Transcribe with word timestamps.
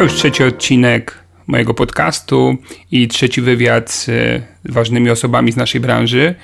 To 0.00 0.04
już 0.04 0.14
trzeci 0.14 0.44
odcinek 0.44 1.18
mojego 1.46 1.74
podcastu 1.74 2.56
i 2.90 3.08
trzeci 3.08 3.40
wywiad 3.40 3.90
z 3.90 4.10
ważnymi 4.64 5.10
osobami 5.10 5.52
z 5.52 5.56
naszej 5.56 5.80
branży. 5.80 6.34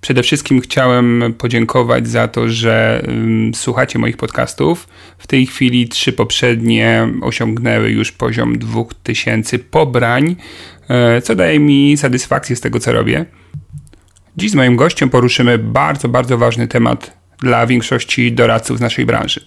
Przede 0.00 0.22
wszystkim 0.22 0.60
chciałem 0.60 1.34
podziękować 1.38 2.08
za 2.08 2.28
to, 2.28 2.48
że 2.48 3.04
słuchacie 3.54 3.98
moich 3.98 4.16
podcastów. 4.16 4.88
W 5.18 5.26
tej 5.26 5.46
chwili 5.46 5.88
trzy 5.88 6.12
poprzednie 6.12 7.08
osiągnęły 7.22 7.90
już 7.90 8.12
poziom 8.12 8.58
2000 8.58 9.58
pobrań, 9.58 10.36
e, 10.88 11.22
co 11.22 11.34
daje 11.34 11.58
mi 11.58 11.96
satysfakcję 11.96 12.56
z 12.56 12.60
tego, 12.60 12.80
co 12.80 12.92
robię. 12.92 13.24
Dziś 14.36 14.50
z 14.50 14.54
moim 14.54 14.76
gościem 14.76 15.10
poruszymy 15.10 15.58
bardzo, 15.58 16.08
bardzo 16.08 16.38
ważny 16.38 16.68
temat 16.68 17.16
dla 17.38 17.66
większości 17.66 18.32
doradców 18.32 18.78
z 18.78 18.80
naszej 18.80 19.06
branży. 19.06 19.44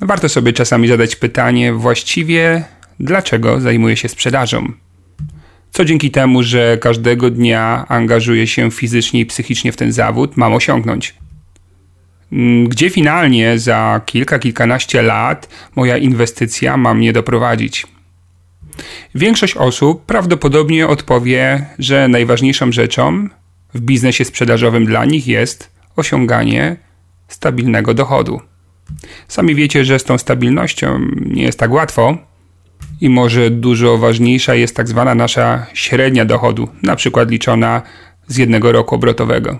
Warto 0.00 0.28
sobie 0.28 0.52
czasami 0.52 0.88
zadać 0.88 1.16
pytanie 1.16 1.72
właściwie, 1.72 2.64
dlaczego 3.00 3.60
zajmuję 3.60 3.96
się 3.96 4.08
sprzedażą? 4.08 4.72
Co 5.70 5.84
dzięki 5.84 6.10
temu, 6.10 6.42
że 6.42 6.78
każdego 6.80 7.30
dnia 7.30 7.84
angażuję 7.88 8.46
się 8.46 8.70
fizycznie 8.70 9.20
i 9.20 9.26
psychicznie 9.26 9.72
w 9.72 9.76
ten 9.76 9.92
zawód, 9.92 10.36
mam 10.36 10.54
osiągnąć? 10.54 11.14
Mm, 12.32 12.68
gdzie 12.68 12.90
finalnie 12.90 13.58
za 13.58 14.00
kilka, 14.06 14.38
kilkanaście 14.38 15.02
lat 15.02 15.48
moja 15.76 15.96
inwestycja 15.96 16.76
ma 16.76 16.94
mnie 16.94 17.12
doprowadzić? 17.12 17.86
Większość 19.14 19.56
osób 19.56 20.06
prawdopodobnie 20.06 20.88
odpowie, 20.88 21.66
że 21.78 22.08
najważniejszą 22.08 22.72
rzeczą 22.72 23.28
w 23.74 23.80
biznesie 23.80 24.24
sprzedażowym 24.24 24.86
dla 24.86 25.04
nich 25.04 25.26
jest 25.26 25.70
osiąganie 25.96 26.76
stabilnego 27.28 27.94
dochodu. 27.94 28.40
Sami 29.28 29.54
wiecie, 29.54 29.84
że 29.84 29.98
z 29.98 30.04
tą 30.04 30.18
stabilnością 30.18 31.00
nie 31.26 31.42
jest 31.42 31.58
tak 31.58 31.72
łatwo 31.72 32.18
i 33.00 33.08
może 33.08 33.50
dużo 33.50 33.98
ważniejsza 33.98 34.54
jest 34.54 34.76
tak 34.76 34.88
zwana 34.88 35.14
nasza 35.14 35.66
średnia 35.74 36.24
dochodu, 36.24 36.68
na 36.82 36.96
przykład 36.96 37.30
liczona 37.30 37.82
z 38.28 38.36
jednego 38.36 38.72
roku 38.72 38.94
obrotowego. 38.94 39.58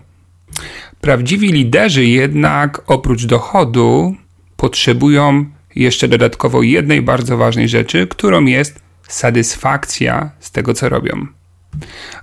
Prawdziwi 1.00 1.52
liderzy 1.52 2.04
jednak 2.04 2.82
oprócz 2.86 3.26
dochodu 3.26 4.14
potrzebują 4.56 5.44
jeszcze 5.74 6.08
dodatkowo 6.08 6.62
jednej 6.62 7.02
bardzo 7.02 7.36
ważnej 7.36 7.68
rzeczy, 7.68 8.06
którą 8.06 8.44
jest 8.44 8.80
satysfakcja 9.08 10.30
z 10.40 10.50
tego, 10.50 10.74
co 10.74 10.88
robią. 10.88 11.26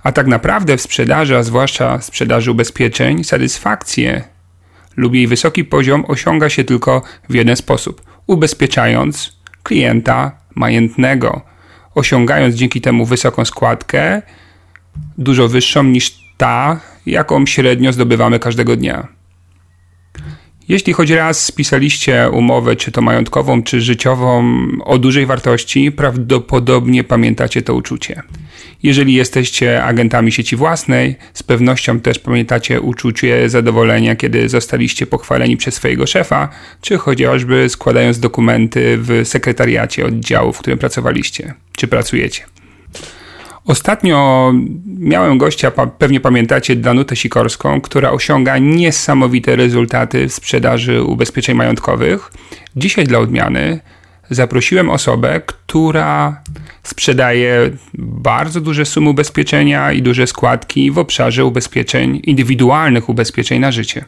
A 0.02 0.12
tak 0.12 0.26
naprawdę 0.26 0.76
w 0.76 0.82
sprzedaży, 0.82 1.36
a 1.36 1.42
zwłaszcza 1.42 2.00
sprzedaży 2.00 2.50
ubezpieczeń, 2.50 3.24
satysfakcję 3.24 4.24
lub 4.96 5.14
jej 5.14 5.26
wysoki 5.26 5.64
poziom 5.64 6.04
osiąga 6.08 6.48
się 6.48 6.64
tylko 6.64 7.02
w 7.28 7.34
jeden 7.34 7.56
sposób 7.56 8.02
ubezpieczając 8.26 9.36
klienta 9.62 10.32
majętnego, 10.54 11.40
osiągając 11.94 12.54
dzięki 12.54 12.80
temu 12.80 13.06
wysoką 13.06 13.44
składkę, 13.44 14.22
dużo 15.18 15.48
wyższą 15.48 15.84
niż 15.84 16.18
ta, 16.36 16.80
jaką 17.06 17.46
średnio 17.46 17.92
zdobywamy 17.92 18.38
każdego 18.38 18.76
dnia. 18.76 19.08
Jeśli 20.68 20.92
choć 20.92 21.10
raz 21.10 21.44
spisaliście 21.44 22.30
umowę, 22.32 22.76
czy 22.76 22.92
to 22.92 23.02
majątkową, 23.02 23.62
czy 23.62 23.80
życiową, 23.80 24.56
o 24.84 24.98
dużej 24.98 25.26
wartości, 25.26 25.92
prawdopodobnie 25.92 27.04
pamiętacie 27.04 27.62
to 27.62 27.74
uczucie. 27.74 28.22
Jeżeli 28.82 29.14
jesteście 29.14 29.84
agentami 29.84 30.32
sieci 30.32 30.56
własnej, 30.56 31.16
z 31.34 31.42
pewnością 31.42 32.00
też 32.00 32.18
pamiętacie 32.18 32.80
uczucie 32.80 33.48
zadowolenia, 33.48 34.16
kiedy 34.16 34.48
zostaliście 34.48 35.06
pochwaleni 35.06 35.56
przez 35.56 35.74
swojego 35.74 36.06
szefa, 36.06 36.48
czy 36.80 36.98
chociażby 36.98 37.68
składając 37.68 38.18
dokumenty 38.18 38.98
w 38.98 39.20
sekretariacie 39.24 40.06
oddziału, 40.06 40.52
w 40.52 40.58
którym 40.58 40.78
pracowaliście, 40.78 41.54
czy 41.76 41.88
pracujecie. 41.88 42.44
Ostatnio 43.66 44.52
miałem 44.98 45.38
gościa, 45.38 45.70
pewnie 45.98 46.20
pamiętacie, 46.20 46.76
Danutę 46.76 47.16
Sikorską, 47.16 47.80
która 47.80 48.10
osiąga 48.10 48.58
niesamowite 48.58 49.56
rezultaty 49.56 50.28
w 50.28 50.32
sprzedaży 50.32 51.02
ubezpieczeń 51.02 51.56
majątkowych. 51.56 52.32
Dzisiaj 52.76 53.04
dla 53.04 53.18
odmiany 53.18 53.80
zaprosiłem 54.30 54.90
osobę, 54.90 55.40
która 55.46 56.42
sprzedaje 56.82 57.70
bardzo 57.98 58.60
duże 58.60 58.84
sumy 58.84 59.10
ubezpieczenia 59.10 59.92
i 59.92 60.02
duże 60.02 60.26
składki 60.26 60.90
w 60.90 60.98
obszarze 60.98 61.44
ubezpieczeń, 61.44 62.20
indywidualnych 62.24 63.08
ubezpieczeń 63.08 63.60
na 63.60 63.72
życie. 63.72 64.04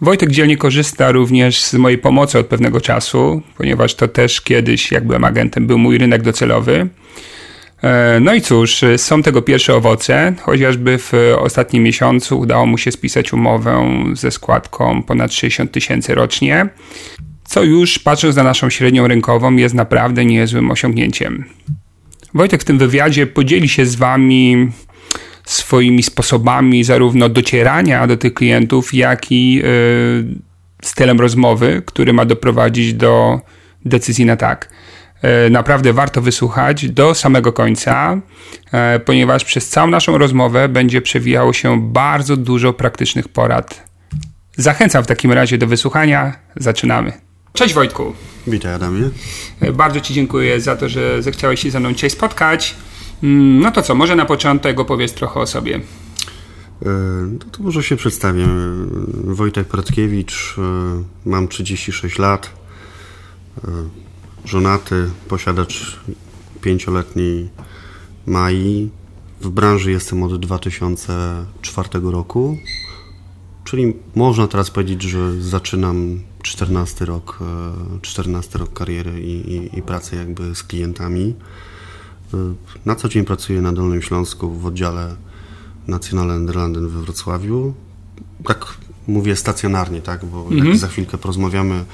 Wojtek 0.00 0.30
dzielnie 0.30 0.56
korzysta 0.56 1.12
również 1.12 1.62
z 1.62 1.74
mojej 1.74 1.98
pomocy 1.98 2.38
od 2.38 2.46
pewnego 2.46 2.80
czasu, 2.80 3.42
ponieważ 3.56 3.94
to 3.94 4.08
też 4.08 4.40
kiedyś, 4.40 4.92
jak 4.92 5.06
byłem 5.06 5.24
agentem, 5.24 5.66
był 5.66 5.78
mój 5.78 5.98
rynek 5.98 6.22
docelowy. 6.22 6.88
E, 7.82 8.20
no 8.20 8.34
i 8.34 8.40
cóż, 8.40 8.84
są 8.96 9.22
tego 9.22 9.42
pierwsze 9.42 9.74
owoce. 9.74 10.34
Chociażby 10.40 10.98
w 10.98 11.12
ostatnim 11.38 11.82
miesiącu 11.82 12.38
udało 12.38 12.66
mu 12.66 12.78
się 12.78 12.92
spisać 12.92 13.32
umowę 13.32 13.88
ze 14.12 14.30
składką 14.30 15.02
ponad 15.02 15.32
60 15.32 15.72
tysięcy 15.72 16.14
rocznie, 16.14 16.68
co 17.44 17.62
już 17.62 17.98
patrząc 17.98 18.36
na 18.36 18.42
naszą 18.42 18.70
średnią 18.70 19.08
rynkową 19.08 19.56
jest 19.56 19.74
naprawdę 19.74 20.24
niezłym 20.24 20.70
osiągnięciem. 20.70 21.44
Wojtek 22.34 22.62
w 22.62 22.64
tym 22.64 22.78
wywiadzie 22.78 23.26
podzieli 23.26 23.68
się 23.68 23.86
z 23.86 23.94
Wami 23.94 24.70
swoimi 25.44 26.02
sposobami 26.02 26.84
zarówno 26.84 27.28
docierania 27.28 28.06
do 28.06 28.16
tych 28.16 28.34
klientów, 28.34 28.94
jak 28.94 29.32
i 29.32 29.54
yy, 29.54 29.62
stylem 30.82 31.20
rozmowy, 31.20 31.82
który 31.86 32.12
ma 32.12 32.24
doprowadzić 32.24 32.94
do 32.94 33.40
decyzji 33.84 34.24
na 34.24 34.36
tak. 34.36 34.70
E, 35.22 35.50
naprawdę 35.50 35.92
warto 35.92 36.22
wysłuchać 36.22 36.90
do 36.90 37.14
samego 37.14 37.52
końca, 37.52 38.20
e, 38.72 39.00
ponieważ 39.00 39.44
przez 39.44 39.68
całą 39.68 39.90
naszą 39.90 40.18
rozmowę 40.18 40.68
będzie 40.68 41.02
przewijało 41.02 41.52
się 41.52 41.92
bardzo 41.92 42.36
dużo 42.36 42.72
praktycznych 42.72 43.28
porad. 43.28 43.88
Zachęcam 44.56 45.04
w 45.04 45.06
takim 45.06 45.32
razie 45.32 45.58
do 45.58 45.66
wysłuchania. 45.66 46.38
Zaczynamy. 46.56 47.12
Cześć 47.52 47.74
Wojtku. 47.74 48.12
Witaj 48.46 48.74
Adamie. 48.74 49.10
E, 49.60 49.72
bardzo 49.72 50.00
Ci 50.00 50.14
dziękuję 50.14 50.60
za 50.60 50.76
to, 50.76 50.88
że 50.88 51.22
zechciałeś 51.22 51.60
się 51.60 51.70
ze 51.70 51.80
mną 51.80 51.92
dzisiaj 51.92 52.10
spotkać. 52.10 52.74
Mm, 53.22 53.60
no 53.60 53.70
to 53.70 53.82
co, 53.82 53.94
może 53.94 54.16
na 54.16 54.24
początek 54.24 54.80
opowiedz 54.80 55.12
trochę 55.12 55.40
o 55.40 55.46
sobie. 55.46 55.80
No 57.32 57.44
to 57.52 57.62
może 57.62 57.82
się 57.82 57.96
przedstawię. 57.96 58.46
Wojtek 59.24 59.68
Pratkiewicz, 59.68 60.56
mam 61.24 61.48
36 61.48 62.18
lat 62.18 62.50
żonaty, 64.44 65.10
posiadacz 65.28 66.00
pięcioletniej 66.60 67.48
Mai. 68.26 68.90
W 69.40 69.48
branży 69.48 69.90
jestem 69.90 70.22
od 70.22 70.40
2004 70.40 71.88
roku, 72.02 72.58
czyli 73.64 73.94
można 74.14 74.48
teraz 74.48 74.70
powiedzieć, 74.70 75.02
że 75.02 75.42
zaczynam 75.42 76.20
14 76.42 77.04
rok, 77.04 77.38
14 78.02 78.54
e, 78.54 78.58
rok 78.58 78.72
kariery 78.72 79.20
i, 79.20 79.52
i, 79.52 79.78
i 79.78 79.82
pracy 79.82 80.16
jakby 80.16 80.54
z 80.54 80.62
klientami. 80.62 81.34
E, 82.34 82.36
na 82.86 82.94
co 82.94 83.08
dzień 83.08 83.24
pracuję 83.24 83.62
na 83.62 83.72
Dolnym 83.72 84.02
Śląsku 84.02 84.50
w 84.50 84.66
oddziale 84.66 85.16
National 85.88 86.46
London 86.54 86.88
we 86.88 87.00
Wrocławiu. 87.00 87.74
Tak 88.44 88.66
mówię 89.06 89.36
stacjonarnie, 89.36 90.02
tak, 90.02 90.24
bo 90.24 90.46
mhm. 90.50 90.76
za 90.76 90.88
chwilkę 90.88 91.18
porozmawiamy 91.18 91.84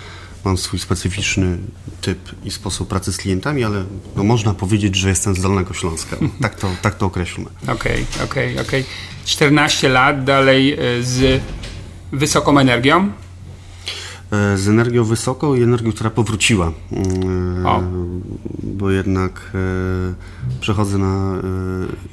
mam 0.44 0.58
swój 0.58 0.78
specyficzny 0.78 1.58
typ 2.00 2.18
i 2.44 2.50
sposób 2.50 2.88
pracy 2.88 3.12
z 3.12 3.16
klientami, 3.16 3.64
ale 3.64 3.84
no 4.16 4.24
można 4.24 4.54
powiedzieć, 4.54 4.96
że 4.96 5.08
jestem 5.08 5.34
z 5.34 5.40
Dolnego 5.40 5.74
Śląska. 5.74 6.16
Tak 6.40 6.54
to, 6.54 6.70
tak 6.82 6.94
to 6.94 7.06
określmy. 7.06 7.46
Okej, 7.62 7.74
okay, 7.74 8.24
okej, 8.24 8.52
okay, 8.52 8.66
okej. 8.66 8.80
Okay. 8.80 8.84
14 9.24 9.88
lat 9.88 10.24
dalej 10.24 10.72
e, 10.72 11.02
z 11.02 11.42
wysoką 12.12 12.58
energią? 12.58 13.12
E, 14.32 14.58
z 14.58 14.68
energią 14.68 15.04
wysoką 15.04 15.54
i 15.54 15.62
energią, 15.62 15.92
która 15.92 16.10
powróciła. 16.10 16.72
E, 17.62 17.68
o. 17.68 17.82
Bo 18.62 18.90
jednak 18.90 19.52
przechodzę 20.60 20.98
na 20.98 21.34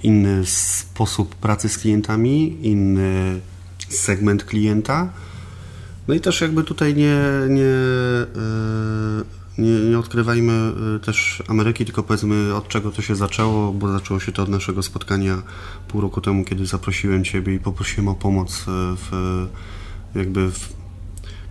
inny 0.03 0.45
sposób 0.45 1.35
pracy 1.35 1.69
z 1.69 1.77
klientami, 1.77 2.57
inny 2.61 3.39
segment 3.89 4.43
klienta 4.43 5.09
No 6.11 6.15
i 6.15 6.21
też 6.21 6.41
jakby 6.41 6.63
tutaj 6.63 6.95
nie, 6.95 7.19
nie, 7.49 7.73
nie, 9.57 9.89
nie 9.89 9.99
odkrywajmy 9.99 10.71
też 11.05 11.43
Ameryki, 11.47 11.85
tylko 11.85 12.03
powiedzmy 12.03 12.55
od 12.55 12.67
czego 12.67 12.91
to 12.91 13.01
się 13.01 13.15
zaczęło, 13.15 13.73
bo 13.73 13.91
zaczęło 13.91 14.19
się 14.19 14.31
to 14.31 14.43
od 14.43 14.49
naszego 14.49 14.83
spotkania 14.83 15.41
pół 15.87 16.01
roku 16.01 16.21
temu, 16.21 16.45
kiedy 16.45 16.65
zaprosiłem 16.65 17.23
Ciebie 17.23 17.53
i 17.53 17.59
poprosiłem 17.59 18.07
o 18.07 18.15
pomoc 18.15 18.65
w 18.97 19.47
jakby 20.15 20.51
w 20.51 20.80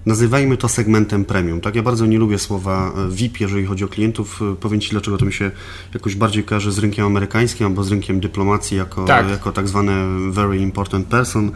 nazywajmy 0.06 0.56
to 0.56 0.68
segmentem 0.68 1.24
premium. 1.24 1.60
Tak, 1.60 1.74
ja 1.74 1.82
bardzo 1.82 2.06
nie 2.06 2.18
lubię 2.18 2.38
słowa 2.38 2.92
e, 2.96 3.10
VIP, 3.10 3.40
jeżeli 3.40 3.66
chodzi 3.66 3.84
o 3.84 3.88
klientów. 3.88 4.40
E, 4.52 4.56
powiem 4.56 4.80
Ci, 4.80 4.90
dlaczego 4.90 5.18
to 5.18 5.24
mi 5.24 5.32
się 5.32 5.50
jakoś 5.94 6.14
bardziej 6.14 6.44
kojarzy 6.44 6.72
z 6.72 6.78
rynkiem 6.78 7.06
amerykańskim 7.06 7.66
albo 7.66 7.84
z 7.84 7.90
rynkiem 7.90 8.20
dyplomacji 8.20 8.76
jako 8.76 9.04
tak, 9.04 9.30
jako 9.30 9.52
tak 9.52 9.68
zwane 9.68 10.06
very 10.30 10.58
important 10.58 11.06
person. 11.06 11.50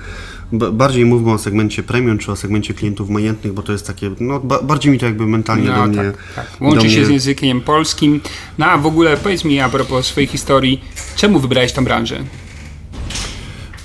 Bardziej 0.53 1.05
mówmy 1.05 1.33
o 1.33 1.39
segmencie 1.39 1.83
premium 1.83 2.19
czy 2.19 2.33
o 2.33 2.37
segmencie 2.37 2.75
klientów 2.75 3.11
majętnych, 3.11 3.53
bo 3.53 3.63
to 3.63 3.73
jest 3.73 3.87
takie, 3.87 4.11
no 4.21 4.41
bardziej 4.41 4.93
mi 4.93 4.99
to 4.99 5.07
jakby 5.07 5.27
mentalnie 5.27 5.69
no, 5.69 5.75
do 5.75 5.87
mnie... 5.87 5.97
Tak, 5.97 6.17
tak. 6.35 6.61
Łączy 6.61 6.91
się 6.91 6.97
mnie... 6.97 7.07
z 7.07 7.11
językiem 7.11 7.61
polskim. 7.61 8.21
No 8.59 8.67
a 8.67 8.79
w 8.79 8.87
ogóle 8.87 9.17
powiedz 9.17 9.45
mi 9.45 9.61
a 9.61 9.69
propos 9.69 10.07
swojej 10.07 10.29
historii, 10.29 10.85
czemu 11.17 11.41
wybrałeś 11.41 11.73
tę 11.73 11.83
branżę? 11.83 12.25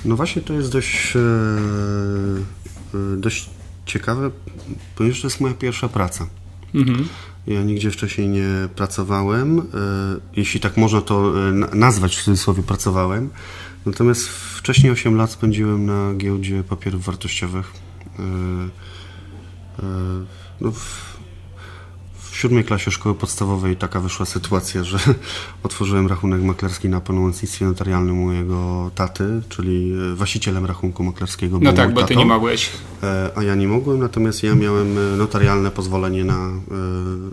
No 0.05 0.15
właśnie 0.15 0.41
to 0.41 0.53
jest 0.53 0.71
dość, 0.71 1.13
e, 1.15 1.19
dość 3.17 3.49
ciekawe, 3.89 4.31
ponieważ 4.95 5.21
to 5.21 5.27
jest 5.27 5.41
moja 5.41 5.53
pierwsza 5.53 5.89
praca. 5.89 6.27
Mhm. 6.75 7.07
Ja 7.47 7.63
nigdzie 7.63 7.91
wcześniej 7.91 8.27
nie 8.27 8.49
pracowałem, 8.75 9.59
e, 9.59 9.63
jeśli 10.35 10.59
tak 10.59 10.77
można 10.77 11.01
to 11.01 11.47
e, 11.49 11.51
nazwać, 11.75 12.17
w 12.17 12.23
cudzysłowie 12.23 12.63
pracowałem. 12.63 13.29
Natomiast 13.85 14.27
wcześniej 14.29 14.91
8 14.91 15.15
lat 15.15 15.31
spędziłem 15.31 15.85
na 15.85 16.13
giełdzie 16.17 16.63
papierów 16.63 17.05
wartościowych. 17.05 17.73
E, 18.19 18.23
no, 20.61 20.71
siódmej 22.39 22.63
klasie 22.63 22.91
szkoły 22.91 23.15
podstawowej 23.15 23.75
taka 23.75 23.99
wyszła 23.99 24.25
sytuacja, 24.25 24.83
że 24.83 24.97
otworzyłem 25.63 26.07
rachunek 26.07 26.41
maklerski 26.41 26.89
na 26.89 27.01
pełnomocnictwie 27.01 27.65
notarialnym 27.65 28.15
mojego 28.15 28.91
taty, 28.95 29.41
czyli 29.49 29.93
e, 30.11 30.15
właścicielem 30.15 30.65
rachunku 30.65 31.03
maklerskiego. 31.03 31.59
No 31.61 31.73
tak, 31.73 31.93
bo 31.93 32.03
ty 32.03 32.15
nie 32.15 32.25
mogłeś. 32.25 32.69
E, 33.03 33.29
a 33.35 33.43
ja 33.43 33.55
nie 33.55 33.67
mogłem, 33.67 33.99
natomiast 33.99 34.43
ja 34.43 34.55
miałem 34.55 34.97
e, 34.97 35.01
notarialne 35.17 35.71
pozwolenie 35.71 36.23
na 36.23 36.49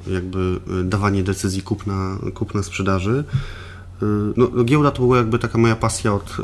jakby 0.07 0.61
dawanie 0.85 1.23
decyzji 1.23 1.63
kupna, 1.63 2.17
kupna 2.35 2.63
sprzedaży. 2.63 3.25
No, 4.37 4.49
no, 4.55 4.65
giełda 4.65 4.91
to 4.91 5.03
była 5.03 5.17
jakby 5.17 5.39
taka 5.39 5.59
moja 5.59 5.77
pasja 5.77 6.15
od, 6.15 6.37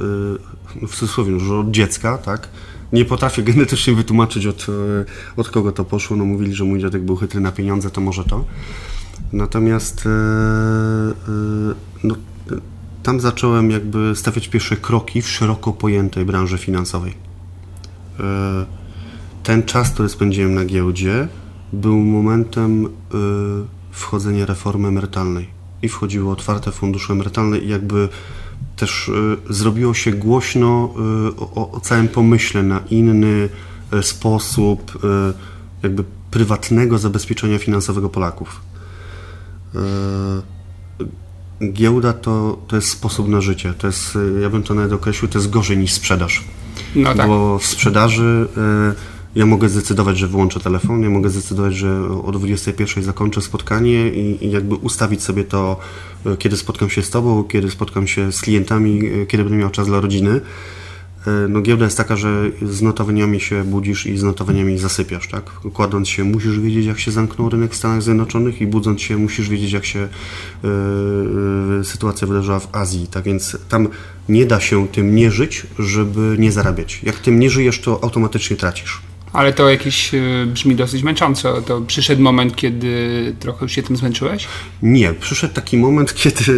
w 0.88 0.96
cudzysłowie, 0.96 1.40
że 1.40 1.58
od 1.58 1.70
dziecka, 1.70 2.18
tak? 2.18 2.48
Nie 2.92 3.04
potrafię 3.04 3.42
genetycznie 3.42 3.94
wytłumaczyć 3.94 4.46
od, 4.46 4.66
e, 4.68 5.04
od 5.36 5.48
kogo 5.48 5.72
to 5.72 5.84
poszło. 5.84 6.16
No 6.16 6.24
mówili, 6.24 6.54
że 6.54 6.64
mój 6.64 6.80
dziadek 6.80 7.02
był 7.02 7.16
chytry 7.16 7.40
na 7.40 7.52
pieniądze, 7.52 7.90
to 7.90 8.00
może 8.00 8.24
to. 8.24 8.44
Natomiast 9.32 10.06
e, 10.06 10.10
e, 10.10 10.14
no, 12.04 12.14
tam 13.02 13.20
zacząłem 13.20 13.70
jakby 13.70 14.12
stawiać 14.16 14.48
pierwsze 14.48 14.76
kroki 14.76 15.22
w 15.22 15.28
szeroko 15.28 15.72
pojętej 15.72 16.24
branży 16.24 16.58
finansowej. 16.58 17.14
Ten 19.42 19.62
czas, 19.62 19.90
który 19.90 20.08
spędziłem 20.08 20.54
na 20.54 20.64
giełdzie, 20.64 21.28
był 21.72 21.98
momentem 21.98 22.88
wchodzenia 23.90 24.46
reformy 24.46 24.88
emerytalnej 24.88 25.48
i 25.82 25.88
wchodziły 25.88 26.30
otwarte 26.30 26.72
fundusze 26.72 27.12
emerytalne 27.12 27.58
i 27.58 27.68
jakby 27.68 28.08
też 28.82 29.08
y, 29.08 29.54
zrobiło 29.54 29.94
się 29.94 30.12
głośno 30.12 30.94
y, 31.30 31.40
o, 31.40 31.70
o 31.72 31.80
całym 31.80 32.08
pomyśle 32.08 32.62
na 32.62 32.80
inny 32.90 33.48
y, 33.94 34.02
sposób 34.02 34.98
jakby 35.82 36.04
prywatnego 36.30 36.98
zabezpieczenia 36.98 37.58
finansowego 37.58 38.08
Polaków. 38.08 38.60
Giełda 41.72 42.12
to, 42.12 42.58
to 42.68 42.76
jest 42.76 42.88
sposób 42.88 43.28
na 43.28 43.40
życie. 43.40 43.74
To 43.78 43.86
jest, 43.86 44.18
ja 44.42 44.50
bym 44.50 44.62
to 44.62 44.74
nawet 44.74 44.92
określił, 44.92 45.28
to 45.28 45.38
jest 45.38 45.50
gorzej 45.50 45.78
niż 45.78 45.92
sprzedaż. 45.92 46.44
No 46.96 47.14
tak. 47.14 47.26
Bo 47.26 47.58
w 47.58 47.66
sprzedaży 47.66 48.48
ja 49.34 49.46
mogę 49.46 49.68
zdecydować, 49.68 50.18
że 50.18 50.28
wyłączę 50.28 50.60
telefon, 50.60 51.02
ja 51.02 51.10
mogę 51.10 51.30
zdecydować, 51.30 51.74
że 51.74 52.02
o 52.24 52.32
21 52.32 53.04
zakończę 53.04 53.40
spotkanie 53.40 54.08
i, 54.08 54.46
i, 54.46 54.50
jakby 54.50 54.74
ustawić 54.74 55.22
sobie 55.22 55.44
to, 55.44 55.76
e, 56.26 56.36
kiedy 56.36 56.56
spotkam 56.56 56.90
się 56.90 57.02
z 57.02 57.10
Tobą, 57.10 57.44
kiedy 57.44 57.70
spotkam 57.70 58.06
się 58.06 58.32
z 58.32 58.40
klientami, 58.40 59.06
e, 59.06 59.26
kiedy 59.26 59.44
będę 59.44 59.58
miał 59.58 59.70
czas 59.70 59.86
dla 59.86 60.00
rodziny. 60.00 60.40
E, 61.26 61.48
no 61.48 61.60
giełda 61.60 61.84
jest 61.84 61.96
taka, 61.96 62.16
że 62.16 62.50
z 62.62 62.82
notowaniami 62.82 63.40
się 63.40 63.64
budzisz 63.64 64.06
i 64.06 64.18
z 64.18 64.22
notowaniami 64.22 64.78
zasypiasz, 64.78 65.28
tak? 65.28 65.44
Kładąc 65.72 66.08
się 66.08 66.24
musisz 66.24 66.60
wiedzieć, 66.60 66.86
jak 66.86 66.98
się 66.98 67.10
zamknął 67.10 67.48
rynek 67.48 67.72
w 67.72 67.76
Stanach 67.76 68.02
Zjednoczonych 68.02 68.60
i 68.60 68.66
budząc 68.66 69.00
się 69.00 69.16
musisz 69.16 69.48
wiedzieć, 69.48 69.72
jak 69.72 69.84
się 69.84 70.08
yy, 71.78 71.84
sytuacja 71.84 72.26
wydarzyła 72.26 72.60
w 72.60 72.76
Azji, 72.76 73.06
tak 73.06 73.24
więc 73.24 73.56
tam 73.68 73.88
nie 74.28 74.46
da 74.46 74.60
się 74.60 74.88
tym 74.88 75.14
nie 75.14 75.30
żyć, 75.30 75.66
żeby 75.78 76.36
nie 76.38 76.52
zarabiać. 76.52 77.00
Jak 77.02 77.18
tym 77.18 77.40
nie 77.40 77.50
żyjesz, 77.50 77.80
to 77.80 78.04
automatycznie 78.04 78.56
tracisz. 78.56 79.11
Ale 79.32 79.52
to 79.52 79.70
jakieś 79.70 80.14
e, 80.14 80.20
brzmi 80.46 80.76
dosyć 80.76 81.02
męcząco. 81.02 81.62
To 81.62 81.80
przyszedł 81.80 82.22
moment, 82.22 82.56
kiedy 82.56 83.34
trochę 83.40 83.64
już 83.64 83.72
się 83.72 83.82
tym 83.82 83.96
zmęczyłeś? 83.96 84.48
Nie, 84.82 85.14
przyszedł 85.14 85.54
taki 85.54 85.76
moment, 85.76 86.14
kiedy. 86.22 86.52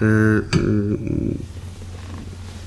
Yy, 0.00 0.06
yy, 0.56 0.98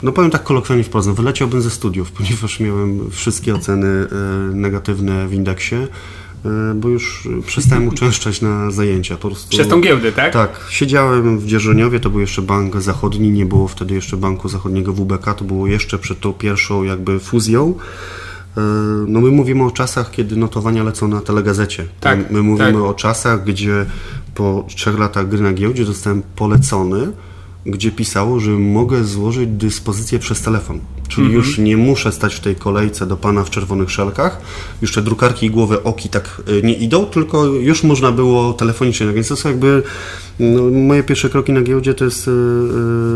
no 0.03 0.11
powiem 0.11 0.31
tak 0.31 0.43
kolokwialnie 0.43 0.83
wprost, 0.83 1.09
wyleciałbym 1.09 1.61
ze 1.61 1.69
studiów, 1.69 2.11
ponieważ 2.17 2.59
miałem 2.59 3.11
wszystkie 3.11 3.55
oceny 3.55 4.07
negatywne 4.53 5.27
w 5.27 5.33
indeksie 5.33 5.75
bo 6.75 6.89
już 6.89 7.27
przestałem 7.45 7.87
uczęszczać 7.93 8.41
na 8.41 8.71
zajęcia. 8.71 9.17
Po 9.17 9.27
prostu, 9.27 9.49
Przez 9.49 9.67
tą 9.67 9.81
giełdę, 9.81 10.11
tak? 10.11 10.33
Tak. 10.33 10.67
Siedziałem 10.69 11.39
w 11.39 11.45
Dzierżoniowie, 11.45 11.99
to 11.99 12.09
był 12.09 12.19
jeszcze 12.19 12.41
bank 12.41 12.81
zachodni, 12.81 13.31
nie 13.31 13.45
było 13.45 13.67
wtedy 13.67 13.93
jeszcze 13.93 14.17
banku 14.17 14.49
zachodniego 14.49 14.93
WBK, 14.93 15.33
to 15.33 15.45
było 15.45 15.67
jeszcze 15.67 15.99
przed 15.99 16.19
tą 16.19 16.33
pierwszą 16.33 16.83
jakby 16.83 17.19
fuzją. 17.19 17.73
E, 18.57 18.61
no 19.07 19.21
my 19.21 19.31
mówimy 19.31 19.63
o 19.63 19.71
czasach, 19.71 20.11
kiedy 20.11 20.35
notowania 20.35 20.83
lecą 20.83 21.07
na 21.07 21.21
telegazecie. 21.21 21.85
Tak, 21.99 22.31
my 22.31 22.41
mówimy 22.41 22.73
tak. 22.73 22.81
o 22.81 22.93
czasach, 22.93 23.43
gdzie 23.43 23.85
po 24.35 24.65
trzech 24.75 24.99
latach 24.99 25.27
gry 25.27 25.41
na 25.41 25.53
giełdzie 25.53 25.85
zostałem 25.85 26.23
polecony, 26.35 27.11
gdzie 27.65 27.91
pisało, 27.91 28.39
że 28.39 28.51
mogę 28.51 29.03
złożyć 29.03 29.49
dyspozycję 29.49 30.19
przez 30.19 30.41
telefon. 30.41 30.79
Czyli 31.07 31.27
mm 31.27 31.33
-hmm. 31.33 31.45
już 31.45 31.57
nie 31.57 31.77
muszę 31.77 32.11
stać 32.11 32.35
w 32.35 32.39
tej 32.39 32.55
kolejce 32.55 33.05
do 33.05 33.17
pana 33.17 33.43
w 33.43 33.49
czerwonych 33.49 33.91
szelkach. 33.91 34.41
Już 34.81 34.93
te 34.93 35.01
drukarki 35.01 35.45
i 35.45 35.49
głowy 35.49 35.83
oki 35.83 36.09
tak 36.09 36.41
e, 36.47 36.67
nie 36.67 36.73
idą, 36.73 37.05
tylko 37.05 37.45
już 37.45 37.83
można 37.83 38.11
było 38.11 38.53
telefonicznie. 38.53 39.07
Więc 39.07 39.27
to 39.27 39.35
są 39.35 39.49
jakby 39.49 39.83
no, 40.39 40.61
moje 40.63 41.03
pierwsze 41.03 41.29
kroki 41.29 41.51
na 41.51 41.61
giełdzie 41.61 41.93
to 41.93 42.05
jest 42.05 42.27
e, 42.27 42.31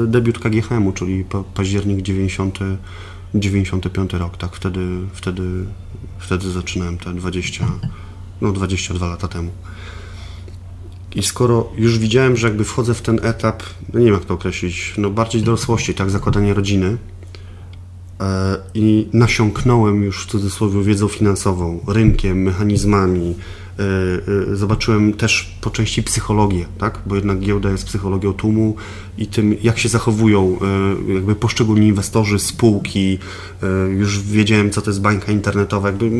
debiut 0.08 0.40
KGHM-u, 0.40 0.92
czyli 0.92 1.25
październik 1.54 2.02
90 2.02 2.60
95 3.36 4.13
rok, 4.13 4.38
tak, 4.38 4.56
wtedy, 4.56 4.88
wtedy, 5.13 5.44
wtedy 6.20 6.52
zaczynałem 6.52 6.98
te 6.98 7.13
20, 7.13 7.66
no 8.42 8.52
22 8.52 9.08
lata 9.08 9.28
temu. 9.28 9.52
I 11.16 11.24
skoro 11.24 11.70
już 11.78 12.00
widziałem, 12.00 12.38
że 12.38 12.48
jakby 12.48 12.63
wchodzę 12.63 12.94
w 12.94 13.02
ten 13.02 13.20
etap, 13.24 13.63
no 13.94 14.00
nie 14.00 14.06
wiem 14.06 14.13
jak 14.13 14.25
to 14.25 14.34
określić, 14.34 14.94
no 14.98 15.10
bardziej 15.10 15.42
dorosłości, 15.42 15.94
tak, 15.94 16.10
zakładanie 16.10 16.54
rodziny 16.54 16.98
e, 18.20 18.58
i 18.74 19.08
nasiąknąłem 19.13 20.04
już 20.04 20.25
w 20.25 20.30
cudzysłowie 20.30 20.84
wiedzą 20.84 21.08
finansową, 21.08 21.80
rynkiem, 21.88 22.42
mechanizmami, 22.42 23.36
zobaczyłem 24.53 25.13
też 25.13 25.56
po 25.62 25.70
części 25.70 26.03
psychologię, 26.03 26.65
tak? 26.77 27.00
bo 27.06 27.15
jednak 27.15 27.39
giełda 27.39 27.70
jest 27.70 27.86
psychologią 27.86 28.34
tłumu 28.34 28.75
i 29.18 29.27
tym, 29.27 29.56
jak 29.63 29.80
się 29.80 29.89
zachowują 29.89 30.58
e, 31.08 31.13
jakby 31.13 31.36
poszczególni 31.36 31.88
inwestorzy, 31.88 32.39
spółki. 32.39 33.20
Już 33.98 34.22
wiedziałem, 34.22 34.72
co 34.72 34.82
to 34.82 34.89
jest 34.89 35.01
bańka 35.01 35.32
internetowa, 35.32 35.88
jakby 35.88 36.12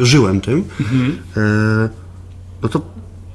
żyłem 0.00 0.40
tym. 0.40 0.64
Mhm. 0.80 1.18
No 2.62 2.68
to 2.68 2.80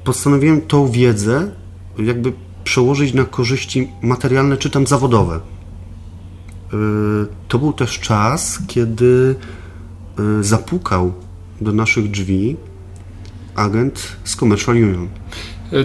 postanowiłem 0.03 0.61
tą 0.61 0.91
wiedzę 0.91 1.51
jakby 1.97 2.33
przełożyć 2.63 3.13
na 3.13 3.25
korzyści 3.25 3.87
materialne 4.01 4.57
czy 4.57 4.69
tam 4.69 4.87
zawodowe. 4.87 5.39
To 7.47 7.59
był 7.59 7.73
też 7.73 7.99
czas, 7.99 8.59
kiedy 8.67 9.35
zapukał 10.41 11.13
do 11.61 11.71
naszych 11.71 12.11
drzwi 12.11 12.57
agent 13.55 14.17
z 14.23 14.35
Commercial 14.35 14.75
Union. 14.75 15.07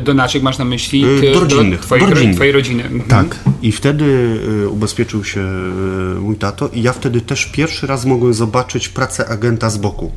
Do 0.04 0.14
naszych 0.14 0.42
masz 0.42 0.58
na 0.58 0.64
myśli 0.64 1.04
e, 1.04 1.20
ty, 1.20 1.32
do 1.32 1.40
rodzinnych. 1.40 1.80
Do 1.80 1.87
twojej, 1.87 2.04
do 2.04 2.10
rodzinnych. 2.10 2.37
twojej 2.37 2.52
rodziny. 2.52 2.82
Mhm. 2.82 3.02
Tak. 3.02 3.38
I 3.62 3.72
wtedy 3.72 4.38
e, 4.64 4.68
ubezpieczył 4.68 5.25
się 5.25 5.40
e, 5.40 6.20
mój 6.20 6.37
tato 6.37 6.68
i 6.68 6.82
ja 6.82 6.92
wtedy 6.92 7.20
też 7.20 7.46
pierwszy 7.46 7.87
raz 7.87 8.04
mogłem 8.04 8.34
zobaczyć 8.34 8.88
pracę 8.88 9.28
agenta 9.28 9.70
z 9.70 9.76
boku. 9.78 10.12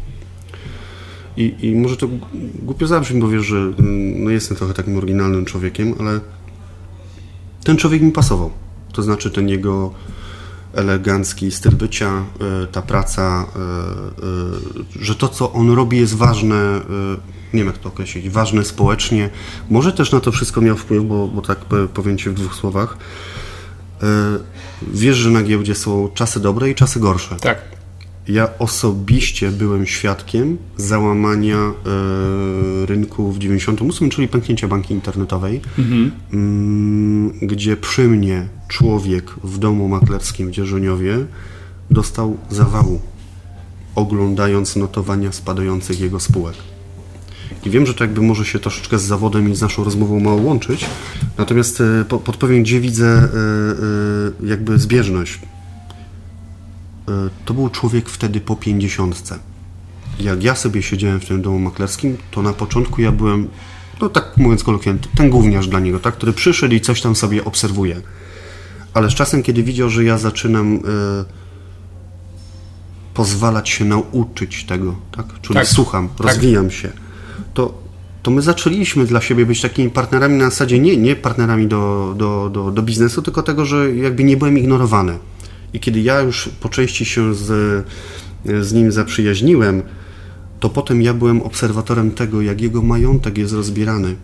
I, 1.38 1.56
i 1.62 1.76
może 1.76 1.98
to 1.98 2.08
głupio 2.64 2.88
zabrzmi, 2.88 3.22
bo 3.22 3.28
wiesz, 3.28 3.46
że 3.46 3.58
mm, 3.58 4.24
no 4.24 4.30
jestem 4.30 4.58
trochę 4.58 4.74
takim 4.74 4.98
oryginalnym 4.98 5.46
człowiekiem, 5.46 5.96
ale 6.00 6.20
ten 7.64 7.78
człowiek 7.78 8.02
mi 8.02 8.12
pasował. 8.12 8.52
To 8.94 9.04
znaczy 9.04 9.32
ten 9.32 9.50
jego 9.50 9.94
elegancki 10.74 11.52
styl 11.52 11.72
bycia, 11.72 12.26
ta 12.72 12.82
praca, 12.82 13.46
że 15.00 15.16
to, 15.16 15.28
co 15.28 15.54
on 15.54 15.72
robi, 15.72 15.98
jest 15.98 16.16
ważne, 16.16 16.82
nie 17.54 17.60
wiem 17.60 17.68
jak 17.68 17.78
to 17.78 17.90
określić, 17.90 18.30
ważne 18.30 18.66
społecznie. 18.66 19.30
Może 19.70 19.94
też 19.94 20.12
na 20.12 20.20
to 20.20 20.32
wszystko 20.32 20.62
miał 20.62 20.78
wpływ, 20.78 21.04
bo, 21.04 21.28
bo 21.28 21.42
tak 21.42 21.60
powiem 21.94 22.18
Ci 22.18 22.30
w 22.30 22.34
dwóch 22.34 22.56
słowach. 22.56 22.98
Wiesz, 24.94 25.18
że 25.18 25.30
na 25.30 25.44
giełdzie 25.44 25.76
są 25.76 26.10
czasy 26.14 26.40
dobre 26.40 26.70
i 26.70 26.76
czasy 26.76 27.00
gorsze. 27.00 27.36
Tak. 27.36 27.62
Ja 28.28 28.50
osobiście 28.60 29.52
byłem 29.52 29.86
świadkiem 29.86 30.58
załamania 30.78 31.58
e, 31.58 32.86
rynku 32.86 33.32
w 33.32 33.40
98, 33.40 34.10
czyli 34.10 34.28
pęknięcia 34.28 34.68
banki 34.68 34.94
internetowej, 34.94 35.62
mhm. 35.80 36.12
m, 36.34 37.32
gdzie 37.42 37.78
przy 37.78 38.08
mnie 38.08 38.48
człowiek 38.68 39.32
w 39.44 39.58
domu 39.58 39.88
maklerskim 39.88 40.48
w 40.48 40.52
Dzierżoniowie 40.52 41.26
dostał 41.92 42.38
zawału, 42.50 43.02
oglądając 43.96 44.76
notowania 44.76 45.32
spadających 45.32 46.00
jego 46.00 46.20
spółek. 46.20 46.56
I 47.66 47.70
wiem, 47.70 47.86
że 47.86 47.94
to 47.94 48.04
jakby 48.04 48.22
może 48.22 48.46
się 48.46 48.60
troszeczkę 48.60 49.00
z 49.00 49.04
zawodem 49.04 49.52
i 49.52 49.56
z 49.56 49.62
naszą 49.62 49.84
rozmową 49.84 50.20
mało 50.20 50.42
łączyć, 50.42 50.86
natomiast 51.38 51.82
e, 51.82 52.06
podpowiem, 52.06 52.64
gdzie 52.64 52.80
widzę 52.80 53.06
e, 53.06 53.24
e, 53.24 54.48
jakby 54.48 54.80
zbieżność. 54.80 55.40
To 57.46 57.54
był 57.54 57.70
człowiek 57.70 58.10
wtedy 58.10 58.42
po 58.42 58.56
pięćdziesiątce. 58.56 59.40
Jak 60.20 60.44
ja 60.44 60.56
sobie 60.56 60.84
siedziałem 60.84 61.20
w 61.20 61.26
tym 61.26 61.42
domu 61.42 61.60
maklerskim, 61.60 62.18
to 62.32 62.42
na 62.42 62.54
początku 62.54 63.02
ja 63.02 63.12
byłem, 63.12 63.48
no 64.02 64.10
tak 64.10 64.38
mówiąc 64.38 64.64
kolokwialnie, 64.64 65.02
ten 65.16 65.30
gówniarz 65.30 65.68
dla 65.68 65.80
niego, 65.80 66.00
tak, 66.00 66.14
który 66.14 66.34
przyszedł 66.34 66.76
i 66.76 66.82
coś 66.82 67.02
tam 67.02 67.16
sobie 67.16 67.46
obserwuje. 67.46 68.02
Ale 68.94 69.10
z 69.10 69.14
czasem, 69.14 69.44
kiedy 69.44 69.64
widział, 69.64 69.90
że 69.90 70.04
ja 70.04 70.18
zaczynam 70.18 70.80
pozwalać 73.14 73.70
się 73.70 73.86
nauczyć 73.86 74.64
tego, 74.64 74.96
tak? 75.12 75.26
Czyli 75.42 75.56
tak. 75.56 75.68
słucham, 75.68 76.10
tak. 76.10 76.28
rozwijam 76.28 76.72
się 76.72 76.92
to, 77.54 77.74
to 78.24 78.32
my 78.32 78.42
zaczęliśmy 78.42 79.06
dla 79.06 79.22
siebie 79.22 79.46
być 79.46 79.62
takimi 79.62 79.90
partnerami 79.90 80.38
na 80.38 80.50
zasadzie 80.50 80.80
nie, 80.80 80.98
nie 80.98 81.16
partnerami 81.16 81.68
do, 81.68 82.14
do, 82.18 82.50
do, 82.54 82.72
do 82.72 82.82
biznesu, 82.82 83.22
tylko 83.22 83.44
tego, 83.44 83.66
że 83.66 83.96
jakby 83.96 84.24
nie 84.24 84.38
byłem 84.38 84.58
ignorowany. 84.58 85.18
I 85.74 85.80
kiedy 85.80 86.02
ja 86.02 86.22
już 86.22 86.50
po 86.60 86.70
części 86.70 87.06
się 87.06 87.36
z, 87.36 87.86
z 88.46 88.74
nim 88.74 88.92
zaprzyjaźniłem, 88.92 89.84
to 90.60 90.70
potem 90.70 91.02
ja 91.02 91.14
byłem 91.14 91.42
obserwatorem 91.42 92.12
tego, 92.12 92.42
jak 92.42 92.62
jego 92.62 92.82
majątek 92.82 93.38
jest 93.38 93.54
rozbierany 93.54 94.16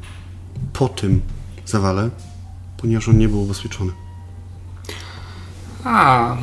po 0.74 0.90
tym 0.90 1.22
zawale, 1.66 2.10
ponieważ 2.78 3.10
on 3.10 3.18
nie 3.18 3.30
był 3.30 3.42
ubezpieczony. 3.42 3.92
A. 5.84 6.38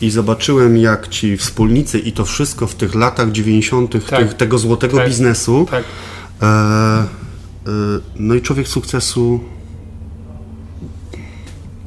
I 0.00 0.10
zobaczyłem, 0.10 0.76
jak 0.76 1.08
ci 1.08 1.36
wspólnicy 1.36 1.98
i 1.98 2.12
to 2.12 2.24
wszystko 2.24 2.66
w 2.66 2.74
tych 2.74 2.94
latach 2.94 3.32
90. 3.32 4.06
Tak. 4.06 4.34
tego 4.34 4.58
złotego 4.58 4.96
tak. 4.96 5.08
biznesu. 5.08 5.66
Tak 5.70 5.84
no 8.16 8.34
i 8.34 8.42
człowiek 8.42 8.68
sukcesu 8.68 9.40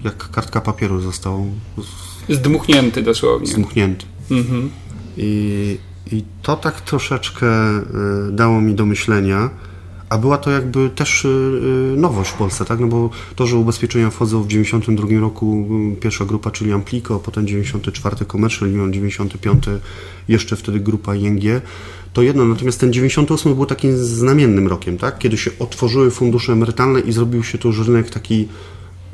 jak 0.04 0.30
kartka 0.30 0.62
papieru 0.62 1.02
został 1.02 1.46
zdmuchnięty 2.30 3.02
dosłownie. 3.02 3.48
Zdmuchnięty. 3.48 4.06
Mhm. 4.32 4.70
I, 5.18 5.78
I 6.12 6.24
to 6.42 6.56
tak 6.56 6.82
troszeczkę 6.82 7.48
e, 7.48 7.84
dało 8.32 8.62
mi 8.62 8.76
do 8.76 8.86
myślenia, 8.86 9.50
a 10.10 10.18
była 10.18 10.38
to 10.38 10.52
jakby 10.52 10.90
też 10.90 11.28
nowość 11.98 12.30
w 12.30 12.34
Polsce, 12.34 12.66
tak? 12.66 12.80
No 12.80 12.88
bo 12.88 13.10
to, 13.36 13.48
że 13.48 13.58
ubezpieczenia 13.58 14.10
wchodzą 14.10 14.44
w 14.44 14.48
92 14.48 15.20
roku 15.20 15.68
pierwsza 16.02 16.26
grupa, 16.26 16.52
czyli 16.52 16.74
Amplico, 16.74 17.20
potem 17.20 17.48
94 17.48 18.26
Commercial 18.26 18.70
Union, 18.70 18.94
95 18.94 19.64
jeszcze 20.28 20.56
wtedy 20.56 20.80
grupa 20.80 21.16
ING, 21.16 21.44
to 22.14 22.22
jedno, 22.22 22.46
natomiast 22.46 22.80
ten 22.80 22.94
98 22.94 23.56
był 23.56 23.66
takim 23.66 23.98
znamiennym 23.98 24.68
rokiem, 24.68 24.98
tak? 24.98 25.20
kiedy 25.20 25.38
się 25.38 25.52
otworzyły 25.60 26.12
fundusze 26.12 26.54
emerytalne 26.54 27.00
i 27.00 27.12
zrobił 27.12 27.44
się 27.44 27.58
to 27.58 27.68
już 27.68 27.88
rynek 27.88 28.10
taki 28.10 28.48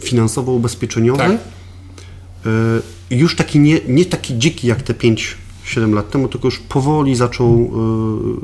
finansowo-ubezpieczeniowy. 0.04 1.18
Tak. 1.18 1.32
Y, 3.12 3.16
już 3.16 3.36
taki 3.36 3.60
nie, 3.60 3.80
nie 3.88 4.06
taki 4.06 4.38
dziki 4.38 4.68
jak 4.68 4.82
te 4.82 4.94
5-7 5.66 5.94
lat 5.94 6.10
temu, 6.10 6.28
tylko 6.28 6.48
już 6.48 6.60
powoli 6.60 7.16
zaczął, 7.16 7.72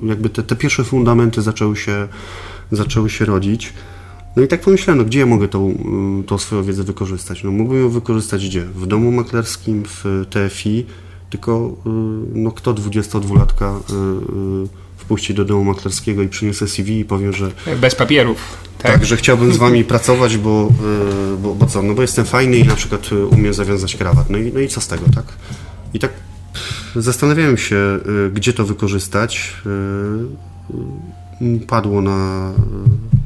y, 0.04 0.08
jakby 0.08 0.30
te, 0.30 0.44
te 0.44 0.56
pierwsze 0.56 0.84
fundamenty 0.84 1.42
zaczęły 1.42 1.76
się, 1.76 2.08
zaczęły 2.72 3.10
się 3.10 3.26
rodzić. 3.26 3.74
No 4.36 4.44
i 4.44 4.48
tak 4.48 4.62
pomyślałem, 4.62 4.98
no 4.98 5.06
gdzie 5.06 5.20
ja 5.20 5.26
mogę 5.26 5.48
tą, 5.48 5.70
y, 6.22 6.24
tą 6.24 6.38
swoją 6.38 6.64
wiedzę 6.64 6.84
wykorzystać? 6.84 7.44
No 7.44 7.52
mógłbym 7.52 7.82
ją 7.82 7.90
wykorzystać 7.90 8.46
gdzie? 8.46 8.62
W 8.62 8.86
domu 8.86 9.12
maklerskim, 9.12 9.84
w 9.86 10.26
TFI, 10.30 10.86
tylko 11.30 11.76
no, 12.34 12.52
kto 12.52 12.74
22-latka 12.74 13.76
y, 13.76 13.94
y, 14.66 14.68
wpuści 14.98 15.34
do 15.34 15.46
domu 15.46 15.64
maklerskiego 15.64 16.22
i 16.22 16.28
przyniesie 16.28 16.68
CV 16.68 17.00
i 17.00 17.06
powie, 17.06 17.34
że... 17.34 17.52
Bez 17.82 17.96
papierów. 17.96 18.38
Tak, 18.78 18.92
tak 18.92 19.06
że 19.06 19.18
chciałbym 19.18 19.54
z 19.54 19.58
wami 19.58 19.84
pracować, 19.84 20.38
bo, 20.38 20.72
bo, 21.40 21.56
bo 21.56 21.66
co, 21.66 21.82
no 21.82 21.94
bo 21.94 22.02
jestem 22.02 22.26
fajny 22.26 22.58
i 22.58 22.64
na 22.64 22.76
przykład 22.76 23.10
umiem 23.32 23.54
zawiązać 23.54 23.96
krawat. 23.96 24.30
No 24.30 24.38
i, 24.38 24.52
no 24.54 24.60
i 24.60 24.68
co 24.68 24.82
z 24.82 24.88
tego, 24.88 25.06
tak? 25.16 25.26
I 25.94 26.00
tak 26.00 26.12
zastanawiałem 26.96 27.58
się, 27.58 28.00
gdzie 28.34 28.54
to 28.54 28.66
wykorzystać. 28.66 29.54
Padło 31.68 32.02
na, 32.02 32.52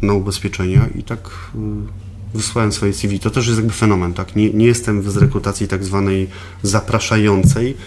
na 0.02 0.14
ubezpieczenia 0.14 0.88
i 0.96 1.04
tak 1.04 1.30
wysłałem 2.34 2.72
swoje 2.72 2.94
CV. 2.94 3.20
To 3.20 3.30
też 3.30 3.48
jest 3.48 3.60
jakby 3.60 3.74
fenomen, 3.74 4.14
tak? 4.14 4.36
Nie, 4.36 4.50
nie 4.50 4.66
jestem 4.66 5.12
z 5.12 5.18
rekrutacji 5.18 5.68
tak 5.68 5.84
zwanej 5.84 6.28
zapraszającej. 6.64 7.78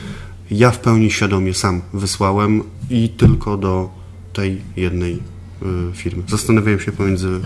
Ja 0.51 0.71
w 0.71 0.79
pełni 0.79 1.11
świadomie 1.11 1.55
sam 1.55 1.81
wysłałem 1.93 2.63
i 2.91 3.09
tylko 3.09 3.57
do 3.57 3.91
tej 4.33 4.61
jednej 4.77 5.15
y, 5.15 5.19
firmy. 5.93 6.23
Zastanawiałem 6.29 6.81
się 6.81 6.93
pomiędzy 6.93 7.41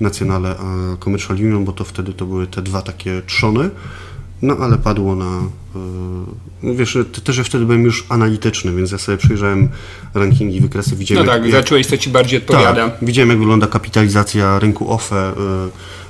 Nacionale 0.00 0.56
a 0.58 0.96
Commercial 1.04 1.36
Union, 1.36 1.64
bo 1.64 1.72
to 1.72 1.84
wtedy 1.84 2.12
to 2.12 2.26
były 2.26 2.46
te 2.46 2.62
dwa 2.62 2.82
takie 2.82 3.22
trzony. 3.26 3.70
No 4.42 4.56
ale 4.56 4.78
padło 4.78 5.16
na. 5.16 5.40
Wiesz, 6.62 6.98
też 7.24 7.38
ja 7.38 7.44
wtedy 7.44 7.64
byłem 7.64 7.82
już 7.82 8.06
analityczny, 8.08 8.72
więc 8.72 8.92
ja 8.92 8.98
sobie 8.98 9.18
przyjrzałem 9.18 9.68
rankingi, 10.14 10.60
wykresy, 10.60 10.96
widziałem. 10.96 11.26
No 11.26 11.32
tak, 11.32 11.42
jak, 11.42 11.52
zacząłeś, 11.52 11.86
co 11.86 11.96
ci 11.98 12.10
bardziej 12.10 12.38
odpowiada. 12.38 12.90
Tak, 12.90 12.98
widziałem, 13.02 13.28
jak 13.28 13.38
wygląda 13.38 13.66
kapitalizacja 13.66 14.58
rynku 14.58 14.92
OFE 14.92 15.32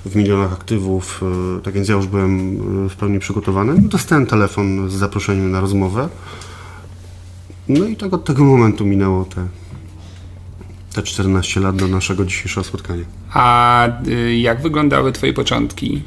yy, 0.04 0.10
w 0.12 0.16
milionach 0.16 0.52
aktywów, 0.52 1.20
yy, 1.54 1.62
tak 1.62 1.74
więc 1.74 1.88
ja 1.88 1.94
już 1.94 2.06
byłem 2.06 2.58
w 2.88 2.96
pełni 2.96 3.18
przygotowany. 3.18 3.82
Dostałem 3.82 4.26
telefon 4.26 4.90
z 4.90 4.92
zaproszeniem 4.92 5.50
na 5.50 5.60
rozmowę. 5.60 6.08
No 7.68 7.84
i 7.84 7.96
tak 7.96 8.12
od 8.12 8.24
tego 8.24 8.44
momentu 8.44 8.84
minęło 8.84 9.24
te, 9.24 9.46
te 10.94 11.02
14 11.02 11.60
lat 11.60 11.76
do 11.76 11.88
naszego 11.88 12.24
dzisiejszego 12.24 12.64
spotkania. 12.64 13.04
A 13.32 13.88
y, 14.08 14.36
jak 14.36 14.62
wyglądały 14.62 15.12
Twoje 15.12 15.32
początki? 15.32 16.02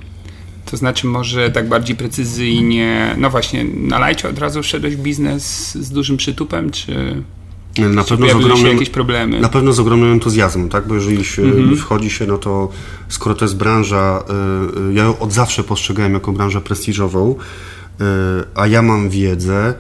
To 0.65 0.77
znaczy 0.77 1.07
może 1.07 1.51
tak 1.51 1.69
bardziej 1.69 1.95
precyzyjnie, 1.95 3.15
no 3.17 3.29
właśnie, 3.29 3.63
na 3.63 4.00
lajcie 4.00 4.29
od 4.29 4.39
razu 4.39 4.63
wszedłeś 4.63 4.95
w 4.95 5.00
biznes 5.00 5.72
z 5.75 5.89
dużym 5.89 6.17
przytupem, 6.17 6.72
czy 6.72 7.24
na 7.77 8.03
pewno, 8.03 8.29
z 8.29 8.36
ogromnym, 8.36 8.74
jakieś 8.74 8.89
problemy? 8.89 9.39
na 9.39 9.50
pewno 9.50 9.74
z 9.74 9.79
ogromnym 9.79 10.12
entuzjazmem, 10.12 10.69
tak? 10.69 10.88
Bo 10.88 10.95
jeżeli 10.95 11.25
się, 11.25 11.41
mhm. 11.41 11.77
wchodzi 11.77 12.10
się, 12.10 12.25
no 12.25 12.38
to 12.38 12.69
skoro 13.07 13.36
to 13.36 13.45
jest 13.45 13.57
branża, 13.57 14.24
y, 14.77 14.89
y, 14.89 14.93
ja 14.93 15.03
ją 15.03 15.19
od 15.19 15.34
zawsze 15.34 15.63
postrzegałem 15.63 16.13
jako 16.13 16.31
branżę 16.31 16.62
prestiżową, 16.62 17.36
y, 17.36 18.03
a 18.55 18.67
ja 18.67 18.81
mam 18.81 19.10
wiedzę, 19.10 19.74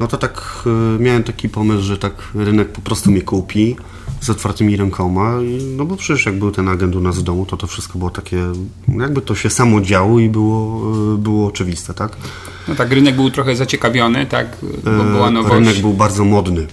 no 0.00 0.06
to 0.06 0.16
tak 0.16 0.64
miałem 0.98 1.22
taki 1.22 1.48
pomysł, 1.48 1.82
że 1.82 1.98
tak 1.98 2.12
rynek 2.34 2.68
po 2.68 2.80
prostu 2.80 3.10
mnie 3.10 3.22
kupi, 3.22 3.76
z 4.20 4.30
otwartymi 4.30 4.76
rękoma, 4.76 5.38
no 5.76 5.84
bo 5.84 5.96
przecież 5.96 6.26
jak 6.26 6.38
był 6.38 6.50
ten 6.50 6.68
agent 6.68 6.96
u 6.96 7.00
nas 7.00 7.18
w 7.18 7.22
domu, 7.22 7.46
to 7.46 7.56
to 7.56 7.66
wszystko 7.66 7.98
było 7.98 8.10
takie, 8.10 8.38
jakby 8.98 9.22
to 9.22 9.34
się 9.34 9.50
samo 9.50 9.80
działo 9.80 10.20
i 10.20 10.28
było, 10.28 10.82
e, 11.14 11.18
było 11.18 11.46
oczywiste, 11.46 11.94
tak? 11.94 12.16
No 12.68 12.74
tak, 12.74 12.92
rynek 12.92 13.16
był 13.16 13.30
trochę 13.30 13.56
zaciekawiony, 13.56 14.26
tak, 14.26 14.56
bo 14.84 14.90
e, 14.90 15.12
była 15.12 15.30
nowość. 15.30 15.54
Rynek 15.54 15.80
był 15.80 15.92
bardzo 15.92 16.24
modny, 16.24 16.66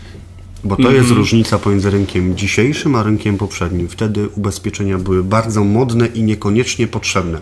bo 0.63 0.75
to 0.75 0.81
mm 0.81 0.91
-hmm. 0.91 0.95
jest 0.95 1.09
mhm. 1.09 1.19
różnica 1.19 1.59
pomiędzy 1.59 1.89
rynkiem 1.89 2.37
dzisiejszym, 2.37 2.95
a 2.95 3.03
rynkiem 3.03 3.37
poprzednim. 3.37 3.87
Wtedy 3.87 4.29
ubezpieczenia 4.29 4.97
były 4.97 5.23
bardzo 5.23 5.63
modne 5.63 6.07
i 6.07 6.23
niekoniecznie 6.23 6.87
potrzebne. 6.87 7.39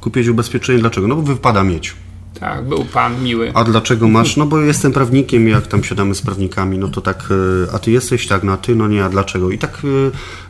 Kupić 0.00 0.28
ubezpieczenie 0.28 0.78
dlaczego? 0.78 1.08
No 1.08 1.16
bo 1.16 1.22
wypada 1.22 1.64
mieć. 1.64 1.94
Tak, 2.40 2.68
był 2.68 2.84
pan 2.84 3.22
miły. 3.22 3.52
A 3.54 3.64
dlaczego 3.64 4.08
masz? 4.08 4.36
No 4.36 4.46
bo 4.46 4.60
jestem 4.60 4.92
prawnikiem, 4.92 5.48
jak 5.48 5.66
tam 5.66 5.84
siadamy 5.84 6.14
z 6.14 6.22
prawnikami, 6.22 6.78
no 6.78 6.88
to 6.88 7.00
tak, 7.00 7.28
e, 7.68 7.74
a 7.74 7.78
ty 7.78 7.90
jesteś 7.90 8.26
tak, 8.26 8.42
no 8.42 8.52
a 8.52 8.56
ty, 8.56 8.76
no 8.76 8.88
nie, 8.88 9.04
a 9.04 9.08
dlaczego? 9.08 9.50
I 9.50 9.58
tak 9.58 9.82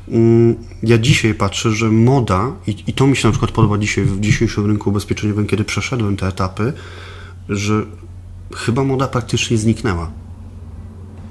e, 0.08 0.14
mm, 0.14 0.54
ja 0.82 0.98
dzisiaj 0.98 1.34
patrzę, 1.34 1.70
że 1.70 1.88
moda, 1.88 2.52
i, 2.66 2.76
i 2.86 2.92
to 2.92 3.06
mi 3.06 3.16
się 3.16 3.28
na 3.28 3.32
przykład 3.32 3.50
podoba 3.50 3.78
dzisiaj 3.78 4.04
w 4.04 4.20
dzisiejszym 4.20 4.66
rynku 4.66 4.90
ubezpieczeniowym, 4.90 5.46
kiedy 5.46 5.64
przeszedłem 5.64 6.16
te 6.16 6.26
etapy, 6.26 6.72
że 7.48 7.82
chyba 8.56 8.84
moda 8.84 9.08
praktycznie 9.08 9.58
zniknęła. 9.58 10.21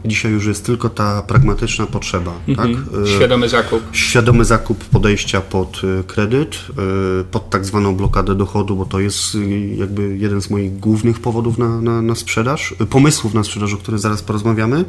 Dzisiaj 0.05 0.31
już 0.31 0.45
jest 0.45 0.65
tylko 0.65 0.89
ta 0.89 1.21
pragmatyczna 1.21 1.85
potrzeba. 1.85 2.33
Mhm. 2.47 2.75
Tak? 2.75 2.83
E, 3.03 3.07
świadomy 3.07 3.49
zakup. 3.49 3.83
Świadomy 3.91 4.45
zakup 4.45 4.85
podejścia 4.85 5.41
pod 5.41 5.81
e, 5.99 6.03
kredyt, 6.03 6.55
e, 6.55 7.23
pod 7.23 7.49
tak 7.49 7.65
zwaną 7.65 7.95
blokadę 7.95 8.35
dochodu, 8.35 8.75
bo 8.75 8.85
to 8.85 8.99
jest 8.99 9.37
jakby 9.75 10.17
jeden 10.17 10.41
z 10.41 10.49
moich 10.49 10.79
głównych 10.79 11.19
powodów 11.19 11.57
na, 11.57 11.81
na, 11.81 12.01
na 12.01 12.15
sprzedaż, 12.15 12.75
pomysłów 12.89 13.33
na 13.33 13.43
sprzedaż, 13.43 13.73
o 13.73 13.77
których 13.77 13.99
zaraz 13.99 14.21
porozmawiamy. 14.21 14.85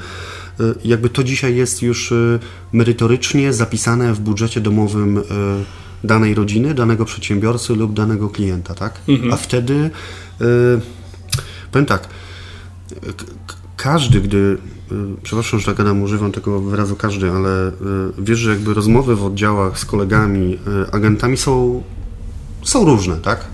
Jakby 0.84 1.08
to 1.08 1.24
dzisiaj 1.24 1.56
jest 1.56 1.82
już 1.82 2.14
merytorycznie 2.72 3.52
zapisane 3.52 4.14
w 4.14 4.20
budżecie 4.20 4.60
domowym 4.60 5.22
danej 6.04 6.34
rodziny, 6.34 6.74
danego 6.74 7.04
przedsiębiorcy 7.04 7.74
lub 7.74 7.92
danego 7.92 8.28
klienta, 8.28 8.74
tak? 8.74 9.00
Mhm. 9.08 9.32
A 9.32 9.36
wtedy, 9.36 9.90
powiem 11.72 11.86
tak, 11.86 12.08
każdy, 13.76 14.20
gdy, 14.20 14.36
y, 14.36 14.58
przepraszam, 15.22 15.60
że 15.60 15.66
tak 15.66 15.76
gadam, 15.76 16.02
używam 16.02 16.32
tego 16.32 16.60
wyrazu 16.60 16.96
każdy, 16.96 17.30
ale 17.30 17.68
y, 17.68 17.72
wiesz, 18.18 18.38
że 18.38 18.50
jakby 18.50 18.74
rozmowy 18.74 19.16
w 19.16 19.24
oddziałach 19.24 19.78
z 19.78 19.84
kolegami, 19.84 20.58
y, 20.88 20.92
agentami 20.92 21.36
są, 21.36 21.82
są 22.62 22.84
różne, 22.84 23.16
tak? 23.16 23.44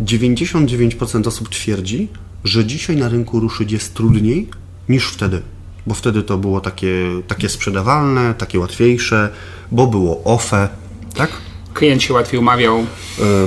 99% 0.00 1.28
osób 1.28 1.48
twierdzi, 1.48 2.08
że 2.44 2.64
dzisiaj 2.64 2.96
na 2.96 3.08
rynku 3.08 3.40
ruszyć 3.40 3.72
jest 3.72 3.94
trudniej 3.94 4.48
niż 4.88 5.08
wtedy, 5.08 5.42
bo 5.86 5.94
wtedy 5.94 6.22
to 6.22 6.38
było 6.38 6.60
takie, 6.60 7.06
takie 7.28 7.48
sprzedawalne, 7.48 8.34
takie 8.34 8.58
łatwiejsze, 8.58 9.30
bo 9.72 9.86
było 9.86 10.24
OFE, 10.24 10.68
tak? 11.14 11.30
Klient 11.74 12.02
się 12.02 12.14
łatwiej 12.14 12.40
umawiał. 12.40 12.84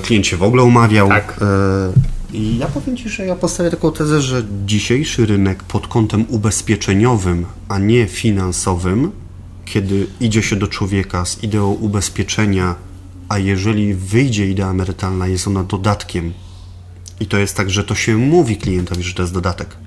Klient 0.03 0.27
się 0.27 0.37
w 0.37 0.43
ogóle 0.43 0.63
umawiał. 0.63 1.09
Tak. 1.09 1.39
I 2.33 2.57
ja 2.57 2.67
powiem 2.67 2.97
Ci, 2.97 3.09
że 3.09 3.25
ja 3.25 3.35
postawię 3.35 3.69
taką 3.69 3.91
tezę, 3.91 4.21
że 4.21 4.43
dzisiejszy 4.65 5.25
rynek 5.25 5.63
pod 5.63 5.87
kątem 5.87 6.25
ubezpieczeniowym, 6.29 7.45
a 7.69 7.79
nie 7.79 8.07
finansowym, 8.07 9.11
kiedy 9.65 10.07
idzie 10.19 10.43
się 10.43 10.55
do 10.55 10.67
człowieka 10.67 11.25
z 11.25 11.43
ideą 11.43 11.71
ubezpieczenia, 11.73 12.75
a 13.29 13.37
jeżeli 13.37 13.93
wyjdzie 13.93 14.47
idea 14.47 14.69
emerytalna, 14.69 15.27
jest 15.27 15.47
ona 15.47 15.63
dodatkiem. 15.63 16.33
I 17.19 17.25
to 17.25 17.37
jest 17.37 17.57
tak, 17.57 17.69
że 17.69 17.83
to 17.83 17.95
się 17.95 18.17
mówi 18.17 18.57
klientowi, 18.57 19.03
że 19.03 19.13
to 19.13 19.21
jest 19.23 19.33
dodatek. 19.33 19.77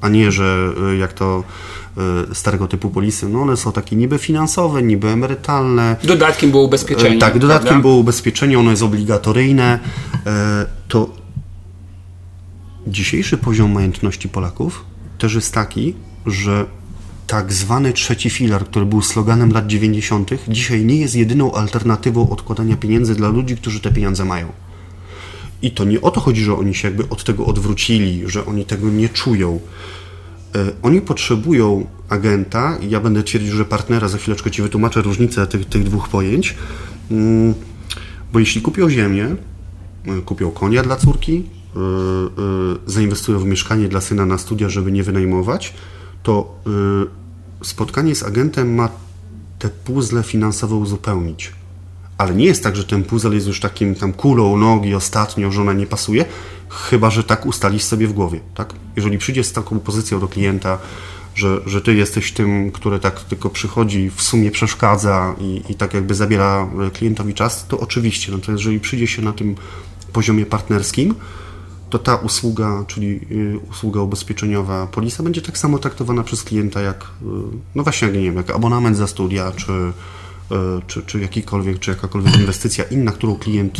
A 0.00 0.08
nie, 0.08 0.32
że 0.32 0.72
y, 0.92 0.96
jak 0.96 1.12
to 1.12 1.44
y, 2.30 2.34
starego 2.34 2.68
typu 2.68 2.90
polisy, 2.90 3.28
no 3.28 3.42
one 3.42 3.56
są 3.56 3.72
takie 3.72 3.96
niby 3.96 4.18
finansowe, 4.18 4.82
niby 4.82 5.08
emerytalne. 5.08 5.96
Dodatkiem 6.04 6.50
było 6.50 6.62
ubezpieczenie. 6.62 7.18
Tak, 7.18 7.38
dodatkiem 7.38 7.68
prawda? 7.68 7.82
było 7.82 7.94
ubezpieczenie, 7.94 8.58
ono 8.58 8.70
jest 8.70 8.82
obligatoryjne. 8.82 9.78
E, 10.26 10.66
to 10.88 11.21
Dzisiejszy 12.86 13.38
poziom 13.38 13.72
majątności 13.72 14.28
Polaków 14.28 14.84
też 15.18 15.34
jest 15.34 15.54
taki, 15.54 15.94
że 16.26 16.66
tak 17.26 17.52
zwany 17.52 17.92
trzeci 17.92 18.30
filar, 18.30 18.64
który 18.64 18.86
był 18.86 19.02
sloganem 19.02 19.52
lat 19.52 19.66
90., 19.66 20.30
dzisiaj 20.48 20.84
nie 20.84 20.96
jest 20.96 21.14
jedyną 21.14 21.52
alternatywą 21.54 22.30
odkładania 22.30 22.76
pieniędzy 22.76 23.14
dla 23.14 23.28
ludzi, 23.28 23.56
którzy 23.56 23.80
te 23.80 23.92
pieniądze 23.92 24.24
mają. 24.24 24.52
I 25.62 25.70
to 25.70 25.84
nie 25.84 26.00
o 26.00 26.10
to 26.10 26.20
chodzi, 26.20 26.44
że 26.44 26.56
oni 26.56 26.74
się 26.74 26.88
jakby 26.88 27.08
od 27.08 27.24
tego 27.24 27.46
odwrócili, 27.46 28.22
że 28.26 28.46
oni 28.46 28.64
tego 28.64 28.90
nie 28.90 29.08
czują. 29.08 29.60
E, 30.54 30.72
oni 30.82 31.00
potrzebują 31.00 31.86
agenta, 32.08 32.78
ja 32.88 33.00
będę 33.00 33.22
twierdził, 33.22 33.56
że 33.56 33.64
partnera, 33.64 34.08
za 34.08 34.18
chwileczkę 34.18 34.50
Ci 34.50 34.62
wytłumaczę 34.62 35.02
różnicę 35.02 35.46
tych, 35.46 35.64
tych 35.64 35.84
dwóch 35.84 36.08
pojęć, 36.08 36.54
mm, 37.10 37.54
bo 38.32 38.38
jeśli 38.38 38.62
kupią 38.62 38.90
ziemię, 38.90 39.36
e, 40.06 40.20
kupią 40.24 40.50
konia 40.50 40.82
dla 40.82 40.96
córki, 40.96 41.44
zainwestują 42.86 43.38
w 43.38 43.44
mieszkanie 43.44 43.88
dla 43.88 44.00
syna 44.00 44.26
na 44.26 44.38
studia, 44.38 44.68
żeby 44.68 44.92
nie 44.92 45.02
wynajmować, 45.02 45.74
to 46.22 46.54
y, 47.62 47.66
spotkanie 47.66 48.14
z 48.14 48.22
agentem 48.22 48.74
ma 48.74 48.88
te 49.58 49.68
puzzle 49.68 50.22
finansowe 50.22 50.74
uzupełnić. 50.74 51.52
Ale 52.18 52.34
nie 52.34 52.44
jest 52.44 52.62
tak, 52.62 52.76
że 52.76 52.84
ten 52.84 53.04
puzzle 53.04 53.34
jest 53.34 53.46
już 53.46 53.60
takim 53.60 53.94
tam 53.94 54.12
kulą 54.12 54.56
nogi 54.56 54.94
ostatnio, 54.94 55.52
że 55.52 55.60
ona 55.60 55.72
nie 55.72 55.86
pasuje, 55.86 56.24
chyba 56.68 57.10
że 57.10 57.24
tak 57.24 57.46
ustalisz 57.46 57.82
sobie 57.82 58.06
w 58.06 58.12
głowie. 58.12 58.40
Tak? 58.54 58.72
Jeżeli 58.96 59.18
przyjdziesz 59.18 59.46
z 59.46 59.52
taką 59.52 59.80
pozycją 59.80 60.20
do 60.20 60.28
klienta, 60.28 60.78
że, 61.34 61.60
że 61.66 61.80
ty 61.80 61.94
jesteś 61.94 62.32
tym, 62.32 62.72
który 62.72 62.98
tak 62.98 63.20
tylko 63.20 63.50
przychodzi, 63.50 64.10
w 64.10 64.22
sumie 64.22 64.50
przeszkadza 64.50 65.34
i, 65.40 65.62
i 65.68 65.74
tak 65.74 65.94
jakby 65.94 66.14
zabiera 66.14 66.68
klientowi 66.92 67.34
czas, 67.34 67.66
to 67.68 67.80
oczywiście. 67.80 68.32
Natomiast 68.32 68.60
jeżeli 68.60 68.80
przyjdzie 68.80 69.06
się 69.06 69.22
na 69.22 69.32
tym 69.32 69.54
poziomie 70.12 70.46
partnerskim, 70.46 71.14
to 71.92 71.98
ta 71.98 72.16
usługa, 72.16 72.84
czyli 72.86 73.20
y, 73.30 73.58
usługa 73.70 74.00
ubezpieczeniowa 74.00 74.86
polisa 74.86 75.22
będzie 75.22 75.42
tak 75.42 75.58
samo 75.58 75.78
traktowana 75.78 76.22
przez 76.22 76.42
klienta 76.42 76.80
jak, 76.80 77.04
y, 77.04 77.24
no 77.74 77.82
właśnie, 77.82 78.08
nie 78.08 78.20
wiem, 78.20 78.36
jak 78.36 78.50
abonament 78.50 78.96
za 78.96 79.06
studia, 79.06 79.52
czy, 79.56 79.72
y, 79.72 80.54
czy, 80.86 81.02
czy 81.02 81.20
jakikolwiek, 81.20 81.78
czy 81.78 81.90
jakakolwiek 81.90 82.36
inwestycja 82.36 82.84
inna, 82.84 83.12
którą 83.12 83.36
klient 83.36 83.78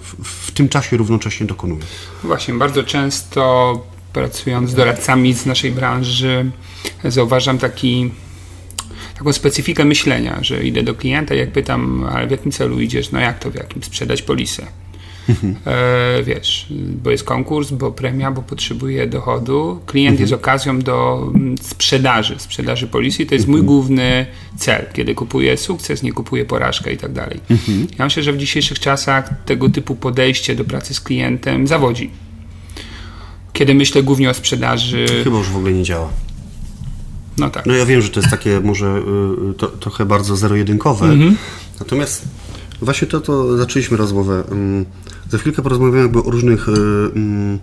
w, 0.00 0.14
w 0.22 0.50
tym 0.50 0.68
czasie 0.68 0.96
równocześnie 0.96 1.46
dokonuje. 1.46 1.82
Właśnie, 2.22 2.54
bardzo 2.54 2.82
często 2.82 3.82
pracując 4.12 4.70
z 4.70 4.74
doradcami 4.74 5.34
z 5.34 5.46
naszej 5.46 5.72
branży, 5.72 6.50
zauważam 7.04 7.58
taki 7.58 8.10
taką 9.18 9.32
specyfikę 9.32 9.84
myślenia, 9.84 10.38
że 10.42 10.64
idę 10.64 10.82
do 10.82 10.94
klienta 10.94 11.34
i 11.34 11.38
jak 11.38 11.52
pytam, 11.52 12.06
ale 12.12 12.26
w 12.26 12.30
jakim 12.30 12.52
celu 12.52 12.80
idziesz, 12.80 13.10
no 13.10 13.20
jak 13.20 13.38
to, 13.38 13.50
w 13.50 13.54
jakim 13.54 13.82
sprzedać 13.82 14.22
polisę. 14.22 14.66
E, 15.66 16.22
wiesz, 16.22 16.66
bo 17.02 17.10
jest 17.10 17.24
konkurs, 17.24 17.70
bo 17.70 17.92
premia, 17.92 18.30
bo 18.30 18.42
potrzebuje 18.42 19.06
dochodu. 19.06 19.80
Klient 19.86 20.10
mhm. 20.10 20.20
jest 20.20 20.32
okazją 20.32 20.78
do 20.78 21.28
mm, 21.34 21.58
sprzedaży, 21.58 22.34
sprzedaży 22.38 22.86
policji. 22.86 23.26
To 23.26 23.34
jest 23.34 23.46
mój 23.46 23.60
mhm. 23.60 23.66
główny 23.66 24.26
cel, 24.58 24.86
kiedy 24.92 25.14
kupuję 25.14 25.56
sukces, 25.56 26.02
nie 26.02 26.12
kupuję 26.12 26.44
porażkę 26.44 26.92
i 26.92 26.96
tak 26.96 27.12
dalej. 27.12 27.40
Mhm. 27.50 27.86
Ja 27.98 28.04
myślę, 28.04 28.22
że 28.22 28.32
w 28.32 28.36
dzisiejszych 28.36 28.78
czasach 28.78 29.30
tego 29.46 29.70
typu 29.70 29.96
podejście 29.96 30.54
do 30.54 30.64
pracy 30.64 30.94
z 30.94 31.00
klientem 31.00 31.66
zawodzi. 31.66 32.10
Kiedy 33.52 33.74
myślę 33.74 34.02
głównie 34.02 34.30
o 34.30 34.34
sprzedaży. 34.34 35.06
Chyba 35.24 35.38
już 35.38 35.48
w 35.48 35.56
ogóle 35.56 35.72
nie 35.72 35.82
działa. 35.82 36.08
No 37.38 37.50
tak. 37.50 37.66
No 37.66 37.74
ja 37.74 37.86
wiem, 37.86 38.02
że 38.02 38.08
to 38.08 38.20
jest 38.20 38.30
takie 38.30 38.60
może 38.60 39.02
y, 39.50 39.54
to, 39.54 39.66
trochę 39.66 40.06
bardzo 40.06 40.36
zero-jedynkowe. 40.36 41.06
Mhm. 41.06 41.36
Natomiast 41.80 42.22
właśnie 42.82 43.08
to, 43.08 43.20
to 43.20 43.56
zaczęliśmy 43.56 43.96
rozmowę. 43.96 44.44
Za 45.30 45.38
chwilkę 45.38 45.62
porozmawiamy 45.62 45.98
jakby 45.98 46.18
o 46.18 46.30
różnych 46.30 46.68
e, 46.68 46.72
mm, 46.72 47.58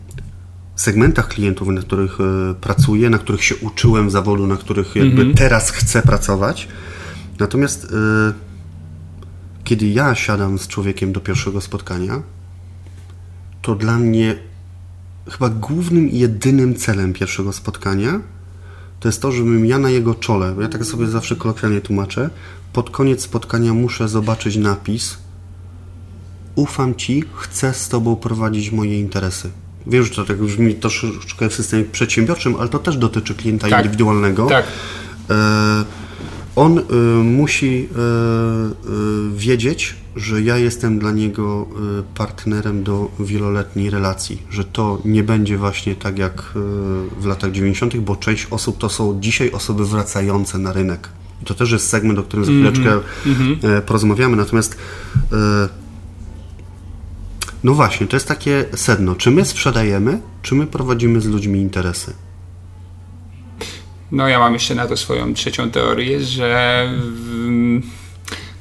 segmentach 0.76 1.28
klientów, 1.28 1.68
na 1.68 1.82
których 1.82 2.18
e, 2.22 2.56
pracuję, 2.62 3.10
na 3.10 3.18
których 3.18 3.44
się 3.44 3.56
uczyłem 3.56 4.10
zawodu, 4.10 4.48
na 4.48 4.58
których 4.58 4.96
jakby 4.96 5.22
mhm. 5.22 5.34
teraz 5.34 5.70
chcę 5.70 6.02
pracować. 6.02 6.68
Natomiast 7.40 7.86
e, 7.86 8.34
kiedy 9.64 9.88
ja 9.88 10.16
siadam 10.16 10.60
z 10.60 10.68
człowiekiem 10.68 11.14
do 11.14 11.20
pierwszego 11.20 11.62
spotkania, 11.62 12.22
to 13.62 13.76
dla 13.76 13.98
mnie 14.00 14.36
chyba 15.30 15.50
głównym 15.50 16.10
i 16.10 16.20
jedynym 16.20 16.76
celem 16.76 17.14
pierwszego 17.14 17.54
spotkania 17.54 18.22
to 19.02 19.08
jest 19.08 19.22
to, 19.22 19.32
żebym 19.32 19.66
ja 19.66 19.78
na 19.78 19.90
jego 19.90 20.16
czole, 20.16 20.56
ja 20.62 20.68
tak 20.68 20.86
sobie 20.86 21.08
zawsze 21.08 21.36
kolokwialnie 21.36 21.82
tłumaczę, 21.82 22.30
pod 22.74 22.90
koniec 22.90 23.22
spotkania 23.22 23.74
muszę 23.74 24.08
zobaczyć 24.08 24.56
napis 24.56 25.18
ufam 26.56 26.96
Ci, 26.96 27.24
chcę 27.36 27.74
z 27.74 27.90
Tobą 27.90 28.16
prowadzić 28.16 28.72
moje 28.72 29.00
interesy. 29.00 29.50
Wiem, 29.88 30.04
że 30.04 30.10
to 30.10 30.26
tak 30.26 30.38
brzmi 30.38 30.76
troszeczkę 30.76 31.50
w 31.50 31.54
systemie 31.54 31.84
przedsiębiorczym, 31.84 32.56
ale 32.60 32.70
to 32.70 32.80
też 32.80 32.98
dotyczy 32.98 33.36
klienta 33.36 33.70
tak, 33.70 33.80
indywidualnego. 33.80 34.46
Tak. 34.46 34.66
E, 35.30 35.86
on 36.56 36.80
e, 36.80 36.84
musi 37.24 37.90
e, 37.96 38.00
e 38.00 38.72
wiedzieć, 39.36 39.96
że 40.16 40.42
ja 40.42 40.58
jestem 40.58 41.00
dla 41.00 41.12
niego 41.12 41.68
e, 42.00 42.04
partnerem 42.18 42.84
do 42.84 43.12
wieloletniej 43.20 43.90
relacji, 43.90 44.44
że 44.50 44.64
to 44.64 45.02
nie 45.06 45.24
będzie 45.24 45.58
właśnie 45.58 45.96
tak 45.96 46.18
jak 46.18 46.40
e, 46.40 47.22
w 47.22 47.26
latach 47.26 47.52
90., 47.52 47.98
bo 47.98 48.16
część 48.16 48.48
osób 48.50 48.78
to 48.78 48.90
są 48.90 49.22
dzisiaj 49.22 49.52
osoby 49.52 49.86
wracające 49.86 50.58
na 50.58 50.74
rynek. 50.74 51.10
I 51.42 51.46
to 51.46 51.54
też 51.54 51.72
jest 51.72 51.90
segment, 51.90 52.20
o 52.20 52.24
którym 52.24 52.46
za 52.46 52.52
mhm. 52.52 52.74
chwileczkę 52.74 53.00
mm 53.26 53.38
-hmm. 53.38 53.82
porozmawiamy. 53.82 54.38
Natomiast 54.38 54.78
no 57.64 57.74
właśnie, 57.74 58.08
to 58.08 58.16
jest 58.16 58.28
takie 58.28 58.66
sedno. 58.76 59.16
Czy 59.16 59.32
my 59.32 59.46
sprzedajemy, 59.46 60.22
czy 60.42 60.56
my 60.56 60.68
prowadzimy 60.68 61.22
z 61.22 61.26
ludźmi 61.26 61.60
interesy? 61.60 62.14
No 64.12 64.28
ja 64.28 64.40
mam 64.40 64.54
jeszcze 64.54 64.76
na 64.76 64.88
to 64.88 64.98
swoją 64.98 65.34
trzecią 65.34 65.72
teorię, 65.72 66.24
że 66.24 66.90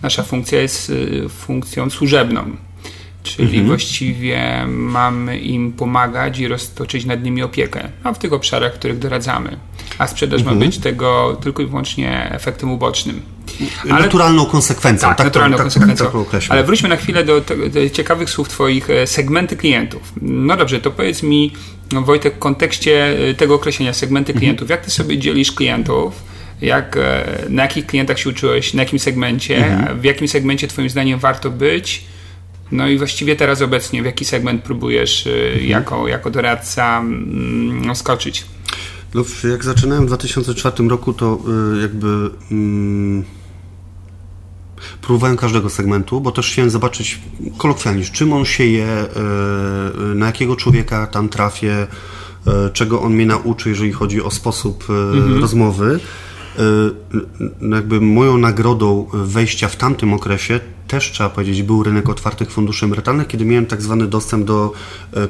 nasza 0.03 0.23
funkcja 0.23 0.61
jest 0.61 0.91
y, 0.91 1.29
funkcją 1.29 1.91
służebną. 1.91 2.57
Czyli 3.23 3.49
mhm. 3.49 3.67
właściwie 3.67 4.67
mamy 4.67 5.39
im 5.39 5.73
pomagać 5.73 6.39
i 6.39 6.49
roztoczyć 6.49 7.05
nad 7.05 7.23
nimi 7.23 7.43
opiekę, 7.43 7.89
a 8.05 8.13
w 8.13 8.19
tych 8.19 8.33
obszarach, 8.33 8.75
w 8.75 8.79
których 8.79 8.99
doradzamy. 8.99 9.59
A 9.99 10.07
sprzedaż 10.07 10.41
mhm. 10.41 10.59
ma 10.59 10.65
być 10.65 10.79
tego 10.79 11.39
tylko 11.43 11.63
i 11.63 11.67
wyłącznie 11.67 12.31
efektem 12.33 12.71
ubocznym. 12.71 13.23
ale, 13.91 14.03
naturalną 14.03 14.47
konsekwencją. 14.47 15.09
Tak, 15.09 15.19
tak 15.19 15.27
naturalną 15.27 15.57
to, 15.57 15.63
konsekwencją. 15.63 16.07
Tak, 16.07 16.31
tak 16.31 16.43
ale 16.49 16.65
wróćmy 16.65 16.89
na 16.89 16.97
chwilę 16.97 17.25
do, 17.25 17.41
do, 17.41 17.91
ciekawych 17.93 18.31
słów 18.31 18.49
Twoich 18.49 18.91
e, 18.91 19.07
segmenty 19.07 19.57
klientów. 19.57 20.13
No 20.23 20.57
dobrze, 20.57 20.81
to 20.81 20.91
powiedz 20.91 21.23
mi, 21.23 21.53
no 21.93 22.03
Wojtek, 22.03 22.37
w 22.37 22.39
kontekście 22.39 23.19
e, 23.29 23.35
tego 23.35 23.55
określenia 23.55 23.93
segmenty 23.93 24.33
mhm. 24.33 24.41
klientów, 24.41 24.71
jak 24.71 24.85
Ty 24.85 24.91
sobie 24.91 25.19
dzielisz 25.19 25.53
klientów? 25.53 26.30
Jak, 26.63 26.99
na 27.49 27.63
jakich 27.63 27.87
klientach 27.87 28.19
się 28.19 28.31
uczyłeś, 28.31 28.75
na 28.75 28.83
jakim 28.83 28.99
segmencie, 28.99 29.67
mhm. 29.67 30.01
w 30.01 30.05
jakim 30.05 30.29
segmencie 30.29 30.69
Twoim 30.69 30.91
zdaniem 30.91 31.19
warto 31.19 31.51
być? 31.51 32.05
No 32.73 32.89
i 32.89 32.99
właściwie 32.99 33.37
teraz 33.37 33.63
obecnie 33.63 34.03
w 34.03 34.05
jaki 34.07 34.25
segment 34.25 34.63
próbujesz 34.63 35.27
mhm. 35.27 35.67
jako, 35.67 36.09
jako 36.09 36.31
doradca 36.31 36.99
mm, 36.99 37.97
skoczyć? 37.97 38.45
No, 39.15 39.25
jak 39.51 39.65
zaczynałem 39.65 40.05
w 40.05 40.07
2004 40.07 40.89
roku, 40.89 41.13
to 41.13 41.39
y, 41.77 41.81
jakby 41.83 42.31
mm, 42.51 43.25
próbowałem 45.03 45.37
każdego 45.37 45.71
segmentu, 45.71 46.21
bo 46.21 46.33
też 46.33 46.53
chciałem 46.53 46.71
zobaczyć 46.71 47.21
kolokwialnie, 47.59 48.05
czym 48.05 48.33
on 48.33 48.45
się 48.45 48.65
je, 48.65 49.07
na 50.15 50.27
jakiego 50.27 50.57
człowieka 50.57 51.07
tam 51.07 51.29
trafię, 51.29 51.87
czego 52.73 53.03
on 53.03 53.15
mnie 53.15 53.27
nauczy, 53.27 53.69
jeżeli 53.69 53.93
chodzi 53.93 54.23
o 54.23 54.31
sposób 54.31 54.85
mhm. 54.91 55.41
rozmowy. 55.41 56.01
No 57.61 57.77
jakby 57.77 58.01
moją 58.01 58.39
nagrodą 58.39 59.07
wejścia 59.13 59.69
w 59.69 59.77
tamtym 59.77 60.15
okresie 60.15 60.61
też 60.89 61.11
trzeba 61.13 61.31
powiedzieć, 61.31 61.63
był 61.63 61.83
rynek 61.83 62.09
otwartych 62.09 62.51
funduszy 62.51 62.85
emerytalnych, 62.85 63.27
kiedy 63.27 63.45
miałem 63.45 63.67
tak 63.67 63.83
zwany 63.83 64.07
dostęp 64.07 64.45
do 64.45 64.73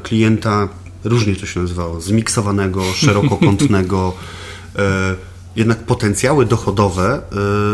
klienta 0.02 0.68
różnie 1.04 1.36
to 1.36 1.46
się 1.46 1.60
nazywało, 1.60 2.00
zmiksowanego, 2.00 2.82
szerokokątnego. 2.94 4.12
E, 4.76 5.14
jednak 5.56 5.78
potencjały 5.78 6.46
dochodowe 6.46 7.22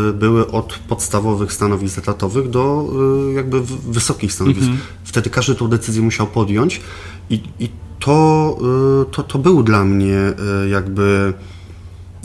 e, 0.09 0.13
były 0.13 0.51
od 0.51 0.79
podstawowych 0.87 1.53
stanowisk 1.53 1.97
etatowych 1.97 2.49
do 2.49 2.85
e, 3.29 3.33
jakby 3.33 3.61
wysokich 3.89 4.33
stanowisk. 4.33 4.67
Mhm. 4.67 4.79
Wtedy 5.03 5.29
każdy 5.29 5.55
tą 5.55 5.67
decyzję 5.67 6.01
musiał 6.01 6.27
podjąć 6.27 6.81
i, 7.29 7.41
i 7.59 7.69
to, 7.99 8.57
to, 9.11 9.23
to 9.23 9.39
był 9.39 9.63
dla 9.63 9.85
mnie 9.85 10.33
jakby 10.71 11.33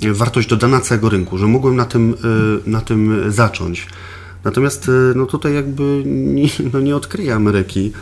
wartość 0.04 0.48
dodana 0.48 0.80
całego 0.80 1.08
rynku, 1.08 1.38
że 1.38 1.46
mogłem 1.46 1.76
na 1.76 1.84
tym, 1.84 2.14
na 2.66 2.80
tym 2.80 3.32
zacząć. 3.32 3.86
Natomiast 4.44 4.90
no 5.14 5.26
tutaj 5.26 5.54
jakby 5.54 6.02
nie, 6.06 6.48
no 6.72 6.80
nie 6.80 6.96
odkryję 6.96 7.34
Ameryki 7.34 7.92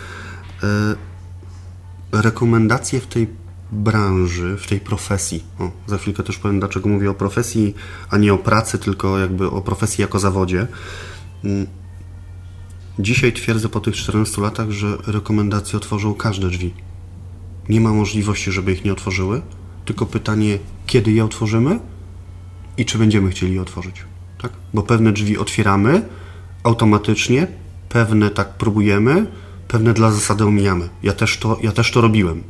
rekomendacje 2.12 3.00
w 3.00 3.06
tej 3.06 3.28
branży, 3.72 4.56
w 4.56 4.66
tej 4.66 4.80
profesji. 4.80 5.44
O, 5.58 5.70
za 5.86 5.98
chwilkę 5.98 6.22
też 6.22 6.38
powiem, 6.38 6.58
dlaczego 6.58 6.88
mówię 6.88 7.10
o 7.10 7.14
profesji, 7.14 7.74
a 8.10 8.18
nie 8.18 8.34
o 8.34 8.38
pracy, 8.38 8.78
tylko 8.78 9.18
jakby 9.18 9.50
o 9.50 9.62
profesji 9.62 10.02
jako 10.02 10.18
zawodzie. 10.18 10.66
Mm. 11.44 11.66
Dzisiaj 12.98 13.32
twierdzę 13.32 13.68
po 13.68 13.80
tych 13.80 13.96
14 13.96 14.42
latach, 14.42 14.70
że 14.70 14.96
rekomendacje 15.06 15.76
otworzą 15.76 16.14
każde 16.14 16.48
drzwi. 16.48 16.74
Nie 17.68 17.80
ma 17.80 17.92
możliwości, 17.92 18.52
żeby 18.52 18.72
ich 18.72 18.84
nie 18.84 18.92
otworzyły, 18.92 19.42
tylko 19.84 20.06
pytanie, 20.06 20.58
kiedy 20.86 21.12
je 21.12 21.24
otworzymy 21.24 21.80
i 22.78 22.85
czy 22.85 22.98
będziemy 22.98 23.30
chcieli 23.30 23.54
je 23.54 23.62
otworzyć. 23.62 23.94
Tak? 24.42 24.52
Bo 24.74 24.83
pewne 24.83 25.12
drzwi 25.12 25.38
otwieramy 25.38 26.02
automatycznie, 26.62 27.46
pewne 27.88 28.30
tak 28.30 28.48
próbujemy, 28.48 29.26
pewne 29.68 29.94
dla 29.94 30.11
zasady 30.11 30.44
omijamy. 30.44 30.88
Ja 31.02 31.12
też 31.12 31.38
to, 31.38 31.59
ja 31.62 31.72
też 31.72 31.90
to 31.92 32.00
robiłem. 32.00 32.42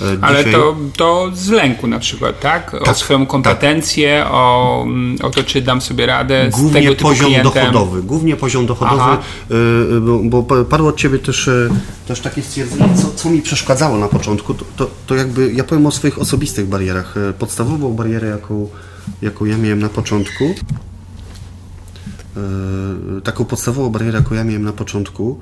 E, 0.00 0.16
dzisiaj... 0.16 0.18
Ale 0.20 0.44
to, 0.44 0.76
to 0.96 1.30
z 1.34 1.48
lęku 1.48 1.86
na 1.86 1.98
przykład, 1.98 2.40
tak? 2.40 2.74
O 2.74 2.84
tak, 2.84 2.96
swoją 2.96 3.26
kompetencję, 3.26 4.20
tak. 4.24 4.32
o, 4.32 4.86
o 5.22 5.30
to, 5.30 5.44
czy 5.44 5.62
dam 5.62 5.80
sobie 5.80 6.06
radę 6.06 6.48
Głównie 6.52 6.70
z 6.70 6.74
tego 6.74 6.90
typu 6.90 7.02
poziom 7.02 7.26
klientem. 7.26 7.52
dochodowy. 7.52 8.02
Głównie 8.02 8.36
poziom 8.36 8.66
dochodowy, 8.66 9.02
Aha. 9.02 9.18
E, 9.96 10.00
bo, 10.00 10.42
bo 10.42 10.64
padło 10.64 10.88
od 10.88 10.96
Ciebie 10.96 11.18
też, 11.18 11.48
e, 11.48 11.68
też 12.08 12.20
takie 12.20 12.42
stwierdzenie, 12.42 12.94
co, 12.94 13.10
co 13.14 13.30
mi 13.30 13.42
przeszkadzało 13.42 13.98
na 13.98 14.08
początku, 14.08 14.54
to, 14.54 14.64
to, 14.76 14.90
to 15.06 15.14
jakby, 15.14 15.52
ja 15.52 15.64
powiem 15.64 15.86
o 15.86 15.90
swoich 15.90 16.18
osobistych 16.18 16.66
barierach. 16.66 17.14
Podstawową 17.38 17.92
barierę, 17.92 18.28
jaką, 18.28 18.68
jaką 19.22 19.44
ja 19.44 19.58
miałem 19.58 19.78
na 19.78 19.88
początku, 19.88 20.54
taką 23.24 23.44
podstawową 23.44 23.90
barierę, 23.90 24.18
jaką 24.18 24.34
ja 24.34 24.44
miałem 24.44 24.62
na 24.62 24.72
początku, 24.72 25.40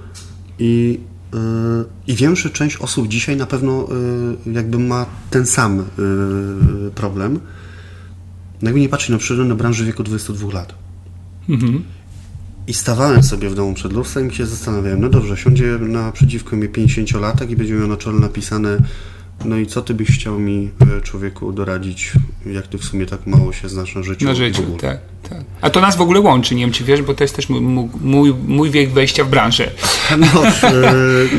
i, 0.58 1.00
y, 1.34 1.38
I 2.06 2.14
wiem, 2.14 2.36
że 2.36 2.50
część 2.50 2.76
osób 2.76 3.08
dzisiaj 3.08 3.36
na 3.36 3.46
pewno 3.46 3.88
y, 4.46 4.52
jakby 4.52 4.78
ma 4.78 5.06
ten 5.30 5.46
sam 5.46 5.84
problem. 6.94 7.40
No 8.62 8.68
jakby 8.68 8.80
nie 8.80 8.88
patrzeć 8.88 9.10
na 9.10 9.18
przyrodę 9.18 9.48
na 9.48 9.54
branży 9.54 9.84
wieku 9.84 10.02
22 10.02 10.52
lat. 10.52 10.74
Mhm. 11.48 11.82
I 12.66 12.74
stawałem 12.74 13.22
sobie 13.22 13.50
w 13.50 13.54
domu 13.54 13.74
przed 13.74 13.92
lustrem 13.92 14.30
i 14.30 14.34
się 14.34 14.46
zastanawiałem, 14.46 15.00
no 15.00 15.08
dobrze, 15.08 15.36
siądzie 15.36 15.78
naprzeciwko 15.80 16.56
mnie 16.56 16.68
50-latek 16.68 17.50
i 17.50 17.56
będzie 17.56 17.74
miał 17.74 17.88
na 17.88 17.96
czole 17.96 18.20
napisane 18.20 18.78
no 19.44 19.56
i 19.56 19.66
co 19.66 19.82
ty 19.82 19.94
byś 19.94 20.10
chciał 20.10 20.38
mi, 20.38 20.70
e, 20.98 21.00
człowieku, 21.00 21.52
doradzić, 21.52 22.12
jak 22.46 22.66
ty 22.66 22.78
w 22.78 22.84
sumie 22.84 23.06
tak 23.06 23.26
mało 23.26 23.52
się 23.52 23.68
znasz 23.68 23.94
na 23.94 24.02
życiu? 24.02 24.24
Na 24.24 24.34
życiu, 24.34 24.62
tak, 24.80 24.98
tak. 25.28 25.40
A 25.60 25.70
to 25.70 25.80
nas 25.80 25.96
w 25.96 26.00
ogóle 26.00 26.20
łączy, 26.20 26.54
nie 26.54 26.64
wiem 26.64 26.72
czy 26.72 26.84
wiesz, 26.84 27.02
bo 27.02 27.14
to 27.14 27.24
jest 27.24 27.36
też 27.36 27.48
mój, 27.48 27.60
mój, 28.00 28.34
mój 28.46 28.70
wiek 28.70 28.90
wejścia 28.90 29.24
w 29.24 29.28
branżę. 29.28 29.70
No, 30.18 30.46
e, 30.46 30.82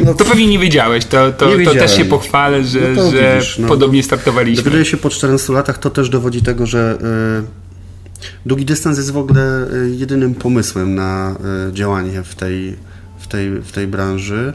no, 0.06 0.14
to 0.20 0.26
pewnie 0.26 0.48
nie 0.48 0.60
wiedziałeś, 0.60 1.06
to, 1.06 1.32
to, 1.32 1.50
to 1.66 1.74
też 1.74 1.98
się 1.98 2.06
pochwalę, 2.06 2.64
że, 2.64 2.80
no 2.96 3.12
że 3.12 3.36
widzisz, 3.36 3.58
no, 3.58 3.68
podobnie 3.68 4.04
startowaliśmy. 4.04 4.64
Dowiaduję 4.64 4.86
się 4.86 4.98
po 4.98 5.10
14 5.10 5.54
latach, 5.54 5.78
to 5.78 5.90
też 5.90 6.10
dowodzi 6.10 6.42
tego, 6.42 6.66
że 6.66 6.98
y, 7.42 8.28
długi 8.46 8.66
dystans 8.66 8.98
jest 8.98 9.12
w 9.12 9.18
ogóle 9.18 9.68
jedynym 9.98 10.36
pomysłem 10.36 10.96
na 10.96 11.36
y, 11.70 11.74
działanie 11.74 12.24
w 12.24 12.36
tej, 12.36 12.76
w 13.20 13.28
tej, 13.28 13.50
w 13.50 13.72
tej 13.72 13.88
branży. 13.88 14.54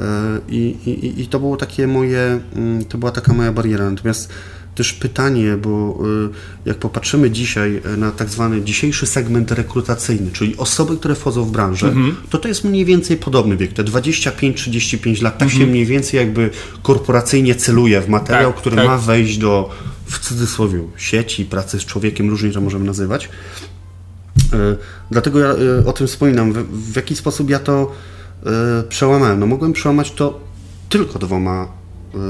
E, 0.00 0.40
I, 0.48 0.76
i, 0.86 1.20
I 1.22 1.26
to 1.26 1.40
było 1.40 1.56
takie 1.56 1.86
moje, 1.86 2.40
mm, 2.56 2.84
to 2.84 2.98
była 2.98 3.12
taka 3.12 3.32
moja 3.32 3.52
bariera. 3.52 3.90
Natomiast 3.90 4.28
też 4.74 4.92
pytanie, 4.92 5.56
bo 5.56 5.98
e, 6.24 6.68
jak 6.68 6.78
popatrzymy 6.78 7.30
dzisiaj 7.30 7.82
na 7.96 8.10
tak 8.10 8.28
zwany 8.28 8.62
dzisiejszy 8.62 9.06
segment 9.06 9.50
rekrutacyjny, 9.52 10.30
czyli 10.32 10.56
osoby, 10.56 10.96
które 10.96 11.14
wchodzą 11.14 11.44
w 11.44 11.50
branżę, 11.50 11.88
mhm. 11.88 12.16
to 12.30 12.38
to 12.38 12.48
jest 12.48 12.64
mniej 12.64 12.84
więcej 12.84 13.16
podobny 13.16 13.56
wiek, 13.56 13.72
te 13.72 13.84
25-35 13.84 15.22
lat, 15.22 15.38
tak 15.38 15.46
mhm. 15.46 15.60
się 15.60 15.66
mniej 15.70 15.86
więcej 15.86 16.18
jakby 16.18 16.50
korporacyjnie 16.82 17.54
celuje 17.54 18.00
w 18.00 18.08
materiał, 18.08 18.52
tak, 18.52 18.60
który 18.60 18.76
tak. 18.76 18.86
ma 18.86 18.98
wejść 18.98 19.38
do, 19.38 19.70
w 20.06 20.18
cudzysłowie, 20.18 20.82
sieci, 20.96 21.44
pracy 21.44 21.80
z 21.80 21.84
człowiekiem, 21.84 22.30
różnie 22.30 22.50
to 22.50 22.60
możemy 22.60 22.84
nazywać. 22.84 23.28
E, 24.52 24.76
dlatego 25.10 25.38
ja 25.38 25.54
o 25.86 25.92
tym 25.92 26.06
wspominam, 26.06 26.52
w, 26.52 26.92
w 26.92 26.96
jaki 26.96 27.16
sposób 27.16 27.50
ja 27.50 27.58
to 27.58 27.92
E, 27.92 28.17
przełamałem. 28.88 29.40
No 29.40 29.46
mogłem 29.46 29.72
przełamać 29.72 30.12
to 30.12 30.40
tylko 30.88 31.18
dwoma 31.18 31.68
e, 32.14 32.18
e, 32.18 32.20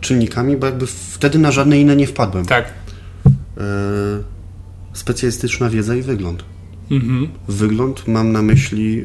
czynnikami, 0.00 0.56
bo 0.56 0.66
jakby 0.66 0.86
wtedy 0.86 1.38
na 1.38 1.52
żadne 1.52 1.78
inne 1.78 1.96
nie 1.96 2.06
wpadłem. 2.06 2.46
Tak. 2.46 2.72
Specjalistyczna 4.92 5.70
wiedza 5.70 5.94
i 5.94 6.02
wygląd. 6.02 6.44
Mhm. 6.90 7.28
Wygląd 7.48 8.08
mam 8.08 8.32
na 8.32 8.42
myśli 8.42 9.04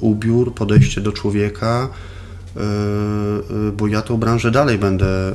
ubiór, 0.00 0.54
podejście 0.54 1.00
do 1.00 1.12
człowieka, 1.12 1.88
bo 3.76 3.86
ja 3.86 4.02
tą 4.02 4.16
branżę 4.16 4.50
dalej 4.50 4.78
będę 4.78 5.32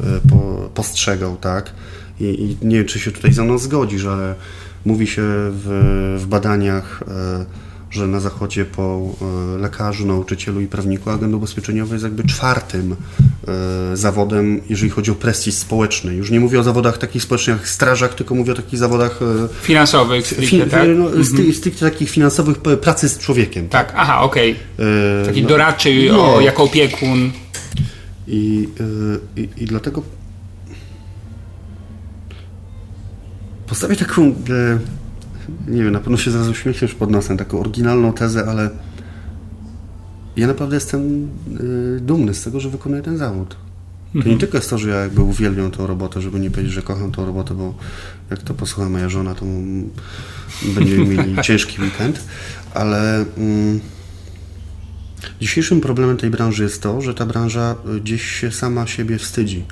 postrzegał, 0.73 1.37
tak? 1.37 1.73
I, 2.19 2.23
I, 2.23 2.65
nie 2.67 2.77
wiem, 2.77 2.85
czy 2.85 2.99
się 2.99 3.11
tutaj 3.11 3.33
ze 3.33 3.43
mną 3.43 3.57
zgodzisz, 3.57 4.05
ale 4.05 4.35
mówi 4.85 5.07
się 5.07 5.21
w, 5.25 6.17
w 6.19 6.25
badaniach 6.27 7.03
że 7.91 8.07
na 8.07 8.19
zachodzie 8.19 8.65
po 8.65 9.01
e, 9.55 9.57
lekarzu, 9.57 10.07
nauczycielu 10.07 10.61
i 10.61 10.67
prawniku 10.67 11.09
agent 11.09 11.33
ubezpieczeniowy 11.33 11.95
jest 11.95 12.03
jakby 12.03 12.23
czwartym 12.23 12.95
e, 13.47 13.97
zawodem, 13.97 14.61
jeżeli 14.69 14.89
chodzi 14.89 15.11
o 15.11 15.15
prestiż 15.15 15.55
społeczny. 15.55 16.15
Już 16.15 16.31
nie 16.31 16.39
mówię 16.39 16.59
o 16.59 16.63
zawodach 16.63 16.97
takich 16.97 17.23
społecznych 17.23 17.57
jak 17.57 17.69
strażach, 17.69 18.13
tylko 18.13 18.35
mówię 18.35 18.51
o 18.51 18.55
takich 18.55 18.79
zawodach 18.79 19.19
e, 19.21 19.47
finansowych, 19.61 20.27
stricte, 20.27 20.67
tak? 20.67 20.87
No, 20.95 21.05
mhm. 21.05 21.53
stricte 21.53 21.89
takich 21.89 22.09
finansowych 22.09 22.57
pracy 22.57 23.09
z 23.09 23.17
człowiekiem. 23.17 23.69
Tak, 23.69 23.87
tak? 23.87 23.95
aha, 23.99 24.21
okej. 24.21 24.55
Okay. 24.77 25.25
Taki 25.25 25.41
no, 25.41 25.49
doradczy 25.49 26.07
no. 26.11 26.35
o, 26.35 26.41
jako 26.41 26.63
opiekun. 26.63 27.31
I, 28.27 28.69
i, 29.35 29.49
I 29.57 29.65
dlatego 29.65 30.03
postawię 33.67 33.95
taką 33.95 34.35
nie 35.67 35.83
wiem, 35.83 35.93
na 35.93 35.99
pewno 35.99 36.17
się 36.17 36.31
zaraz 36.31 36.47
uśmiechniesz 36.47 36.95
pod 36.95 37.11
nosem, 37.11 37.37
taką 37.37 37.59
oryginalną 37.59 38.13
tezę, 38.13 38.45
ale 38.45 38.69
ja 40.37 40.47
naprawdę 40.47 40.75
jestem 40.75 41.29
y, 41.97 41.99
dumny 42.01 42.33
z 42.33 42.43
tego, 42.43 42.59
że 42.59 42.69
wykonuję 42.69 43.01
ten 43.01 43.17
zawód. 43.17 43.49
To 44.11 44.17
nie 44.17 44.21
mhm. 44.21 44.39
tylko 44.39 44.57
jest 44.57 44.69
to, 44.69 44.77
że 44.77 44.89
ja 44.89 44.95
jakby 44.95 45.21
uwielbiam 45.21 45.71
tą 45.71 45.87
robotę, 45.87 46.21
żeby 46.21 46.39
nie 46.39 46.51
powiedzieć, 46.51 46.73
że 46.73 46.81
kocham 46.81 47.11
tą 47.11 47.25
robotę, 47.25 47.53
bo 47.53 47.73
jak 48.29 48.41
to 48.41 48.53
posłucha 48.53 48.89
moja 48.89 49.09
żona, 49.09 49.35
to 49.35 49.45
będziemy 50.75 51.05
mieli 51.05 51.35
ciężki 51.43 51.81
weekend, 51.81 52.23
ale 52.73 53.25
mm, 53.37 53.79
dzisiejszym 55.41 55.81
problemem 55.81 56.17
tej 56.17 56.29
branży 56.29 56.63
jest 56.63 56.81
to, 56.81 57.01
że 57.01 57.13
ta 57.13 57.25
branża 57.25 57.75
gdzieś 58.01 58.25
się 58.25 58.51
sama 58.51 58.87
siebie 58.87 59.17
wstydzi. 59.17 59.65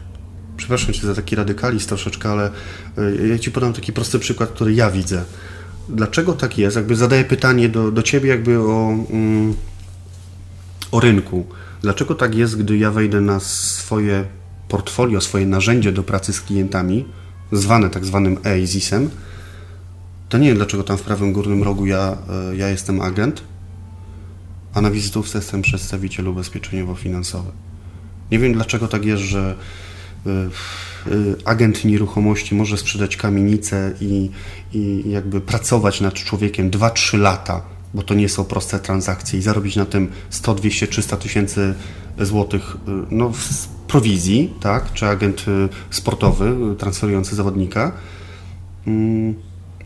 Przepraszam 0.57 0.93
cię 0.93 1.07
za 1.07 1.15
taki 1.15 1.35
radykalizm 1.35 1.87
troszeczkę, 1.87 2.29
ale 2.29 2.51
y, 2.97 3.27
ja 3.27 3.39
ci 3.39 3.51
podam 3.51 3.73
taki 3.73 3.93
prosty 3.93 4.19
przykład, 4.19 4.49
który 4.49 4.73
ja 4.73 4.91
widzę. 4.91 5.23
Dlaczego 5.89 6.33
tak 6.33 6.57
jest? 6.57 6.75
Jakby 6.75 6.95
zadaję 6.95 7.25
pytanie 7.25 7.69
do, 7.69 7.91
do 7.91 8.03
ciebie 8.03 8.29
jakby 8.29 8.59
o, 8.59 8.95
mm, 9.09 9.53
o 10.91 10.99
rynku. 10.99 11.45
Dlaczego 11.81 12.15
tak 12.15 12.35
jest, 12.35 12.57
gdy 12.57 12.77
ja 12.77 12.91
wejdę 12.91 13.21
na 13.21 13.39
swoje 13.39 14.25
portfolio, 14.67 15.21
swoje 15.21 15.45
narzędzie 15.45 15.91
do 15.91 16.03
pracy 16.03 16.33
z 16.33 16.41
klientami, 16.41 17.05
zwane 17.51 17.89
tak 17.89 18.05
zwanym 18.05 18.37
EIZIS-em, 18.45 19.09
to 20.29 20.37
nie 20.37 20.47
wiem, 20.47 20.57
dlaczego 20.57 20.83
tam 20.83 20.97
w 20.97 21.01
prawym 21.01 21.33
górnym 21.33 21.63
rogu 21.63 21.85
ja, 21.85 22.17
e, 22.51 22.55
ja 22.55 22.69
jestem 22.69 23.01
agent, 23.01 23.43
a 24.73 24.81
na 24.81 24.91
wizytówce 24.91 25.37
jestem 25.37 25.61
przedstawiciel 25.61 26.27
ubezpieczeniowo-finansowy. 26.27 27.51
Nie 28.31 28.39
wiem, 28.39 28.53
dlaczego 28.53 28.87
tak 28.87 29.05
jest, 29.05 29.23
że 29.23 29.55
e, 30.25 30.49
agent 31.45 31.85
nieruchomości 31.85 32.55
może 32.55 32.77
sprzedać 32.77 33.17
kamienicę 33.17 33.93
i, 34.01 34.29
i 34.73 35.03
jakby 35.09 35.41
pracować 35.41 36.01
nad 36.01 36.13
człowiekiem 36.13 36.71
2-3 36.71 37.19
lata, 37.19 37.61
bo 37.93 38.01
to 38.01 38.13
nie 38.13 38.29
są 38.29 38.45
proste 38.45 38.79
transakcje 38.79 39.39
i 39.39 39.41
zarobić 39.41 39.75
na 39.75 39.85
tym 39.85 40.07
100, 40.29 40.55
200, 40.55 40.87
300 40.87 41.17
tysięcy 41.17 41.73
złotych 42.19 42.77
no, 43.11 43.31
z 43.33 43.67
prowizji, 43.87 44.53
tak? 44.59 44.93
czy 44.93 45.07
agent 45.07 45.45
sportowy 45.89 46.75
transferujący 46.77 47.35
zawodnika. 47.35 47.91
Mm, 48.87 49.35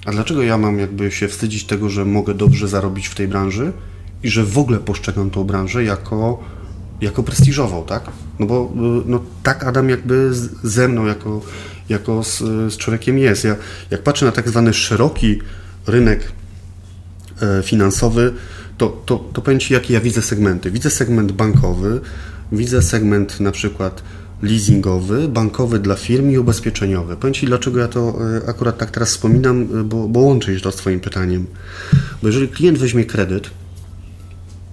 a 0.05 0.11
dlaczego 0.11 0.43
ja 0.43 0.57
mam 0.57 0.79
jakby 0.79 1.11
się 1.11 1.27
wstydzić 1.27 1.63
tego, 1.63 1.89
że 1.89 2.05
mogę 2.05 2.33
dobrze 2.33 2.67
zarobić 2.67 3.07
w 3.07 3.15
tej 3.15 3.27
branży 3.27 3.73
i 4.23 4.29
że 4.29 4.43
w 4.43 4.57
ogóle 4.57 4.79
postrzegam 4.79 5.29
tą 5.29 5.43
branżę 5.43 5.83
jako, 5.83 6.43
jako 7.01 7.23
prestiżową, 7.23 7.83
tak? 7.83 8.11
No 8.39 8.45
bo 8.45 8.73
no, 9.05 9.23
tak 9.43 9.63
Adam 9.63 9.89
jakby 9.89 10.31
ze 10.63 10.87
mną 10.87 11.05
jako, 11.05 11.41
jako 11.89 12.23
z, 12.23 12.39
z 12.73 12.77
człowiekiem 12.77 13.17
jest. 13.17 13.43
Ja, 13.43 13.55
jak 13.91 14.03
patrzę 14.03 14.25
na 14.25 14.31
tak 14.31 14.49
zwany 14.49 14.73
szeroki 14.73 15.41
rynek 15.87 16.31
e, 17.41 17.63
finansowy, 17.63 18.33
to, 18.77 19.01
to, 19.05 19.29
to 19.33 19.41
powiem 19.41 19.59
Ci, 19.59 19.73
jakie 19.73 19.93
ja 19.93 20.01
widzę 20.01 20.21
segmenty. 20.21 20.71
Widzę 20.71 20.89
segment 20.89 21.31
bankowy, 21.31 22.01
widzę 22.51 22.81
segment 22.81 23.39
na 23.39 23.51
przykład 23.51 24.03
leasingowy, 24.41 25.27
bankowy 25.27 25.79
dla 25.79 25.95
firm 25.95 26.31
i 26.31 26.37
ubezpieczeniowy. 26.37 27.17
Powiem 27.17 27.33
Ci, 27.33 27.45
dlaczego 27.45 27.79
ja 27.79 27.87
to 27.87 28.19
e, 28.45 28.49
akurat 28.49 28.77
tak 28.77 28.91
teraz 28.91 29.09
wspominam, 29.09 29.61
e, 29.61 29.83
bo, 29.83 30.07
bo 30.07 30.19
łączę 30.19 30.59
to 30.59 30.71
z 30.71 30.75
Twoim 30.75 30.99
pytaniem. 30.99 31.45
Bo 32.21 32.27
jeżeli 32.27 32.47
klient 32.47 32.77
weźmie 32.77 33.05
kredyt, 33.05 33.49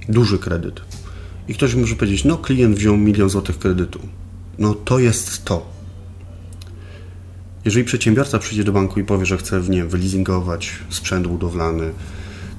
duży 0.09 0.39
kredyt, 0.39 0.81
i 1.49 1.55
ktoś 1.55 1.75
może 1.75 1.97
powiedzieć, 1.97 2.25
no 2.25 2.39
klient 2.39 2.77
wziął 2.77 2.97
milion 2.97 3.31
złotych 3.31 3.59
kredytu, 3.59 4.01
no 4.59 4.75
to 4.75 4.99
jest 4.99 5.45
to. 5.45 5.67
Jeżeli 7.65 7.85
przedsiębiorca 7.85 8.39
przyjdzie 8.39 8.65
do 8.65 8.73
banku 8.73 9.01
i 9.01 9.05
powie, 9.05 9.27
że 9.27 9.37
chce 9.37 9.61
w 9.61 9.71
nie 9.71 9.85
wyleasingować 9.85 10.73
sprzęt 10.91 11.27
budowlany, 11.27 11.93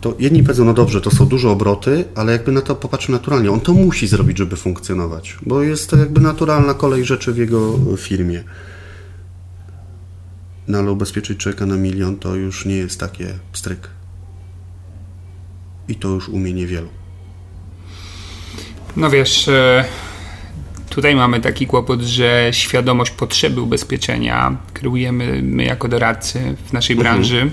to 0.02 0.16
jedni 0.20 0.44
powiedzą, 0.44 0.66
no 0.66 0.74
dobrze, 0.74 1.02
to 1.02 1.12
są 1.12 1.26
duże 1.26 1.50
obroty, 1.50 2.06
ale 2.16 2.32
jakby 2.32 2.52
na 2.52 2.62
to 2.62 2.76
popatrzę 2.76 3.12
naturalnie. 3.12 3.52
On 3.52 3.60
to 3.60 3.74
musi 3.74 4.08
zrobić, 4.08 4.38
żeby 4.38 4.56
funkcjonować, 4.56 5.38
bo 5.42 5.62
jest 5.62 5.90
to 5.90 5.98
jakby 5.98 6.22
naturalna 6.22 6.74
kolej 6.74 7.06
rzeczy 7.06 7.34
w 7.34 7.38
jego 7.38 7.80
firmie. 7.98 8.44
No 10.68 10.78
ale 10.78 10.92
ubezpieczyć 10.92 11.38
człowieka 11.40 11.66
na 11.66 11.76
milion 11.76 12.16
to 12.16 12.36
już 12.36 12.66
nie 12.66 12.76
jest 12.76 13.00
takie 13.00 13.34
stryk. 13.54 13.88
I 15.88 15.96
to 15.96 16.08
już 16.08 16.30
umie 16.30 16.54
niewielu. 16.54 17.01
No 18.98 19.10
wiesz, 19.10 19.48
e, 19.48 19.86
tutaj 20.90 21.16
mamy 21.16 21.40
taki 21.40 21.68
kłopot, 21.68 22.02
że 22.02 22.50
świadomość 22.52 23.12
potrzeby 23.12 23.62
ubezpieczenia 23.62 24.58
kreujemy 24.74 25.42
my 25.44 25.64
jako 25.64 25.88
doradcy 25.88 26.56
w 26.66 26.74
naszej 26.74 26.96
mhm. 26.96 27.16
branży 27.16 27.52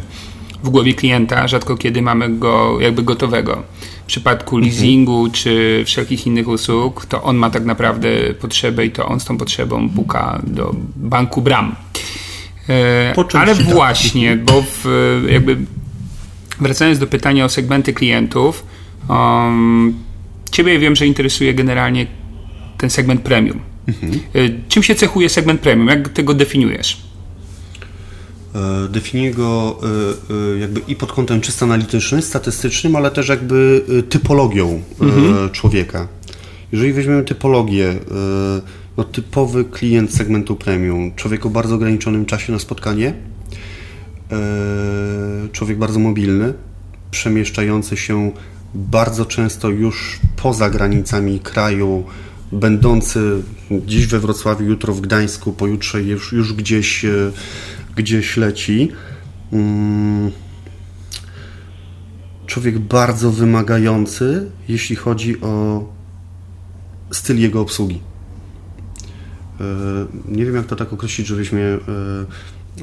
w 0.63 0.69
głowie 0.69 0.95
klienta, 0.95 1.49
rzadko 1.49 1.77
kiedy 1.77 2.03
mamy 2.03 2.29
go 2.39 2.81
jakby 2.81 3.03
gotowego. 3.03 3.63
W 4.03 4.07
przypadku 4.07 4.57
mhm. 4.57 4.73
leasingu 4.73 5.29
czy 5.33 5.83
wszelkich 5.87 6.27
innych 6.27 6.49
usług, 6.49 7.07
to 7.07 7.23
on 7.23 7.37
ma 7.37 7.51
tak 7.51 7.65
naprawdę 7.65 8.09
potrzebę 8.41 8.87
i 8.87 8.91
to 8.91 9.07
on 9.07 9.21
z 9.21 9.25
tą 9.25 9.39
potrzebą 9.39 9.91
puka 9.91 10.43
do 10.47 10.75
banku 10.97 11.43
bram. 11.43 11.77
E, 12.69 13.15
ale 13.33 13.55
właśnie, 13.55 14.37
bo 14.37 14.63
w, 14.63 14.85
jakby 15.31 15.57
wracając 16.61 16.99
do 16.99 17.07
pytania 17.07 17.45
o 17.45 17.49
segmenty 17.49 17.93
klientów, 17.93 18.67
um, 19.09 19.95
Ciebie 20.59 20.79
wiem, 20.79 20.97
że 20.97 21.07
interesuje 21.07 21.55
generalnie 21.55 22.07
ten 22.79 22.91
segment 22.91 23.21
premium. 23.21 23.61
Mhm. 23.89 24.13
E, 24.35 24.39
czym 24.69 24.83
się 24.83 24.95
cechuje 24.95 25.29
segment 25.29 25.61
premium? 25.61 25.89
Jak 25.89 26.09
tego 26.09 26.35
definiujesz? 26.35 27.03
E, 28.55 28.89
definiuję 28.89 29.31
go 29.31 29.81
e, 29.83 30.55
e, 30.55 30.59
jakby 30.59 30.81
i 30.89 30.97
pod 30.97 31.13
kątem 31.13 31.41
czysto 31.41 31.65
analitycznym, 31.65 32.23
statystycznym, 32.23 32.97
ale 32.97 33.11
też 33.11 33.29
jakby 33.29 33.85
typologią 34.09 34.83
mhm. 35.01 35.51
człowieka. 35.51 36.09
Jeżeli 36.73 36.93
weźmiemy 36.93 37.25
typologię, 37.25 37.95
no 38.97 39.05
typowy 39.05 39.65
klient 39.65 40.15
segmentu 40.15 40.57
premium, 40.57 41.15
człowiek 41.15 41.47
o 41.47 41.51
bardzo 41.51 41.75
ograniczonym 41.75 42.27
czasie 42.27 42.53
na 42.53 42.59
spotkanie, 42.59 43.15
człowiek 45.53 45.79
bardzo 45.79 45.99
mobilny, 45.99 46.55
przemieszczający 47.11 47.97
się 47.97 48.33
bardzo 48.75 49.27
często 49.27 49.69
już 49.69 50.21
poza 50.37 50.71
granicami 50.71 51.41
kraju, 51.41 52.05
będący 52.53 53.43
dziś 53.87 54.07
we 54.07 54.21
Wrocławiu, 54.21 54.65
jutro 54.65 54.95
w 54.95 55.01
Gdańsku, 55.01 55.53
pojutrze 55.53 56.03
już, 56.03 56.33
już 56.33 56.53
gdzieś 56.53 57.07
gdzieś 57.97 58.37
leci. 58.37 58.93
Mm. 59.53 60.31
Człowiek 62.47 62.79
bardzo 62.79 63.33
wymagający, 63.33 64.51
jeśli 64.69 64.97
chodzi 64.97 65.41
o 65.41 65.85
styl 67.11 67.39
jego 67.39 67.61
obsługi. 67.61 68.01
E, 69.61 69.65
nie 70.29 70.45
wiem, 70.45 70.55
jak 70.57 70.67
to 70.67 70.77
tak 70.77 70.93
określić, 70.93 71.27
żebyś 71.27 71.53
mnie 71.53 71.65
e, 71.65 71.79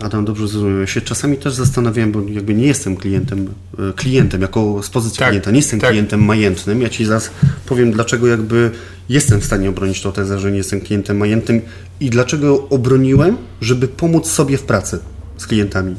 Adam 0.02 0.26
dobrze 0.26 0.48
zrozumiał. 0.48 0.80
Ja 0.80 0.88
się 0.88 1.02
czasami 1.02 1.38
też 1.38 1.54
zastanawiałem, 1.54 2.12
bo 2.12 2.22
jakby 2.22 2.54
nie 2.54 2.68
jestem 2.68 2.96
klientem, 2.96 3.54
e, 3.80 3.94
klientem 3.94 4.42
jako 4.42 4.84
z 4.84 4.90
pozycji 4.90 5.20
tak, 5.20 5.30
klienta, 5.30 5.52
nie 5.52 5.58
jestem 5.58 5.80
tak. 5.80 5.90
klientem 5.90 6.24
majętnym. 6.24 6.82
Ja 6.82 6.90
Ci 6.90 7.06
zaraz 7.06 7.32
powiem, 7.66 7.92
dlaczego 7.92 8.28
jakby 8.28 8.72
jestem 9.10 9.42
w 9.42 9.46
stanie 9.46 9.70
obronić 9.70 10.02
tą 10.02 10.12
tezę, 10.12 10.40
że 10.40 10.52
nie 10.52 10.58
jestem 10.58 10.82
klientem 10.82 11.18
majętnym 11.18 11.62
i 12.00 12.10
dlaczego 12.10 12.70
obroniłem, 12.70 13.38
żeby 13.62 13.88
pomóc 13.88 14.28
sobie 14.28 14.58
w 14.58 14.64
pracy 14.64 15.00
z 15.38 15.48
klientami. 15.48 15.96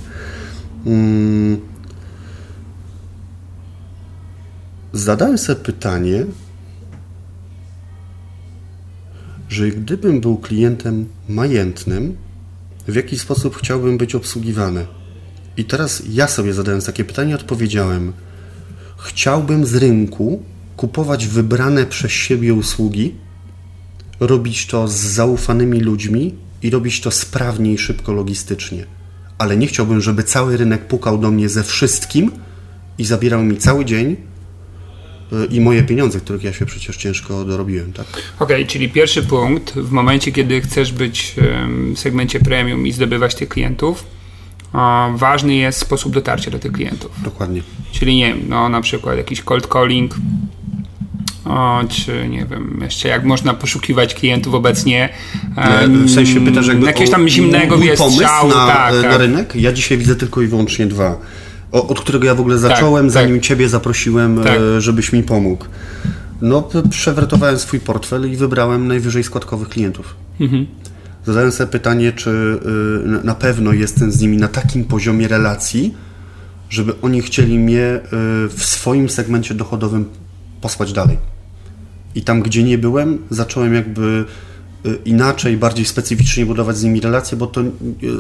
Hmm. 0.85 1.61
Zadałem 4.93 5.39
sobie 5.39 5.61
pytanie, 5.61 6.27
że 9.49 9.69
gdybym 9.69 10.21
był 10.21 10.37
klientem 10.37 11.07
majętnym, 11.29 12.17
w 12.89 12.95
jaki 12.95 13.19
sposób 13.19 13.57
chciałbym 13.57 13.99
być 13.99 14.15
obsługiwany? 14.15 14.87
I 15.57 15.65
teraz 15.65 16.03
ja 16.11 16.29
sobie 16.29 16.53
zadałem 16.53 16.83
takie 16.83 17.05
pytanie, 17.05 17.35
odpowiedziałem: 17.35 18.13
Chciałbym 18.99 19.67
z 19.67 19.75
rynku 19.75 20.43
kupować 20.77 21.27
wybrane 21.27 21.87
przez 21.87 22.13
siebie 22.13 22.55
usługi, 22.55 23.15
robić 24.21 24.67
to 24.67 24.89
z 24.89 24.95
zaufanymi 24.95 25.81
ludźmi 25.81 26.35
i 26.63 26.71
robić 26.71 27.01
to 27.01 27.11
sprawnie 27.11 27.73
i 27.73 27.79
szybko 27.79 28.13
logistycznie. 28.13 28.87
Ale 29.39 29.57
nie 29.57 29.67
chciałbym, 29.67 30.01
żeby 30.01 30.23
cały 30.23 30.57
rynek 30.57 30.89
pukał 30.89 31.19
do 31.19 31.31
mnie 31.31 31.49
ze 31.49 31.63
wszystkim 31.63 32.31
i 32.99 33.05
zabierał 33.05 33.43
mi 33.43 33.57
cały 33.57 33.85
dzień 33.85 34.17
i 35.51 35.61
moje 35.61 35.83
pieniądze, 35.83 36.21
których 36.21 36.45
ja 36.45 36.53
się 36.53 36.67
przecież 36.67 36.97
ciężko 36.97 37.45
dorobiłem, 37.45 37.93
tak? 37.93 38.07
Okej, 38.07 38.57
okay, 38.57 38.67
czyli 38.67 38.89
pierwszy 38.89 39.23
punkt, 39.23 39.75
w 39.75 39.91
momencie, 39.91 40.33
kiedy 40.33 40.61
chcesz 40.61 40.93
być 40.93 41.35
w 41.95 41.99
segmencie 41.99 42.41
premium 42.41 42.87
i 42.87 42.93
zdobywać 42.93 43.35
tych 43.35 43.49
klientów, 43.49 44.05
ważny 45.17 45.55
jest 45.55 45.79
sposób 45.79 46.13
dotarcia 46.13 46.51
do 46.51 46.59
tych 46.59 46.73
klientów. 46.73 47.11
Dokładnie. 47.25 47.63
Czyli 47.93 48.17
nie 48.17 48.27
wiem, 48.27 48.43
no 48.49 48.69
na 48.69 48.81
przykład 48.81 49.17
jakiś 49.17 49.43
cold 49.43 49.67
calling, 49.73 50.15
o, 51.45 51.81
czy 51.89 52.29
nie 52.29 52.47
wiem, 52.51 52.79
jeszcze 52.83 53.09
jak 53.09 53.25
można 53.25 53.55
poszukiwać 53.55 54.15
klientów 54.15 54.55
obecnie. 54.55 55.09
W 56.05 56.11
sensie 56.15 56.45
pytasz 56.45 56.67
jakby 56.67 56.87
jakiegoś 56.87 57.11
tam 57.11 57.29
zimnego 57.29 57.77
mój 57.77 57.97
pomysł 57.97 58.21
na, 58.21 58.67
tak, 58.67 58.95
na 58.95 59.03
tak. 59.03 59.21
rynek? 59.21 59.55
Ja 59.55 59.73
dzisiaj 59.73 59.99
widzę 59.99 60.17
tylko 60.17 60.43
i 60.43 60.47
wyłącznie 60.47 60.87
dwa. 60.87 61.19
O, 61.77 61.89
od 61.89 62.01
którego 62.01 62.27
ja 62.27 62.35
w 62.35 62.41
ogóle 62.41 62.55
tak, 62.55 62.63
zacząłem, 62.63 63.07
tak, 63.07 63.13
zanim 63.13 63.37
tak. 63.37 63.45
Ciebie 63.45 63.69
zaprosiłem, 63.69 64.43
tak. 64.45 64.61
E, 64.61 64.81
żebyś 64.81 65.13
mi 65.13 65.23
pomógł. 65.23 65.65
No, 66.43 66.69
przewrotowałem 66.91 67.59
swój 67.59 67.81
portfel 67.81 68.33
i 68.33 68.37
wybrałem 68.37 68.89
najwyżej 68.89 69.25
składkowych 69.25 69.69
klientów. 69.69 70.17
Mhm. 70.41 70.67
Zadałem 71.27 71.53
sobie 71.53 71.73
pytanie, 71.73 72.13
czy 72.13 72.31
y, 72.31 73.25
na 73.25 73.35
pewno 73.35 73.73
jestem 73.73 74.13
z 74.13 74.21
nimi 74.21 74.37
na 74.37 74.49
takim 74.49 74.85
poziomie 74.85 75.29
relacji, 75.29 75.95
żeby 76.71 76.93
oni 77.03 77.23
chcieli 77.23 77.59
mnie 77.59 77.81
y, 77.97 78.01
w 78.49 78.61
swoim 78.65 79.09
segmencie 79.09 79.55
dochodowym 79.55 80.05
posłać 80.61 80.93
dalej. 80.93 81.19
I 82.15 82.23
tam, 82.23 82.43
gdzie 82.43 82.63
nie 82.65 82.79
byłem, 82.79 83.19
zacząłem 83.31 83.75
jakby 83.75 84.25
inaczej, 85.05 85.57
bardziej 85.57 85.85
specyficznie 85.85 86.47
budować 86.47 86.77
z 86.77 86.85
nimi 86.85 87.01
relacje, 87.01 87.39
bo 87.39 87.47
to 87.47 87.61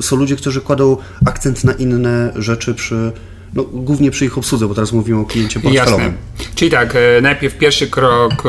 są 0.00 0.16
ludzie, 0.16 0.36
którzy 0.36 0.60
kładą 0.60 0.96
akcent 1.26 1.64
na 1.64 1.72
inne 1.72 2.32
rzeczy 2.36 2.74
przy, 2.74 3.12
No, 3.54 3.64
głównie 3.64 4.10
przy 4.10 4.24
ich 4.24 4.38
obsłudze, 4.38 4.68
bo 4.68 4.74
teraz 4.74 4.92
mówimy 4.92 5.20
o 5.20 5.24
kliencie 5.24 5.60
portfelowym. 5.60 6.00
Jasne. 6.00 6.54
Czyli 6.54 6.70
tak, 6.70 6.96
e, 6.96 7.20
najpierw 7.20 7.58
pierwszy 7.58 7.86
krok 7.86 8.32
e, 8.32 8.48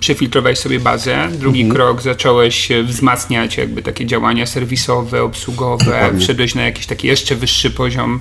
przefiltrowałeś 0.00 0.58
sobie 0.58 0.80
bazę, 0.80 1.28
drugi 1.38 1.60
mhm. 1.60 1.76
krok 1.76 2.02
zacząłeś 2.02 2.68
wzmacniać 2.84 3.56
jakby 3.56 3.82
takie 3.82 4.06
działania 4.06 4.46
serwisowe, 4.46 5.22
obsługowe, 5.22 5.84
Dokładnie. 5.84 6.20
wszedłeś 6.20 6.54
na 6.54 6.62
jakiś 6.62 6.86
taki 6.86 7.06
jeszcze 7.06 7.36
wyższy 7.36 7.70
poziom 7.70 8.20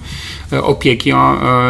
e, 0.52 0.64
opieki, 0.64 1.12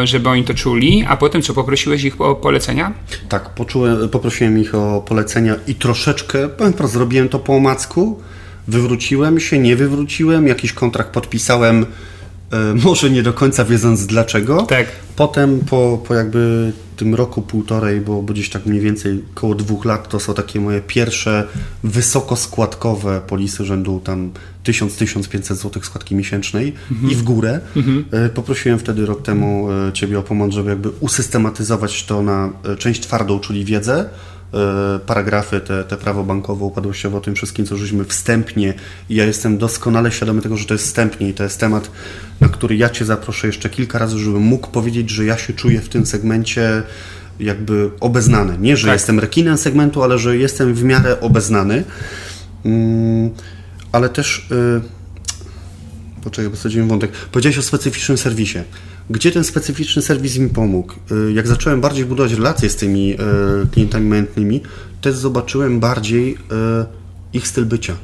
żeby 0.04 0.30
oni 0.30 0.44
to 0.44 0.54
czuli, 0.54 1.06
a 1.08 1.18
potem 1.18 1.42
co, 1.42 1.54
poprosiłeś 1.54 2.04
ich 2.04 2.22
o 2.22 2.36
polecenia? 2.36 2.94
Tak, 3.30 3.50
poczułem, 3.50 4.10
poprosiłem 4.10 4.60
ich 4.60 4.76
o 4.76 5.02
polecenia 5.08 5.56
i 5.68 5.76
troszeczkę, 5.76 6.50
powiem 6.50 6.74
wprost, 6.74 6.94
zrobiłem 6.94 7.30
to 7.30 7.40
po 7.40 7.56
omacku, 7.56 8.22
wywróciłem 8.68 9.40
się, 9.40 9.60
nie 9.60 9.76
wywróciłem, 9.76 10.48
jakiś 10.48 10.74
kontrakt 10.74 11.10
podpisałem, 11.10 11.86
E, 11.86 12.23
może 12.84 13.10
nie 13.10 13.24
do 13.24 13.34
końca 13.34 13.66
wiedząc 13.66 14.06
dlaczego. 14.06 14.62
Tak. 14.62 14.88
Potem 15.16 15.60
po, 15.60 16.04
po 16.08 16.16
jakby 16.16 16.74
tym 16.96 17.16
roku, 17.16 17.42
półtorej, 17.42 18.02
bo, 18.02 18.22
gdzieś 18.22 18.50
tak 18.50 18.66
mniej 18.66 18.82
więcej 18.82 19.24
około 19.36 19.56
dwóch 19.56 19.86
lat, 19.86 20.10
to 20.10 20.20
są 20.20 20.34
takie 20.34 20.60
moje 20.60 20.82
pierwsze 20.82 21.48
wysokoskładkowe 21.84 23.22
polisy 23.28 23.66
rzędu 23.66 24.02
tam 24.04 24.32
1000-1500 24.66 25.56
zł 25.56 25.84
składki 25.84 26.16
miesięcznej 26.16 26.74
mhm. 26.92 27.12
i 27.12 27.16
w 27.16 27.24
górę. 27.24 27.60
Mhm. 27.76 28.06
E, 28.12 28.30
poprosiłem 28.30 28.80
wtedy 28.80 29.06
rok 29.06 29.22
temu 29.22 29.72
e, 29.72 29.94
Ciebie 29.94 30.20
o 30.20 30.24
pomoc, 30.24 30.54
żeby 30.54 30.70
jakby 30.70 30.90
usystematyzować 30.90 32.06
to 32.06 32.22
na 32.22 32.50
część 32.78 33.02
twardą, 33.02 33.40
czyli 33.40 33.66
wiedzę, 33.66 34.06
E, 34.06 34.33
paragrafy, 35.06 35.62
te, 35.62 35.84
te 35.84 35.98
prawo 35.98 36.24
bankowe, 36.24 36.66
upadłościowe, 36.66 37.18
o 37.18 37.22
tym 37.22 37.36
wszystkim, 37.36 37.66
co 37.66 37.78
żeśmy 37.78 38.06
wstępnie 38.06 38.74
i 39.10 39.16
ja 39.16 39.26
jestem 39.26 39.58
doskonale 39.58 40.12
świadomy 40.12 40.42
tego, 40.42 40.58
że 40.58 40.66
to 40.66 40.74
jest 40.74 40.86
wstępnie 40.86 41.30
i 41.30 41.34
to 41.34 41.44
jest 41.44 41.60
temat, 41.60 41.92
na 42.42 42.50
który 42.50 42.76
ja 42.76 42.90
Cię 42.90 43.06
zaproszę 43.06 43.48
jeszcze 43.48 43.70
kilka 43.70 44.00
razy, 44.00 44.20
żebym 44.20 44.42
mógł 44.42 44.68
powiedzieć, 44.68 45.10
że 45.10 45.26
ja 45.26 45.38
się 45.38 45.54
czuję 45.54 45.82
w 45.82 45.90
tym 45.90 46.06
segmencie 46.06 46.84
jakby 47.40 47.90
obeznany. 48.00 48.58
Nie, 48.60 48.78
że 48.78 48.88
tak. 48.88 48.96
jestem 48.96 49.20
rekinem 49.20 49.58
segmentu, 49.58 50.04
ale 50.04 50.20
że 50.20 50.38
jestem 50.38 50.74
w 50.74 50.84
miarę 50.84 51.20
obeznany. 51.20 51.84
Mm, 52.66 53.30
ale 53.92 54.10
też... 54.10 54.48
Yy, 54.50 54.82
poczekaj, 56.24 56.52
bo 56.52 56.58
sadziłem 56.58 56.88
wątek. 56.88 57.12
Powiedziałeś 57.12 57.58
o 57.58 57.62
specyficznym 57.62 58.18
serwisie. 58.18 58.60
Gdzie 59.10 59.32
ten 59.32 59.44
specyficzny 59.44 60.02
serwis 60.02 60.38
mi 60.38 60.50
pomógł? 60.50 60.94
Y, 61.12 61.34
jak 61.34 61.48
zacząłem 61.48 61.82
bardziej 61.82 62.06
budować 62.06 62.34
relacje 62.34 62.70
z 62.70 62.76
tymi 62.76 63.14
y, 63.14 63.18
klientami 63.72 64.10
majątnymi, 64.10 64.62
też 65.02 65.16
zobaczyłem 65.16 65.80
bardziej 65.80 66.34
y, 66.34 66.38
ich 67.34 67.48
styl 67.48 67.66
bycia. 67.66 67.96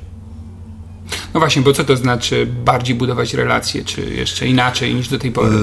No 1.34 1.40
właśnie, 1.40 1.62
bo 1.62 1.74
co 1.74 1.84
to 1.84 1.98
znaczy 1.98 2.48
bardziej 2.66 2.96
budować 2.96 3.34
relacje, 3.34 3.84
czy 3.84 4.02
jeszcze 4.02 4.48
inaczej 4.48 4.96
niż 4.96 5.08
do 5.08 5.20
tej 5.20 5.32
pory? 5.32 5.56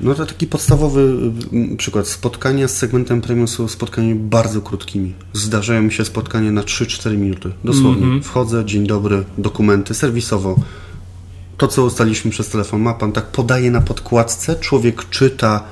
No 0.00 0.14
to 0.14 0.26
taki 0.26 0.46
podstawowy 0.46 1.18
przykład. 1.76 2.08
Spotkania 2.08 2.68
z 2.68 2.76
segmentem 2.76 3.20
premium 3.20 3.48
są 3.48 3.68
spotkaniami 3.68 4.14
bardzo 4.14 4.60
krótkimi. 4.60 5.14
Zdarzają 5.32 5.82
mi 5.82 5.92
się 5.92 6.04
spotkania 6.04 6.52
na 6.52 6.62
3-4 6.62 7.16
minuty. 7.16 7.50
Dosłownie. 7.64 8.04
Mm 8.04 8.20
-hmm. 8.20 8.24
Wchodzę, 8.24 8.64
dzień 8.64 8.86
dobry, 8.86 9.24
dokumenty, 9.38 9.94
serwisowo 9.94 10.56
to, 11.58 11.68
co 11.68 11.84
ustaliśmy 11.84 12.30
przez 12.30 12.48
telefon, 12.48 12.80
ma 12.80 12.94
pan 12.94 13.12
tak 13.12 13.26
podaje 13.26 13.70
na 13.70 13.80
podkładce, 13.80 14.56
człowiek 14.56 15.08
czyta, 15.10 15.64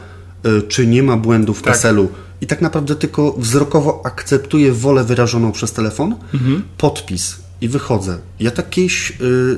y, 0.46 0.62
czy 0.62 0.86
nie 0.86 1.02
ma 1.02 1.16
błędów 1.16 1.58
w 1.58 1.62
tak. 1.62 1.74
PESEL-u 1.74 2.08
i 2.40 2.46
tak 2.46 2.60
naprawdę 2.60 2.96
tylko 2.96 3.32
wzrokowo 3.32 4.02
akceptuje 4.04 4.72
wolę 4.72 5.04
wyrażoną 5.04 5.52
przez 5.52 5.72
telefon, 5.72 6.16
mhm. 6.34 6.62
podpis 6.78 7.36
i 7.60 7.68
wychodzę. 7.68 8.18
Ja 8.40 8.50
tak 8.50 8.70
kiedyś 8.70 9.10
y, 9.10 9.14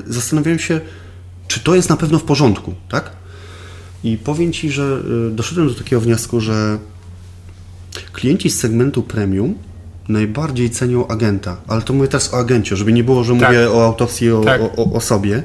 zastanawiałem 0.07 0.59
się, 0.59 0.81
czy 1.47 1.59
to 1.59 1.75
jest 1.75 1.89
na 1.89 1.97
pewno 1.97 2.19
w 2.19 2.23
porządku, 2.23 2.73
tak? 2.89 3.11
I 4.03 4.17
powiem 4.17 4.53
Ci, 4.53 4.71
że 4.71 5.01
y, 5.27 5.31
doszedłem 5.31 5.67
do 5.67 5.75
takiego 5.75 6.01
wniosku, 6.01 6.41
że 6.41 6.77
klienci 8.13 8.49
z 8.49 8.59
segmentu 8.59 9.03
premium 9.03 9.55
najbardziej 10.09 10.69
cenią 10.69 11.07
agenta, 11.07 11.57
ale 11.67 11.81
to 11.81 11.93
mówię 11.93 12.07
teraz 12.07 12.33
o 12.33 12.37
agencie, 12.37 12.75
żeby 12.75 12.93
nie 12.93 13.03
było, 13.03 13.23
że 13.23 13.35
tak. 13.35 13.49
mówię 13.49 13.71
o 13.71 13.85
autopsji 13.85 14.31
o, 14.31 14.41
tak. 14.41 14.61
o, 14.61 14.75
o, 14.75 14.93
o 14.93 15.01
sobie 15.01 15.43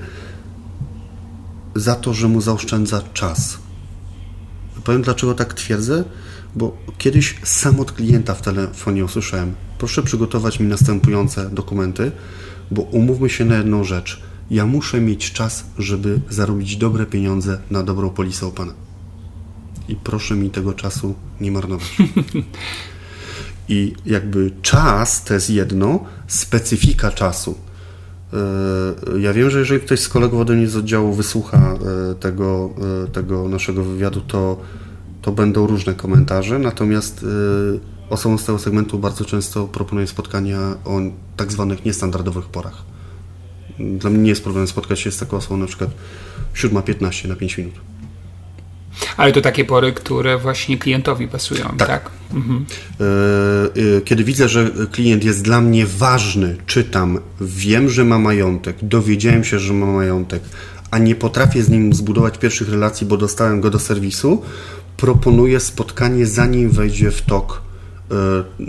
za 1.74 1.94
to, 1.94 2.14
że 2.14 2.28
mu 2.28 2.40
zaoszczędza 2.40 3.02
czas. 3.14 3.58
Powiem 4.84 5.02
dlaczego 5.02 5.34
tak 5.34 5.54
twierdzę, 5.54 6.04
bo 6.56 6.76
kiedyś 6.98 7.36
sam 7.42 7.80
od 7.80 7.92
klienta 7.92 8.34
w 8.34 8.42
telefonie 8.42 9.04
usłyszałem: 9.04 9.54
Proszę 9.78 10.02
przygotować 10.02 10.60
mi 10.60 10.66
następujące 10.66 11.50
dokumenty, 11.50 12.12
bo 12.70 12.82
umówmy 12.82 13.30
się 13.30 13.44
na 13.44 13.56
jedną 13.56 13.84
rzecz. 13.84 14.22
Ja 14.50 14.66
muszę 14.66 15.00
mieć 15.00 15.32
czas, 15.32 15.64
żeby 15.78 16.20
zarobić 16.30 16.76
dobre 16.76 17.06
pieniądze 17.06 17.58
na 17.70 17.82
dobrą 17.82 18.10
polisę 18.10 18.52
pana. 18.52 18.72
I 19.88 19.96
proszę 19.96 20.34
mi 20.34 20.50
tego 20.50 20.72
czasu 20.72 21.14
nie 21.40 21.50
marnować. 21.50 21.96
I 23.68 23.92
jakby 24.06 24.50
czas 24.62 25.24
to 25.24 25.34
jest 25.34 25.50
jedno, 25.50 26.04
specyfika 26.26 27.10
czasu 27.10 27.54
ja 29.18 29.32
wiem, 29.32 29.50
że 29.50 29.58
jeżeli 29.58 29.80
ktoś 29.80 30.00
z 30.00 30.08
kolegów 30.08 30.40
ode 30.40 30.54
mnie 30.54 30.68
z 30.68 30.76
oddziału 30.76 31.12
wysłucha 31.12 31.58
e, 31.58 32.14
tego, 32.14 32.70
e, 33.04 33.08
tego 33.08 33.48
naszego 33.48 33.84
wywiadu, 33.84 34.20
to, 34.20 34.60
to 35.22 35.32
będą 35.32 35.66
różne 35.66 35.94
komentarze, 35.94 36.58
natomiast 36.58 37.26
osobom 38.10 38.38
z 38.38 38.44
tego 38.44 38.58
segmentu 38.58 38.98
bardzo 38.98 39.24
często 39.24 39.66
proponuję 39.66 40.06
spotkania 40.06 40.58
o 40.84 41.00
tak 41.36 41.52
zwanych 41.52 41.84
niestandardowych 41.84 42.46
porach. 42.46 42.82
Dla 43.78 44.10
mnie 44.10 44.18
nie 44.18 44.30
jest 44.30 44.42
problem 44.42 44.66
spotkać 44.66 45.00
się 45.00 45.12
z 45.12 45.18
taką 45.18 45.36
osobą 45.36 45.56
na 45.56 45.66
przykład 45.66 45.90
7.15 46.54 47.28
na 47.28 47.36
5 47.36 47.58
minut. 47.58 47.74
Ale 49.16 49.32
to 49.32 49.40
takie 49.40 49.64
pory, 49.64 49.92
które 49.92 50.38
właśnie 50.38 50.78
klientowi 50.78 51.28
pasują, 51.28 51.74
tak? 51.78 51.88
tak? 51.88 52.10
Mhm. 52.34 52.64
E, 53.00 53.96
e, 53.96 54.00
kiedy 54.00 54.24
widzę, 54.24 54.48
że 54.48 54.70
klient 54.92 55.24
jest 55.24 55.42
dla 55.42 55.60
mnie 55.60 55.86
ważny, 55.86 56.56
czytam, 56.66 57.18
wiem, 57.40 57.90
że 57.90 58.04
ma 58.04 58.18
majątek, 58.18 58.76
dowiedziałem 58.82 59.44
się, 59.44 59.58
że 59.58 59.72
ma 59.72 59.86
majątek, 59.86 60.42
a 60.90 60.98
nie 60.98 61.14
potrafię 61.14 61.62
z 61.62 61.68
nim 61.68 61.94
zbudować 61.94 62.38
pierwszych 62.38 62.68
relacji, 62.68 63.06
bo 63.06 63.16
dostałem 63.16 63.60
go 63.60 63.70
do 63.70 63.78
serwisu, 63.78 64.42
proponuję 64.96 65.60
spotkanie, 65.60 66.26
zanim 66.26 66.70
wejdzie 66.70 67.10
w 67.10 67.22
tok 67.22 67.62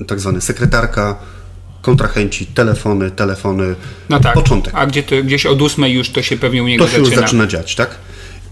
e, 0.01 0.05
tak 0.05 0.19
zwany 0.19 0.41
sekretarka, 0.41 1.15
kontrahenci, 1.81 2.45
telefony, 2.45 3.11
telefony, 3.11 3.75
no 4.09 4.19
tak. 4.19 4.33
początek. 4.33 4.73
A 4.75 4.85
gdzie 4.85 5.03
to, 5.03 5.15
gdzieś 5.23 5.45
od 5.45 5.61
ósmej 5.61 5.93
już 5.93 6.09
to 6.09 6.21
się 6.21 6.37
pewnie 6.37 6.63
u 6.63 6.67
niego 6.67 6.85
to 6.85 6.91
się 6.91 6.97
zaczyna. 6.97 7.15
już 7.15 7.21
zaczyna 7.21 7.47
dziać, 7.47 7.75
tak? 7.75 7.95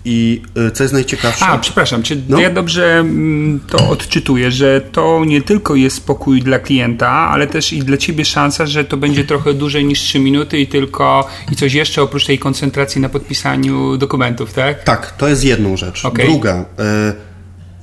I 0.05 0.41
y, 0.67 0.71
co 0.71 0.83
jest 0.83 0.93
najciekawsze? 0.93 1.45
A, 1.45 1.57
przepraszam, 1.57 2.03
czy 2.03 2.21
no? 2.29 2.39
ja 2.39 2.49
dobrze 2.49 2.99
mm, 2.99 3.59
to 3.67 3.89
odczytuję, 3.89 4.51
że 4.51 4.81
to 4.81 5.25
nie 5.25 5.41
tylko 5.41 5.75
jest 5.75 5.95
spokój 5.95 6.41
dla 6.41 6.59
klienta, 6.59 7.09
ale 7.09 7.47
też 7.47 7.73
i 7.73 7.79
dla 7.79 7.97
ciebie 7.97 8.25
szansa, 8.25 8.65
że 8.65 8.85
to 8.85 8.97
będzie 8.97 9.23
trochę 9.23 9.53
dłużej 9.53 9.85
niż 9.85 9.99
3 9.99 10.19
minuty 10.19 10.59
i 10.59 10.67
tylko 10.67 11.27
i 11.51 11.55
coś 11.55 11.73
jeszcze 11.73 12.01
oprócz 12.01 12.25
tej 12.25 12.39
koncentracji 12.39 13.01
na 13.01 13.09
podpisaniu 13.09 13.97
dokumentów, 13.97 14.53
tak? 14.53 14.83
Tak, 14.83 15.11
to 15.11 15.27
jest 15.27 15.43
jedną 15.43 15.77
rzecz. 15.77 16.05
Okay. 16.05 16.25
Druga, 16.25 16.65
e, 16.79 17.13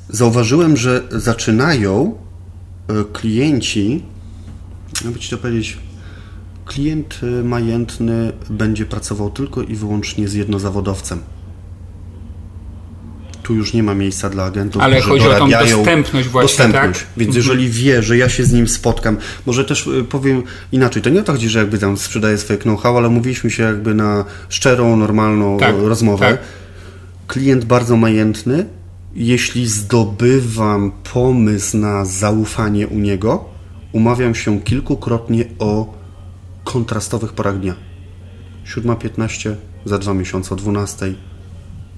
zauważyłem, 0.09 0.77
że 0.77 1.03
zaczynają 1.11 2.19
e, 2.89 3.05
klienci, 3.13 4.03
jakby 5.05 5.19
ci 5.19 5.31
to 5.31 5.39
powiedzieć, 5.39 5.79
klient 6.65 7.21
majętny 7.45 8.33
będzie 8.51 8.87
pracował 8.87 9.31
tylko 9.31 9.63
i 9.63 9.75
wyłącznie 9.75 10.29
z 10.29 10.35
jednozawodowcem 10.35 11.21
tu 13.43 13.55
już 13.55 13.75
nie 13.75 13.83
ma 13.83 13.95
miejsca 13.95 14.31
dla 14.31 14.45
agentów, 14.45 14.83
Ale 14.83 15.01
chodzi 15.01 15.29
o 15.29 15.39
tą 15.39 15.51
dostępność 15.51 16.29
właśnie, 16.29 16.49
dostępność. 16.49 17.01
tak? 17.01 17.09
Więc 17.17 17.37
mhm. 17.37 17.37
jeżeli 17.37 17.71
wie, 17.71 18.03
że 18.03 18.17
ja 18.17 18.29
się 18.29 18.45
z 18.45 18.53
nim 18.53 18.69
spotkam, 18.69 19.17
może 19.47 19.65
też 19.65 19.87
y, 19.87 20.05
powiem 20.05 20.43
inaczej, 20.73 21.03
to 21.03 21.11
nie 21.11 21.21
o 21.21 21.23
to 21.23 21.33
chodzi, 21.33 21.49
że 21.49 21.59
jakby 21.59 21.79
tam 21.79 21.97
sprzedaje 21.97 22.39
swoje 22.39 22.59
know-how, 22.59 22.97
ale 22.97 23.09
mówiliśmy 23.09 23.51
się 23.51 23.63
jakby 23.63 23.95
na 23.95 24.25
szczerą, 24.49 24.97
normalną 24.97 25.59
tak, 25.59 25.75
rozmowę. 25.79 26.31
Tak. 26.31 26.41
Klient 27.27 27.65
bardzo 27.65 27.97
majętny, 27.97 28.67
jeśli 29.15 29.67
zdobywam 29.67 30.93
pomysł 31.13 31.77
na 31.77 32.05
zaufanie 32.05 32.89
u 32.89 32.99
niego, 32.99 33.45
umawiam 33.93 34.35
się 34.35 34.61
kilkukrotnie 34.61 35.45
o 35.59 35.95
kontrastowych 36.65 37.33
porach 37.33 37.61
dnia. 37.61 37.75
7.15, 38.67 39.55
za 39.85 39.99
dwa 39.99 40.15
miesiące 40.15 40.55
o 40.55 40.57
12, 40.57 41.15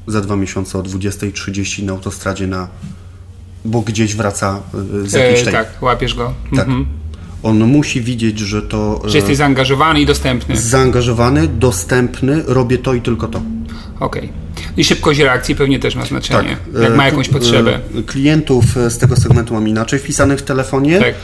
za 0.06 0.20
dwa 0.20 0.36
miesiące 0.36 0.78
o 0.78 0.82
20.30 0.82 1.82
na 1.82 1.92
autostradzie 1.92 2.46
na... 2.46 2.68
bo 3.64 3.80
gdzieś 3.80 4.16
wraca 4.16 4.60
y, 5.04 5.08
z 5.08 5.12
jakiejś 5.12 5.42
tej... 5.42 5.52
Tak, 5.52 5.82
łapiesz 5.82 6.14
go. 6.14 6.34
Tak. 6.50 6.68
Mhm. 6.68 6.86
On 7.42 7.58
musi 7.58 8.00
widzieć, 8.00 8.38
że 8.38 8.62
to... 8.62 9.02
Że 9.04 9.18
jesteś 9.18 9.36
zaangażowany 9.36 10.00
i 10.00 10.06
dostępny. 10.06 10.56
Zaangażowany, 10.56 11.48
dostępny, 11.48 12.42
robię 12.46 12.78
to 12.78 12.94
i 12.94 13.00
tylko 13.00 13.28
to. 13.28 13.42
Okej. 14.00 14.22
Okay. 14.22 14.42
I 14.76 14.84
szybkość 14.84 15.20
reakcji 15.20 15.54
pewnie 15.54 15.78
też 15.78 15.94
ma 15.94 16.04
znaczenie, 16.04 16.56
tak. 16.72 16.82
jak 16.82 16.96
ma 16.96 17.06
jakąś 17.06 17.28
potrzebę. 17.28 17.80
Klientów 18.06 18.64
z 18.88 18.98
tego 18.98 19.16
segmentu 19.16 19.54
mam 19.54 19.68
inaczej 19.68 19.98
wpisanych 19.98 20.38
w 20.38 20.42
telefonie. 20.42 20.98
Tak. 20.98 21.14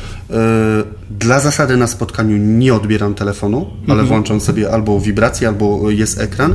Dla 1.10 1.40
zasady 1.40 1.76
na 1.76 1.86
spotkaniu 1.86 2.36
nie 2.36 2.74
odbieram 2.74 3.14
telefonu, 3.14 3.70
ale 3.84 3.92
mhm. 3.92 4.06
włączam 4.08 4.40
sobie 4.40 4.70
albo 4.72 5.00
wibrację, 5.00 5.48
albo 5.48 5.90
jest 5.90 6.20
ekran. 6.20 6.54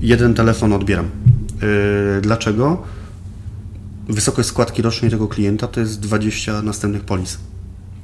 Jeden 0.00 0.34
telefon 0.34 0.72
odbieram 0.72 1.10
Dlaczego? 2.22 2.82
Wysokość 4.08 4.48
składki 4.48 4.82
rocznej 4.82 5.10
tego 5.10 5.28
klienta 5.28 5.68
to 5.68 5.80
jest 5.80 6.00
20 6.00 6.62
następnych 6.62 7.04
polis. 7.04 7.38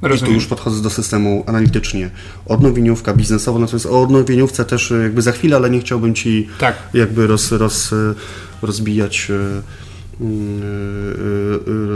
Rozumiem. 0.01 0.25
I 0.25 0.27
tu 0.27 0.35
już 0.35 0.45
podchodzę 0.45 0.81
do 0.81 0.89
systemu 0.89 1.43
analitycznie. 1.47 2.09
Odnowieniówka 2.45 3.13
biznesowa, 3.13 3.59
natomiast 3.59 3.85
o 3.85 4.01
odnowieniówce 4.01 4.65
też 4.65 4.93
jakby 5.03 5.21
za 5.21 5.31
chwilę, 5.31 5.55
ale 5.55 5.69
nie 5.69 5.79
chciałbym 5.79 6.15
Ci 6.15 6.47
tak. 6.59 6.75
jakby 6.93 7.27
roz, 7.27 7.51
roz, 7.51 7.91
rozbijać 8.61 9.31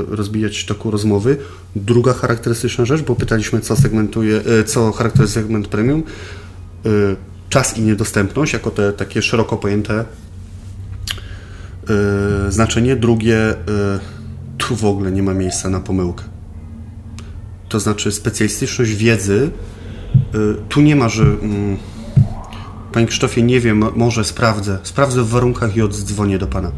rozbijać 0.09 0.65
toku 0.65 0.91
rozmowy. 0.91 1.37
Druga 1.75 2.13
charakterystyczna 2.13 2.85
rzecz, 2.85 3.01
bo 3.01 3.15
pytaliśmy, 3.15 3.59
co 3.59 3.75
segmentuje, 3.75 4.41
co 4.65 4.91
charakteryzuje 4.91 5.43
segment 5.43 5.67
premium. 5.67 6.03
Czas 7.49 7.77
i 7.77 7.81
niedostępność, 7.81 8.53
jako 8.53 8.71
te 8.71 8.93
takie 8.93 9.21
szeroko 9.21 9.57
pojęte 9.57 10.05
znaczenie. 12.49 12.95
Drugie, 12.95 13.37
tu 14.57 14.75
w 14.75 14.85
ogóle 14.85 15.11
nie 15.11 15.23
ma 15.23 15.33
miejsca 15.33 15.69
na 15.69 15.79
pomyłkę. 15.79 16.23
To 17.69 17.79
znaczy 17.79 18.11
specjalistyczność 18.11 18.91
wiedzy. 18.91 19.51
Tu 20.69 20.81
nie 20.81 20.95
ma, 20.95 21.09
że 21.09 21.25
Panie 22.91 23.05
Krzysztofie, 23.05 23.43
nie 23.43 23.59
wiem, 23.59 23.85
może 23.95 24.23
sprawdzę. 24.23 24.79
Sprawdzę 24.83 25.23
w 25.23 25.29
warunkach 25.29 25.75
i 25.75 25.81
oddzwonię 25.81 26.37
do 26.39 26.47
Pana. 26.47 26.71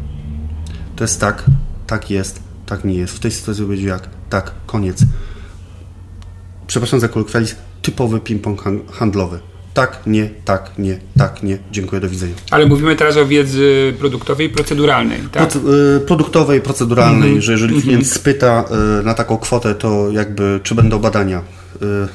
To 0.96 1.04
jest 1.04 1.20
tak, 1.20 1.44
tak 1.86 2.10
jest, 2.10 2.40
tak 2.66 2.84
nie 2.84 2.94
jest. 2.94 3.14
W 3.14 3.20
tej 3.20 3.30
sytuacji 3.30 3.64
będzie 3.64 3.86
jak, 3.86 4.08
tak, 4.30 4.52
koniec. 4.66 5.04
Przepraszam 6.66 7.00
za 7.00 7.08
kolokwializm, 7.08 7.54
typowy 7.82 8.18
ping-pong 8.18 8.80
handlowy. 8.92 9.38
Tak, 9.76 10.00
nie, 10.06 10.30
tak, 10.44 10.70
nie, 10.78 10.98
tak, 11.18 11.42
nie. 11.42 11.58
Dziękuję, 11.72 12.00
do 12.00 12.08
widzenia. 12.08 12.34
Ale 12.50 12.66
mówimy 12.66 12.96
teraz 12.96 13.16
o 13.16 13.26
wiedzy 13.26 13.94
produktowej 13.98 14.46
i 14.46 14.50
proceduralnej, 14.50 15.20
tak? 15.32 15.48
Pro, 15.48 15.60
y, 15.96 16.00
produktowej, 16.00 16.60
proceduralnej, 16.60 17.28
mm 17.28 17.40
-hmm. 17.40 17.44
że 17.44 17.52
jeżeli 17.52 17.74
mhm. 17.74 17.82
klient 17.82 18.06
spyta 18.06 18.64
y, 19.00 19.04
na 19.04 19.14
taką 19.14 19.38
kwotę, 19.38 19.74
to 19.74 20.10
jakby, 20.10 20.60
czy 20.62 20.74
będą 20.74 20.98
badania? 20.98 21.42
Y, 21.82 22.08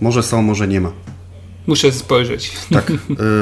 może 0.00 0.22
są, 0.22 0.42
może 0.42 0.68
nie 0.68 0.80
ma. 0.80 0.92
Muszę 1.66 1.92
spojrzeć. 1.92 2.52
Tak. 2.70 2.92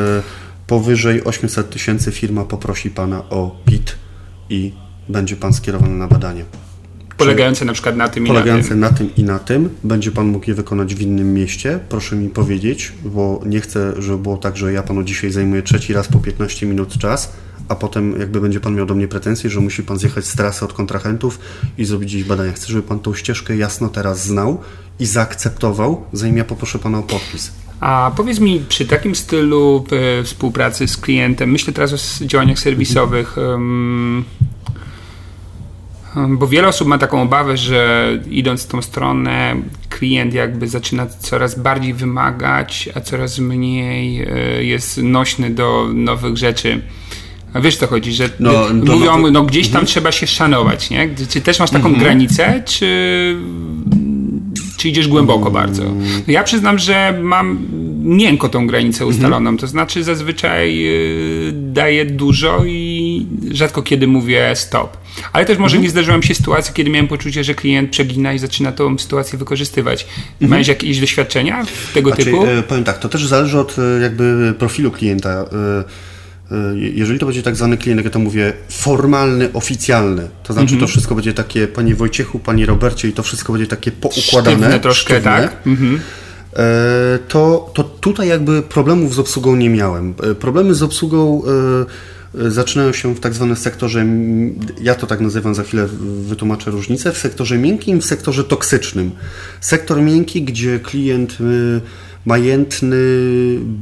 powyżej 0.66 1.24
800 1.24 1.70
tysięcy 1.70 2.12
firma 2.12 2.44
poprosi 2.44 2.90
Pana 2.90 3.22
o 3.30 3.56
PIT 3.64 3.96
i 4.50 4.72
będzie 5.08 5.36
Pan 5.36 5.52
skierowany 5.52 5.94
na 5.94 6.08
badanie. 6.08 6.44
Polegające 7.18 7.64
na 7.64 7.72
przykład 7.72 7.96
na 7.96 8.08
tym 8.08 8.26
i 8.26 8.28
na 8.28 8.34
tym. 8.34 8.42
Polegające 8.42 8.76
na 8.76 8.90
tym 8.90 9.10
i 9.16 9.22
na 9.22 9.38
tym. 9.38 9.70
Będzie 9.84 10.12
Pan 10.12 10.26
mógł 10.26 10.48
je 10.48 10.54
wykonać 10.54 10.94
w 10.94 11.00
innym 11.00 11.34
mieście. 11.34 11.78
Proszę 11.88 12.16
mi 12.16 12.28
powiedzieć, 12.28 12.92
bo 13.04 13.40
nie 13.46 13.60
chcę, 13.60 14.02
żeby 14.02 14.18
było 14.18 14.36
tak, 14.36 14.56
że 14.56 14.72
ja 14.72 14.82
Panu 14.82 15.02
dzisiaj 15.02 15.30
zajmuję 15.30 15.62
trzeci 15.62 15.92
raz 15.92 16.08
po 16.08 16.18
15 16.18 16.66
minut 16.66 16.98
czas, 16.98 17.32
a 17.68 17.74
potem 17.74 18.20
jakby 18.20 18.40
będzie 18.40 18.60
Pan 18.60 18.74
miał 18.74 18.86
do 18.86 18.94
mnie 18.94 19.08
pretensje, 19.08 19.50
że 19.50 19.60
musi 19.60 19.82
Pan 19.82 19.98
zjechać 19.98 20.24
z 20.24 20.36
trasy 20.36 20.64
od 20.64 20.72
kontrahentów 20.72 21.38
i 21.78 21.84
zrobić 21.84 22.08
gdzieś 22.08 22.24
badania. 22.24 22.52
Chcę, 22.52 22.66
żeby 22.66 22.82
Pan 22.82 23.00
tą 23.00 23.14
ścieżkę 23.14 23.56
jasno 23.56 23.88
teraz 23.88 24.24
znał 24.24 24.60
i 25.00 25.06
zaakceptował, 25.06 26.04
zanim 26.12 26.36
ja 26.36 26.44
poproszę 26.44 26.78
Pana 26.78 26.98
o 26.98 27.02
podpis. 27.02 27.52
A 27.80 28.12
powiedz 28.16 28.40
mi, 28.40 28.60
przy 28.68 28.86
takim 28.86 29.14
stylu 29.14 29.84
e, 30.20 30.22
współpracy 30.24 30.88
z 30.88 30.96
klientem, 30.96 31.50
myślę 31.50 31.72
teraz 31.72 32.22
o 32.22 32.24
działaniach 32.24 32.58
serwisowych, 32.58 33.36
bo 36.28 36.46
wiele 36.46 36.68
osób 36.68 36.88
ma 36.88 36.98
taką 36.98 37.22
obawę, 37.22 37.56
że 37.56 38.08
idąc 38.30 38.64
w 38.64 38.66
tą 38.66 38.82
stronę, 38.82 39.56
klient 39.88 40.34
jakby 40.34 40.68
zaczyna 40.68 41.06
coraz 41.06 41.58
bardziej 41.58 41.94
wymagać, 41.94 42.88
a 42.94 43.00
coraz 43.00 43.38
mniej 43.38 44.22
e, 44.22 44.64
jest 44.64 44.98
nośny 45.02 45.50
do 45.50 45.88
nowych 45.94 46.36
rzeczy. 46.36 46.82
A 47.54 47.60
wiesz 47.60 47.76
co 47.76 47.86
chodzi, 47.86 48.12
że 48.12 48.30
no, 48.40 48.52
mówią, 48.72 49.18
no, 49.18 49.30
no 49.30 49.42
gdzieś 49.42 49.66
tam 49.66 49.80
mhm. 49.80 49.86
trzeba 49.86 50.12
się 50.12 50.26
szanować, 50.26 50.90
nie? 50.90 51.08
Czy 51.28 51.40
też 51.40 51.60
masz 51.60 51.70
taką 51.70 51.88
mhm. 51.88 52.04
granicę, 52.04 52.62
czy 52.66 53.36
czy 54.76 54.88
idziesz 54.88 55.08
głęboko 55.08 55.50
bardzo? 55.50 55.84
No 56.26 56.32
ja 56.32 56.42
przyznam, 56.42 56.78
że 56.78 57.18
mam 57.22 57.66
miękko 58.02 58.48
tą 58.48 58.66
granicę 58.66 59.04
mhm. 59.04 59.10
ustaloną, 59.10 59.56
to 59.56 59.66
znaczy 59.66 60.04
zazwyczaj 60.04 60.76
yy, 60.76 61.52
daję 61.54 62.04
dużo 62.04 62.64
i 62.64 63.26
rzadko 63.50 63.82
kiedy 63.82 64.06
mówię 64.06 64.52
stop. 64.54 64.96
Ale 65.32 65.44
też 65.44 65.58
może 65.58 65.76
mhm. 65.76 65.82
nie 65.82 65.90
zdarzyła 65.90 66.16
mi 66.16 66.24
się 66.24 66.34
sytuacja, 66.34 66.72
kiedy 66.74 66.90
miałem 66.90 67.08
poczucie, 67.08 67.44
że 67.44 67.54
klient 67.54 67.90
przegina 67.90 68.32
i 68.32 68.38
zaczyna 68.38 68.72
tą 68.72 68.98
sytuację 68.98 69.38
wykorzystywać. 69.38 70.06
Mhm. 70.32 70.50
Miałeś 70.50 70.68
jakieś 70.68 71.00
doświadczenia 71.00 71.66
tego 71.94 72.10
znaczy, 72.10 72.24
typu? 72.24 72.46
Yy, 72.46 72.62
powiem 72.62 72.84
tak, 72.84 72.98
to 72.98 73.08
też 73.08 73.26
zależy 73.26 73.58
od 73.58 73.76
e, 73.78 74.00
jakby 74.02 74.54
profilu 74.58 74.90
klienta. 74.90 75.44
Yy 75.52 75.84
jeżeli 76.74 77.18
to 77.18 77.26
będzie 77.26 77.42
tak 77.42 77.56
zwany 77.56 77.76
klient, 77.76 77.98
jak 77.98 78.04
ja 78.04 78.10
to 78.10 78.18
mówię, 78.18 78.52
formalny, 78.68 79.52
oficjalny, 79.52 80.28
to 80.42 80.52
znaczy 80.52 80.74
-hmm. 80.74 80.80
to 80.80 80.86
wszystko 80.86 81.14
będzie 81.14 81.34
takie, 81.34 81.66
panie 81.66 81.94
Wojciechu, 81.94 82.38
panie 82.38 82.66
Robercie, 82.66 83.08
i 83.08 83.12
to 83.12 83.22
wszystko 83.22 83.52
będzie 83.52 83.66
takie 83.66 83.90
poukładane. 83.92 84.56
Sztywne 84.56 84.80
troszkę, 84.80 85.14
sztywne, 85.14 85.30
tak? 85.30 85.66
-hmm. 85.66 85.98
to, 87.28 87.70
to 87.74 87.84
tutaj 87.84 88.28
jakby 88.28 88.62
problemów 88.62 89.14
z 89.14 89.18
obsługą 89.18 89.56
nie 89.56 89.70
miałem. 89.70 90.14
E, 90.30 90.34
problemy 90.34 90.74
z 90.74 90.82
obsługą 90.82 91.42
zaczynają 92.34 92.92
się 92.92 93.14
w 93.14 93.20
tak 93.20 93.34
zwanym 93.34 93.56
sektorze, 93.56 94.06
ja 94.80 94.94
to 94.94 95.06
tak 95.06 95.20
nazywam, 95.20 95.54
za 95.54 95.62
chwilę 95.62 95.88
wytłumaczę 96.20 96.70
różnicę, 96.70 97.12
w 97.12 97.18
sektorze 97.18 97.58
miękkim, 97.58 98.00
w 98.00 98.04
sektorze 98.04 98.44
toksycznym. 98.44 99.10
Sektor 99.60 100.02
miękki, 100.02 100.42
gdzie 100.42 100.80
klient 100.80 101.38
majętny 102.28 102.96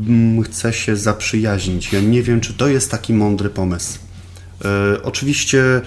mm, 0.08 0.42
chce 0.42 0.72
się 0.72 0.96
zaprzyjaźnić. 0.96 1.92
Ja 1.92 2.00
nie 2.00 2.22
wiem, 2.22 2.40
czy 2.40 2.54
to 2.54 2.68
jest 2.68 2.90
taki 2.90 3.14
mądry 3.14 3.50
pomysł. 3.50 3.98
E, 4.64 5.02
oczywiście 5.02 5.80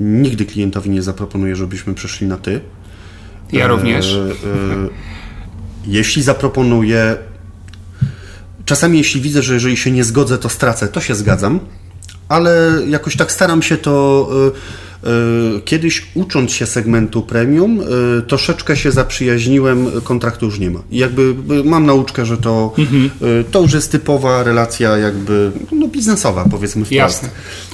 nigdy 0.00 0.46
klientowi 0.46 0.90
nie 0.90 1.02
zaproponuję, 1.02 1.56
żebyśmy 1.56 1.94
przeszli 1.94 2.26
na 2.26 2.36
ty. 2.36 2.60
Ja 3.52 3.64
e, 3.64 3.68
również. 3.68 4.14
E, 4.14 4.28
jeśli 5.86 6.22
zaproponuję, 6.22 7.16
czasami 8.64 8.98
jeśli 8.98 9.20
widzę, 9.20 9.42
że 9.42 9.54
jeżeli 9.54 9.76
się 9.76 9.90
nie 9.90 10.04
zgodzę, 10.04 10.38
to 10.38 10.48
stracę, 10.48 10.88
to 10.88 11.00
się 11.00 11.14
zgadzam, 11.14 11.60
ale 12.30 12.82
jakoś 12.88 13.16
tak 13.16 13.32
staram 13.32 13.62
się 13.62 13.76
to 13.76 14.28
e, 14.56 14.90
E, 15.04 15.60
kiedyś 15.60 16.06
ucząc 16.14 16.52
się 16.52 16.66
segmentu 16.66 17.22
premium, 17.22 17.80
e, 17.80 18.22
troszeczkę 18.22 18.76
się 18.76 18.92
zaprzyjaźniłem, 18.92 19.86
kontraktu 20.04 20.46
już 20.46 20.58
nie 20.58 20.70
ma. 20.70 20.80
I 20.90 20.98
jakby 20.98 21.34
mam 21.64 21.86
nauczkę, 21.86 22.26
że 22.26 22.36
to, 22.36 22.74
mhm. 22.78 23.10
To 23.50 23.62
już 23.62 23.72
jest 23.72 23.92
typowa 23.92 24.42
relacja 24.42 24.96
jakby 24.96 25.50
no, 25.72 25.88
biznesowa, 25.88 26.44
powiedzmy 26.50 26.84
wprost. 26.84 26.96
Jasne. 26.96 27.28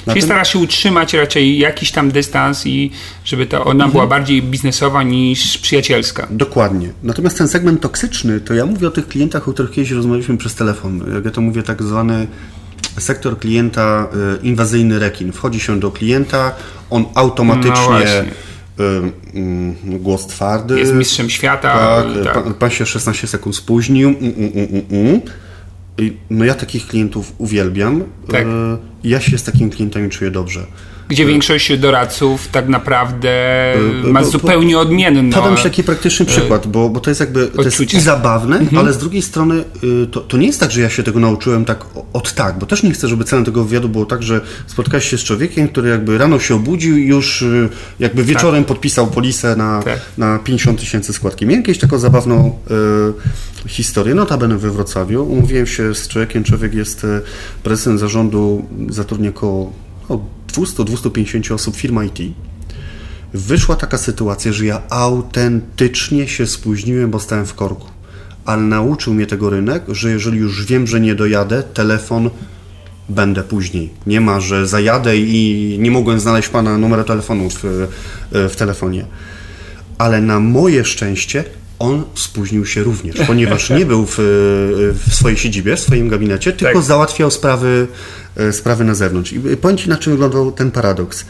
Na 0.07 0.12
Czyli 0.12 0.22
tym... 0.22 0.28
stara 0.28 0.44
się 0.44 0.59
utrzymać 0.59 1.14
raczej 1.14 1.59
jakiś 1.59 1.92
tam 1.92 2.11
dystans 2.11 2.66
i 2.66 2.90
żeby 3.24 3.46
ta 3.46 3.61
ona 3.61 3.72
mhm. 3.72 3.90
była 3.90 4.07
bardziej 4.07 4.42
biznesowa 4.42 5.02
niż 5.02 5.59
przyjacielska. 5.59 6.26
Dokładnie. 6.30 6.88
Natomiast 7.02 7.38
ten 7.38 7.48
segment 7.48 7.80
toksyczny, 7.80 8.40
to 8.40 8.54
ja 8.54 8.66
mówię 8.66 8.88
o 8.88 8.90
tych 8.90 9.09
klientach, 9.09 9.48
o 9.48 9.52
których 9.52 9.70
kiedyś 9.70 9.90
rozmawialiśmy 9.90 10.36
przez 10.36 10.54
telefon. 10.54 11.02
Jak 11.14 11.24
ja 11.24 11.30
to 11.30 11.40
mówię, 11.40 11.62
tak 11.62 11.82
zwany 11.82 12.26
sektor 12.99 13.38
klienta, 13.38 14.09
inwazyjny 14.42 14.99
rekin. 14.99 15.32
Wchodzi 15.32 15.61
się 15.61 15.80
do 15.80 15.90
klienta, 15.90 16.55
on 16.90 17.05
automatycznie 17.14 18.24
no 18.78 18.84
y, 18.84 19.94
y, 19.94 19.99
głos 19.99 20.26
twardy. 20.26 20.78
Jest 20.78 20.94
mistrzem 20.94 21.30
świata. 21.30 22.03
Tak, 22.05 22.24
tak. 22.24 22.44
Pan, 22.44 22.55
pan, 22.55 22.70
się 22.70 22.86
16 22.86 23.26
sekund 23.26 23.57
spóźnił. 23.57 24.09
Mm, 24.09 24.34
mm, 24.36 24.82
mm, 24.90 25.20
no 26.30 26.44
ja 26.44 26.55
takich 26.55 26.86
klientów 26.86 27.32
uwielbiam. 27.38 28.05
Tak. 28.32 28.47
Y, 28.47 28.49
ja 29.05 29.20
się 29.20 29.38
z 29.38 29.42
takimi 29.42 29.70
klientami 29.70 30.11
czuję 30.11 30.30
dobrze 30.30 30.66
gdzie 31.09 31.22
tak. 31.22 31.32
większość 31.32 31.78
doradców 31.78 32.48
tak 32.48 32.68
naprawdę 32.68 33.30
e, 33.74 33.78
ma 34.04 34.24
zupełnie 34.24 34.78
odmienny. 34.78 35.32
Podam 35.32 35.57
Ci 35.57 35.62
taki 35.62 35.82
praktyczny 35.82 36.26
e, 36.26 36.28
przykład, 36.28 36.66
bo, 36.66 36.88
bo 36.88 37.00
to 37.00 37.11
jest 37.11 37.20
jakby 37.20 37.46
to 37.46 37.62
jest 37.62 37.94
i 37.94 38.00
zabawne, 38.00 38.59
mhm. 38.59 38.78
ale 38.78 38.92
z 38.92 38.98
drugiej 38.98 39.22
strony 39.22 39.64
y, 40.04 40.07
to, 40.07 40.20
to 40.20 40.36
nie 40.36 40.46
jest 40.46 40.61
tak, 40.61 40.70
że 40.70 40.80
ja 40.80 40.90
się 40.90 41.02
tego 41.02 41.20
nauczyłem 41.20 41.64
tak 41.64 41.84
od 42.12 42.34
tak, 42.34 42.59
bo 42.59 42.66
też 42.66 42.82
nie 42.82 42.92
chcę, 42.92 43.09
żeby 43.09 43.24
celem 43.24 43.44
tego 43.44 43.64
wywiadu 43.64 43.88
było 43.88 44.07
tak, 44.07 44.22
że 44.22 44.40
spotkałeś 44.66 45.11
się 45.11 45.18
z 45.18 45.24
człowiekiem, 45.24 45.68
który 45.68 45.88
jakby 45.88 46.18
rano 46.18 46.38
się 46.38 46.54
obudził 46.54 46.96
i 46.96 47.07
już 47.07 47.42
y, 47.42 47.68
jakby 47.98 48.24
wieczorem 48.24 48.61
tak. 48.64 48.68
podpisał 48.68 49.07
polisę 49.07 49.57
na, 49.57 49.82
tak. 49.82 50.00
na 50.18 50.38
50 50.38 50.80
tysięcy 50.80 51.12
składki. 51.12 51.46
Miałem 51.46 51.61
jakąś 51.61 51.78
taką 51.78 51.98
zabawną 51.98 52.59
y, 53.64 53.68
historię, 53.68 54.14
notabene 54.14 54.59
we 54.59 54.70
Wrocławiu. 54.70 55.24
Umówiłem 55.24 55.66
się 55.66 55.94
z 55.94 56.09
człowiekiem, 56.09 56.44
człowiek 56.44 56.74
jest 56.74 57.04
y, 57.04 57.22
prezesem 57.62 57.98
zarządu, 57.98 58.66
zatrudnia 58.88 59.30
około 59.30 59.72
no, 60.11 60.20
200-250 60.57 61.54
osób 61.54 61.76
firma 61.76 62.04
IT, 62.04 62.18
wyszła 63.34 63.76
taka 63.76 63.98
sytuacja, 63.98 64.52
że 64.52 64.66
ja 64.66 64.82
autentycznie 64.90 66.28
się 66.28 66.46
spóźniłem, 66.46 67.11
bo 67.11 67.20
stałem 67.20 67.46
w 67.46 67.54
korku. 67.54 67.88
Ale 68.44 68.62
nauczył 68.62 69.14
mnie 69.14 69.26
tego 69.26 69.50
rynek, 69.50 69.82
że 69.88 70.11
jeżeli 70.11 70.38
już 70.38 70.66
wiem, 70.66 70.86
że 70.86 71.00
nie 71.00 71.14
dojadę, 71.14 71.62
telefon 71.62 72.30
będę 73.09 73.42
później. 73.42 73.90
Nie 74.07 74.20
ma, 74.20 74.40
że 74.40 74.66
zajadę 74.66 75.16
i 75.16 75.76
nie 75.80 75.90
mogłem 75.90 76.20
znaleźć 76.20 76.48
pana 76.48 76.78
numeru 76.78 77.04
telefonu 77.04 77.48
w, 77.50 77.88
w 78.32 78.57
telefonie. 78.57 79.04
Ale 79.98 80.20
na 80.20 80.40
moje 80.40 80.84
szczęście 80.84 81.44
on 81.79 82.05
spóźnił 82.14 82.66
się 82.66 82.83
również, 82.83 83.16
ponieważ 83.27 83.70
nie 83.70 83.87
był 83.87 84.07
w, 84.07 84.16
w 85.07 85.14
swojej 85.14 85.39
siedzibie, 85.39 85.77
w 85.77 85.81
swoim 85.81 86.09
gabinecie, 86.09 86.53
tylko 86.53 86.74
tak. 86.74 86.83
załatwiał 86.83 87.31
sprawy, 87.31 87.87
e, 88.37 88.53
sprawy 88.53 88.85
na 88.85 88.95
zewnątrz. 88.95 89.33
I 89.33 89.41
powiem 89.57 89.77
Ci, 89.77 89.89
na 89.89 89.97
czym 89.97 90.12
wyglądał 90.12 90.53
ten 90.53 90.70
paradoks. 90.70 91.24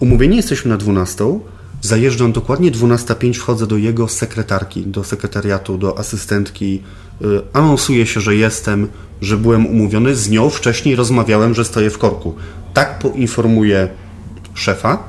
Umówieni 0.00 0.36
jesteśmy 0.36 0.68
na 0.68 0.76
12, 0.76 1.40
zajeżdżam 1.82 2.32
dokładnie 2.32 2.72
12.05, 2.72 3.34
wchodzę 3.34 3.66
do 3.66 3.76
jego 3.76 4.08
sekretarki, 4.08 4.86
do 4.86 5.04
sekretariatu, 5.04 5.78
do 5.78 5.98
asystentki, 5.98 6.82
e, 7.20 7.24
anonsuje 7.52 8.06
się, 8.06 8.20
że 8.20 8.36
jestem, 8.36 8.88
że 9.20 9.36
byłem 9.36 9.66
umówiony, 9.66 10.16
z 10.16 10.30
nią 10.30 10.50
wcześniej 10.50 10.96
rozmawiałem, 10.96 11.54
że 11.54 11.64
stoję 11.64 11.90
w 11.90 11.98
korku. 11.98 12.34
Tak 12.74 12.98
poinformuję 12.98 13.88
szefa, 14.54 15.04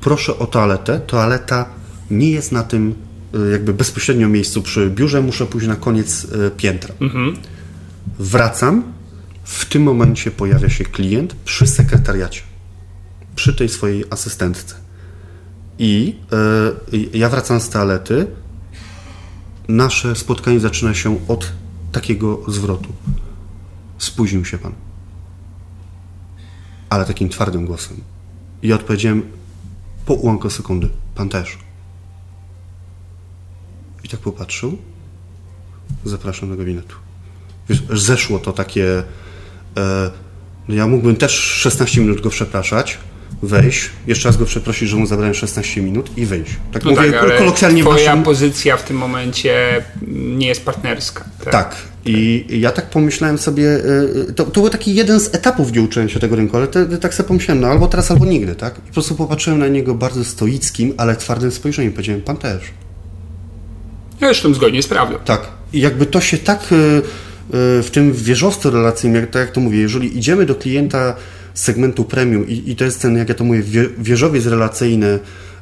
proszę 0.00 0.38
o 0.38 0.46
toaletę, 0.46 1.00
toaleta 1.00 1.66
nie 2.10 2.30
jest 2.30 2.52
na 2.52 2.62
tym 2.62 3.07
jakby 3.52 3.74
bezpośrednio 3.74 4.28
miejscu 4.28 4.62
przy 4.62 4.90
biurze, 4.90 5.22
muszę 5.22 5.46
pójść 5.46 5.66
na 5.66 5.76
koniec 5.76 6.24
y, 6.24 6.50
piętra. 6.56 6.94
Mhm. 7.00 7.36
Wracam, 8.18 8.82
w 9.44 9.64
tym 9.64 9.82
momencie 9.82 10.30
pojawia 10.30 10.68
się 10.68 10.84
klient 10.84 11.34
przy 11.34 11.66
sekretariacie, 11.66 12.40
przy 13.36 13.54
tej 13.54 13.68
swojej 13.68 14.04
asystentce. 14.10 14.74
I 15.78 16.16
yy, 16.92 17.08
ja 17.14 17.28
wracam 17.28 17.60
z 17.60 17.68
toalety. 17.68 18.26
Nasze 19.68 20.16
spotkanie 20.16 20.60
zaczyna 20.60 20.94
się 20.94 21.28
od 21.28 21.52
takiego 21.92 22.42
zwrotu. 22.48 22.92
Spóźnił 23.98 24.44
się 24.44 24.58
pan. 24.58 24.72
Ale 26.90 27.04
takim 27.04 27.28
twardym 27.28 27.66
głosem. 27.66 27.96
I 28.62 28.72
odpowiedziałem 28.72 29.22
po 30.06 30.14
ułamku 30.14 30.50
sekundy. 30.50 30.88
Pan 31.14 31.28
też. 31.28 31.67
I 34.08 34.10
tak 34.10 34.20
popatrzył. 34.20 34.78
Zapraszam 36.04 36.48
do 36.48 36.56
gabinetu. 36.56 36.96
Wiesz, 37.68 37.82
zeszło 37.90 38.38
to 38.38 38.52
takie. 38.52 39.02
E, 39.76 40.10
no 40.68 40.74
ja 40.74 40.86
mógłbym 40.86 41.16
też 41.16 41.32
16 41.32 42.00
minut 42.00 42.20
go 42.20 42.30
przepraszać, 42.30 42.98
wejść, 43.42 43.90
jeszcze 44.06 44.28
raz 44.28 44.36
go 44.36 44.44
przeprosić, 44.44 44.88
że 44.88 44.96
mu 44.96 45.06
zabrałem 45.06 45.34
16 45.34 45.82
minut 45.82 46.18
i 46.18 46.26
wyjść. 46.26 46.56
Tak 46.72 46.84
no 46.84 46.90
mówię 46.90 47.12
tak, 47.12 47.38
kolokwialnie. 47.38 47.82
Twoja 47.82 48.06
waszym... 48.06 48.22
pozycja 48.22 48.76
w 48.76 48.82
tym 48.82 48.96
momencie 48.96 49.84
nie 50.12 50.46
jest 50.46 50.64
partnerska. 50.64 51.24
Tak, 51.44 51.52
tak. 51.52 51.76
I 52.04 52.46
ja 52.50 52.70
tak 52.70 52.90
pomyślałem 52.90 53.38
sobie, 53.38 53.68
e, 54.28 54.32
to, 54.32 54.44
to 54.44 54.60
był 54.60 54.70
taki 54.70 54.94
jeden 54.94 55.20
z 55.20 55.34
etapów, 55.34 55.72
gdzie 55.72 55.82
uczyłem 55.82 56.08
się 56.08 56.20
tego 56.20 56.36
rynku, 56.36 56.56
ale 56.56 56.66
te, 56.66 56.98
tak 56.98 57.14
sobie 57.14 57.26
pomyślałem, 57.26 57.60
no 57.60 57.68
albo 57.68 57.86
teraz, 57.86 58.10
albo 58.10 58.24
nigdy, 58.24 58.54
tak? 58.54 58.78
I 58.78 58.80
po 58.80 58.92
prostu 58.92 59.14
popatrzyłem 59.14 59.58
na 59.58 59.68
niego 59.68 59.94
bardzo 59.94 60.24
stoickim, 60.24 60.94
ale 60.96 61.16
twardym 61.16 61.50
spojrzeniem. 61.50 61.92
Powiedziałem, 61.92 62.22
pan 62.22 62.36
też. 62.36 62.62
Zresztą 64.20 64.54
zgodnie 64.54 64.82
z 64.82 64.88
prawdą. 64.88 65.16
Tak. 65.24 65.40
I 65.72 65.80
jakby 65.80 66.06
to 66.06 66.20
się 66.20 66.38
tak 66.38 66.60
e, 66.72 66.76
e, 66.76 67.02
w 67.82 67.88
tym 67.92 68.12
wieżowcu 68.12 68.70
relacyjnym, 68.70 69.26
tak 69.26 69.40
jak 69.40 69.50
to 69.50 69.60
mówię, 69.60 69.78
jeżeli 69.78 70.18
idziemy 70.18 70.46
do 70.46 70.54
klienta 70.54 71.16
segmentu 71.54 72.04
premium 72.04 72.48
i, 72.48 72.70
i 72.70 72.76
to 72.76 72.84
jest 72.84 73.02
ten, 73.02 73.16
jak 73.16 73.28
ja 73.28 73.34
to 73.34 73.44
mówię, 73.44 73.62
wieżowiec 73.98 74.46
relacyjny 74.46 75.18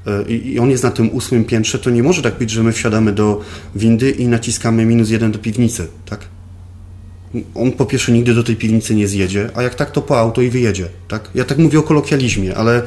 e, 0.06 0.32
i 0.32 0.58
on 0.58 0.70
jest 0.70 0.82
na 0.82 0.90
tym 0.90 1.10
ósmym 1.10 1.44
piętrze, 1.44 1.78
to 1.78 1.90
nie 1.90 2.02
może 2.02 2.22
tak 2.22 2.38
być, 2.38 2.50
że 2.50 2.62
my 2.62 2.72
wsiadamy 2.72 3.12
do 3.12 3.40
windy 3.74 4.10
i 4.10 4.28
naciskamy 4.28 4.86
minus 4.86 5.10
jeden 5.10 5.32
do 5.32 5.38
piwnicy, 5.38 5.86
tak? 6.06 6.20
On 7.54 7.72
po 7.72 7.86
pierwsze 7.86 8.12
nigdy 8.12 8.34
do 8.34 8.42
tej 8.42 8.56
piwnicy 8.56 8.94
nie 8.94 9.08
zjedzie, 9.08 9.50
a 9.54 9.62
jak 9.62 9.74
tak, 9.74 9.90
to 9.90 10.02
po 10.02 10.18
auto 10.18 10.42
i 10.42 10.50
wyjedzie, 10.50 10.88
tak? 11.08 11.30
Ja 11.34 11.44
tak 11.44 11.58
mówię 11.58 11.78
o 11.78 11.82
kolokwializmie, 11.82 12.56
ale 12.56 12.82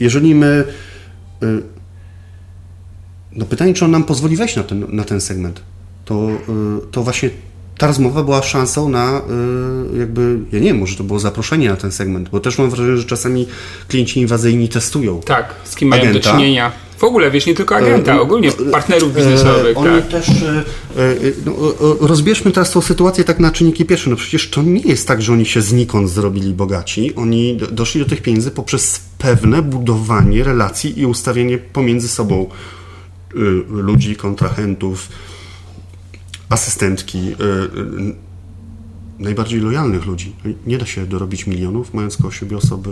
jeżeli 0.00 0.34
my 0.34 0.64
no 3.38 3.46
pytanie, 3.46 3.74
czy 3.74 3.84
on 3.84 3.90
nam 3.90 4.04
pozwoli 4.04 4.36
wejść 4.36 4.56
na 4.56 4.62
ten, 4.62 4.86
na 4.88 5.04
ten 5.04 5.20
segment. 5.20 5.60
To, 6.04 6.28
y, 6.30 6.86
to 6.90 7.02
właśnie 7.02 7.30
ta 7.78 7.86
rozmowa 7.86 8.22
była 8.22 8.42
szansą 8.42 8.88
na 8.88 9.22
y, 9.94 9.98
jakby, 9.98 10.38
ja 10.52 10.58
nie 10.58 10.66
wiem, 10.66 10.78
może 10.78 10.96
to 10.96 11.04
było 11.04 11.18
zaproszenie 11.18 11.68
na 11.68 11.76
ten 11.76 11.92
segment, 11.92 12.28
bo 12.28 12.40
też 12.40 12.58
mam 12.58 12.70
wrażenie, 12.70 12.96
że 12.96 13.04
czasami 13.04 13.46
klienci 13.88 14.20
inwazyjni 14.20 14.68
testują. 14.68 15.20
Tak, 15.20 15.54
z 15.64 15.76
kim 15.76 15.88
mają 15.88 16.02
agenta. 16.02 16.30
do 16.30 16.36
czynienia. 16.36 16.72
W 16.98 17.04
ogóle, 17.04 17.30
wiesz, 17.30 17.46
nie 17.46 17.54
tylko 17.54 17.76
agenta, 17.76 18.14
e, 18.14 18.20
ogólnie 18.20 18.52
partnerów 18.52 19.14
biznesowych. 19.14 19.78
Oni 19.78 20.02
tak. 20.02 20.08
też, 20.08 20.30
no, 21.46 21.52
rozbierzmy 22.00 22.50
teraz 22.50 22.70
tą 22.70 22.80
sytuację 22.80 23.24
tak 23.24 23.38
na 23.40 23.50
czynniki 23.50 23.84
pierwsze. 23.84 24.10
No 24.10 24.16
przecież 24.16 24.50
to 24.50 24.62
nie 24.62 24.80
jest 24.80 25.08
tak, 25.08 25.22
że 25.22 25.32
oni 25.32 25.46
się 25.46 25.62
znikąd 25.62 26.10
zrobili 26.10 26.54
bogaci. 26.54 27.14
Oni 27.14 27.56
doszli 27.72 28.00
do 28.00 28.06
tych 28.06 28.22
pieniędzy 28.22 28.50
poprzez 28.50 29.00
pewne 29.18 29.62
budowanie 29.62 30.44
relacji 30.44 31.00
i 31.00 31.06
ustawienie 31.06 31.58
pomiędzy 31.58 32.08
sobą 32.08 32.46
Y, 32.46 32.87
ludzi, 33.68 34.16
kontrahentów, 34.16 35.08
asystentki, 36.48 37.18
y, 37.18 37.32
y, 37.32 38.14
najbardziej 39.18 39.60
lojalnych 39.60 40.06
ludzi. 40.06 40.36
Nie 40.66 40.78
da 40.78 40.86
się 40.86 41.06
dorobić 41.06 41.46
milionów, 41.46 41.94
mając 41.94 42.16
koło 42.16 42.30
siebie 42.30 42.56
osoby 42.56 42.90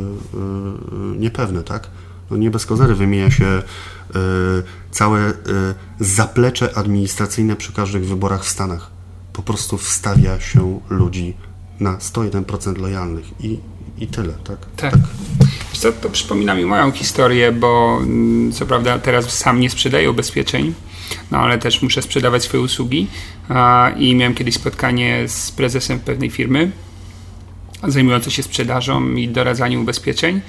niepewne, 1.19 1.63
tak? 1.63 1.91
No 2.31 2.37
nie 2.37 2.51
bez 2.51 2.67
kozery 2.67 2.95
wymienia 2.95 3.31
się 3.31 3.63
całe 4.91 5.33
zaplecze 6.01 6.79
administracyjne 6.79 7.57
przy 7.57 7.73
każdych 7.73 8.07
wyborach 8.07 8.45
w 8.45 8.49
Stanach. 8.49 8.91
Po 9.33 9.43
prostu 9.43 9.79
wstawia 9.79 10.41
się 10.41 10.81
ludzi 10.91 11.35
na 11.81 11.99
101% 11.99 12.79
lojalnych 12.79 13.41
i, 13.41 13.59
i 13.99 14.07
tyle, 14.07 14.33
tak? 14.33 14.59
Tak. 14.77 14.93
tak. 14.93 15.01
Co, 15.73 15.93
to 15.93 16.11
przypomina 16.11 16.55
mi 16.55 16.65
moją 16.65 16.93
historię, 16.93 17.53
bo 17.53 17.99
mm, 18.03 18.53
co 18.53 18.67
prawda 18.67 18.99
teraz 18.99 19.39
sam 19.39 19.61
nie 19.61 19.71
sprzedaję 19.71 20.11
ubezpieczeń, 20.11 20.75
no 21.31 21.39
ale 21.39 21.59
też 21.59 21.83
muszę 21.83 22.03
sprzedawać 22.03 22.43
swoje 22.43 22.63
usługi 22.63 23.07
i 23.97 24.15
miałem 24.15 24.35
kiedyś 24.35 24.55
spotkanie 24.55 25.29
z 25.29 25.51
prezesem 25.51 26.01
pewnej 26.01 26.31
firmy 26.31 26.71
zajmującej 27.83 28.33
się 28.33 28.43
sprzedażą 28.43 29.15
i 29.15 29.29
doradzaniem 29.29 29.81
ubezpieczeń 29.81 30.41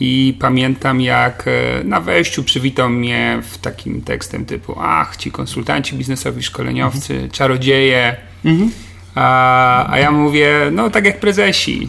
i 0.00 0.36
pamiętam 0.40 1.00
jak 1.00 1.44
e, 1.46 1.84
na 1.84 2.00
wejściu 2.00 2.44
przywitał 2.44 2.90
mnie 2.90 3.38
w 3.42 3.58
takim 3.58 4.02
tekstem 4.02 4.44
typu 4.44 4.74
ach, 4.78 5.16
ci 5.16 5.30
konsultanci 5.30 5.96
biznesowi, 5.96 6.42
szkoleniowcy, 6.42 7.12
mhm. 7.12 7.30
czarodzieje 7.30 8.16
mhm. 8.44 8.70
A, 9.14 9.92
a 9.92 9.98
ja 9.98 10.10
mówię, 10.10 10.54
no 10.72 10.90
tak 10.90 11.04
jak 11.04 11.20
prezesi 11.20 11.88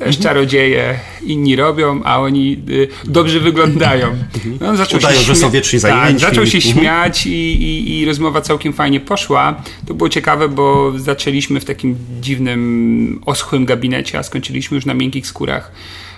też 0.00 0.16
mhm. 0.16 0.22
czarodzieje 0.22 0.98
inni 1.22 1.56
robią, 1.56 2.00
a 2.04 2.20
oni 2.20 2.62
y, 2.70 2.88
dobrze 3.04 3.40
wyglądają. 3.40 4.06
Mhm. 4.08 4.58
No, 4.60 4.76
zaczął 4.76 4.98
Udają, 4.98 5.18
się 5.18 5.24
że 5.24 5.34
są 5.34 5.50
wiecznie 5.50 5.80
tak, 5.80 5.90
zajęci. 5.90 6.20
Tak, 6.20 6.30
zaczął 6.30 6.46
się 6.46 6.58
mhm. 6.58 6.74
śmiać 6.74 7.26
i, 7.26 7.62
i, 7.62 8.00
i, 8.00 8.04
rozmowa 8.04 8.40
całkiem 8.40 8.72
fajnie 8.72 9.00
poszła. 9.00 9.62
To 9.86 9.94
było 9.94 10.08
ciekawe, 10.08 10.48
bo 10.48 10.92
zaczęliśmy 10.96 11.60
w 11.60 11.64
takim 11.64 11.96
dziwnym, 12.20 13.20
oschłym 13.26 13.64
gabinecie, 13.64 14.18
a 14.18 14.22
skończyliśmy 14.22 14.74
już 14.74 14.86
na 14.86 14.94
miękkich 14.94 15.26
skórach. 15.26 15.72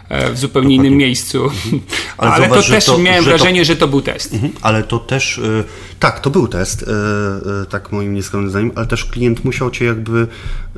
E, 0.09 0.32
w 0.32 0.38
zupełnie 0.38 0.68
Dokładnie. 0.68 0.88
innym 0.88 0.98
miejscu. 0.98 1.44
Mhm. 1.44 1.82
Ale, 2.18 2.30
Ale 2.30 2.48
zobacz, 2.48 2.66
to 2.66 2.72
też 2.72 2.84
to, 2.84 2.98
miałem 2.98 3.24
że 3.24 3.30
wrażenie, 3.30 3.61
to... 3.61 3.64
że 3.64 3.76
to 3.76 3.88
był 3.88 4.00
test. 4.00 4.34
Mhm. 4.34 4.53
Ale 4.62 4.82
to 4.82 4.98
też, 4.98 5.38
e, 5.38 5.64
tak, 5.98 6.20
to 6.20 6.30
był 6.30 6.48
test, 6.48 6.82
e, 6.82 7.66
tak 7.66 7.92
moim 7.92 8.14
nieskromnym 8.14 8.50
zdaniem, 8.50 8.72
ale 8.74 8.86
też 8.86 9.05
klient 9.05 9.44
musiał 9.44 9.70
cię 9.70 9.84
jakby, 9.84 10.26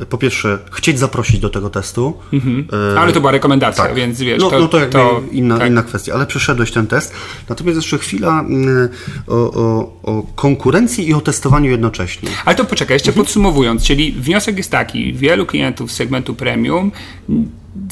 po 0.08 0.18
pierwsze, 0.18 0.58
chcieć 0.72 0.98
zaprosić 0.98 1.40
do 1.40 1.50
tego 1.50 1.70
testu. 1.70 2.18
Mhm. 2.32 2.66
Ale 2.98 3.12
to 3.12 3.20
była 3.20 3.32
rekomendacja, 3.32 3.84
tak. 3.84 3.94
więc 3.94 4.20
wiesz, 4.20 4.40
no, 4.40 4.50
to, 4.50 4.58
no 4.58 4.68
to, 4.68 4.80
jakby 4.80 4.98
inna, 5.32 5.58
tak. 5.58 5.68
inna 5.68 5.82
kwestia, 5.82 6.14
ale 6.14 6.26
przeszedłeś 6.26 6.72
ten 6.72 6.86
test. 6.86 7.14
Natomiast 7.48 7.76
jeszcze 7.76 7.98
chwila 7.98 8.40
mm, 8.40 8.88
o, 9.26 9.34
o, 9.34 9.92
o 10.02 10.22
konkurencji 10.34 11.08
i 11.08 11.14
o 11.14 11.20
testowaniu 11.20 11.70
jednocześnie. 11.70 12.28
Ale 12.44 12.56
to 12.56 12.64
poczekaj, 12.64 12.94
jeszcze 12.94 13.10
mhm. 13.10 13.26
podsumowując, 13.26 13.84
czyli 13.84 14.12
wniosek 14.12 14.56
jest 14.56 14.70
taki, 14.70 15.12
wielu 15.12 15.46
klientów 15.46 15.92
z 15.92 15.94
segmentu 15.94 16.34
premium 16.34 16.90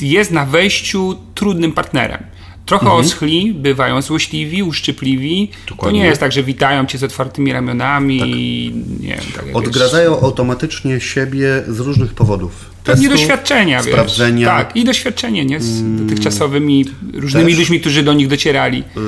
jest 0.00 0.30
na 0.30 0.46
wejściu 0.46 1.18
trudnym 1.34 1.72
partnerem. 1.72 2.22
Trochę 2.66 2.86
mhm. 2.86 3.04
oschli, 3.04 3.54
bywają 3.54 4.02
złośliwi, 4.02 4.62
uszczypliwi. 4.62 5.50
Dokładnie. 5.68 5.98
To 5.98 6.02
nie 6.02 6.08
jest 6.08 6.20
tak, 6.20 6.32
że 6.32 6.42
witają 6.42 6.86
cię 6.86 6.98
z 6.98 7.02
otwartymi 7.02 7.52
ramionami 7.52 8.18
tak. 8.18 8.28
i 8.28 8.72
nie 9.00 9.08
wiem, 9.08 9.24
tak 9.34 9.44
Odgradzają 9.52 10.14
wiesz. 10.14 10.22
automatycznie 10.22 11.00
siebie 11.00 11.62
z 11.68 11.80
różnych 11.80 12.14
powodów. 12.14 12.70
Testu, 12.84 13.08
doświadczenia, 13.08 13.82
sprawdzenia. 13.82 14.56
Wiesz. 14.56 14.66
Tak, 14.66 14.76
i 14.76 14.84
doświadczenie, 14.84 15.44
nie? 15.44 15.60
Z 15.60 15.80
mm. 15.80 16.06
dotychczasowymi 16.06 16.84
różnymi 17.14 17.50
Też, 17.50 17.58
ludźmi, 17.58 17.80
którzy 17.80 18.02
do 18.02 18.12
nich 18.12 18.28
docierali. 18.28 18.78
Yy, 18.78 19.02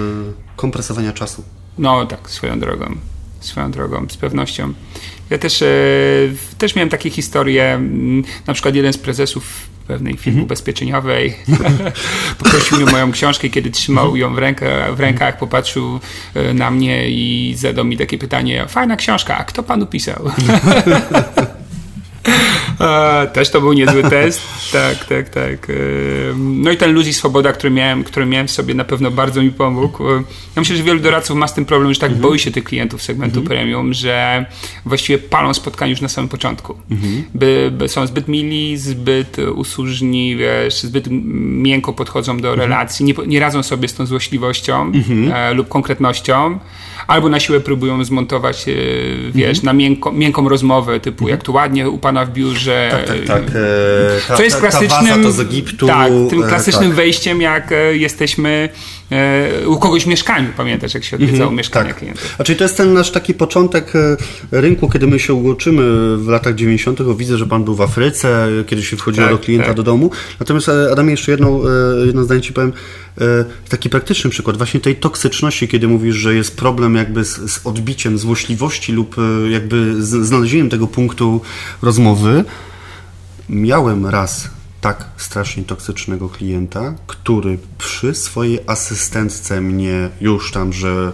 kompresowania 0.56 1.12
czasu. 1.12 1.44
No 1.78 2.06
tak, 2.06 2.30
swoją 2.30 2.60
drogą. 2.60 2.96
Swoją 3.40 3.70
drogą, 3.70 4.06
z 4.08 4.16
pewnością. 4.16 4.72
Ja 5.30 5.38
też, 5.38 5.62
e, 5.62 5.66
też 6.58 6.74
miałem 6.74 6.88
takie 6.88 7.10
historie, 7.10 7.74
mm, 7.74 8.24
na 8.46 8.54
przykład 8.54 8.74
jeden 8.74 8.92
z 8.92 8.98
prezesów 8.98 9.73
pewnej 9.86 10.16
firmy 10.16 10.38
mhm. 10.38 10.44
ubezpieczeniowej. 10.44 11.34
Poprosił 12.38 12.76
mnie 12.76 12.92
moją 12.92 13.12
książkę, 13.12 13.48
kiedy 13.48 13.70
trzymał 13.70 14.04
mhm. 14.04 14.20
ją 14.20 14.34
w, 14.34 14.38
ręka, 14.38 14.66
w 14.92 15.00
rękach, 15.00 15.38
popatrzył 15.38 16.00
e, 16.34 16.54
na 16.54 16.70
mnie 16.70 17.10
i 17.10 17.54
zadał 17.56 17.84
mi 17.84 17.96
takie 17.96 18.18
pytanie, 18.18 18.64
fajna 18.68 18.96
książka, 18.96 19.38
a 19.38 19.44
kto 19.44 19.62
panu 19.62 19.86
pisał? 19.86 20.24
E, 22.80 23.26
też 23.26 23.50
to 23.50 23.60
był 23.60 23.72
niezły 23.72 24.02
test. 24.10 24.42
Tak, 24.72 25.04
tak, 25.04 25.28
tak. 25.28 25.70
E, 25.70 25.74
no 26.36 26.70
i 26.70 26.76
ten 26.76 26.92
luz 26.92 27.06
i 27.06 27.14
swoboda, 27.14 27.52
który 27.52 27.70
miałem, 27.70 28.04
który 28.04 28.26
miałem 28.26 28.48
w 28.48 28.50
sobie 28.50 28.74
na 28.74 28.84
pewno 28.84 29.10
bardzo 29.10 29.42
mi 29.42 29.50
pomógł. 29.50 30.10
E, 30.10 30.12
ja 30.56 30.62
myślę, 30.62 30.76
że 30.76 30.82
wielu 30.82 31.00
doradców 31.00 31.36
ma 31.36 31.48
z 31.48 31.54
tym 31.54 31.64
problem, 31.64 31.94
że 31.94 32.00
tak 32.00 32.10
mhm. 32.10 32.22
boi 32.22 32.38
się 32.38 32.50
tych 32.50 32.64
klientów 32.64 33.02
segmentu 33.02 33.40
mhm. 33.40 33.46
premium, 33.46 33.94
że 33.94 34.46
właściwie 34.86 35.18
palą 35.18 35.54
spotkanie 35.54 35.90
już 35.90 36.00
na 36.00 36.08
samym 36.08 36.28
początku. 36.28 36.76
Mhm. 36.90 37.24
By, 37.34 37.70
by, 37.72 37.88
są 37.88 38.06
zbyt 38.06 38.28
mili, 38.28 38.76
zbyt 38.76 39.36
usłużni, 39.38 40.36
wiesz, 40.36 40.82
zbyt 40.82 41.06
miękko 41.10 41.92
podchodzą 41.92 42.36
do 42.40 42.52
mhm. 42.52 42.70
relacji, 42.70 43.04
nie, 43.04 43.14
nie 43.26 43.40
radzą 43.40 43.62
sobie 43.62 43.88
z 43.88 43.94
tą 43.94 44.06
złośliwością 44.06 44.82
mhm. 44.82 45.32
e, 45.32 45.54
lub 45.54 45.68
konkretnością 45.68 46.58
albo 47.06 47.28
na 47.28 47.40
siłę 47.40 47.60
próbują 47.60 48.04
zmontować, 48.04 48.68
e, 48.68 48.72
wiesz, 49.32 49.58
mm 49.58 49.64
na 49.64 49.72
miękko, 49.72 50.12
miękką 50.12 50.48
rozmowę, 50.48 51.00
typu 51.00 51.24
mm 51.24 51.34
jak 51.34 51.42
to 51.42 51.52
ładnie 51.52 51.88
u 51.88 51.98
pana 51.98 52.24
w 52.24 52.30
biurze. 52.30 52.88
Tak, 52.90 53.06
tak, 53.06 53.26
tak. 53.26 53.42
E, 53.42 54.28
ta, 54.28 54.36
co 54.36 54.42
jest 54.42 54.56
klasycznym, 54.56 55.22
ta, 55.22 55.36
ta 55.36 55.42
Egiptu, 55.42 55.86
tak, 55.86 56.12
tym 56.30 56.42
e, 56.42 56.48
klasycznym 56.48 56.88
tak. 56.88 56.96
wejściem, 56.96 57.40
jak 57.40 57.74
jesteśmy 57.92 58.68
u 59.66 59.78
kogoś 59.78 60.04
w 60.04 60.06
mieszkaniu, 60.06 60.48
pamiętasz, 60.56 60.94
jak 60.94 61.04
się 61.04 61.16
odwiedzało 61.16 61.44
mm 61.44 61.54
mieszkanie 61.56 61.88
tak. 61.88 61.98
klientów. 61.98 62.34
A 62.38 62.44
czyli 62.44 62.58
to 62.58 62.64
jest 62.64 62.76
ten 62.76 62.92
nasz 62.92 63.10
taki 63.10 63.34
początek 63.34 63.92
rynku, 64.52 64.90
kiedy 64.90 65.06
my 65.06 65.18
się 65.18 65.34
ugoczymy 65.34 65.82
w 66.16 66.28
latach 66.28 66.54
90. 66.54 67.16
Widzę, 67.16 67.38
że 67.38 67.46
pan 67.46 67.64
był 67.64 67.74
w 67.74 67.80
Afryce, 67.80 68.48
kiedy 68.66 68.82
się 68.82 68.96
wchodziło 68.96 69.26
tak, 69.26 69.36
do 69.36 69.38
klienta 69.38 69.66
tak. 69.66 69.76
do 69.76 69.82
domu. 69.82 70.10
Natomiast 70.40 70.68
Adamie, 70.92 71.10
jeszcze 71.10 71.30
jedną, 71.30 71.62
jedno 72.06 72.24
zdanie 72.24 72.40
ci 72.40 72.52
powiem. 72.52 72.72
Taki 73.68 73.90
praktyczny 73.90 74.30
przykład 74.30 74.56
właśnie 74.56 74.80
tej 74.80 74.96
toksyczności, 74.96 75.68
kiedy 75.68 75.88
mówisz, 75.88 76.16
że 76.16 76.34
jest 76.34 76.56
problem 76.56 76.94
jakby 76.94 77.24
z, 77.24 77.50
z 77.52 77.66
odbiciem 77.66 78.18
złośliwości 78.18 78.92
lub 78.92 79.16
e, 79.18 79.50
jakby 79.50 80.02
z 80.02 80.08
znalezieniem 80.08 80.70
tego 80.70 80.86
punktu 80.86 81.40
rozmowy. 81.82 82.44
Miałem 83.48 84.06
raz 84.06 84.50
tak 84.84 85.04
strasznie 85.16 85.64
toksycznego 85.64 86.28
klienta, 86.28 86.94
który 87.06 87.58
przy 87.78 88.14
swojej 88.14 88.58
asystentce 88.66 89.60
mnie 89.60 90.10
już 90.20 90.52
tam, 90.52 90.72
że 90.72 91.12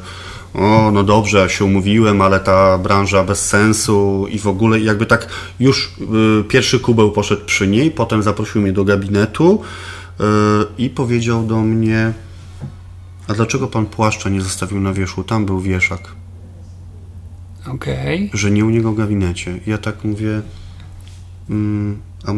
o, 0.55 0.91
no 0.91 1.03
dobrze, 1.03 1.39
ja 1.39 1.49
się 1.49 1.65
umówiłem, 1.65 2.23
ale 2.23 2.41
ta 2.41 2.79
branża 2.79 3.25
bez 3.25 3.47
sensu 3.47 4.27
i 4.31 4.39
w 4.39 4.47
ogóle 4.47 4.81
jakby 4.81 5.07
tak 5.07 5.29
już 5.61 5.95
y, 6.41 6.45
pierwszy 6.45 6.81
kubeł 6.81 7.13
poszedł 7.13 7.45
przy 7.45 7.67
niej, 7.67 7.91
potem 7.91 8.23
zaprosił 8.23 8.63
mnie 8.63 8.73
do 8.73 8.85
gabinetu 8.85 9.63
y, 10.21 10.25
i 10.79 10.91
powiedział 10.91 11.47
do 11.47 11.61
mnie, 11.61 12.13
a 13.29 13.35
dlaczego 13.35 13.67
pan 13.67 13.87
płaszcza 13.87 14.29
nie 14.29 14.41
zostawił 14.41 14.81
na 14.81 14.93
wierzchu? 14.93 15.25
Tam 15.25 15.47
był 15.47 15.61
wieszak. 15.61 16.01
Okej. 17.67 18.27
Okay. 18.27 18.39
Że 18.39 18.51
nie 18.51 18.65
u 18.65 18.71
niego 18.71 18.93
w 18.93 18.97
gabinecie. 18.97 19.61
Ja 19.67 19.79
tak 19.79 20.05
mówię, 20.05 20.43
mm, 21.51 22.01
a 22.27 22.33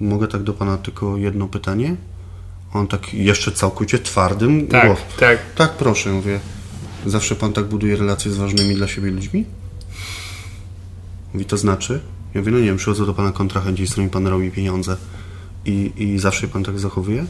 mogę 0.00 0.28
tak 0.28 0.42
do 0.42 0.52
pana 0.52 0.78
tylko 0.78 1.16
jedno 1.16 1.48
pytanie? 1.48 1.96
On 2.72 2.86
tak 2.86 3.14
jeszcze 3.14 3.52
całkowicie 3.52 3.98
twardym 3.98 4.66
tak, 4.66 4.86
głos. 4.86 4.98
Tak, 5.20 5.38
tak. 5.56 5.72
proszę, 5.76 6.12
mówię. 6.12 6.40
Zawsze 7.06 7.36
pan 7.36 7.52
tak 7.52 7.64
buduje 7.64 7.96
relacje 7.96 8.30
z 8.30 8.36
ważnymi 8.36 8.74
dla 8.74 8.88
siebie 8.88 9.10
ludźmi? 9.10 9.44
Mówi, 11.32 11.44
to 11.44 11.56
znaczy? 11.56 12.00
Ja 12.34 12.40
mówię, 12.40 12.52
no 12.52 12.58
nie 12.58 12.64
wiem, 12.64 12.76
przychodzę 12.76 13.06
do 13.06 13.14
pana 13.14 13.32
kontrahenci, 13.32 13.86
z 13.86 13.90
którymi 13.90 14.10
pan 14.10 14.26
robi 14.26 14.50
pieniądze 14.50 14.96
i, 15.64 15.92
i 15.96 16.18
zawsze 16.18 16.48
pan 16.48 16.64
tak 16.64 16.78
zachowuje? 16.78 17.26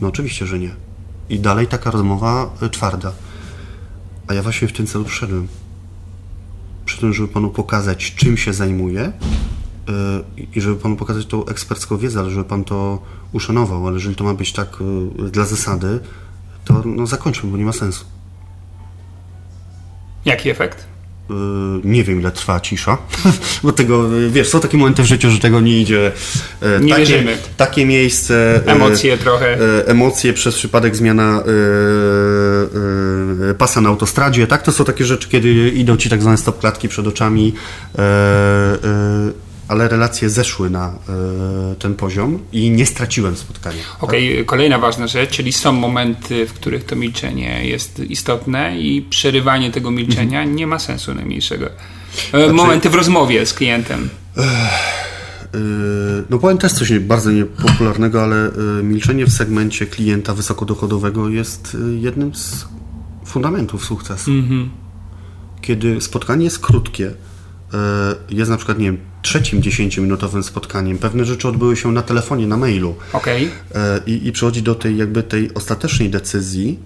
No 0.00 0.08
oczywiście, 0.08 0.46
że 0.46 0.58
nie. 0.58 0.70
I 1.28 1.40
dalej 1.40 1.66
taka 1.66 1.90
rozmowa 1.90 2.54
y, 2.62 2.70
twarda. 2.70 3.12
A 4.26 4.34
ja 4.34 4.42
właśnie 4.42 4.68
w 4.68 4.72
tym 4.72 4.86
celu 4.86 5.04
przyszedłem. 5.04 5.48
Przy 6.84 7.00
tym, 7.00 7.14
żeby 7.14 7.28
panu 7.28 7.50
pokazać, 7.50 8.14
czym 8.14 8.36
się 8.36 8.52
zajmuję 8.52 9.12
i 10.54 10.60
żeby 10.60 10.76
panu 10.76 10.96
pokazać 10.96 11.26
tą 11.26 11.46
ekspercką 11.46 11.98
wiedzę, 11.98 12.20
ale 12.20 12.30
żeby 12.30 12.44
pan 12.44 12.64
to 12.64 13.02
uszanował. 13.32 13.86
Ale 13.86 13.94
jeżeli 13.94 14.16
to 14.16 14.24
ma 14.24 14.34
być 14.34 14.52
tak 14.52 14.68
y, 15.26 15.30
dla 15.30 15.44
zasady, 15.44 16.00
to 16.64 16.82
no 16.84 17.06
zakończmy, 17.06 17.50
bo 17.50 17.56
nie 17.56 17.64
ma 17.64 17.72
sensu. 17.72 18.04
Jaki 20.24 20.50
efekt? 20.50 20.86
Yy, 21.30 21.36
nie 21.84 22.04
wiem, 22.04 22.20
ile 22.20 22.30
trwa 22.30 22.60
cisza, 22.60 22.98
bo 23.62 23.72
tego, 23.72 24.08
wiesz, 24.30 24.48
są 24.48 24.60
takie 24.60 24.78
momenty 24.78 25.02
w 25.02 25.06
życiu, 25.06 25.30
że 25.30 25.38
tego 25.38 25.60
nie 25.60 25.80
idzie. 25.80 26.12
Nie 26.80 26.92
takie, 26.92 27.06
wierzymy. 27.06 27.38
Takie 27.56 27.86
miejsce. 27.86 28.60
Emocje 28.66 29.18
trochę. 29.18 29.58
Emocje 29.86 30.32
przez 30.32 30.54
przypadek 30.54 30.96
zmiana 30.96 31.42
pasa 33.58 33.80
na 33.80 33.88
autostradzie, 33.88 34.46
tak? 34.46 34.62
To 34.62 34.72
są 34.72 34.84
takie 34.84 35.04
rzeczy, 35.04 35.28
kiedy 35.28 35.68
idą 35.68 35.96
ci 35.96 36.10
tak 36.10 36.22
zwane 36.22 36.36
stop 36.38 36.58
klatki 36.58 36.88
przed 36.88 37.06
oczami 37.06 37.54
ale 39.68 39.88
relacje 39.88 40.30
zeszły 40.30 40.70
na 40.70 40.94
y, 41.72 41.76
ten 41.76 41.94
poziom 41.94 42.38
i 42.52 42.70
nie 42.70 42.86
straciłem 42.86 43.36
spotkania. 43.36 43.82
Okej, 44.00 44.26
okay, 44.28 44.38
tak? 44.38 44.46
kolejna 44.46 44.78
ważna 44.78 45.06
rzecz, 45.06 45.30
czyli 45.30 45.52
są 45.52 45.72
momenty, 45.72 46.46
w 46.46 46.52
których 46.52 46.84
to 46.84 46.96
milczenie 46.96 47.66
jest 47.66 47.98
istotne 47.98 48.80
i 48.80 49.02
przerywanie 49.02 49.70
tego 49.70 49.90
milczenia 49.90 50.40
mhm. 50.40 50.56
nie 50.56 50.66
ma 50.66 50.78
sensu 50.78 51.14
najmniejszego. 51.14 51.66
E, 51.66 51.70
znaczy, 52.30 52.52
momenty 52.52 52.90
w 52.90 52.94
rozmowie 52.94 53.46
z 53.46 53.54
klientem. 53.54 54.08
Yy, 54.36 54.42
no 56.30 56.38
powiem 56.38 56.58
też 56.58 56.72
coś 56.72 56.98
bardzo 56.98 57.30
niepopularnego, 57.30 58.22
ale 58.22 58.50
milczenie 58.82 59.26
w 59.26 59.32
segmencie 59.32 59.86
klienta 59.86 60.34
wysokodochodowego 60.34 61.28
jest 61.28 61.76
jednym 62.00 62.34
z 62.34 62.66
fundamentów 63.24 63.84
sukcesu. 63.84 64.30
Mhm. 64.30 64.70
Kiedy 65.60 66.00
spotkanie 66.00 66.44
jest 66.44 66.58
krótkie, 66.58 67.10
jest 68.30 68.50
na 68.50 68.56
przykład, 68.56 68.78
nie 68.78 68.84
wiem, 68.84 68.98
trzecim 69.22 69.60
10-minutowym 69.60 70.42
spotkaniem. 70.42 70.98
Pewne 70.98 71.24
rzeczy 71.24 71.48
odbyły 71.48 71.76
się 71.76 71.92
na 71.92 72.02
telefonie, 72.02 72.46
na 72.46 72.56
mailu. 72.56 72.94
Okay. 73.12 73.50
E, 73.74 74.00
I, 74.06 74.26
I 74.26 74.32
przychodzi 74.32 74.62
do 74.62 74.74
tej 74.74 74.96
jakby 74.96 75.22
tej 75.22 75.54
ostatecznej 75.54 76.10
decyzji, 76.10 76.78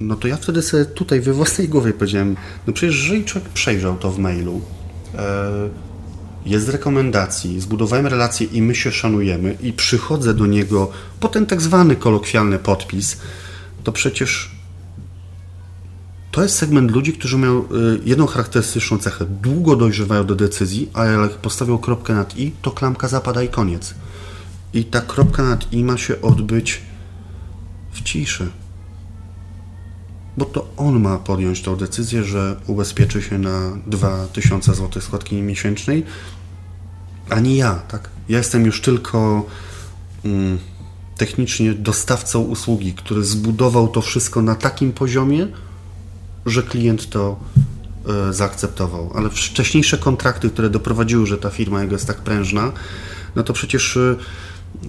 no 0.00 0.16
to 0.16 0.28
ja 0.28 0.36
wtedy 0.36 0.62
sobie 0.62 0.84
tutaj 0.84 1.20
we 1.20 1.32
własnej 1.32 1.68
głowie 1.68 1.92
powiedziałem, 1.92 2.36
no 2.66 2.72
przecież 2.72 3.02
jeżeli 3.02 3.24
człowiek 3.24 3.50
przejrzał 3.50 3.96
to 3.96 4.10
w 4.10 4.18
mailu, 4.18 4.60
e, 5.14 5.68
jest 6.46 6.66
z 6.66 6.68
rekomendacji, 6.68 7.60
zbudowałem 7.60 8.06
relację 8.06 8.46
i 8.46 8.62
my 8.62 8.74
się 8.74 8.92
szanujemy 8.92 9.56
i 9.62 9.72
przychodzę 9.72 10.34
do 10.34 10.46
niego 10.46 10.90
po 11.20 11.28
ten 11.28 11.46
tak 11.46 11.62
zwany 11.62 11.96
kolokwialny 11.96 12.58
podpis, 12.58 13.16
to 13.84 13.92
przecież 13.92 14.53
to 16.34 16.42
jest 16.42 16.56
segment 16.56 16.90
ludzi, 16.90 17.12
którzy 17.12 17.38
mają 17.38 17.60
y, 17.62 17.64
jedną 18.04 18.26
charakterystyczną 18.26 18.98
cechę. 18.98 19.24
Długo 19.24 19.76
dojrzewają 19.76 20.26
do 20.26 20.34
decyzji, 20.34 20.90
a 20.94 21.04
jak 21.04 21.30
postawią 21.30 21.78
kropkę 21.78 22.14
nad 22.14 22.36
i, 22.38 22.52
to 22.62 22.70
klamka 22.70 23.08
zapada 23.08 23.42
i 23.42 23.48
koniec. 23.48 23.94
I 24.72 24.84
ta 24.84 25.00
kropka 25.00 25.42
nad 25.42 25.72
i 25.72 25.84
ma 25.84 25.96
się 25.96 26.20
odbyć 26.20 26.82
w 27.92 28.02
ciszy. 28.02 28.50
Bo 30.36 30.44
to 30.44 30.66
on 30.76 31.00
ma 31.00 31.18
podjąć 31.18 31.62
tą 31.62 31.76
decyzję, 31.76 32.24
że 32.24 32.56
ubezpieczy 32.66 33.22
się 33.22 33.38
na 33.38 33.76
2000 33.86 34.74
zł 34.74 35.02
składki 35.02 35.42
miesięcznej, 35.42 36.04
a 37.30 37.40
nie 37.40 37.56
ja, 37.56 37.74
tak? 37.74 38.10
Ja 38.28 38.38
jestem 38.38 38.66
już 38.66 38.80
tylko 38.80 39.46
mm, 40.24 40.58
technicznie 41.16 41.74
dostawcą 41.74 42.40
usługi, 42.40 42.92
który 42.92 43.24
zbudował 43.24 43.88
to 43.88 44.00
wszystko 44.00 44.42
na 44.42 44.54
takim 44.54 44.92
poziomie, 44.92 45.48
że 46.46 46.62
klient 46.62 47.10
to 47.10 47.40
e, 48.08 48.32
zaakceptował. 48.32 49.10
Ale 49.14 49.30
wcześniejsze 49.30 49.98
kontrakty, 49.98 50.50
które 50.50 50.70
doprowadziły, 50.70 51.26
że 51.26 51.38
ta 51.38 51.50
firma 51.50 51.82
jego 51.82 51.94
jest 51.94 52.06
tak 52.06 52.20
prężna, 52.20 52.72
no 53.36 53.42
to 53.42 53.52
przecież 53.52 53.96
e, 53.96 54.16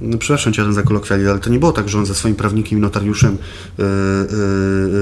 no 0.01 0.17
przepraszam 0.17 0.53
cię 0.53 0.73
za 0.73 0.83
kolokwializm, 0.83 1.29
ale 1.29 1.39
to 1.39 1.49
nie 1.49 1.59
było 1.59 1.71
tak, 1.71 1.89
że 1.89 1.97
on 1.97 2.05
ze 2.05 2.15
swoim 2.15 2.35
prawnikiem 2.35 2.77
i 2.77 2.81
notariuszem 2.81 3.37
yy, 3.77 3.85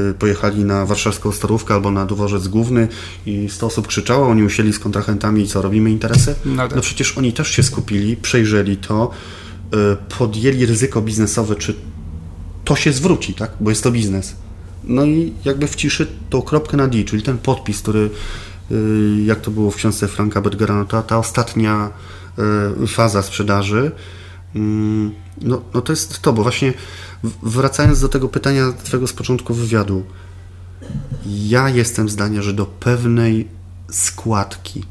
yy, 0.08 0.14
pojechali 0.14 0.66
na 0.66 0.86
warszawską 0.86 1.32
Starówkę 1.32 1.74
albo 1.74 1.92
na 1.92 2.06
dworzec 2.06 2.48
główny 2.48 2.88
i 3.26 3.50
100 3.50 3.68
osób 3.68 3.88
krzyczało, 3.88 4.28
oni 4.28 4.44
usiedli 4.44 4.74
z 4.74 4.80
kontrahentami 4.80 5.44
i 5.44 5.48
co, 5.48 5.62
robimy 5.62 5.92
interesy? 5.92 6.36
No, 6.46 6.68
tak. 6.68 6.76
no 6.76 6.82
przecież 6.82 7.18
oni 7.18 7.34
też 7.34 7.52
się 7.52 7.64
skupili, 7.64 8.16
przejrzeli 8.16 8.78
to, 8.78 9.12
yy, 9.72 9.98
podjęli 10.18 10.66
ryzyko 10.66 11.02
biznesowe, 11.02 11.56
czy 11.56 11.76
to 12.66 12.76
się 12.76 12.94
zwróci, 12.94 13.34
tak? 13.34 13.52
Bo 13.60 13.70
jest 13.70 13.84
to 13.84 13.92
biznes. 13.92 14.36
No 14.84 15.06
i 15.06 15.34
jakby 15.46 15.68
w 15.68 15.76
ciszy 15.76 16.08
tą 16.30 16.42
kropkę 16.42 16.78
na 16.78 16.88
D, 16.88 17.04
czyli 17.04 17.24
ten 17.24 17.38
podpis, 17.38 17.82
który 17.82 18.10
y, 18.72 19.24
jak 19.26 19.42
to 19.42 19.52
było 19.52 19.72
w 19.72 19.76
książce 19.76 20.08
Franka 20.08 20.42
Bergera, 20.42 20.76
no 20.76 20.86
ta, 20.86 21.02
ta 21.02 21.18
ostatnia 21.18 21.90
y, 22.84 22.88
faza 22.88 23.22
sprzedaży, 23.22 23.92
mm, 24.56 25.12
no, 25.42 25.62
no 25.74 25.82
to 25.82 25.94
jest 25.94 26.22
to, 26.22 26.34
bo 26.34 26.44
właśnie 26.44 26.74
wracając 27.44 28.00
do 28.00 28.10
tego 28.10 28.30
pytania 28.30 28.74
Twojego 28.84 29.08
z 29.08 29.14
początku 29.14 29.54
wywiadu, 29.54 30.04
ja 31.26 31.70
jestem 31.70 32.10
zdania, 32.10 32.42
że 32.42 32.54
do 32.54 32.66
pewnej 32.66 33.48
składki 33.92 34.84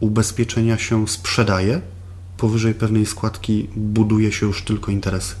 ubezpieczenia 0.00 0.78
się 0.78 1.08
sprzedaje, 1.08 1.80
powyżej 2.36 2.74
pewnej 2.74 3.06
składki 3.06 3.68
buduje 3.76 4.32
się 4.32 4.46
już 4.46 4.62
tylko 4.62 4.92
interesy. 4.92 5.34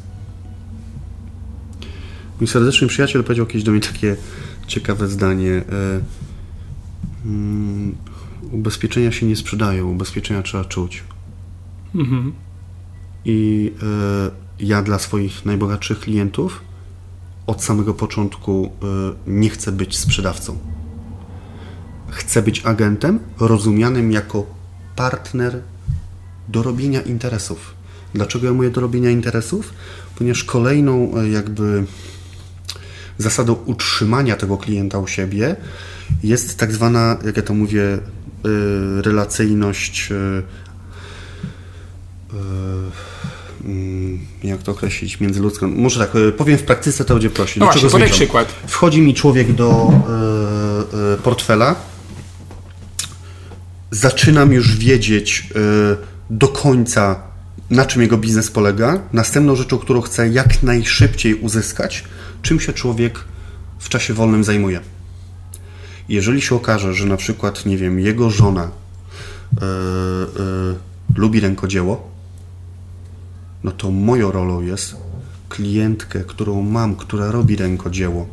Mój 2.40 2.46
serdeczny 2.46 2.88
przyjaciel 2.88 3.24
powiedział 3.24 3.46
kiedyś 3.46 3.62
do 3.62 3.72
mnie 3.72 3.80
takie 3.80 4.16
ciekawe 4.66 5.08
zdanie. 5.08 5.50
E, 5.52 6.00
mm, 7.24 7.94
ubezpieczenia 8.52 9.12
się 9.12 9.26
nie 9.26 9.36
sprzedają, 9.36 9.90
ubezpieczenia 9.90 10.42
trzeba 10.42 10.64
czuć. 10.64 11.04
Mhm. 11.94 12.32
I 13.24 13.72
y, 14.60 14.64
ja 14.66 14.82
dla 14.82 14.98
swoich 14.98 15.44
najbogatszych 15.44 16.00
klientów 16.00 16.60
od 17.46 17.64
samego 17.64 17.94
początku 17.94 18.70
y, 19.26 19.30
nie 19.30 19.50
chcę 19.50 19.72
być 19.72 19.96
sprzedawcą. 19.96 20.58
Chcę 22.08 22.42
być 22.42 22.66
agentem 22.66 23.18
rozumianym 23.40 24.12
jako 24.12 24.46
partner 24.96 25.62
do 26.48 26.62
robienia 26.62 27.02
interesów. 27.02 27.74
Dlaczego 28.14 28.46
ja 28.46 28.52
mówię 28.52 28.70
do 28.70 28.80
robienia 28.80 29.10
interesów? 29.10 29.72
Ponieważ 30.18 30.44
kolejną 30.44 31.12
jakby 31.32 31.84
zasadą 33.18 33.52
utrzymania 33.52 34.36
tego 34.36 34.56
klienta 34.56 34.98
u 34.98 35.06
siebie 35.06 35.56
jest 36.22 36.58
tak 36.58 36.72
zwana, 36.72 37.16
jak 37.24 37.36
ja 37.36 37.42
to 37.42 37.54
mówię, 37.54 37.82
y, 37.82 39.02
relacyjność 39.02 40.12
Mm, 43.66 44.18
jak 44.44 44.62
to 44.62 44.72
określić, 44.72 45.20
międzyludzką. 45.20 45.68
Może 45.68 46.00
tak, 46.00 46.10
powiem 46.36 46.58
w 46.58 46.62
praktyce 46.62 47.04
to 47.04 47.14
będzie 47.14 47.30
prościej. 47.30 47.60
No 47.60 47.66
właśnie, 47.66 47.90
podaj 47.90 48.10
przykład. 48.10 48.54
Wchodzi 48.66 49.02
mi 49.02 49.14
człowiek 49.14 49.52
do 49.52 49.92
y, 49.92 51.14
y, 51.14 51.22
portfela, 51.22 51.74
zaczynam 53.90 54.52
już 54.52 54.76
wiedzieć 54.76 55.48
y, 55.50 55.96
do 56.30 56.48
końca, 56.48 57.20
na 57.70 57.84
czym 57.84 58.02
jego 58.02 58.16
biznes 58.16 58.50
polega. 58.50 59.02
Następną 59.12 59.56
rzeczą, 59.56 59.78
którą 59.78 60.00
chcę 60.00 60.28
jak 60.28 60.62
najszybciej 60.62 61.34
uzyskać, 61.34 62.04
czym 62.46 62.60
się 62.60 62.72
człowiek 62.72 63.24
w 63.78 63.88
czasie 63.88 64.14
wolnym 64.14 64.44
zajmuje. 64.44 64.80
Jeżeli 66.08 66.42
się 66.42 66.54
okaże, 66.54 66.94
że 66.94 67.06
na 67.06 67.16
przykład, 67.16 67.66
nie 67.66 67.76
wiem, 67.76 68.00
jego 68.00 68.30
żona 68.30 68.70
lubi 71.16 71.40
rękodzieło, 71.40 72.10
no 73.64 73.70
to 73.70 73.90
moją 73.90 74.32
rolą 74.32 74.62
jest 74.62 74.96
klientkę, 75.48 76.20
którą 76.20 76.62
mam, 76.62 76.96
która 76.96 77.30
robi 77.30 77.56
rękodzieło 77.56 78.26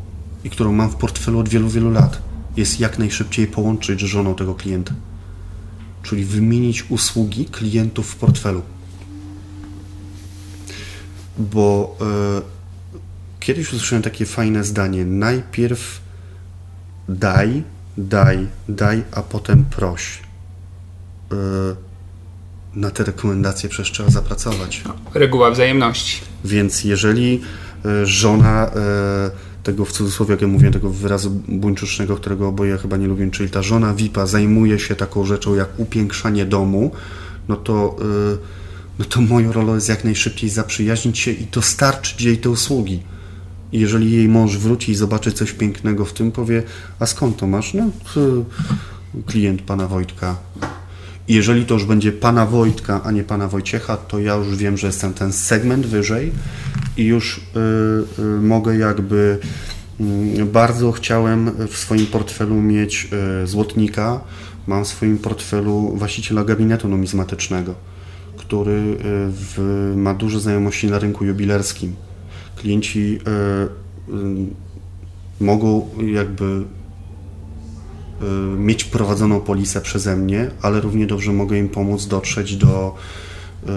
i 0.44 0.50
którą 0.50 0.72
mam 0.72 0.90
w 0.90 0.96
portfelu 0.96 1.38
od 1.38 1.48
wielu, 1.48 1.68
wielu 1.68 1.90
lat, 1.90 2.22
jest 2.56 2.80
jak 2.80 2.98
najszybciej 2.98 3.46
połączyć 3.46 4.00
z 4.00 4.04
żoną 4.04 4.34
tego 4.34 4.54
klienta. 4.54 4.94
Czyli 6.02 6.24
wymienić 6.24 6.90
usługi 6.90 7.44
klientów 7.44 8.10
w 8.10 8.16
portfelu. 8.16 8.62
Bo 11.38 11.96
e, 12.00 12.53
kiedyś 13.44 13.72
usłyszałem 13.72 14.02
takie 14.02 14.26
fajne 14.26 14.64
zdanie: 14.64 15.04
najpierw 15.04 16.00
daj, 17.08 17.62
daj, 17.98 18.46
daj, 18.68 19.02
a 19.12 19.22
potem 19.22 19.64
proś. 19.64 20.18
E, 21.32 21.36
na 22.74 22.90
te 22.90 23.04
rekomendacje 23.04 23.68
przecież 23.68 23.92
trzeba 23.92 24.10
zapracować. 24.10 24.82
No, 24.86 24.94
reguła 25.14 25.50
wzajemności. 25.50 26.20
Więc 26.44 26.84
jeżeli 26.84 27.40
e, 27.84 28.06
żona 28.06 28.66
e, 28.66 29.30
tego 29.62 29.84
w 29.84 29.92
cudzysłowie, 29.92 30.32
jak 30.32 30.42
ja 30.42 30.48
mówię, 30.48 30.70
tego 30.70 30.90
wyrazu 30.90 31.30
buńczucznego, 31.48 32.16
którego 32.16 32.48
oboje 32.48 32.78
chyba 32.78 32.96
nie 32.96 33.06
lubię, 33.06 33.30
czyli 33.30 33.50
ta 33.50 33.62
żona 33.62 33.94
VIP-a 33.94 34.26
zajmuje 34.26 34.78
się 34.78 34.96
taką 34.96 35.24
rzeczą 35.24 35.54
jak 35.54 35.68
upiększanie 35.80 36.44
domu, 36.44 36.90
no 37.48 37.56
to, 37.56 37.96
e, 38.00 38.36
no 38.98 39.04
to 39.04 39.20
moją 39.20 39.52
rolą 39.52 39.74
jest 39.74 39.88
jak 39.88 40.04
najszybciej 40.04 40.50
zaprzyjaźnić 40.50 41.18
się 41.18 41.30
i 41.30 41.46
dostarczyć 41.46 42.22
jej 42.22 42.38
te 42.38 42.50
usługi. 42.50 43.02
Jeżeli 43.78 44.12
jej 44.12 44.28
mąż 44.28 44.58
wróci 44.58 44.92
i 44.92 44.94
zobaczy 44.94 45.32
coś 45.32 45.52
pięknego 45.52 46.04
w 46.04 46.12
tym, 46.12 46.32
powie, 46.32 46.62
a 46.98 47.06
skąd 47.06 47.36
to 47.36 47.46
masz? 47.46 47.74
No, 47.74 47.90
klient 49.26 49.62
pana 49.62 49.88
Wojtka 49.88 50.36
i 51.28 51.34
jeżeli 51.34 51.66
to 51.66 51.74
już 51.74 51.84
będzie 51.84 52.12
pana 52.12 52.46
Wojtka, 52.46 53.00
a 53.04 53.10
nie 53.10 53.24
pana 53.24 53.48
Wojciecha, 53.48 53.96
to 53.96 54.18
ja 54.18 54.34
już 54.34 54.56
wiem, 54.56 54.76
że 54.76 54.86
jestem 54.86 55.14
ten 55.14 55.32
segment 55.32 55.86
wyżej 55.86 56.32
i 56.96 57.04
już 57.04 57.38
y, 57.38 57.42
y, 58.22 58.22
mogę 58.40 58.76
jakby 58.76 59.38
y, 60.38 60.44
bardzo 60.44 60.92
chciałem 60.92 61.50
w 61.68 61.76
swoim 61.76 62.06
portfelu 62.06 62.54
mieć 62.54 63.08
y, 63.42 63.46
złotnika. 63.46 64.20
Mam 64.66 64.84
w 64.84 64.88
swoim 64.88 65.18
portfelu 65.18 65.96
właściciela 65.96 66.44
gabinetu 66.44 66.88
numizmatycznego, 66.88 67.74
który 68.36 68.72
y, 68.72 68.96
w, 69.30 69.92
ma 69.96 70.14
duże 70.14 70.40
znajomości 70.40 70.86
na 70.86 70.98
rynku 70.98 71.24
jubilerskim. 71.24 71.96
Klienci 72.64 73.18
y, 74.08 75.44
mogą 75.44 75.88
jakby 76.06 76.64
Y, 78.22 78.58
mieć 78.58 78.84
prowadzoną 78.84 79.40
polisę 79.40 79.80
przeze 79.80 80.16
mnie, 80.16 80.50
ale 80.62 80.80
równie 80.80 81.06
dobrze 81.06 81.32
mogę 81.32 81.58
im 81.58 81.68
pomóc 81.68 82.06
dotrzeć 82.06 82.56
do, 82.56 82.94
y, 83.62 83.68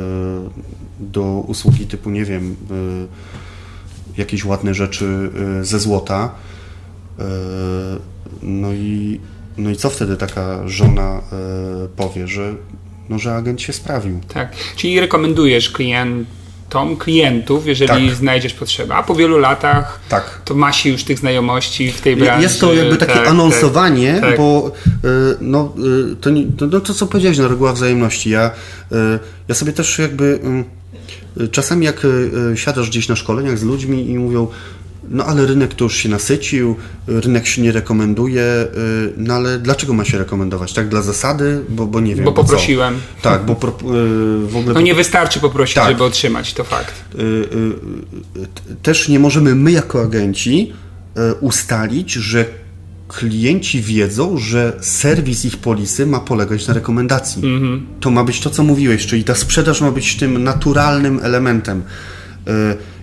do 1.00 1.24
usługi 1.48 1.88
typu, 1.88 2.10
nie 2.10 2.26
wiem, 2.26 2.56
jakieś 4.18 4.46
ładne 4.46 4.74
rzeczy 4.74 5.32
ze 5.62 5.80
złota. 5.80 6.36
No 8.42 8.74
i, 8.74 9.20
no 9.58 9.70
i 9.70 9.76
co 9.76 9.90
wtedy 9.90 10.18
taka 10.18 10.68
żona 10.68 11.22
powie, 11.96 12.28
że, 12.28 12.56
no, 13.10 13.20
że 13.20 13.36
agent 13.36 13.62
się 13.62 13.74
sprawił? 13.74 14.20
Tak, 14.28 14.56
czyli 14.76 15.00
rekomendujesz 15.00 15.70
klient 15.70 16.28
tom 16.70 16.98
klientów, 16.98 17.68
jeżeli 17.68 18.08
tak. 18.08 18.16
znajdziesz 18.16 18.54
potrzebę. 18.54 18.96
A 18.96 19.04
po 19.04 19.16
wielu 19.16 19.38
latach 19.38 20.00
tak. 20.10 20.42
to 20.46 20.56
ma 20.56 20.74
się 20.74 20.90
już 20.90 21.04
tych 21.04 21.20
znajomości 21.20 21.92
w 21.92 22.02
tej 22.02 22.16
branży. 22.16 22.44
Jest 22.44 22.62
to 22.62 22.74
jakby 22.74 22.98
takie 22.98 23.14
tak, 23.14 23.28
anonsowanie, 23.28 24.14
tak, 24.14 24.22
tak. 24.22 24.38
bo 24.38 24.72
y, 24.88 25.10
no, 25.42 25.74
y, 26.12 26.16
to, 26.16 26.30
no, 26.72 26.80
to, 26.80 26.94
co 26.94 27.08
powiedziałeś, 27.08 27.38
no, 27.38 27.48
reguła 27.48 27.74
wzajemności. 27.74 28.30
Ja, 28.30 28.52
y, 28.92 28.96
ja 29.48 29.56
sobie 29.56 29.74
też 29.74 30.00
jakby 30.00 30.40
czasami 31.52 31.86
jak 31.86 32.08
siadasz 32.56 32.90
gdzieś 32.90 33.08
na 33.08 33.16
szkoleniach 33.16 33.58
z 33.58 33.64
ludźmi 33.64 34.10
i 34.10 34.20
mówią 34.20 34.48
no 35.10 35.26
ale 35.26 35.46
rynek 35.46 35.74
to 35.74 35.84
już 35.84 35.96
się 35.96 36.10
nasycił, 36.10 36.76
rynek 37.08 37.48
się 37.48 37.62
nie 37.62 37.72
rekomenduje, 37.72 38.44
y, 38.44 39.14
no 39.18 39.34
ale 39.34 39.60
dlaczego 39.60 39.94
ma 39.94 40.06
się 40.06 40.18
rekomendować? 40.18 40.74
Tak 40.74 40.90
dla 40.90 41.02
zasady? 41.02 41.62
Bo, 41.70 41.86
bo 41.86 42.00
nie 42.00 42.16
wiem. 42.16 42.26
Bo, 42.26 42.34
poprosiłem. 42.34 42.96
Co? 42.96 43.30
Tak, 43.30 43.46
bo 43.46 43.56
pro, 43.56 43.70
y, 43.70 44.48
w 44.48 44.56
ogóle... 44.56 44.74
No 44.74 44.82
nie 44.82 44.96
wystarczy 44.96 45.40
poprosić, 45.40 45.76
tak. 45.76 45.90
żeby 45.90 46.04
otrzymać, 46.04 46.54
to 46.54 46.64
fakt. 46.64 46.94
Y, 47.20 47.48
też 48.82 49.10
nie 49.10 49.20
możemy 49.20 49.56
my 49.56 49.72
jako 49.72 50.02
agenci 50.02 50.74
ustalić, 51.42 52.14
że 52.14 52.46
klienci 53.08 53.82
wiedzą, 53.82 54.38
że 54.38 54.78
serwis 54.82 55.46
ich 55.46 55.58
polisy 55.58 56.06
ma 56.06 56.20
polegać 56.20 56.68
na 56.68 56.74
rekomendacji. 56.74 57.42
-hmm. 57.42 57.82
To 58.00 58.10
ma 58.10 58.24
być 58.24 58.40
to, 58.40 58.50
co 58.50 58.64
mówiłeś, 58.64 59.08
czyli 59.08 59.24
ta 59.24 59.36
sprzedaż 59.36 59.82
ma 59.82 59.92
być 59.92 60.16
tym 60.16 60.44
naturalnym 60.44 61.20
elementem. 61.24 61.84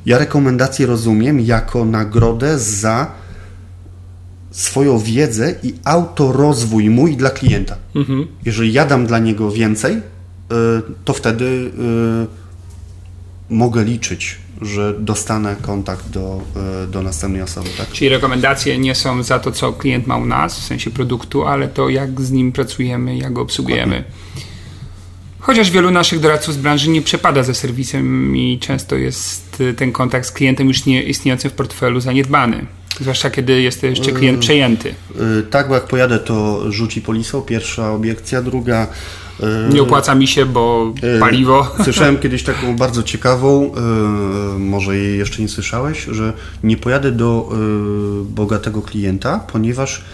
Ja 0.07 0.19
rekomendację 0.19 0.87
rozumiem 0.87 1.41
jako 1.41 1.85
nagrodę 1.85 2.59
za 2.59 3.11
swoją 4.51 4.99
wiedzę 4.99 5.55
i 5.63 5.75
autorozwój 5.85 6.91
mój 6.91 7.17
dla 7.17 7.31
klienta. 7.31 7.77
Mhm. 7.95 8.27
Jeżeli 8.45 8.73
ja 8.73 8.87
dam 8.87 9.07
dla 9.07 9.19
niego 9.19 9.51
więcej, 9.51 9.97
y, 9.97 10.01
to 11.05 11.13
wtedy 11.13 11.45
y, 11.45 12.45
mogę 13.55 13.85
liczyć, 13.85 14.39
że 14.63 14.95
dostanę 14.99 15.57
kontakt 15.63 16.09
do, 16.09 16.41
y, 16.85 16.87
do 16.87 17.03
następnej 17.03 17.43
osoby. 17.43 17.69
Tak? 17.79 17.89
Czyli 17.89 18.09
rekomendacje 18.09 18.79
nie 18.79 18.95
są 18.95 19.23
za 19.23 19.39
to, 19.39 19.53
co 19.53 19.73
klient 19.73 20.07
ma 20.07 20.17
u 20.17 20.27
nas, 20.27 20.61
w 20.61 20.65
sensie 20.65 20.91
produktu, 20.91 21.45
ale 21.45 21.69
to 21.69 21.89
jak 21.89 22.21
z 22.21 22.31
nim 22.31 22.53
pracujemy, 22.53 23.17
jak 23.17 23.33
go 23.33 23.41
obsługujemy. 23.43 24.05
Dokładnie. 24.05 24.54
Chociaż 25.45 25.71
wielu 25.71 25.91
naszych 25.91 26.21
doradców 26.21 26.55
z 26.55 26.57
branży 26.57 26.91
nie 26.91 27.03
przepada 27.03 27.43
za 27.43 27.55
serwisem 27.55 28.37
i 28.37 28.59
często 28.59 28.97
jest 28.97 29.61
y, 29.61 29.75
ten 29.75 29.93
kontakt 29.93 30.29
z 30.29 30.33
klientem 30.33 30.69
już 30.69 30.87
nie 30.87 31.03
istniejącym 31.03 31.51
w 31.51 31.55
portfelu 31.55 32.01
zaniedbany. 32.01 32.67
Zwłaszcza 33.01 33.31
kiedy 33.31 33.61
jest 33.61 33.83
jeszcze 33.83 34.13
klient 34.13 34.39
y, 34.39 34.41
przejęty. 34.41 34.95
Yy, 35.15 35.43
tak, 35.51 35.69
bo 35.69 35.75
jak 35.75 35.85
pojadę, 35.85 36.19
to 36.19 36.65
rzuci 36.73 37.03
polisą. 37.03 37.43
Pierwsza 37.43 37.93
obiekcja, 37.93 38.43
druga. 38.43 38.87
Nie 39.73 39.83
opłaca 39.83 40.15
mi 40.15 40.27
się, 40.27 40.47
bo 40.47 40.95
paliwo. 41.21 41.71
Słyszałem 41.85 42.19
kiedyś 42.19 42.43
taką 42.43 42.77
bardzo 42.77 43.03
ciekawą, 43.03 43.73
może 44.59 44.97
jej 44.97 45.19
jeszcze 45.19 45.43
nie 45.43 45.49
słyszałeś, 45.49 46.05
że 46.11 46.33
nie 46.63 46.77
pojadę 46.77 47.13
do 47.13 47.53
bogatego 48.25 48.83
klienta, 48.83 49.41
ponieważ 49.53 50.05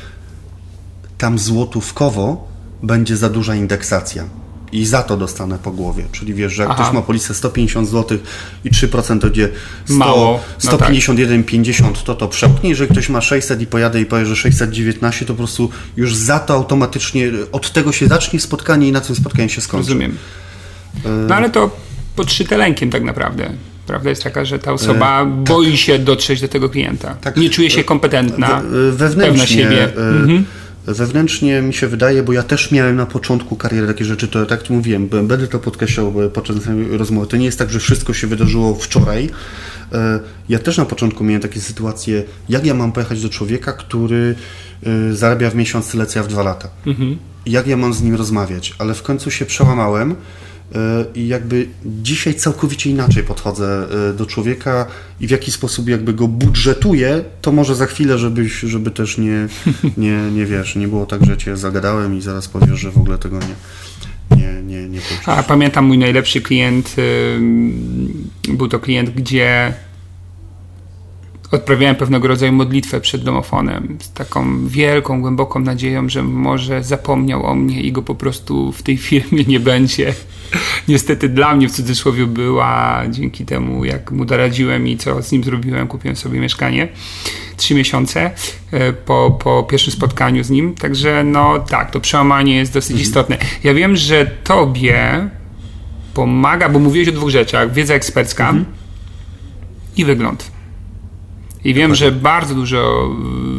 tam 1.19 1.39
złotówkowo 1.39 2.49
będzie 2.83 3.17
za 3.17 3.29
duża 3.29 3.55
indeksacja 3.55 4.40
i 4.73 4.87
za 4.87 5.03
to 5.03 5.17
dostanę 5.17 5.59
po 5.63 5.71
głowie. 5.71 6.05
Czyli 6.13 6.35
wiesz, 6.35 6.53
że 6.53 6.63
jak 6.63 6.71
Aha. 6.71 6.83
ktoś 6.83 6.95
ma 6.95 7.03
polisę 7.03 7.35
150 7.35 7.89
zł 7.89 8.19
i 8.65 8.71
3% 8.71 9.21
to 9.21 9.27
będzie 9.27 9.49
100, 9.85 9.95
Mało. 9.95 10.41
No 10.65 10.71
151,50 10.71 11.83
tak. 11.83 12.03
to 12.03 12.15
to 12.15 12.29
przełknie. 12.29 12.71
Jeżeli 12.71 12.91
ktoś 12.91 13.09
ma 13.09 13.21
600 13.21 13.61
i 13.61 13.67
pojadę 13.67 14.01
i 14.01 14.07
powie, 14.07 14.27
że 14.27 14.37
619 14.37 15.27
to 15.27 15.33
po 15.33 15.37
prostu 15.37 15.71
już 15.97 16.15
za 16.15 16.39
to 16.39 16.55
automatycznie 16.55 17.31
od 17.53 17.73
tego 17.73 17.93
się 17.93 18.07
zacznie 18.07 18.41
spotkanie 18.41 18.89
i 18.89 18.93
na 18.93 19.01
tym 19.01 19.17
spotkanie 19.17 19.49
się 19.49 19.61
skończy. 19.61 19.89
Rozumiem. 19.89 20.17
No 21.29 21.35
ale 21.35 21.51
to 21.51 21.77
pod 22.17 22.33
szytelenkiem 22.33 22.91
tak 22.91 23.03
naprawdę. 23.03 23.51
Prawda 23.87 24.11
jest 24.11 24.25
taka, 24.25 24.45
że 24.45 24.59
ta 24.59 24.73
osoba 24.73 25.23
e, 25.23 25.27
boi 25.27 25.71
tak. 25.71 25.81
się 25.81 25.99
dotrzeć 25.99 26.41
do 26.41 26.49
tego 26.49 26.69
klienta. 26.69 27.15
Tak. 27.21 27.37
Nie 27.37 27.51
czuje 27.51 27.71
się 27.71 27.85
kompetentna, 27.85 28.63
We, 28.63 28.93
wewnętrznie. 28.93 29.27
Pewna 29.27 29.47
siebie. 29.47 29.85
E, 29.85 29.97
mhm 29.97 30.45
Wewnętrznie 30.87 31.63
mi 31.63 31.75
się 31.75 31.87
wydaje, 31.87 32.23
bo 32.23 32.33
ja 32.33 32.43
też 32.43 32.71
miałem 32.71 32.97
na 32.97 33.07
początku 33.07 33.57
kariery 33.57 33.87
takie 33.87 34.05
rzeczy, 34.05 34.29
to 34.29 34.47
tak 34.47 34.63
Ci 34.63 34.73
mówiłem, 34.73 35.09
będę 35.09 35.49
to 35.49 35.59
podkreślał 35.59 36.15
podczas 36.35 36.57
rozmowy. 36.91 37.27
To 37.27 37.37
nie 37.37 37.45
jest 37.45 37.59
tak, 37.59 37.71
że 37.71 37.79
wszystko 37.79 38.13
się 38.13 38.27
wydarzyło 38.27 38.75
wczoraj. 38.75 39.31
E, 39.93 40.21
ja 40.49 40.59
też 40.59 40.77
na 40.77 40.85
początku 40.85 41.25
miałem 41.25 41.43
takie 41.43 41.61
sytuacje, 41.61 42.23
jak 42.49 42.67
ja 42.67 42.75
mam 42.75 42.93
pojechać 42.93 43.23
do 43.23 43.29
człowieka, 43.29 43.73
który 43.73 44.35
e, 44.83 45.15
zarabia 45.15 45.51
w 45.51 45.55
miesiąc 45.55 45.91
tyle, 45.91 46.07
co 46.07 46.19
ja 46.19 46.23
w 46.23 46.29
dwa 46.29 46.43
lata. 46.43 46.69
Mhm. 46.87 47.17
Jak 47.47 47.67
ja 47.67 47.77
mam 47.77 47.95
z 47.95 48.03
nim 48.03 48.15
rozmawiać? 48.15 48.75
Ale 48.79 48.95
w 48.95 49.03
końcu 49.03 49.31
się 49.31 49.47
przełamałem 49.47 50.15
i 51.15 51.29
jakby 51.29 51.69
dzisiaj 51.85 52.35
całkowicie 52.35 52.91
inaczej 52.91 53.23
podchodzę 53.23 53.87
e, 54.11 54.15
do 54.15 54.27
człowieka 54.27 54.87
i 55.21 55.27
w 55.27 55.31
jaki 55.31 55.53
sposób 55.53 55.89
jakby 55.89 56.13
go 56.13 56.29
budżetuję, 56.29 57.25
to 57.41 57.53
może 57.53 57.75
za 57.75 57.87
chwilę, 57.87 58.19
żebyś, 58.19 58.53
żeby 58.53 58.91
też 58.91 59.19
nie, 59.19 59.49
nie, 59.97 60.31
nie 60.31 60.47
wiesz, 60.47 60.77
nie 60.77 60.89
było 60.89 61.07
tak, 61.07 61.27
że 61.27 61.37
cię 61.37 61.57
zagadałem 61.57 62.19
i 62.19 62.21
zaraz 62.21 62.49
powiesz, 62.49 62.81
że 62.81 62.91
w 62.91 62.99
ogóle 62.99 63.19
tego 63.19 63.39
nie, 63.39 64.37
nie, 64.37 64.63
nie, 64.63 64.89
nie 64.89 65.01
A 65.27 65.43
pamiętam 65.43 65.85
mój 65.85 65.99
najlepszy 65.99 66.41
klient, 66.41 66.97
był 68.49 68.69
to 68.69 68.81
klient, 68.81 69.11
gdzie 69.11 69.75
odprawiałem 71.51 71.97
pewnego 71.97 72.29
rodzaju 72.29 72.53
modlitwę 72.53 73.01
przed 73.01 73.23
domofonem 73.23 73.99
z 74.01 74.13
taką 74.13 74.69
wielką, 74.69 75.21
głęboką 75.21 75.61
nadzieją, 75.61 76.09
że 76.09 76.23
może 76.23 76.85
zapomniał 76.85 77.47
o 77.47 77.55
mnie 77.55 77.83
i 77.83 77.93
go 77.93 78.03
po 78.03 78.15
prostu 78.15 78.73
w 78.73 78.83
tej 78.83 78.97
firmie 78.97 79.45
nie 79.45 79.61
będzie. 79.61 80.15
Niestety 80.89 81.29
dla 81.29 81.55
mnie 81.55 81.69
w 81.69 81.73
cudzysłowie 81.73 82.27
była 82.27 83.03
dzięki 83.11 83.45
temu, 83.45 83.85
jak 83.85 84.11
mu 84.11 84.25
doradziłem 84.25 84.89
i 84.89 84.97
co 84.97 85.23
z 85.23 85.33
nim 85.33 85.45
zrobiłem, 85.45 85.89
kupiłem 85.89 86.17
sobie 86.17 86.41
mieszkanie. 86.41 86.89
Trzy 87.57 87.75
miesiące 87.75 88.31
e, 88.71 88.93
po, 88.93 89.39
po 89.45 89.63
pierwszym 89.63 89.93
spotkaniu 89.93 90.45
z 90.45 90.51
nim. 90.51 90.75
Także 90.75 91.25
no 91.25 91.59
tak, 91.59 91.91
to 91.91 92.01
przełamanie 92.01 92.57
jest 92.57 92.73
dosyć 92.73 92.91
mhm. 92.91 93.09
istotne. 93.09 93.39
Ja 93.65 93.75
wiem, 93.75 93.97
że 93.97 94.27
tobie 94.45 95.29
pomaga, 96.15 96.69
bo 96.69 96.79
mówiłeś 96.79 97.09
o 97.09 97.13
dwóch 97.13 97.31
rzeczach. 97.31 97.73
Wiedza 97.73 97.95
ekspercka 97.95 98.49
mhm. 98.49 98.65
i 99.97 100.05
wygląd. 100.05 100.60
I 101.65 101.75
wiem, 101.75 101.95
że 101.95 102.13
bardzo 102.13 102.55
dużo 102.55 103.11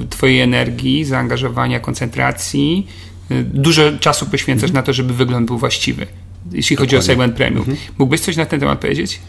y, 0.03 0.07
Twojej 0.07 0.39
energii, 0.39 1.05
zaangażowania, 1.05 1.79
koncentracji, 1.79 2.87
y, 3.31 3.43
dużo 3.43 3.81
czasu 3.99 4.25
poświęcasz 4.25 4.69
mhm. 4.69 4.73
na 4.73 4.83
to, 4.83 4.93
żeby 4.93 5.13
wygląd 5.13 5.47
był 5.47 5.57
właściwy, 5.57 6.07
jeśli 6.51 6.75
Dokładnie. 6.75 6.97
chodzi 6.97 6.97
o 6.97 7.01
segment 7.01 7.35
premium. 7.35 7.59
Mhm. 7.59 7.77
Mógłbyś 7.97 8.21
coś 8.21 8.37
na 8.37 8.45
ten 8.45 8.59
temat 8.59 8.79
powiedzieć? 8.79 9.19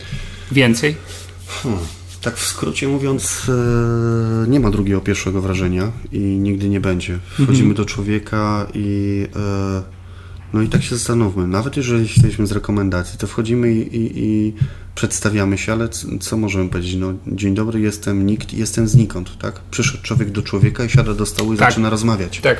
Więcej? 0.52 0.96
Hmm. 1.62 1.80
Tak 2.22 2.36
w 2.36 2.46
skrócie 2.46 2.88
mówiąc, 2.88 3.46
e, 3.48 4.50
nie 4.50 4.60
ma 4.60 4.70
drugiego 4.70 5.00
pierwszego 5.00 5.42
wrażenia 5.42 5.92
i 6.12 6.18
nigdy 6.18 6.68
nie 6.68 6.80
będzie. 6.80 7.18
Wchodzimy 7.26 7.68
mhm. 7.68 7.74
do 7.74 7.84
człowieka 7.84 8.66
i 8.74 9.26
e, 9.36 10.01
no 10.52 10.62
i 10.62 10.68
tak 10.68 10.82
się 10.82 10.96
zastanówmy. 10.96 11.46
Nawet 11.46 11.76
jeżeli 11.76 12.02
jesteśmy 12.02 12.46
z 12.46 12.52
rekomendacji, 12.52 13.18
to 13.18 13.26
wchodzimy 13.26 13.72
i, 13.72 13.96
i, 13.96 14.24
i 14.24 14.54
przedstawiamy 14.94 15.58
się, 15.58 15.72
ale 15.72 15.88
co, 15.88 16.06
co, 16.20 16.36
możemy 16.36 16.68
powiedzieć? 16.68 16.94
No, 16.94 17.14
dzień 17.26 17.54
dobry, 17.54 17.80
jestem 17.80 18.26
nikt, 18.26 18.52
jestem 18.52 18.88
znikąd, 18.88 19.38
tak? 19.38 19.60
Przyszedł 19.70 20.02
człowiek 20.02 20.30
do 20.30 20.42
człowieka 20.42 20.84
i 20.84 20.90
siada 20.90 21.14
do 21.14 21.26
stołu 21.26 21.54
i 21.54 21.56
tak. 21.56 21.70
zaczyna 21.70 21.90
rozmawiać. 21.90 22.40
Tak. 22.40 22.58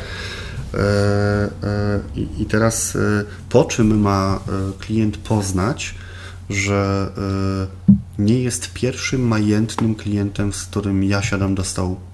E, 0.74 0.78
e, 0.78 2.00
i, 2.16 2.28
I 2.38 2.46
teraz 2.46 2.96
e, 2.96 3.24
po 3.48 3.64
czym 3.64 4.00
ma 4.00 4.40
e, 4.48 4.72
klient 4.78 5.16
poznać, 5.16 5.94
że 6.50 7.10
e, 8.18 8.22
nie 8.22 8.42
jest 8.42 8.72
pierwszym 8.72 9.28
majętnym 9.28 9.94
klientem, 9.94 10.52
z 10.52 10.62
którym 10.62 11.04
ja 11.04 11.22
siadam 11.22 11.54
do 11.54 11.64
stołu? 11.64 12.11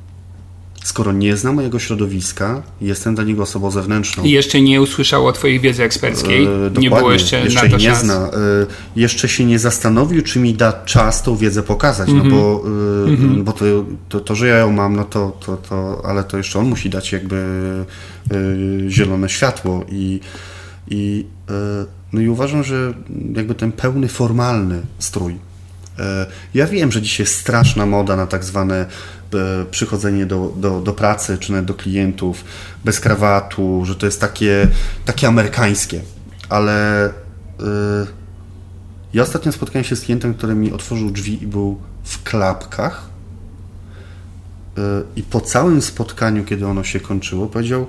Skoro 0.88 1.12
nie 1.12 1.36
zna 1.36 1.52
mojego 1.52 1.78
środowiska, 1.78 2.62
jestem 2.80 3.14
dla 3.14 3.24
niego 3.24 3.42
osobą 3.42 3.70
zewnętrzną. 3.70 4.24
I 4.24 4.30
jeszcze 4.30 4.60
nie 4.60 4.82
usłyszał 4.82 5.26
o 5.26 5.32
Twojej 5.32 5.60
wiedzy 5.60 5.82
eksperckiej. 5.82 6.44
E, 6.44 6.48
nie 6.78 6.90
było 6.90 7.12
jeszcze, 7.12 7.40
jeszcze 7.40 7.62
na 7.62 7.70
to 7.70 7.76
nie 7.76 7.94
zna. 7.94 8.14
E, 8.14 8.30
jeszcze 8.96 9.28
się 9.28 9.44
nie 9.44 9.58
zastanowił, 9.58 10.22
czy 10.22 10.38
mi 10.38 10.54
da 10.54 10.72
czas 10.72 11.22
tą 11.22 11.36
wiedzę 11.36 11.62
pokazać, 11.62 12.08
mm 12.08 12.22
-hmm. 12.22 12.30
no 12.30 12.36
mhm. 12.36 12.42
bo, 12.42 12.62
e, 13.04 13.08
mm 13.08 13.16
-hmm. 13.16 13.42
bo 13.42 13.52
to, 13.52 13.64
to, 14.08 14.20
to, 14.20 14.34
że 14.34 14.48
ja 14.48 14.56
ją 14.56 14.72
mam, 14.72 14.96
no 14.96 15.04
to, 15.04 15.38
to, 15.46 15.56
to, 15.56 16.02
ale 16.04 16.24
to 16.24 16.36
jeszcze 16.36 16.58
on 16.58 16.68
musi 16.68 16.90
dać 16.90 17.12
jakby 17.12 17.36
e, 18.30 18.90
zielone 18.90 19.28
światło 19.28 19.84
i, 19.90 20.20
i, 20.90 21.26
e, 21.50 21.52
no 22.12 22.20
i 22.20 22.28
uważam, 22.28 22.64
że 22.64 22.94
jakby 23.36 23.54
ten 23.54 23.72
pełny 23.72 24.08
formalny 24.08 24.82
strój, 24.98 25.36
ja 26.54 26.66
wiem, 26.66 26.92
że 26.92 27.02
dzisiaj 27.02 27.24
jest 27.24 27.38
straszna 27.38 27.86
moda 27.86 28.16
na 28.16 28.26
tak 28.26 28.44
zwane 28.44 28.86
E, 29.34 29.64
przychodzenie 29.64 30.26
do, 30.26 30.52
do, 30.56 30.80
do 30.80 30.92
pracy, 30.92 31.38
czy 31.38 31.52
nawet 31.52 31.64
do 31.66 31.74
klientów 31.74 32.44
bez 32.84 33.00
krawatu, 33.00 33.84
że 33.84 33.96
to 33.96 34.06
jest 34.06 34.20
takie, 34.20 34.68
takie 35.04 35.28
amerykańskie. 35.28 36.00
Ale 36.48 37.10
yy, 37.58 37.66
ja 39.14 39.22
ostatnio 39.22 39.52
spotkałem 39.52 39.84
się 39.84 39.96
z 39.96 40.00
klientem, 40.00 40.34
który 40.34 40.54
mi 40.54 40.72
otworzył 40.72 41.10
drzwi 41.10 41.42
i 41.42 41.46
był 41.46 41.80
w 42.04 42.22
klapkach. 42.22 43.08
I 45.16 45.22
po 45.22 45.40
całym 45.40 45.82
spotkaniu, 45.82 46.44
kiedy 46.44 46.66
ono 46.66 46.84
się 46.84 47.00
kończyło, 47.00 47.46
powiedział: 47.46 47.86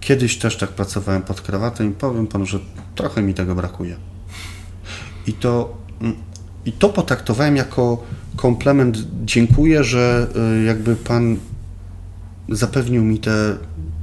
Kiedyś 0.00 0.38
też 0.38 0.56
tak 0.56 0.70
pracowałem 0.70 1.22
pod 1.22 1.40
krawatem 1.40 1.90
i 1.90 1.94
powiem 1.94 2.26
panu, 2.26 2.46
że 2.46 2.58
trochę 2.94 3.22
mi 3.22 3.34
tego 3.34 3.54
brakuje. 3.54 3.96
I 5.26 5.32
to, 5.32 5.76
mm, 6.00 6.16
i 6.68 6.72
to 6.72 6.88
potraktowałem 6.88 7.56
jako 7.56 8.04
komplement. 8.36 8.98
Dziękuję, 9.24 9.84
że 9.84 10.26
y, 10.60 10.64
jakby 10.64 10.96
Pan 10.96 11.36
zapewnił 12.48 13.04
mi 13.04 13.18
te, 13.18 13.56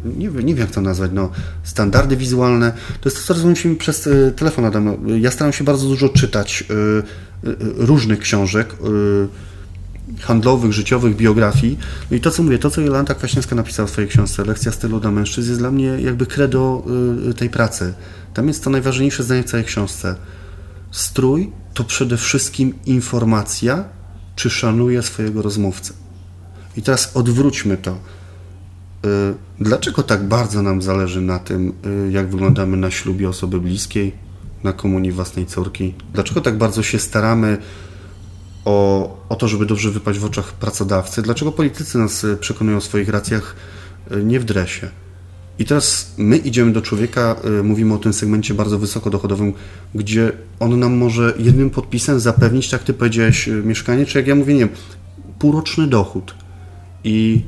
nie, 0.05 0.30
wiem, 0.30 0.45
nie 0.45 0.55
wiem 0.55 0.68
jak 0.68 0.72
to 0.72 0.82
nazwać, 0.82 1.11
no, 1.13 1.30
standardy 1.63 2.18
wizualne. 2.18 2.72
To 3.01 3.09
jest 3.09 3.18
to, 3.18 3.24
co 3.24 3.34
rozumiem 3.34 3.78
przez 3.78 4.07
y, 4.07 4.34
telefon, 4.36 4.66
Adam. 4.66 4.97
Ja 5.22 5.32
staram 5.32 5.53
się 5.53 5.63
bardzo 5.63 5.88
dużo 5.88 6.09
czytać 6.09 6.63
y, 6.70 7.03
różnych 7.78 8.20
książek 8.20 8.76
handlowych, 10.22 10.74
życiowych, 10.74 11.16
biografii. 11.16 11.78
No 12.11 12.18
i 12.18 12.20
to, 12.20 12.32
co 12.32 12.43
mówię, 12.43 12.59
to, 12.59 12.70
co 12.70 12.82
Jolanta 12.82 13.16
Kwaśniewska 13.16 13.55
napisała 13.55 13.88
w 13.88 13.91
swojej 13.91 14.09
książce 14.09 14.45
Lekcja 14.45 14.72
stylu 14.72 14.99
dla 14.99 15.11
mężczyzn 15.11 15.49
jest 15.49 15.61
dla 15.61 15.72
mnie 15.72 15.88
jakby 15.88 16.26
credo 16.26 16.86
tej 17.38 17.49
pracy. 17.49 17.93
Tam 18.34 18.47
jest 18.47 18.63
to 18.63 18.70
najważniejsze 18.70 19.24
zdanie 19.24 19.43
w 19.43 19.45
całej 19.45 19.66
książce. 19.66 20.16
Strój 20.95 21.51
to 21.73 21.83
przede 21.83 22.17
wszystkim 22.17 22.73
informacja, 22.85 23.83
czy 24.35 24.49
szanuje 24.49 25.01
swojego 25.03 25.41
rozmówcę. 25.41 25.93
I 26.77 26.81
teraz 26.81 27.17
odwróćmy 27.17 27.77
to. 27.77 27.91
Y, 27.91 27.97
dlaczego 29.59 30.03
tak 30.03 30.27
bardzo 30.27 30.61
nam 30.61 30.81
zależy 30.81 31.21
na 31.21 31.39
tym, 31.39 31.73
y, 32.07 32.11
jak 32.11 32.29
wyglądamy 32.29 32.77
na 32.77 32.91
ślubie 32.91 33.29
osoby 33.29 33.59
bliskiej, 33.59 34.15
na 34.63 34.73
komunii 34.73 35.11
własnej 35.11 35.45
córki? 35.45 35.93
Dlaczego 36.13 36.41
tak 36.41 36.57
bardzo 36.57 36.83
się 36.83 36.99
staramy 36.99 37.57
o, 38.65 39.25
o 39.29 39.35
to, 39.35 39.47
żeby 39.47 39.65
dobrze 39.65 39.91
wypaść 39.91 40.19
w 40.19 40.25
oczach 40.25 40.53
pracodawcy? 40.53 41.21
Dlaczego 41.21 41.51
politycy 41.51 41.97
nas 41.97 42.23
y, 42.23 42.37
przekonują 42.37 42.77
o 42.77 42.81
swoich 42.81 43.09
racjach 43.09 43.55
nie 44.23 44.39
w 44.39 44.43
dresie? 44.43 44.89
I 45.59 45.65
teraz 45.65 46.13
my 46.17 46.37
idziemy 46.37 46.73
do 46.73 46.81
człowieka, 46.81 47.35
mówimy 47.63 47.93
o 47.93 47.97
tym 47.97 48.13
segmencie 48.13 48.53
bardzo 48.53 48.79
wysokodochodowym, 48.79 49.53
gdzie 49.95 50.31
on 50.59 50.79
nam 50.79 50.97
może 50.97 51.33
jednym 51.37 51.69
podpisem 51.69 52.19
zapewnić, 52.19 52.69
tak 52.69 52.83
ty 52.83 52.93
powiedziałeś, 52.93 53.49
mieszkanie, 53.63 54.05
czy 54.05 54.17
jak 54.17 54.27
ja 54.27 54.35
mówię, 54.35 54.53
nie 54.53 54.59
wiem, 54.59 54.69
półroczny 55.39 55.87
dochód. 55.87 56.35
I 57.03 57.41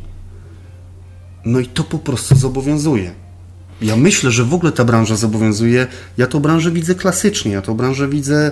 no 1.46 1.60
i 1.60 1.66
to 1.66 1.84
po 1.84 2.00
prostu 2.00 2.36
zobowiązuje. 2.36 3.12
Ja 3.82 3.96
myślę, 3.96 4.32
że 4.32 4.44
w 4.44 4.54
ogóle 4.54 4.72
ta 4.72 4.86
branża 4.86 5.16
zobowiązuje. 5.16 5.88
Ja 6.18 6.28
tą 6.28 6.40
branżę 6.40 6.72
widzę 6.72 6.96
klasycznie, 6.96 7.52
ja 7.52 7.62
tą 7.62 7.74
branżę 7.74 8.10
widzę 8.10 8.52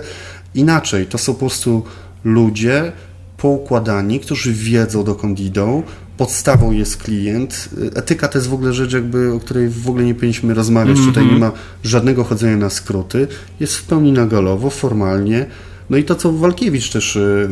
inaczej. 0.54 1.06
To 1.06 1.18
są 1.18 1.32
po 1.32 1.38
prostu 1.38 1.84
ludzie 2.24 2.92
poukładani, 3.36 4.20
którzy 4.20 4.52
wiedzą 4.52 5.04
dokąd 5.04 5.40
idą, 5.40 5.82
podstawą 6.16 6.72
jest 6.72 6.96
klient. 6.96 7.68
Etyka 7.94 8.28
to 8.28 8.38
jest 8.38 8.48
w 8.48 8.54
ogóle 8.54 8.72
rzecz, 8.72 8.92
jakby, 8.92 9.32
o 9.32 9.40
której 9.40 9.68
w 9.68 9.88
ogóle 9.88 10.04
nie 10.04 10.14
powinniśmy 10.14 10.54
rozmawiać. 10.54 10.96
Mm 10.96 11.04
-hmm. 11.04 11.08
Tutaj 11.08 11.26
nie 11.26 11.38
ma 11.38 11.52
żadnego 11.82 12.24
chodzenia 12.24 12.56
na 12.56 12.70
skróty. 12.70 13.28
Jest 13.60 13.76
w 13.76 13.84
pełni 13.84 14.12
nagalowo, 14.12 14.70
formalnie. 14.70 15.46
No 15.90 15.96
i 15.96 16.04
to, 16.04 16.14
co 16.14 16.32
Walkiewicz 16.32 16.90
też 16.90 17.16
y, 17.16 17.48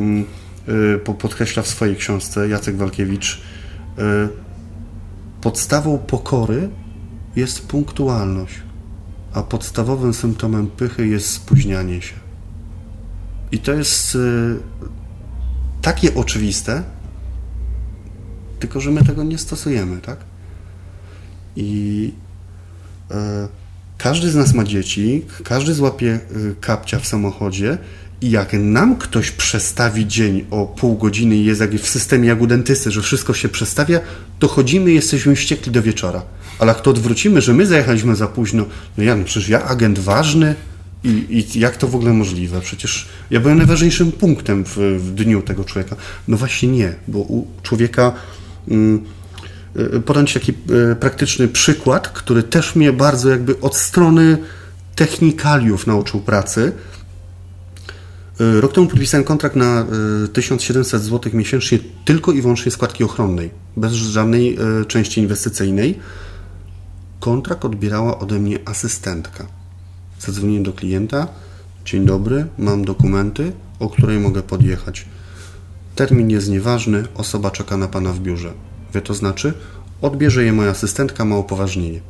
y, 0.69 0.99
podkreśla 0.99 1.63
w 1.63 1.69
swojej 1.69 1.97
książce, 1.97 2.49
Jacek 2.49 2.77
Walkiewicz, 2.77 3.41
y, 3.99 4.03
podstawą 5.41 5.99
pokory 5.99 6.69
jest 7.37 7.67
punktualność, 7.67 8.55
a 9.33 9.43
podstawowym 9.43 10.15
symptomem 10.15 10.67
pychy 10.67 11.07
jest 11.07 11.31
spóźnianie 11.31 12.03
się. 12.03 12.15
I 13.53 13.59
to 13.59 13.73
jest 13.73 14.19
takie 15.83 16.15
oczywiste, 16.15 16.83
tylko 18.65 18.81
że 18.81 18.91
my 18.91 19.05
tego 19.05 19.25
nie 19.25 19.39
stosujemy, 19.39 20.01
tak? 20.01 20.19
I 21.57 22.13
e, 23.11 23.49
każdy 23.99 24.31
z 24.31 24.35
nas 24.35 24.55
ma 24.55 24.65
dzieci, 24.65 25.25
każdy 25.45 25.75
złapie 25.75 26.11
e, 26.13 26.21
kapcia 26.61 26.99
w 26.99 27.07
samochodzie 27.07 27.79
I 28.21 28.31
jak 28.31 28.53
nam 28.53 28.97
ktoś 28.97 29.31
przestawi 29.31 30.07
dzień 30.07 30.45
o 30.51 30.67
pół 30.67 30.97
godziny 30.97 31.37
i 31.37 31.45
jest 31.45 31.61
jak 31.61 31.75
w 31.75 31.89
systemie 31.89 32.29
jak 32.29 32.41
u 32.41 32.47
dentysty, 32.47 32.91
że 32.91 33.03
wszystko 33.03 33.35
się 33.35 33.49
przestawia, 33.49 34.01
to 34.39 34.49
chodzimy 34.49 34.91
i 34.91 34.95
jesteśmy 34.95 35.37
wściekli 35.37 35.73
do 35.73 35.83
wieczora. 35.83 36.23
Ale 36.59 36.73
jak 36.73 36.81
to 36.81 36.91
odwrócimy, 36.91 37.41
że 37.41 37.55
my 37.55 37.67
zajechaliśmy 37.67 38.17
za 38.17 38.27
późno, 38.27 38.65
no 38.99 39.05
ja, 39.05 39.17
no 39.17 39.25
przecież 39.25 39.49
ja 39.49 39.65
agent 39.65 39.99
ważny 39.99 40.55
i, 41.05 41.47
i 41.55 41.61
jak 41.61 41.77
to 41.77 41.89
w 41.89 41.95
ogóle 41.95 42.13
możliwe? 42.13 42.61
Przecież 42.61 43.09
ja 43.31 43.41
byłem 43.41 43.59
najważniejszym 43.59 44.13
punktem 44.13 44.65
w, 44.65 44.77
w 44.77 45.15
dniu 45.15 45.43
tego 45.43 45.65
człowieka. 45.65 45.97
No 46.29 46.37
właśnie 46.37 46.69
nie, 46.69 46.95
bo 47.09 47.19
u 47.19 47.47
człowieka... 47.63 48.13
Mm, 48.69 49.05
y, 49.77 50.01
podam 50.01 50.27
Ci 50.27 50.41
taki 50.41 50.53
y, 50.53 50.97
praktyczny 50.97 51.49
przykład, 51.49 52.09
który 52.09 52.43
też 52.43 52.77
mnie 52.77 52.93
bardzo 52.93 53.31
jakby 53.31 53.61
od 53.61 53.77
strony 53.77 54.39
technikaliów 54.95 55.87
nauczył 55.87 56.21
pracy. 56.21 56.73
Y, 58.41 58.61
rok 58.61 58.73
temu 58.73 58.87
podpisałem 58.87 59.25
kontrakt 59.25 59.57
na 59.57 59.87
1700 60.33 61.03
zł 61.03 61.33
miesięcznie 61.35 61.79
tylko 62.05 62.33
i 62.33 62.43
wyłącznie 62.43 62.73
składki 62.73 63.05
ochronnej, 63.05 63.51
bez 63.77 63.93
żadnej 63.93 64.59
części 64.89 65.21
inwestycyjnej. 65.21 65.99
Kontrakt 67.21 67.65
odbierała 67.65 68.19
ode 68.19 68.39
mnie 68.39 68.59
asystentka. 68.65 69.47
Zadzwoniłem 70.21 70.63
do 70.63 70.73
klienta. 70.73 71.27
Dzień 71.85 72.07
dobry, 72.07 72.47
mam 72.59 72.85
dokumenty, 72.85 73.53
o 73.79 73.89
której 73.89 74.19
mogę 74.19 74.43
podjechać. 74.43 75.07
Termin 75.95 76.31
jest 76.31 76.49
nieważny, 76.49 77.05
osoba 77.15 77.51
czeka 77.51 77.77
na 77.77 77.89
pana 77.89 78.13
w 78.13 78.21
biurze. 78.21 78.53
Wie 78.95 79.01
to 79.01 79.15
znaczy? 79.15 79.53
Odbierze 80.03 80.45
je 80.45 80.53
moja 80.53 80.71
asystentka, 80.71 81.25
ma 81.25 81.37
upoważnienie. 81.37 82.01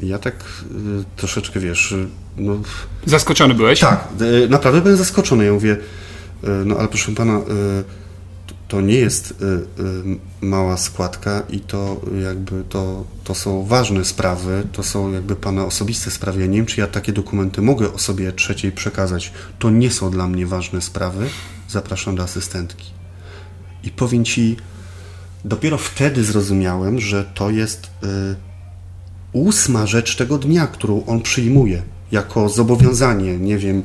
Ja 0.00 0.18
tak 0.18 0.34
y, 0.34 1.04
troszeczkę 1.16 1.60
wiesz. 1.60 1.92
Y, 1.92 2.06
no, 2.36 2.56
Zaskoczony 3.06 3.54
byłeś? 3.54 3.80
Tak, 3.80 4.08
y, 4.44 4.48
naprawdę 4.48 4.80
byłem 4.80 4.96
zaskoczony. 4.96 5.44
Ja 5.44 5.52
mówię, 5.52 5.72
y, 5.72 6.48
no 6.64 6.76
ale 6.76 6.88
proszę 6.88 7.12
pana, 7.12 7.38
y, 7.38 7.42
to 8.68 8.80
nie 8.80 8.94
jest 8.94 9.30
y, 9.30 9.34
y, 10.44 10.46
mała 10.46 10.76
składka 10.76 11.42
i 11.50 11.60
to 11.60 12.00
jakby 12.22 12.64
to, 12.68 13.04
to 13.24 13.34
są 13.34 13.64
ważne 13.64 14.04
sprawy, 14.04 14.66
to 14.72 14.82
są 14.82 15.12
jakby 15.12 15.36
Pana 15.36 15.64
osobiste 15.64 16.10
sprawy. 16.10 16.40
Ja 16.40 16.46
nie 16.46 16.56
wiem, 16.56 16.66
czy 16.66 16.80
ja 16.80 16.86
takie 16.86 17.12
dokumenty 17.12 17.62
mogę 17.62 17.92
osobie 17.92 18.32
trzeciej 18.32 18.72
przekazać. 18.72 19.32
To 19.58 19.70
nie 19.70 19.90
są 19.90 20.10
dla 20.10 20.28
mnie 20.28 20.46
ważne 20.46 20.82
sprawy. 20.82 21.28
Zapraszam 21.68 22.16
do 22.16 22.22
asystentki. 22.22 22.90
I 23.84 23.90
powiem 23.90 24.24
Ci, 24.24 24.56
dopiero 25.44 25.78
wtedy 25.78 26.24
zrozumiałem, 26.24 27.00
że 27.00 27.24
to 27.34 27.50
jest 27.50 27.86
y, 27.86 28.36
ósma 29.32 29.86
rzecz 29.86 30.16
tego 30.16 30.38
dnia, 30.38 30.66
którą 30.66 31.06
on 31.06 31.22
przyjmuje 31.22 31.82
jako 32.12 32.48
zobowiązanie, 32.48 33.38
nie 33.38 33.58
wiem, 33.58 33.82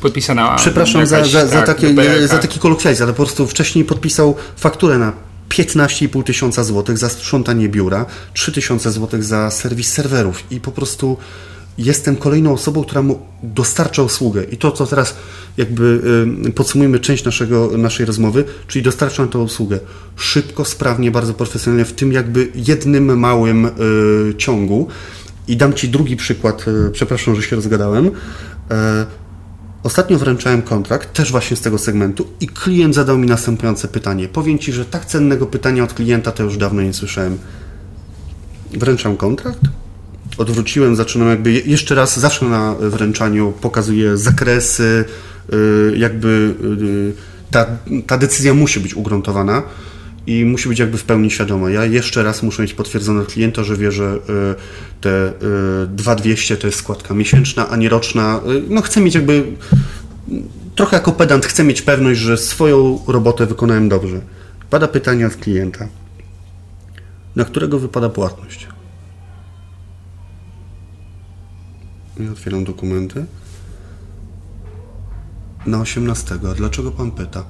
podpisana. 0.00 0.56
Przepraszam 0.56 1.00
jakaś, 1.00 1.30
za, 1.30 1.46
za, 1.46 1.46
tak, 1.46 1.50
za, 1.50 1.62
takie, 1.62 2.28
za 2.28 2.38
taki 2.38 2.58
kolokwializm, 2.58 3.02
ale 3.02 3.12
po 3.12 3.16
prostu 3.16 3.46
wcześniej 3.46 3.84
podpisał 3.84 4.34
fakturę 4.56 4.98
na 4.98 5.12
15,5 5.48 6.22
tysiąca 6.24 6.64
złotych 6.64 6.98
za 6.98 7.08
sprzątanie 7.08 7.68
biura, 7.68 8.06
3 8.34 8.52
tysiące 8.52 8.92
złotych 8.92 9.24
za 9.24 9.50
serwis 9.50 9.92
serwerów 9.92 10.42
i 10.50 10.60
po 10.60 10.72
prostu 10.72 11.16
jestem 11.78 12.16
kolejną 12.16 12.52
osobą, 12.52 12.84
która 12.84 13.02
mu 13.02 13.18
dostarcza 13.42 14.02
usługę. 14.02 14.44
I 14.44 14.56
to, 14.56 14.72
co 14.72 14.86
teraz 14.86 15.16
jakby 15.56 16.00
podsumujemy 16.54 17.00
część 17.00 17.24
naszego, 17.24 17.70
naszej 17.78 18.06
rozmowy, 18.06 18.44
czyli 18.66 18.82
dostarczam 18.82 19.28
tę 19.28 19.38
usługę 19.38 19.78
szybko, 20.16 20.64
sprawnie, 20.64 21.10
bardzo 21.10 21.34
profesjonalnie, 21.34 21.84
w 21.84 21.92
tym 21.92 22.12
jakby 22.12 22.48
jednym 22.54 23.18
małym 23.18 23.66
y, 23.66 23.70
ciągu. 24.38 24.88
I 25.48 25.56
dam 25.56 25.74
Ci 25.74 25.88
drugi 25.88 26.16
przykład, 26.16 26.64
y, 26.68 26.90
przepraszam, 26.92 27.36
że 27.36 27.42
się 27.42 27.56
rozgadałem. 27.56 28.10
Ostatnio 29.86 30.18
wręczałem 30.18 30.62
kontrakt, 30.62 31.12
też 31.12 31.30
właśnie 31.30 31.56
z 31.56 31.60
tego 31.60 31.78
segmentu, 31.78 32.26
i 32.40 32.46
klient 32.46 32.94
zadał 32.94 33.18
mi 33.18 33.26
następujące 33.26 33.88
pytanie. 33.88 34.28
Powiem 34.28 34.58
Ci, 34.58 34.72
że 34.72 34.84
tak 34.84 35.04
cennego 35.04 35.46
pytania 35.46 35.84
od 35.84 35.94
klienta 35.94 36.32
to 36.32 36.42
już 36.42 36.56
dawno 36.56 36.82
nie 36.82 36.92
słyszałem. 36.92 37.38
Wręczam 38.72 39.16
kontrakt, 39.16 39.60
odwróciłem, 40.38 40.96
zaczynam 40.96 41.28
jakby 41.28 41.52
jeszcze 41.52 41.94
raz, 41.94 42.18
zawsze 42.18 42.44
na 42.44 42.74
wręczaniu 42.74 43.52
pokazuję 43.60 44.16
zakresy, 44.16 45.04
y, 45.52 45.96
jakby 45.96 46.54
y, 46.80 47.50
ta, 47.50 47.66
ta 48.06 48.18
decyzja 48.18 48.54
musi 48.54 48.80
być 48.80 48.94
ugruntowana 48.94 49.62
i 50.26 50.44
musi 50.44 50.68
być 50.68 50.78
jakby 50.78 50.98
w 50.98 51.04
pełni 51.04 51.30
świadoma. 51.30 51.70
Ja 51.70 51.84
jeszcze 51.84 52.22
raz 52.22 52.42
muszę 52.42 52.62
mieć 52.62 52.74
potwierdzone 52.74 53.20
od 53.20 53.32
klienta, 53.32 53.64
że 53.64 53.76
wie, 53.76 53.92
że 53.92 54.14
y, 54.14 55.00
te 55.00 55.32
2200 55.88 56.54
y, 56.54 56.56
to 56.56 56.66
jest 56.66 56.78
składka 56.78 57.14
miesięczna, 57.14 57.68
a 57.68 57.76
nie 57.76 57.88
roczna. 57.88 58.40
Y, 58.50 58.62
no 58.68 58.82
chcę 58.82 59.00
mieć 59.00 59.14
jakby, 59.14 59.44
trochę 60.74 60.96
jako 60.96 61.12
pedant, 61.12 61.46
chcę 61.46 61.64
mieć 61.64 61.82
pewność, 61.82 62.20
że 62.20 62.36
swoją 62.36 63.00
robotę 63.06 63.46
wykonałem 63.46 63.88
dobrze. 63.88 64.20
Pada 64.70 64.88
pytanie 64.88 65.26
od 65.26 65.36
klienta, 65.36 65.88
na 67.36 67.44
którego 67.44 67.78
wypada 67.78 68.08
płatność? 68.08 68.68
Otwieram 72.32 72.64
dokumenty. 72.64 73.24
Na 75.66 75.80
18. 75.80 76.34
A 76.50 76.54
dlaczego 76.54 76.90
pan 76.90 77.10
pyta? 77.10 77.44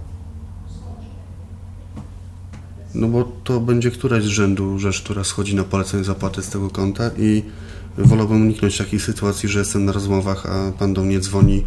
No 2.97 3.09
bo 3.09 3.33
to 3.45 3.61
będzie 3.61 3.91
któraś 3.91 4.25
z 4.25 4.27
rzędu 4.27 4.79
rzecz, 4.79 5.03
która 5.03 5.25
schodzi 5.25 5.55
na 5.55 5.65
polecenie 5.65 6.05
zapłaty 6.05 6.43
z 6.43 6.49
tego 6.49 6.71
konta 6.71 7.11
i 7.19 7.43
wolałbym 7.99 8.43
uniknąć 8.43 8.79
takiej 8.79 9.01
sytuacji, 9.01 9.49
że 9.49 9.59
jestem 9.59 9.85
na 9.85 9.93
rozmowach, 9.93 10.47
a 10.47 10.73
pan 10.73 10.95
do 10.95 11.03
mnie 11.05 11.21
dzwoni 11.21 11.65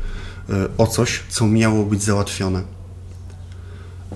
e, 0.50 0.68
o 0.78 0.88
coś, 0.88 1.24
co 1.30 1.48
miało 1.48 1.86
być 1.86 2.04
załatwione. 2.04 2.64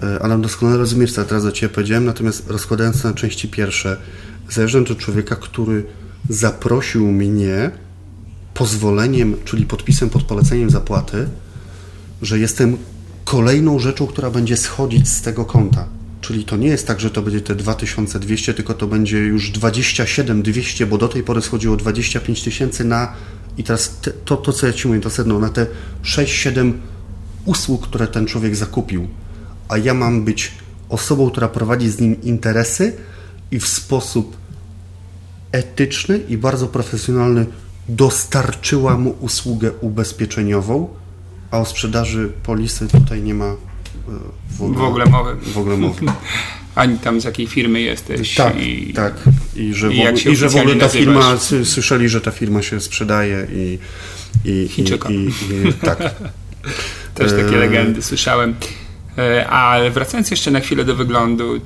E, 0.03 0.19
ale 0.21 0.37
doskonale 0.41 0.77
rozumiesz, 0.77 1.13
co 1.13 1.25
teraz 1.25 1.43
do 1.43 1.51
Ciebie 1.51 1.73
powiedziałem, 1.73 2.05
natomiast 2.05 2.49
rozkładając 2.49 3.03
na 3.03 3.13
części 3.13 3.47
pierwsze, 3.47 3.97
zajeżdżam 4.49 4.83
do 4.83 4.95
człowieka, 4.95 5.35
który 5.35 5.85
zaprosił 6.29 7.11
mnie 7.11 7.71
pozwoleniem, 8.53 9.35
czyli 9.45 9.65
podpisem 9.65 10.09
pod 10.09 10.23
poleceniem 10.23 10.69
zapłaty, 10.69 11.27
że 12.21 12.39
jestem 12.39 12.77
kolejną 13.25 13.79
rzeczą, 13.79 14.07
która 14.07 14.31
będzie 14.31 14.57
schodzić 14.57 15.09
z 15.09 15.21
tego 15.21 15.45
konta. 15.45 15.87
Czyli 16.23 16.45
to 16.45 16.57
nie 16.57 16.67
jest 16.67 16.87
tak, 16.87 16.99
że 16.99 17.09
to 17.09 17.21
będzie 17.21 17.41
te 17.41 17.55
2200, 17.55 18.53
tylko 18.53 18.73
to 18.73 18.87
będzie 18.87 19.17
już 19.17 19.49
27200, 19.51 20.85
bo 20.85 20.97
do 20.97 21.07
tej 21.07 21.23
pory 21.23 21.41
schodziło 21.41 21.77
25 21.77 22.43
tysięcy 22.43 22.85
na 22.85 23.13
i 23.57 23.63
teraz 23.63 23.97
te, 24.01 24.11
to, 24.11 24.37
to, 24.37 24.53
co 24.53 24.67
ja 24.67 24.73
Ci 24.73 24.87
mówię, 24.87 24.99
to 24.99 25.09
sedno, 25.09 25.39
na 25.39 25.49
te 25.49 25.67
6-7 26.03 26.73
usług, 27.45 27.87
które 27.87 28.07
ten 28.07 28.25
człowiek 28.25 28.55
zakupił. 28.55 29.07
A 29.69 29.77
ja 29.77 29.93
mam 29.93 30.23
być 30.25 30.51
osobą, 30.89 31.29
która 31.29 31.47
prowadzi 31.47 31.89
z 31.89 31.99
nim 31.99 32.21
interesy 32.21 32.93
i 33.51 33.59
w 33.59 33.67
sposób 33.67 34.37
etyczny 35.51 36.17
i 36.17 36.37
bardzo 36.37 36.67
profesjonalny 36.67 37.45
dostarczyła 37.89 38.97
mu 38.97 39.15
usługę 39.19 39.71
ubezpieczeniową, 39.71 40.89
a 41.51 41.59
o 41.59 41.65
sprzedaży 41.65 42.31
polisy 42.43 42.87
tutaj 42.87 43.21
nie 43.21 43.33
ma 43.33 43.55
w 44.49 44.61
ogóle, 44.61 44.77
w 44.77 44.83
ogóle 44.83 45.05
mowy. 45.05 45.35
W 45.35 45.57
ogóle 45.57 45.77
mowy. 45.77 46.05
Ani 46.75 46.99
tam 46.99 47.21
z 47.21 47.23
jakiej 47.23 47.47
firmy 47.47 47.81
jesteś. 47.81 48.35
Tak, 48.35 48.61
i, 48.61 48.93
tak. 48.93 49.13
I 49.55 49.73
że, 49.73 49.93
i 49.93 49.97
w, 49.97 49.99
ogóle, 49.99 50.33
i 50.33 50.35
że 50.35 50.49
w 50.49 50.55
ogóle 50.55 50.75
ta 50.75 50.89
firma, 50.89 51.37
słyszeli, 51.63 52.09
że 52.09 52.21
ta 52.21 52.31
firma 52.31 52.61
się 52.61 52.79
sprzedaje 52.79 53.47
i... 53.51 53.79
i, 54.45 54.69
i, 54.77 55.13
i, 55.13 55.29
i 55.69 55.73
tak. 55.73 55.99
Też 57.15 57.31
takie 57.31 57.55
e, 57.55 57.59
legendy 57.59 58.01
słyszałem. 58.01 58.55
E, 59.17 59.47
ale 59.47 59.91
wracając 59.91 60.31
jeszcze 60.31 60.51
na 60.51 60.59
chwilę 60.59 60.85
do 60.85 60.95
wyglądu, 60.95 61.55
e, 61.55 61.59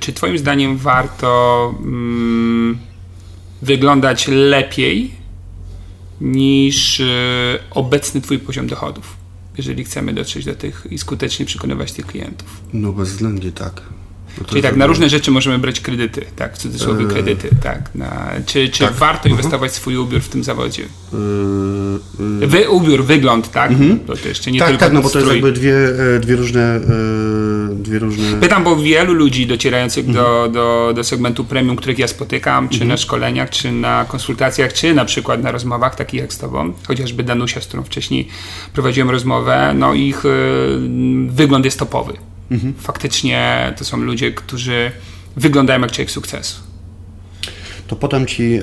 czy 0.00 0.12
Twoim 0.12 0.38
zdaniem 0.38 0.76
warto 0.76 1.74
mm, 1.78 2.78
wyglądać 3.62 4.28
lepiej 4.28 5.10
niż 6.20 7.02
obecny 7.70 8.20
Twój 8.20 8.38
poziom 8.38 8.66
dochodów? 8.66 9.23
Jeżeli 9.56 9.84
chcemy 9.84 10.14
dotrzeć 10.14 10.44
do 10.44 10.54
tych 10.54 10.86
i 10.90 10.98
skutecznie 10.98 11.46
przekonywać 11.46 11.92
tych 11.92 12.06
klientów. 12.06 12.60
No 12.72 12.92
bezwzględnie 12.92 13.52
tak. 13.52 13.82
No 14.38 14.44
Czyli 14.44 14.62
tak, 14.62 14.76
na 14.76 14.86
różne 14.86 15.08
rzeczy 15.08 15.30
możemy 15.30 15.58
brać 15.58 15.80
kredyty, 15.80 16.26
tak, 16.36 16.54
w 16.54 16.58
cudzysłowie 16.58 17.04
eee, 17.04 17.10
kredyty, 17.10 17.48
tak. 17.62 17.94
Na, 17.94 18.30
czy 18.46 18.68
czy 18.68 18.84
tak. 18.84 18.92
warto 18.92 19.28
inwestować 19.28 19.70
w 19.70 19.74
swój 19.74 19.96
ubiór 19.96 20.20
w 20.20 20.28
tym 20.28 20.44
zawodzie? 20.44 20.82
Eee, 20.82 22.46
Wy, 22.46 22.70
ubiór, 22.70 23.04
wygląd, 23.04 23.50
tak? 23.50 23.70
Mhm. 23.70 24.00
To, 24.00 24.16
to 24.16 24.28
jeszcze 24.28 24.50
nie 24.50 24.58
tak, 24.58 24.68
tylko 24.68 24.84
tak, 24.84 24.92
no 24.92 25.02
bo 25.02 25.10
to 25.10 25.18
jest 25.18 25.32
jakby 25.32 25.52
dwie, 25.52 25.74
e, 26.16 26.20
dwie 26.20 26.36
różne 26.36 26.76
e, 26.76 27.74
dwie 27.74 27.98
różne... 27.98 28.40
Pytam, 28.40 28.64
bo 28.64 28.76
wielu 28.76 29.14
ludzi 29.14 29.46
docierających 29.46 30.08
mhm. 30.08 30.24
do, 30.24 30.48
do, 30.48 30.92
do 30.94 31.04
segmentu 31.04 31.44
premium, 31.44 31.76
których 31.76 31.98
ja 31.98 32.08
spotykam, 32.08 32.68
czy 32.68 32.74
mhm. 32.74 32.88
na 32.88 32.96
szkoleniach, 32.96 33.50
czy 33.50 33.72
na 33.72 34.04
konsultacjach, 34.04 34.72
czy 34.72 34.94
na 34.94 35.04
przykład 35.04 35.42
na 35.42 35.52
rozmowach 35.52 35.94
takich 35.94 36.20
jak 36.20 36.32
z 36.32 36.38
tobą, 36.38 36.72
chociażby 36.86 37.22
Danusia, 37.22 37.60
z 37.60 37.66
którą 37.66 37.82
wcześniej 37.82 38.28
prowadziłem 38.72 39.10
rozmowę, 39.10 39.74
no 39.76 39.94
ich 39.94 40.24
y, 40.24 40.28
wygląd 41.28 41.64
jest 41.64 41.78
topowy. 41.78 42.12
Faktycznie 42.78 43.72
to 43.76 43.84
są 43.84 43.96
ludzie, 43.96 44.32
którzy 44.32 44.92
wyglądają 45.36 45.80
jak 45.80 45.92
człowiek 45.92 46.10
sukcesu. 46.10 46.60
to 47.86 47.96
podam 47.96 48.26
Ci 48.26 48.60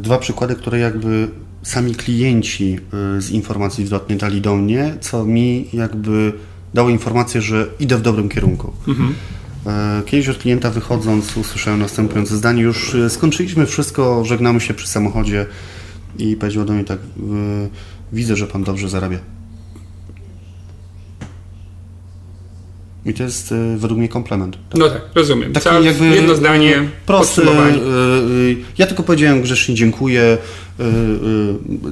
dwa 0.00 0.18
przykłady, 0.18 0.54
które 0.54 0.78
jakby 0.78 1.28
sami 1.62 1.94
klienci 1.94 2.80
z 3.18 3.30
informacji 3.30 3.86
zwrotnej 3.86 4.18
dali 4.18 4.40
do 4.40 4.56
mnie, 4.56 4.96
co 5.00 5.24
mi 5.24 5.68
jakby 5.72 6.32
dało 6.74 6.90
informację, 6.90 7.42
że 7.42 7.66
idę 7.80 7.96
w 7.96 8.02
dobrym 8.02 8.28
kierunku. 8.28 8.72
Mhm. 8.88 9.14
Kiedyś 10.06 10.28
od 10.28 10.38
klienta 10.38 10.70
wychodząc 10.70 11.36
usłyszałem 11.36 11.80
następujące 11.80 12.36
zdanie, 12.36 12.62
już 12.62 12.96
skończyliśmy 13.08 13.66
wszystko, 13.66 14.24
żegnamy 14.24 14.60
się 14.60 14.74
przy 14.74 14.88
samochodzie 14.88 15.46
i 16.18 16.36
powiedział 16.36 16.64
do 16.64 16.72
mnie 16.72 16.84
tak, 16.84 16.98
widzę, 18.12 18.36
że 18.36 18.46
Pan 18.46 18.64
dobrze 18.64 18.88
zarabia. 18.88 19.18
I 23.08 23.14
to 23.14 23.22
jest 23.22 23.52
y, 23.52 23.76
według 23.76 23.98
mnie 23.98 24.08
komplement. 24.08 24.58
Tak? 24.70 24.80
No 24.80 24.88
tak, 24.88 25.02
rozumiem. 25.14 25.52
Taki 25.52 25.64
Całe 25.64 25.84
jakby 25.84 26.06
jedno 26.06 26.34
zdanie, 26.34 26.88
prosty. 27.06 27.42
Y, 27.42 27.44
y, 27.44 28.56
ja 28.78 28.86
tylko 28.86 29.02
powiedziałem 29.02 29.42
grzecznie 29.42 29.74
dziękuję. 29.74 30.38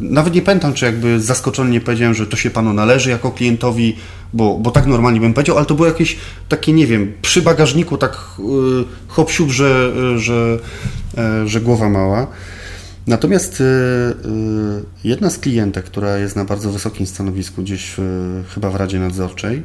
Nawet 0.00 0.34
nie 0.34 0.42
pamiętam, 0.42 0.74
czy 0.74 0.84
jakby 0.84 1.20
zaskoczony 1.20 1.70
nie 1.70 1.80
powiedziałem, 1.80 2.14
że 2.14 2.26
to 2.26 2.36
się 2.36 2.50
panu 2.50 2.72
należy 2.72 3.10
jako 3.10 3.30
klientowi, 3.30 3.96
bo, 4.32 4.58
bo 4.58 4.70
tak 4.70 4.86
normalnie 4.86 5.20
bym 5.20 5.34
powiedział, 5.34 5.56
ale 5.56 5.66
to 5.66 5.74
było 5.74 5.88
jakieś 5.88 6.16
takie, 6.48 6.72
nie 6.72 6.86
wiem, 6.86 7.12
przy 7.22 7.42
bagażniku 7.42 7.98
tak 7.98 8.18
hop 9.08 9.30
że, 9.48 9.92
że, 10.18 10.58
że 11.46 11.60
głowa 11.60 11.88
mała. 11.88 12.26
Natomiast 13.06 13.62
jedna 15.04 15.30
z 15.30 15.38
klientek, 15.38 15.84
która 15.84 16.18
jest 16.18 16.36
na 16.36 16.44
bardzo 16.44 16.70
wysokim 16.70 17.06
stanowisku, 17.06 17.62
gdzieś 17.62 17.96
chyba 18.54 18.70
w 18.70 18.74
Radzie 18.74 18.98
Nadzorczej, 18.98 19.62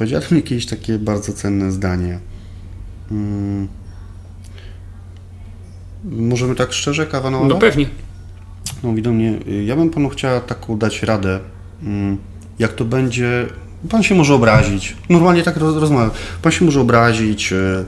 Powiedziała 0.00 0.24
mi 0.30 0.36
jakieś 0.36 0.66
takie 0.66 0.98
bardzo 0.98 1.32
cenne 1.32 1.72
zdanie. 1.72 2.18
Hmm. 3.08 3.68
Możemy 6.04 6.54
tak 6.54 6.72
szczerze, 6.72 7.06
kawa 7.06 7.30
No 7.30 7.58
pewnie. 7.58 7.86
No 8.82 8.88
mówi 8.88 9.02
do 9.02 9.12
mnie, 9.12 9.38
ja 9.64 9.76
bym 9.76 9.90
panu 9.90 10.08
chciała 10.08 10.40
taką 10.40 10.78
dać 10.78 11.02
radę, 11.02 11.40
hmm, 11.82 12.16
jak 12.58 12.72
to 12.72 12.84
będzie, 12.84 13.46
pan 13.90 14.02
się 14.02 14.14
może 14.14 14.34
obrazić, 14.34 14.96
normalnie 15.08 15.42
tak 15.42 15.56
rozmawiam, 15.56 16.10
pan 16.42 16.52
się 16.52 16.64
może 16.64 16.80
obrazić, 16.80 17.52
e, 17.52 17.84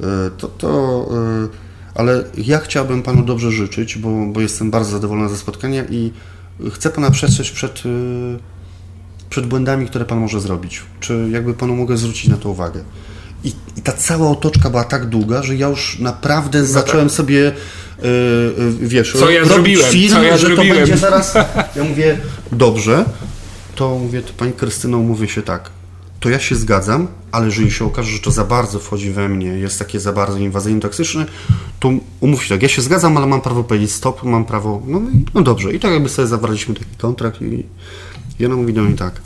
e, 0.00 0.30
to, 0.38 0.48
to 0.48 1.08
e, 1.44 1.48
ale 1.94 2.24
ja 2.36 2.58
chciałbym 2.58 3.02
panu 3.02 3.22
dobrze 3.22 3.52
życzyć, 3.52 3.98
bo, 3.98 4.26
bo 4.26 4.40
jestem 4.40 4.70
bardzo 4.70 4.90
zadowolona 4.90 5.28
ze 5.28 5.36
spotkania 5.36 5.84
i 5.90 6.12
chcę 6.70 6.90
pana 6.90 7.10
przestrzec 7.10 7.50
przed 7.50 7.82
przed 9.30 9.46
błędami, 9.46 9.86
które 9.86 10.04
Pan 10.04 10.18
może 10.18 10.40
zrobić? 10.40 10.82
Czy 11.00 11.28
jakby 11.32 11.54
Panu 11.54 11.76
mogę 11.76 11.96
zwrócić 11.96 12.28
na 12.28 12.36
to 12.36 12.50
uwagę? 12.50 12.84
I, 13.44 13.52
i 13.76 13.82
ta 13.82 13.92
cała 13.92 14.30
otoczka 14.30 14.70
była 14.70 14.84
tak 14.84 15.06
długa, 15.06 15.42
że 15.42 15.56
ja 15.56 15.68
już 15.68 15.98
naprawdę 15.98 16.60
no 16.60 16.66
zacząłem 16.66 17.06
tak. 17.06 17.16
sobie 17.16 17.38
yy, 17.38 17.54
wiesz, 18.80 19.12
co 19.12 19.30
ja 19.30 19.44
zrobiłem, 19.44 19.92
film, 19.92 20.12
co 20.12 20.22
ja 20.22 20.36
że 20.36 20.46
zrobiłem. 20.46 20.68
to 20.68 20.74
będzie 20.74 20.96
zaraz. 20.96 21.34
Ja 21.76 21.84
mówię, 21.84 22.18
dobrze, 22.52 23.04
to 23.74 23.98
mówię, 23.98 24.22
to 24.22 24.32
Pani 24.32 24.52
Krystyno, 24.52 24.98
mówię 24.98 25.28
się 25.28 25.42
tak. 25.42 25.70
To 26.20 26.28
ja 26.28 26.38
się 26.38 26.56
zgadzam, 26.56 27.08
ale 27.32 27.46
jeżeli 27.46 27.70
się 27.70 27.84
okaże, 27.84 28.10
że 28.10 28.18
to 28.18 28.30
za 28.30 28.44
bardzo 28.44 28.78
wchodzi 28.78 29.10
we 29.10 29.28
mnie, 29.28 29.48
jest 29.48 29.78
takie 29.78 30.00
za 30.00 30.12
bardzo 30.12 30.38
inwazyjne, 30.38 30.80
toksyczne, 30.80 31.26
to 31.80 31.90
umów 32.20 32.44
się 32.44 32.54
tak, 32.54 32.62
ja 32.62 32.68
się 32.68 32.82
zgadzam, 32.82 33.16
ale 33.16 33.26
mam 33.26 33.40
prawo 33.40 33.64
powiedzieć 33.64 33.92
stop, 33.92 34.22
mam 34.22 34.44
prawo, 34.44 34.82
no, 34.86 35.00
no 35.34 35.42
dobrze. 35.42 35.72
I 35.72 35.80
tak 35.80 35.92
jakby 35.92 36.08
sobie 36.08 36.28
zawarliśmy 36.28 36.74
taki 36.74 36.96
kontrakt 36.98 37.42
i 37.42 37.64
i 38.40 38.46
ona 38.46 38.56
mówi 38.56 38.72
do 38.72 38.82
mnie 38.82 38.94
tak. 38.94 39.20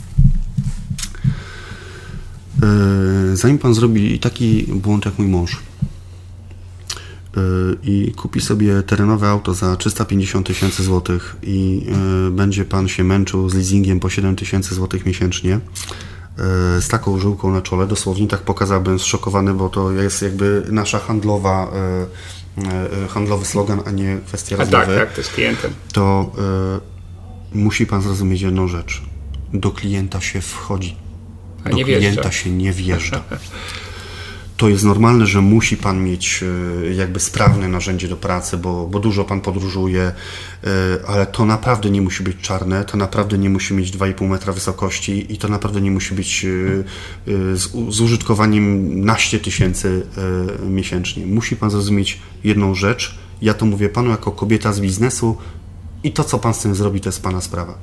E, 2.63 3.35
zanim 3.35 3.57
pan 3.57 3.73
zrobi 3.73 4.19
taki 4.19 4.63
błąd 4.73 5.05
jak 5.05 5.19
mój 5.19 5.27
mąż 5.27 5.53
e, 5.53 7.39
i 7.83 8.13
kupi 8.17 8.41
sobie 8.41 8.83
terenowe 8.83 9.29
auto 9.29 9.53
za 9.53 9.75
350 9.75 10.47
tysięcy 10.47 10.83
złotych 10.83 11.35
i 11.43 11.87
e, 12.27 12.31
będzie 12.31 12.65
pan 12.65 12.87
się 12.87 13.03
męczył 13.03 13.49
z 13.49 13.53
leasingiem 13.53 13.99
po 13.99 14.09
7 14.09 14.35
tysięcy 14.35 14.75
złotych 14.75 15.05
miesięcznie, 15.05 15.59
z 16.79 16.87
taką 16.87 17.19
żyłką 17.19 17.51
na 17.51 17.61
czole, 17.61 17.87
dosłownie 17.87 18.27
tak 18.27 18.41
pokazałbym 18.41 18.99
zszokowany, 18.99 19.53
bo 19.53 19.69
to 19.69 19.91
jest 19.91 20.21
jakby 20.21 20.63
nasza 20.71 20.99
handlowa, 20.99 21.71
handlowy 23.09 23.45
slogan, 23.45 23.79
a 23.85 23.91
nie 23.91 24.17
kwestia 24.27 24.55
rozmowy. 24.55 24.85
tak, 24.85 24.95
tak, 24.95 25.13
to 25.13 25.21
jest 25.21 25.33
klientem. 25.33 25.73
To 25.91 26.31
musi 27.53 27.85
Pan 27.85 28.01
zrozumieć 28.01 28.41
jedną 28.41 28.67
rzecz. 28.67 29.01
Do 29.53 29.71
klienta 29.71 30.21
się 30.21 30.41
wchodzi. 30.41 30.95
A 31.63 31.69
do 31.69 31.75
klienta 31.75 31.99
wjeżdża. 31.99 32.31
się 32.31 32.51
nie 32.51 32.71
wjeżdża. 32.71 33.23
To 34.57 34.69
jest 34.69 34.83
normalne, 34.83 35.25
że 35.25 35.41
musi 35.41 35.77
Pan 35.77 36.03
mieć 36.03 36.43
e, 36.43 36.93
jakby 36.93 37.19
sprawne 37.19 37.67
narzędzie 37.67 38.07
do 38.07 38.17
pracy, 38.17 38.57
bo, 38.57 38.87
bo 38.87 38.99
dużo 38.99 39.23
Pan 39.23 39.41
podróżuje, 39.41 40.01
e, 40.01 40.13
ale 41.07 41.25
to 41.25 41.45
naprawdę 41.45 41.89
nie 41.89 42.01
musi 42.01 42.23
być 42.23 42.37
czarne, 42.41 42.85
to 42.85 42.97
naprawdę 42.97 43.37
nie 43.37 43.49
musi 43.49 43.73
mieć 43.73 43.91
2,5 43.91 44.29
metra 44.29 44.53
wysokości 44.53 45.33
i 45.33 45.37
to 45.37 45.47
naprawdę 45.47 45.81
nie 45.81 45.91
musi 45.91 46.15
być 46.15 46.45
e, 46.45 46.47
z, 47.57 47.71
z 47.89 48.01
użytkowaniem 48.01 49.05
naście 49.05 49.39
tysięcy 49.39 50.07
miesięcznie. 50.69 51.25
Musi 51.25 51.55
Pan 51.55 51.69
zrozumieć 51.69 52.19
jedną 52.43 52.75
rzecz. 52.75 53.17
Ja 53.41 53.53
to 53.53 53.65
mówię 53.65 53.89
Panu 53.89 54.09
jako 54.09 54.31
kobieta 54.31 54.73
z 54.73 54.79
biznesu, 54.79 55.37
i 56.03 56.11
to, 56.11 56.23
co 56.23 56.39
pan 56.39 56.53
z 56.53 56.59
tym 56.59 56.75
zrobi, 56.75 57.01
to 57.01 57.09
jest 57.09 57.21
pana 57.21 57.41
sprawa. 57.41 57.73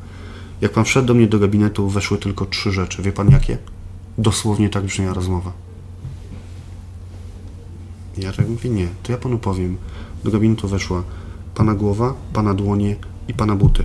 Jak 0.61 0.73
pan 0.73 0.85
wszedł 0.85 1.07
do 1.07 1.15
mnie 1.15 1.27
do 1.27 1.39
gabinetu, 1.39 1.89
weszły 1.89 2.19
tylko 2.19 2.47
trzy 2.47 2.73
rzeczy. 2.73 3.03
Wie 3.03 3.13
pan 3.13 3.31
jakie? 3.31 3.59
Dosłownie 4.19 4.69
tak 4.69 4.85
brzmiała 4.85 5.15
rozmowa. 5.15 5.53
Ja 8.19 8.33
tak 8.33 8.49
mówię, 8.49 8.71
nie, 8.71 8.89
to 9.03 9.13
ja 9.13 9.19
panu 9.19 9.39
powiem. 9.39 9.77
Do 10.25 10.31
gabinetu 10.31 10.69
weszła 10.69 11.03
pana 11.55 11.75
głowa, 11.75 12.15
pana 12.33 12.55
dłonie 12.55 12.97
i 13.29 13.35
pana 13.35 13.57
buty. 13.57 13.85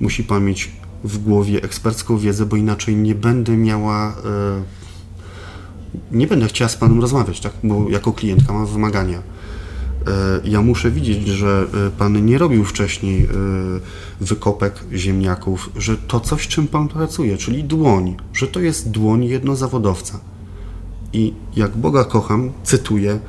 Musi 0.00 0.24
pan 0.24 0.44
mieć 0.44 0.72
w 1.04 1.18
głowie 1.18 1.62
ekspercką 1.62 2.18
wiedzę, 2.18 2.46
bo 2.46 2.56
inaczej 2.56 2.96
nie 2.96 3.14
będę 3.14 3.56
miała. 3.56 4.14
Yy, 4.24 6.18
nie 6.18 6.26
będę 6.26 6.46
chciała 6.46 6.68
z 6.68 6.76
panem 6.76 7.00
rozmawiać, 7.00 7.40
tak? 7.40 7.52
Bo 7.64 7.90
jako 7.90 8.12
klientka 8.12 8.52
mam 8.52 8.66
wymagania 8.66 9.18
E, 9.18 9.33
ja 10.44 10.62
muszę 10.62 10.90
widzieć, 10.90 11.28
że 11.28 11.66
e, 11.86 11.90
Pan 11.90 12.26
nie 12.26 12.38
robił 12.38 12.64
wcześniej 12.64 13.24
e, 13.24 13.28
wykopek 14.20 14.84
ziemniaków, 14.92 15.70
że 15.76 15.96
to 15.96 16.20
coś, 16.20 16.48
czym 16.48 16.68
Pan 16.68 16.88
pracuje, 16.88 17.36
czyli 17.36 17.64
dłoń, 17.64 18.16
że 18.32 18.46
to 18.46 18.60
jest 18.60 18.90
dłoń 18.90 19.24
jednozawodowca. 19.24 20.20
I 21.12 21.34
jak 21.56 21.76
Boga 21.76 22.04
kocham, 22.04 22.52
cytuję, 22.64 23.20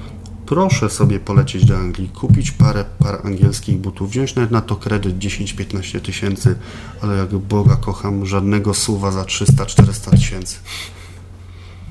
proszę 0.45 0.89
sobie 0.89 1.19
polecieć 1.19 1.65
do 1.65 1.77
Anglii, 1.77 2.09
kupić 2.09 2.51
parę 2.51 2.85
par 2.99 3.21
angielskich 3.23 3.77
butów, 3.77 4.09
wziąć 4.09 4.35
nawet 4.35 4.51
na 4.51 4.61
to 4.61 4.75
kredyt 4.75 5.17
10-15 5.17 5.99
tysięcy, 6.01 6.55
ale 7.01 7.17
jak 7.17 7.35
Boga 7.35 7.75
kocham, 7.75 8.25
żadnego 8.25 8.73
suwa 8.73 9.11
za 9.11 9.23
300-400 9.23 10.09
tysięcy. 10.09 10.57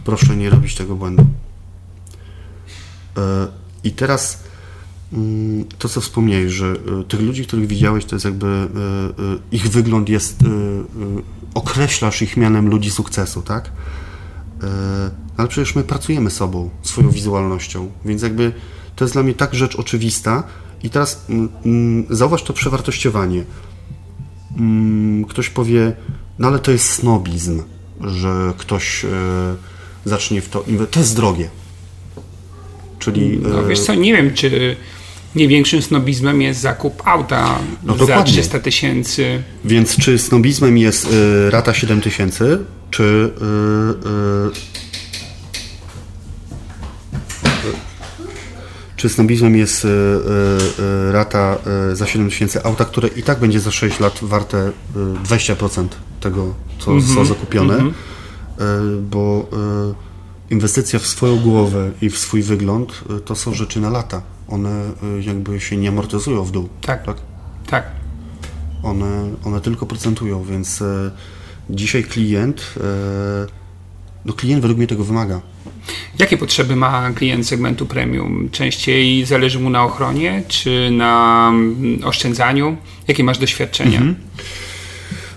Proszę 0.04 0.36
nie 0.36 0.50
robić 0.50 0.74
tego 0.74 0.96
błędu. 0.96 1.26
I 3.84 3.90
teraz 3.90 4.44
to, 5.78 5.88
co 5.88 6.00
wspomniałeś, 6.00 6.52
że 6.52 6.66
y, 7.00 7.04
tych 7.08 7.20
ludzi, 7.20 7.46
których 7.46 7.66
widziałeś, 7.66 8.04
to 8.04 8.16
jest 8.16 8.24
jakby 8.24 8.46
y, 8.46 9.22
y, 9.22 9.38
ich 9.52 9.68
wygląd 9.68 10.08
jest, 10.08 10.44
określasz 11.54 12.22
ich 12.22 12.36
mianem 12.36 12.68
ludzi 12.68 12.90
sukcesu, 12.90 13.42
tak? 13.42 13.72
Ale 15.36 15.48
przecież 15.48 15.74
my 15.74 15.84
pracujemy 15.84 16.30
sobą, 16.30 16.70
swoją 16.82 17.10
wizualnością, 17.10 17.90
więc 18.04 18.22
jakby 18.22 18.52
to 18.96 19.04
jest 19.04 19.14
dla 19.14 19.22
mnie 19.22 19.34
tak 19.34 19.54
rzecz 19.54 19.76
oczywista. 19.76 20.42
I 20.82 20.90
teraz 20.90 21.24
mm, 21.28 21.48
mm, 21.64 22.06
zauważ 22.10 22.42
to 22.42 22.52
przewartościowanie. 22.52 23.44
Ktoś 25.28 25.48
powie, 25.48 25.96
no 26.38 26.48
ale 26.48 26.58
to 26.58 26.70
jest 26.70 26.90
snobizm, 26.90 27.62
że 28.00 28.52
ktoś 28.56 29.06
zacznie 30.04 30.40
w 30.40 30.48
to 30.48 30.64
To 30.90 31.00
jest 31.00 31.16
drogie. 31.16 31.50
Czyli. 32.98 33.38
No 33.38 33.64
wiesz 33.64 33.80
co, 33.80 33.94
nie 33.94 34.12
wiem, 34.12 34.34
czy 34.34 34.76
nie 35.34 35.48
większym 35.48 35.82
snobizmem 35.82 36.42
jest 36.42 36.60
zakup 36.60 37.02
auta 37.04 37.58
no, 37.82 38.06
za 38.06 38.22
300 38.22 38.58
tysięcy. 38.58 39.42
Więc 39.64 39.96
czy 39.96 40.18
snobizmem 40.18 40.78
jest 40.78 41.12
y, 41.12 41.50
rata 41.50 41.74
7 41.74 42.00
tysięcy, 42.00 42.58
czy 42.90 43.02
y, 43.02 44.08
y, 44.08 44.84
czy 48.96 49.08
snobizmem 49.08 49.56
jest 49.56 49.84
y, 49.84 49.88
y, 49.88 51.12
rata 51.12 51.58
y, 51.92 51.96
za 51.96 52.06
7 52.06 52.28
tysięcy 52.28 52.64
auta, 52.64 52.84
które 52.84 53.08
i 53.08 53.22
tak 53.22 53.40
będzie 53.40 53.60
za 53.60 53.70
6 53.70 54.00
lat 54.00 54.18
warte 54.22 54.72
20% 55.24 55.86
tego, 56.20 56.54
co 56.78 56.90
mm 56.90 57.02
-hmm. 57.02 57.06
zostało 57.06 57.26
zakupione, 57.26 57.74
mm 57.74 57.90
-hmm. 57.90 59.00
bo 59.00 59.48
inwestycja 60.50 60.98
w 60.98 61.06
swoją 61.06 61.36
głowę 61.36 61.90
i 62.02 62.10
w 62.10 62.18
swój 62.18 62.42
wygląd 62.42 63.04
to 63.24 63.34
są 63.34 63.54
rzeczy 63.54 63.80
na 63.80 63.90
lata 63.90 64.22
one 64.48 64.90
y, 65.18 65.22
jakby 65.22 65.60
się 65.60 65.76
nie 65.76 65.88
amortyzują 65.88 66.44
w 66.44 66.50
dół. 66.50 66.68
Tak. 66.80 67.04
Tak. 67.06 67.16
tak. 67.66 67.86
One, 68.82 69.30
one 69.44 69.60
tylko 69.60 69.86
procentują, 69.86 70.44
więc 70.44 70.82
e, 70.82 71.10
dzisiaj 71.70 72.04
klient 72.04 72.74
e, 72.76 72.84
no 74.24 74.32
klient 74.32 74.62
według 74.62 74.78
mnie 74.78 74.86
tego 74.86 75.04
wymaga. 75.04 75.40
Jakie 76.18 76.36
potrzeby 76.36 76.76
ma 76.76 77.10
klient 77.10 77.46
segmentu 77.46 77.86
premium? 77.86 78.48
Częściej 78.50 79.24
zależy 79.24 79.58
mu 79.58 79.70
na 79.70 79.84
ochronie 79.84 80.42
czy 80.48 80.90
na 80.90 81.48
mm, 81.54 82.04
oszczędzaniu? 82.04 82.76
Jakie 83.08 83.24
masz 83.24 83.38
doświadczenia? 83.38 83.98
Mhm. 83.98 84.14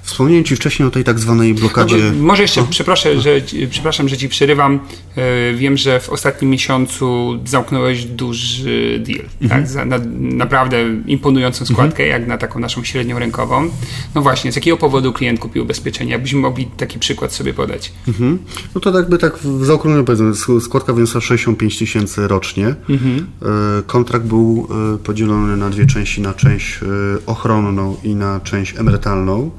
Wspomniałem 0.08 0.44
Ci 0.44 0.56
wcześniej 0.56 0.88
o 0.88 0.92
tej 0.92 1.04
tak 1.04 1.20
zwanej 1.20 1.54
blokadzie. 1.54 1.98
No, 1.98 2.24
może 2.24 2.42
jeszcze, 2.42 2.64
przepraszam 2.70 3.20
że, 3.20 3.42
przepraszam, 3.70 4.10
że 4.10 4.18
Ci 4.18 4.30
przerywam. 4.30 4.80
E, 5.16 5.54
wiem, 5.54 5.78
że 5.78 6.00
w 6.00 6.10
ostatnim 6.10 6.52
miesiącu 6.52 7.40
zamknąłeś 7.46 8.06
duży 8.06 9.04
deal. 9.06 9.26
Mhm. 9.42 9.62
Tak? 9.62 9.72
Za, 9.72 9.86
na, 9.86 9.98
naprawdę 10.20 10.78
imponującą 11.08 11.62
mhm. 11.62 11.76
składkę, 11.76 12.04
mhm. 12.04 12.22
jak 12.22 12.30
na 12.30 12.38
taką 12.38 12.60
naszą 12.60 12.84
średnią 12.84 13.20
rękową. 13.20 13.70
No 14.16 14.22
właśnie, 14.22 14.52
z 14.52 14.56
jakiego 14.56 14.78
powodu 14.78 15.14
klient 15.14 15.40
kupił 15.40 15.64
ubezpieczenie? 15.64 16.12
Jakbyśmy 16.12 16.40
mogli 16.40 16.66
taki 16.78 17.00
przykład 17.00 17.34
sobie 17.34 17.54
podać. 17.54 17.92
Mhm. 18.08 18.40
No 18.76 18.82
to 18.82 18.98
jakby 18.98 19.18
tak 19.18 19.38
w 19.38 19.66
zaokrągleniu 19.66 20.06
powiedzmy, 20.06 20.62
składka 20.62 20.94
wyniosła 20.94 21.22
65 21.22 21.78
tysięcy 21.78 22.28
rocznie. 22.28 22.76
Mhm. 22.90 23.28
E, 23.42 23.84
kontrakt 23.84 24.26
był 24.26 24.68
e, 24.96 24.98
podzielony 24.98 25.58
na 25.58 25.70
dwie 25.70 25.86
części, 25.86 26.22
na 26.22 26.34
część 26.34 26.80
ochronną 27.26 27.98
i 28.04 28.16
na 28.16 28.40
część 28.40 28.76
emerytalną. 28.78 29.52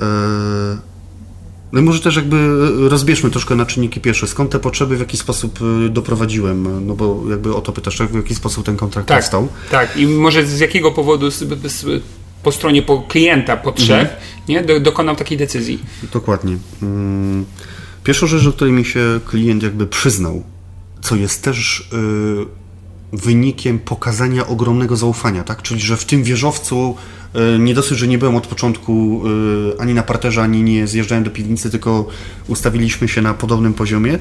E, 0.00 0.78
no 1.72 1.80
i 1.80 1.82
może 1.82 2.00
też 2.00 2.16
jakby 2.16 2.58
rozbierzmy 2.88 3.30
troszkę 3.30 3.54
na 3.54 3.66
czynniki 3.66 4.00
pierwsze. 4.00 4.26
Skąd 4.26 4.50
te 4.50 4.58
potrzeby, 4.58 4.96
w 4.96 5.00
jaki 5.00 5.16
sposób 5.16 5.58
e, 5.86 5.88
doprowadziłem? 5.88 6.86
No 6.86 6.94
bo 6.94 7.22
jakby 7.30 7.54
o 7.54 7.60
to 7.60 7.72
pytasz, 7.72 7.98
w 7.98 8.14
jaki 8.14 8.34
sposób 8.34 8.66
ten 8.66 8.76
kontrakt 8.76 9.08
tak, 9.08 9.18
powstał. 9.18 9.48
Tak, 9.70 9.96
i 9.96 10.06
może 10.06 10.46
z 10.46 10.60
jakiego 10.60 10.92
powodu 10.92 11.26
po 12.42 12.52
stronie 12.52 12.82
po 12.82 13.02
klienta 13.02 13.56
potrzeb 13.56 14.00
mhm. 14.00 14.18
nie, 14.48 14.62
do, 14.62 14.80
dokonał 14.80 15.16
takiej 15.16 15.38
decyzji? 15.38 15.78
Dokładnie. 16.12 16.56
Mm, 16.82 17.44
pierwsza 18.04 18.26
rzecz, 18.26 18.46
o 18.46 18.52
której 18.52 18.72
mi 18.72 18.84
się 18.84 19.20
klient 19.26 19.62
jakby 19.62 19.86
przyznał, 19.86 20.42
co 21.02 21.16
jest 21.16 21.42
też 21.42 21.88
wynikiem 23.12 23.78
pokazania 23.78 24.46
ogromnego 24.46 24.96
zaufania, 24.96 25.44
tak? 25.44 25.62
Czyli, 25.62 25.80
że 25.80 25.96
w 25.96 26.04
tym 26.04 26.22
wieżowcu 26.22 26.96
E, 26.96 27.19
nie 27.58 27.74
dosyć, 27.74 27.98
że 27.98 28.08
nie 28.08 28.18
byłem 28.18 28.36
od 28.36 28.46
początku 28.46 29.22
e, 29.76 29.80
ani 29.80 29.94
na 29.94 30.02
parterze, 30.02 30.42
ani 30.42 30.62
nie 30.62 30.86
zjeżdżałem 30.86 31.24
do 31.24 31.30
piwnicy, 31.30 31.70
tylko 31.70 32.06
ustawiliśmy 32.48 33.08
się 33.08 33.22
na 33.22 33.34
podobnym 33.34 33.74
poziomie. 33.74 34.14
E, 34.14 34.18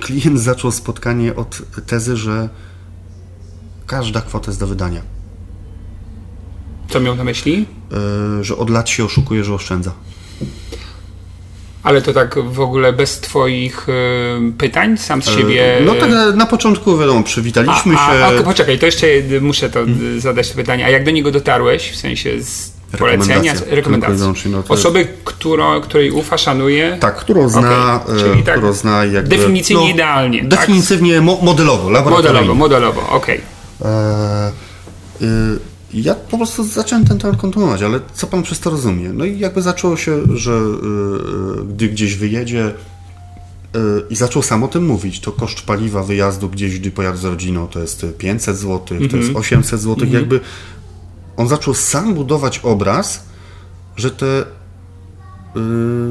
klient 0.00 0.40
zaczął 0.40 0.72
spotkanie 0.72 1.36
od 1.36 1.62
tezy, 1.86 2.16
że 2.16 2.48
każda 3.86 4.20
kwota 4.20 4.50
jest 4.50 4.60
do 4.60 4.66
wydania. 4.66 5.02
Co 6.88 7.00
miał 7.00 7.16
na 7.16 7.24
myśli? 7.24 7.66
Że 8.40 8.56
od 8.56 8.70
lat 8.70 8.88
się 8.88 9.04
oszukuje, 9.04 9.44
że 9.44 9.54
oszczędza. 9.54 9.92
Ale 11.88 12.02
to 12.02 12.12
tak 12.12 12.38
w 12.38 12.60
ogóle 12.60 12.92
bez 12.92 13.20
Twoich 13.20 13.88
y, 13.88 13.92
pytań, 14.58 14.98
sam 14.98 15.22
z 15.22 15.30
siebie. 15.30 15.78
No 15.86 15.94
tak 15.94 16.10
na 16.34 16.46
początku, 16.46 16.98
wiadomo, 16.98 17.22
przywitaliśmy 17.22 17.94
a, 17.98 18.28
się. 18.30 18.40
A, 18.40 18.42
poczekaj, 18.42 18.78
to 18.78 18.86
jeszcze 18.86 19.06
muszę 19.40 19.70
to 19.70 19.78
hmm. 19.78 20.20
zadać 20.20 20.50
to 20.50 20.56
pytanie. 20.56 20.86
A 20.86 20.90
jak 20.90 21.04
do 21.04 21.10
niego 21.10 21.30
dotarłeś, 21.30 21.90
w 21.90 21.96
sensie 21.96 22.42
z 22.42 22.72
polecenia, 22.98 23.52
rekomendacji? 23.66 24.54
Osoby, 24.68 25.06
którą, 25.24 25.80
której 25.80 26.10
ufa, 26.10 26.38
szanuje. 26.38 26.96
Tak, 27.00 27.16
którą 27.16 27.48
zna, 27.48 28.00
okay. 28.04 28.20
Czyli 28.20 28.42
tak 28.42 28.56
którą 28.56 28.72
zna 28.72 29.04
jakby, 29.04 29.36
Definitywnie 29.36 29.84
no, 29.84 29.94
idealnie. 29.94 30.40
Tak? 30.40 30.48
Definitywnie 30.48 31.14
tak? 31.14 31.42
modelowo, 31.42 31.90
Modelowo, 32.10 32.54
modelowo, 32.54 33.08
okej. 33.08 33.40
Okay. 33.80 33.92
E, 33.92 34.52
y 35.22 35.77
ja 35.94 36.14
po 36.14 36.36
prostu 36.36 36.64
zacząłem 36.64 37.04
ten 37.04 37.18
temat 37.18 37.36
kontynuować, 37.36 37.82
ale 37.82 38.00
co 38.14 38.26
pan 38.26 38.42
przez 38.42 38.60
to 38.60 38.70
rozumie? 38.70 39.08
No 39.12 39.24
i 39.24 39.38
jakby 39.38 39.62
zaczęło 39.62 39.96
się, 39.96 40.36
że 40.36 40.52
yy, 40.52 41.64
gdy 41.64 41.88
gdzieś 41.88 42.16
wyjedzie 42.16 42.74
yy, 43.74 43.80
i 44.10 44.16
zaczął 44.16 44.42
sam 44.42 44.64
o 44.64 44.68
tym 44.68 44.86
mówić, 44.86 45.20
to 45.20 45.32
koszt 45.32 45.62
paliwa 45.62 46.02
wyjazdu 46.02 46.48
gdzieś, 46.48 46.78
gdy 46.78 46.90
pojadę 46.90 47.18
z 47.18 47.24
rodziną, 47.24 47.68
to 47.68 47.80
jest 47.80 48.06
500 48.18 48.56
zł, 48.56 48.82
mm 48.90 49.02
-hmm. 49.02 49.10
to 49.10 49.16
jest 49.16 49.30
800 49.36 49.72
mhm. 49.72 49.82
zł, 49.82 49.94
mm 49.96 50.08
-hmm. 50.08 50.14
jakby 50.14 50.40
on 51.36 51.48
zaczął 51.48 51.74
sam 51.74 52.14
budować 52.14 52.58
obraz, 52.58 53.24
że 53.96 54.10
te 54.10 54.44
yy, 55.54 55.62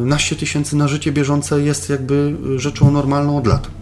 naście 0.06 0.36
tysięcy 0.36 0.76
na 0.76 0.88
życie 0.88 1.12
bieżące 1.12 1.62
jest 1.62 1.90
jakby 1.90 2.36
rzeczą 2.56 2.92
normalną 2.92 3.38
od 3.38 3.48
lat. 3.48 3.77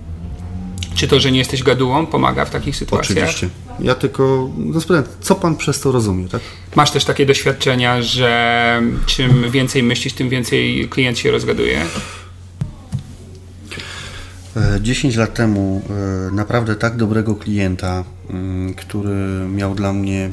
Czy 0.95 1.07
to, 1.07 1.19
że 1.19 1.31
nie 1.31 1.39
jesteś 1.39 1.63
gadułą, 1.63 2.05
pomaga 2.05 2.45
w 2.45 2.49
takich 2.49 2.75
sytuacjach? 2.75 3.17
Oczywiście. 3.17 3.49
Ja 3.79 3.95
tylko 3.95 4.49
no 4.57 4.79
co 5.21 5.35
pan 5.35 5.55
przez 5.55 5.81
to 5.81 5.91
rozumie, 5.91 6.29
tak? 6.29 6.41
Masz 6.75 6.91
też 6.91 7.05
takie 7.05 7.25
doświadczenia, 7.25 8.01
że 8.01 8.81
czym 9.05 9.51
więcej 9.51 9.83
myślisz, 9.83 10.13
tym 10.13 10.29
więcej 10.29 10.89
klient 10.89 11.19
się 11.19 11.31
rozgaduje? 11.31 11.81
10 14.81 15.15
e, 15.15 15.19
lat 15.19 15.33
temu 15.33 15.81
e, 15.89 16.31
naprawdę 16.31 16.75
tak 16.75 16.97
dobrego 16.97 17.35
klienta, 17.35 18.03
mm, 18.29 18.73
który 18.73 19.47
miał 19.49 19.75
dla 19.75 19.93
mnie 19.93 20.31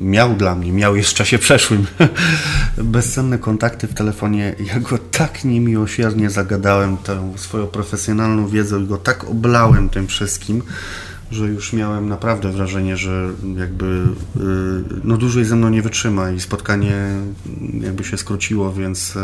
miał 0.00 0.34
dla 0.34 0.54
mnie, 0.54 0.72
miał 0.72 0.96
jeszcze 0.96 1.14
w 1.14 1.18
czasie 1.18 1.38
przeszłym 1.38 1.86
bezcenne 2.76 3.38
kontakty 3.38 3.86
w 3.86 3.94
telefonie. 3.94 4.54
Ja 4.66 4.80
go 4.80 4.98
tak 4.98 5.44
niemiłosiernie 5.44 6.30
zagadałem 6.30 6.96
tą 6.96 7.38
swoją 7.38 7.66
profesjonalną 7.66 8.48
wiedzą 8.48 8.80
i 8.80 8.86
go 8.86 8.96
tak 8.96 9.24
oblałem 9.24 9.88
tym 9.88 10.06
wszystkim, 10.06 10.62
że 11.30 11.46
już 11.46 11.72
miałem 11.72 12.08
naprawdę 12.08 12.52
wrażenie, 12.52 12.96
że 12.96 13.28
jakby 13.56 13.84
y, 13.84 14.40
no 15.04 15.16
dłużej 15.16 15.44
ze 15.44 15.56
mną 15.56 15.68
nie 15.68 15.82
wytrzyma 15.82 16.30
i 16.30 16.40
spotkanie 16.40 16.94
jakby 17.80 18.04
się 18.04 18.18
skróciło, 18.18 18.72
więc 18.72 19.16
y, 19.16 19.18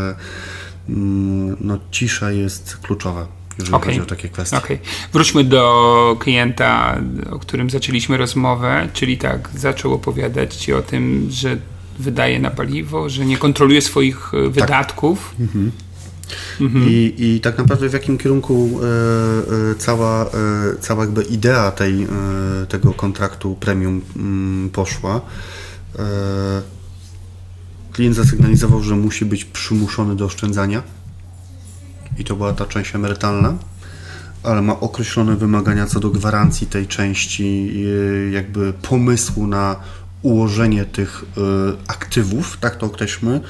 mm, 0.89 1.57
no 1.61 1.79
cisza 1.91 2.31
jest 2.31 2.77
kluczowa 2.77 3.44
jeżeli 3.59 3.77
okay. 3.77 3.89
chodzi 3.89 4.01
o 4.01 4.07
takie 4.07 4.29
kwestie. 4.29 4.57
Okay. 4.57 4.79
Wróćmy 5.13 5.45
do 5.45 6.17
klienta, 6.21 7.01
o 7.31 7.39
którym 7.39 7.71
zaczęliśmy 7.71 8.17
rozmowę, 8.17 8.89
czyli 8.93 9.19
tak, 9.19 9.51
zaczął 9.55 9.93
opowiadać 9.95 10.57
Ci 10.57 10.73
o 10.73 10.83
tym, 10.83 11.27
że 11.31 11.57
wydaje 11.99 12.41
na 12.41 12.51
paliwo, 12.51 13.09
że 13.09 13.27
nie 13.27 13.37
kontroluje 13.37 13.83
swoich 13.83 14.35
e, 14.35 14.45
tak. 14.45 14.53
wydatków. 14.53 15.35
Mhm. 15.41 15.71
Mhm. 16.61 16.89
I, 16.89 17.15
I 17.19 17.41
tak 17.41 17.59
naprawdę 17.59 17.89
w 17.89 17.93
jakim 17.93 18.19
kierunku 18.19 18.81
e, 18.83 19.71
e, 19.71 19.75
cała, 19.75 20.31
cała 20.81 21.05
jakby 21.05 21.23
idea 21.23 21.71
tej, 21.71 22.07
tego 22.69 22.93
kontraktu 22.93 23.55
premium 23.55 24.01
mm, 24.17 24.71
poszła. 24.71 25.21
Klient 27.93 28.17
zasygnalizował, 28.17 28.83
że 28.83 28.97
musi 28.97 29.25
być 29.25 29.45
przymuszony 29.45 30.17
do 30.17 30.25
oszczędzania 30.25 30.83
i 32.19 32.25
to 32.25 32.37
była 32.37 32.53
ta 32.53 32.67
część 32.67 32.95
emerytalna, 32.95 33.55
ale 34.43 34.63
ma 34.63 34.81
określone 34.81 35.37
wymagania 35.37 35.87
co 35.87 36.01
do 36.01 36.11
gwarancji 36.11 36.67
tej 36.67 36.87
części, 36.87 37.85
jakby 38.31 38.73
pomysłu 38.73 39.47
na 39.47 39.77
ułożenie 40.23 40.85
tych 40.85 41.25
e, 41.37 41.41
aktywów, 41.89 42.57
tak 42.61 42.77
to 42.77 42.87
określmy, 42.87 43.41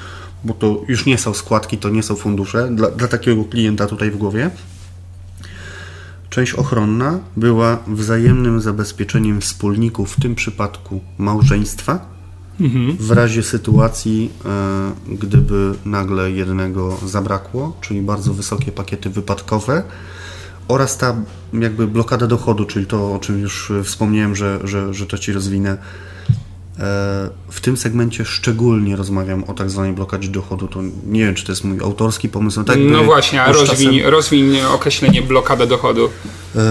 bo 0.43 0.53
to 0.53 0.81
już 0.87 1.05
nie 1.05 1.17
są 1.17 1.33
składki, 1.33 1.77
to 1.77 1.89
nie 1.89 2.03
są 2.03 2.15
fundusze, 2.15 2.67
dla, 2.71 2.91
dla 2.91 3.07
takiego 3.07 3.43
klienta 3.43 3.87
tutaj 3.87 4.11
w 4.11 4.17
głowie. 4.17 4.49
Część 6.29 6.53
ochronna 6.53 7.19
była 7.37 7.77
wzajemnym 7.87 8.61
zabezpieczeniem 8.61 9.41
wspólników, 9.41 10.13
w 10.13 10.21
tym 10.21 10.35
przypadku 10.35 11.01
małżeństwa, 11.17 12.14
mhm. 12.59 12.97
w 12.99 13.11
razie 13.11 13.43
sytuacji, 13.43 14.31
e, 14.45 15.15
gdyby 15.15 15.73
nagle 15.85 16.31
jednego 16.31 16.97
zabrakło, 17.05 17.77
czyli 17.81 18.01
bardzo 18.01 18.33
wysokie 18.33 18.71
pakiety 18.71 19.09
wypadkowe 19.09 19.83
oraz 20.67 20.97
ta 20.97 21.15
jakby 21.53 21.87
blokada 21.87 22.27
dochodu, 22.27 22.65
czyli 22.65 22.85
to, 22.85 23.13
o 23.13 23.19
czym 23.19 23.39
już 23.39 23.71
wspomniałem, 23.83 24.35
że, 24.35 24.59
że, 24.63 24.93
że 24.93 25.05
to 25.05 25.17
Ci 25.17 25.33
rozwinę. 25.33 25.77
E, 26.79 27.29
w 27.49 27.61
tym 27.61 27.77
segmencie 27.77 28.25
szczególnie 28.25 28.95
rozmawiam 28.95 29.43
o 29.43 29.53
tak 29.53 29.69
zwanej 29.69 29.93
blokadzie 29.93 30.29
dochodu. 30.29 30.67
To 30.67 30.79
nie 31.07 31.25
wiem, 31.25 31.35
czy 31.35 31.45
to 31.45 31.51
jest 31.51 31.63
mój 31.63 31.79
autorski 31.79 32.29
pomysł. 32.29 32.63
Tak 32.63 32.77
no 32.79 33.03
właśnie, 33.03 33.43
a 33.43 33.51
rozwiń, 33.51 33.97
czasem... 33.97 34.11
rozwiń 34.11 34.61
określenie 34.61 35.21
blokada 35.21 35.65
dochodu. 35.65 36.09
E, 36.55 36.61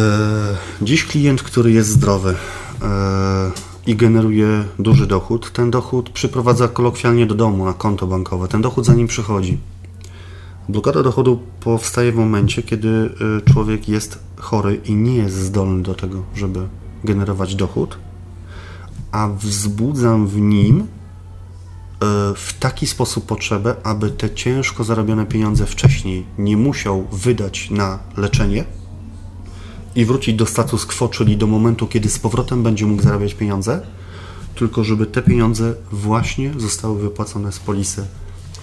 dziś 0.83 1.05
klient, 1.05 1.43
który 1.43 1.73
jest 1.73 1.89
zdrowy, 1.89 2.35
i 3.87 3.97
generuje 3.97 4.65
duży 4.79 5.07
dochód, 5.07 5.53
ten 5.53 5.71
dochód 5.71 6.11
przyprowadza 6.11 6.69
kolokwialnie 6.69 7.27
do 7.27 7.35
domu 7.35 7.65
na 7.65 7.73
konto 7.73 8.07
bankowe. 8.07 8.49
Ten 8.49 8.63
dochód 8.63 8.87
za 8.87 8.95
nim 8.95 9.07
przychodzi. 9.07 9.59
Blokada 10.69 11.03
dochodu 11.03 11.41
powstaje 11.61 12.13
w 12.13 12.17
momencie, 12.17 12.63
kiedy 12.63 12.89
y, 12.89 13.53
człowiek 13.53 13.89
jest 13.89 14.19
chory 14.37 14.81
i 14.85 14.95
nie 14.95 15.17
jest 15.17 15.35
zdolny 15.35 15.83
do 15.83 15.95
tego, 15.95 16.23
żeby 16.35 16.69
generować 17.05 17.55
dochód, 17.55 17.99
a 19.13 19.29
wzbudzam 19.29 20.27
w 20.27 20.41
nim 20.41 20.81
y, 20.81 20.85
w 22.35 22.55
taki 22.61 22.87
sposób 22.87 23.27
potrzebę, 23.27 23.77
aby 23.83 24.11
te 24.11 24.31
ciężko 24.31 24.85
zarobione 24.85 25.27
pieniądze 25.27 25.67
wcześniej 25.67 26.27
nie 26.39 26.57
musiał 26.57 27.07
wydać 27.13 27.71
na 27.71 27.99
leczenie, 28.17 28.65
i 29.97 30.05
wrócić 30.05 30.35
do 30.35 30.47
status 30.47 30.87
quo, 30.87 31.09
czyli 31.09 31.37
do 31.37 31.47
momentu, 31.47 31.87
kiedy 31.87 32.09
z 32.09 32.19
powrotem 32.19 32.63
będzie 32.63 32.87
mógł 32.87 33.03
zarabiać 33.03 33.35
pieniądze, 33.35 33.81
tylko 34.55 34.85
żeby 34.85 35.07
te 35.07 35.23
pieniądze 35.23 35.75
właśnie 35.93 36.53
zostały 36.57 37.01
wypłacone 37.01 37.53
z 37.53 37.59
polisy 37.59 38.07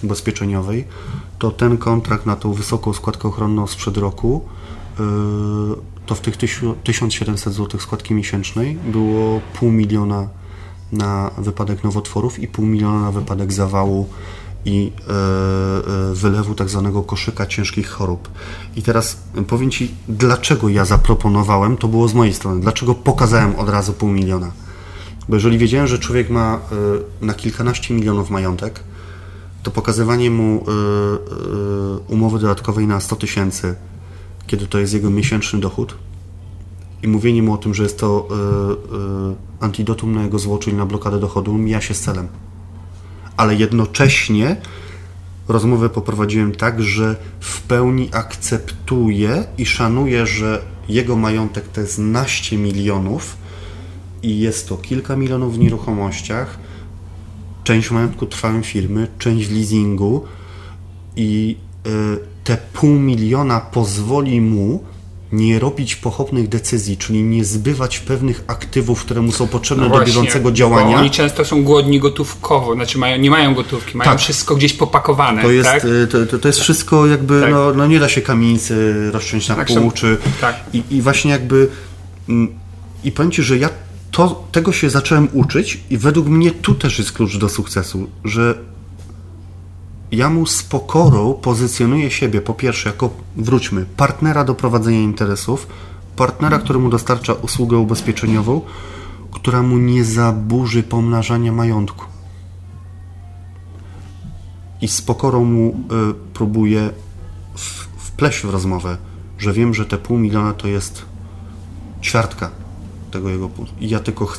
ubezpieczeniowej, 0.04 0.84
to 1.38 1.50
ten 1.50 1.78
kontrakt 1.78 2.26
na 2.26 2.36
tą 2.36 2.52
wysoką 2.52 2.92
składkę 2.92 3.28
ochronną 3.28 3.66
sprzed 3.66 3.96
roku, 3.96 4.44
yy, 4.98 5.04
to 6.06 6.14
w 6.14 6.20
tych 6.20 6.36
1700 6.84 7.52
zł 7.52 7.80
składki 7.80 8.14
miesięcznej 8.14 8.78
było 8.92 9.40
pół 9.54 9.72
miliona 9.72 10.28
na 10.92 11.30
wypadek 11.38 11.84
nowotworów 11.84 12.38
i 12.38 12.48
pół 12.48 12.66
miliona 12.66 13.00
na 13.00 13.12
wypadek 13.12 13.52
zawału 13.52 14.08
i 14.64 14.92
e, 15.08 15.12
e, 16.10 16.14
wylewu 16.14 16.54
tak 16.54 16.68
zwanego 16.68 17.02
koszyka 17.02 17.46
ciężkich 17.46 17.88
chorób. 17.88 18.28
I 18.76 18.82
teraz 18.82 19.16
powiem 19.46 19.70
Ci, 19.70 19.94
dlaczego 20.08 20.68
ja 20.68 20.84
zaproponowałem, 20.84 21.76
to 21.76 21.88
było 21.88 22.08
z 22.08 22.14
mojej 22.14 22.34
strony, 22.34 22.60
dlaczego 22.60 22.94
pokazałem 22.94 23.56
od 23.56 23.68
razu 23.68 23.92
pół 23.92 24.08
miliona. 24.08 24.52
Bo 25.28 25.34
jeżeli 25.34 25.58
wiedziałem, 25.58 25.86
że 25.86 25.98
człowiek 25.98 26.30
ma 26.30 26.54
e, 26.54 27.24
na 27.26 27.34
kilkanaście 27.34 27.94
milionów 27.94 28.30
majątek, 28.30 28.80
to 29.62 29.70
pokazywanie 29.70 30.30
mu 30.30 30.64
umowy 32.08 32.38
dodatkowej 32.38 32.86
na 32.86 33.00
100 33.00 33.16
tysięcy, 33.16 33.74
kiedy 34.46 34.66
to 34.66 34.78
jest 34.78 34.94
jego 34.94 35.10
miesięczny 35.10 35.60
dochód, 35.60 35.94
i 37.02 37.08
mówienie 37.08 37.42
mu 37.42 37.52
o 37.52 37.56
tym, 37.58 37.74
że 37.74 37.82
jest 37.82 37.98
to 37.98 38.28
antidotum 39.60 40.14
na 40.14 40.22
jego 40.22 40.38
zło, 40.38 40.58
czyli 40.58 40.76
na 40.76 40.86
blokadę 40.86 41.20
dochodu, 41.20 41.54
mija 41.54 41.80
się 41.80 41.94
z 41.94 42.00
celem 42.00 42.28
ale 43.36 43.54
jednocześnie 43.54 44.56
rozmowę 45.48 45.88
poprowadziłem 45.88 46.54
tak, 46.54 46.82
że 46.82 47.16
w 47.40 47.62
pełni 47.62 48.08
akceptuję 48.12 49.44
i 49.58 49.66
szanuję, 49.66 50.26
że 50.26 50.62
jego 50.88 51.16
majątek 51.16 51.68
to 51.68 51.80
jest 51.80 51.98
naście 51.98 52.58
milionów 52.58 53.36
i 54.22 54.38
jest 54.38 54.68
to 54.68 54.76
kilka 54.76 55.16
milionów 55.16 55.54
w 55.54 55.58
nieruchomościach, 55.58 56.58
część 57.64 57.90
majątku 57.90 58.26
trwałym 58.26 58.62
firmy, 58.62 59.08
część 59.18 59.50
leasingu 59.50 60.24
i 61.16 61.56
y, 61.86 62.18
te 62.44 62.56
pół 62.72 62.90
miliona 62.90 63.60
pozwoli 63.60 64.40
mu 64.40 64.84
nie 65.32 65.58
robić 65.58 65.96
pochopnych 65.96 66.48
decyzji, 66.48 66.96
czyli 66.96 67.22
nie 67.22 67.44
zbywać 67.44 67.98
pewnych 67.98 68.44
aktywów, 68.46 69.04
które 69.04 69.22
mu 69.22 69.32
są 69.32 69.48
potrzebne 69.48 69.88
no 69.88 69.98
do 69.98 70.04
bieżącego 70.04 70.52
działania. 70.52 70.96
oni 70.96 71.10
często 71.10 71.44
są 71.44 71.64
głodni 71.64 72.00
gotówkowo, 72.00 72.74
znaczy 72.74 72.98
mają, 72.98 73.18
nie 73.18 73.30
mają 73.30 73.54
gotówki, 73.54 73.96
mają 73.96 74.10
tak. 74.10 74.20
wszystko 74.20 74.56
gdzieś 74.56 74.72
popakowane. 74.72 75.42
To 75.42 75.50
jest, 75.50 75.70
tak? 75.70 75.84
Y, 75.84 76.06
to, 76.30 76.38
to, 76.38 76.48
jest 76.48 76.60
wszystko 76.60 77.06
jakby, 77.06 77.40
tak. 77.40 77.50
no, 77.50 77.74
no, 77.74 77.86
nie 77.86 78.00
da 78.00 78.08
się 78.08 78.20
kamienicy 78.20 79.10
rozciąć 79.10 79.48
na 79.48 79.54
tak, 79.54 79.66
pół, 79.66 79.90
czy... 79.90 80.18
Tak. 80.40 80.56
I, 80.72 80.82
I 80.90 81.02
właśnie 81.02 81.30
jakby... 81.30 81.68
Mm, 82.28 82.54
I 83.04 83.12
powiem 83.12 83.32
Ci, 83.32 83.42
że 83.42 83.58
ja 83.58 83.68
to, 84.10 84.44
tego 84.52 84.72
się 84.72 84.90
zacząłem 84.90 85.28
uczyć 85.32 85.80
i 85.90 85.98
według 85.98 86.26
mnie 86.26 86.50
tu 86.50 86.74
też 86.74 86.98
jest 86.98 87.12
klucz 87.12 87.36
do 87.36 87.48
sukcesu, 87.48 88.10
że 88.24 88.54
ja 90.12 90.30
mu 90.30 90.46
z 90.46 90.62
pokorą 90.62 91.34
pozycjonuję 91.34 92.10
siebie, 92.10 92.40
po 92.40 92.54
pierwsze, 92.54 92.88
jako, 92.88 93.10
wróćmy, 93.36 93.86
partnera 93.96 94.44
do 94.44 94.54
prowadzenia 94.54 95.00
interesów, 95.00 95.66
partnera, 96.16 96.58
który 96.58 96.78
mu 96.78 96.88
dostarcza 96.90 97.32
usługę 97.32 97.78
ubezpieczeniową, 97.78 98.60
która 99.30 99.62
mu 99.62 99.78
nie 99.78 100.04
zaburzy 100.04 100.82
pomnażania 100.82 101.52
majątku. 101.52 102.06
I 104.80 104.88
z 104.88 105.02
pokorą 105.02 105.44
mu 105.44 105.68
y, 105.70 106.14
próbuję 106.34 106.90
wpleść 107.96 108.40
w 108.42 108.50
rozmowę, 108.50 108.96
że 109.38 109.52
wiem, 109.52 109.74
że 109.74 109.86
te 109.86 109.98
pół 109.98 110.18
miliona 110.18 110.52
to 110.52 110.68
jest 110.68 111.04
ćwiartka 112.02 112.50
tego 113.10 113.28
jego 113.28 113.48
puzli. 113.48 113.74
I 113.80 113.88
ja 113.88 114.00
tylko 114.00 114.26
ch 114.26 114.38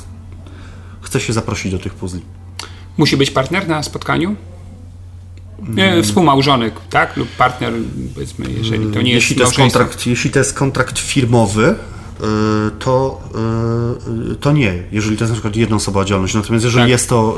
chcę 1.01 1.19
się 1.19 1.33
zaprosić 1.33 1.71
do 1.71 1.79
tych 1.79 1.93
puzli. 1.93 2.21
Musi 2.97 3.17
być 3.17 3.31
partner 3.31 3.67
na 3.67 3.83
spotkaniu? 3.83 4.35
Nie, 5.69 6.03
współmałżonek, 6.03 6.73
tak? 6.89 7.17
Lub 7.17 7.29
partner, 7.29 7.73
powiedzmy, 8.13 8.45
jeżeli 8.57 8.91
to 8.93 9.01
nie 9.01 9.13
jeśli 9.13 9.39
jest, 9.39 9.55
to 9.55 9.61
jest 9.63 9.73
kontrakt, 9.73 10.07
Jeśli 10.07 10.29
to 10.29 10.39
jest 10.39 10.53
kontrakt 10.53 10.99
firmowy, 10.99 11.75
to, 12.79 13.21
y, 14.31 14.35
to 14.35 14.51
nie, 14.51 14.73
jeżeli 14.91 15.17
to 15.17 15.23
jest 15.23 15.31
na 15.31 15.35
przykład 15.35 15.55
jednoosobowa 15.55 16.05
działalność. 16.05 16.33
Natomiast 16.33 16.65
jeżeli 16.65 16.83
tak. 16.83 16.89
jest 16.89 17.09
to 17.09 17.37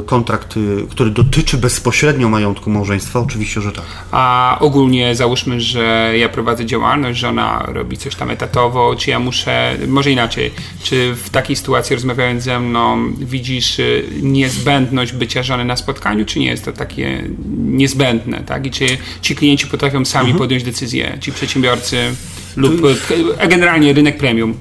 y, 0.00 0.04
kontrakt, 0.04 0.54
który 0.90 1.10
dotyczy 1.10 1.56
bezpośrednio 1.56 2.28
majątku 2.28 2.70
małżeństwa, 2.70 3.20
oczywiście, 3.20 3.60
że 3.60 3.72
tak. 3.72 3.84
A 4.10 4.56
ogólnie 4.60 5.16
załóżmy, 5.16 5.60
że 5.60 6.12
ja 6.18 6.28
prowadzę 6.28 6.66
działalność, 6.66 7.18
żona 7.18 7.64
robi 7.66 7.96
coś 7.96 8.14
tam 8.14 8.30
etatowo, 8.30 8.96
czy 8.96 9.10
ja 9.10 9.18
muszę, 9.18 9.76
może 9.88 10.10
inaczej, 10.10 10.50
czy 10.82 11.14
w 11.14 11.30
takiej 11.30 11.56
sytuacji 11.56 11.96
rozmawiając 11.96 12.42
ze 12.42 12.60
mną 12.60 13.12
widzisz 13.18 13.80
niezbędność 14.22 15.12
bycia 15.12 15.42
żony 15.42 15.64
na 15.64 15.76
spotkaniu, 15.76 16.24
czy 16.24 16.38
nie 16.38 16.46
jest 16.46 16.64
to 16.64 16.72
takie 16.72 17.28
niezbędne, 17.56 18.40
tak? 18.46 18.66
I 18.66 18.70
czy 18.70 18.86
ci 19.20 19.36
klienci 19.36 19.66
potrafią 19.66 20.04
sami 20.04 20.30
mhm. 20.30 20.38
podjąć 20.38 20.64
decyzję, 20.64 21.18
ci 21.20 21.32
przedsiębiorcy 21.32 22.14
lub 22.58 22.72
e, 23.38 23.48
generalnie 23.48 23.92
rynek 23.92 24.18
premium? 24.18 24.54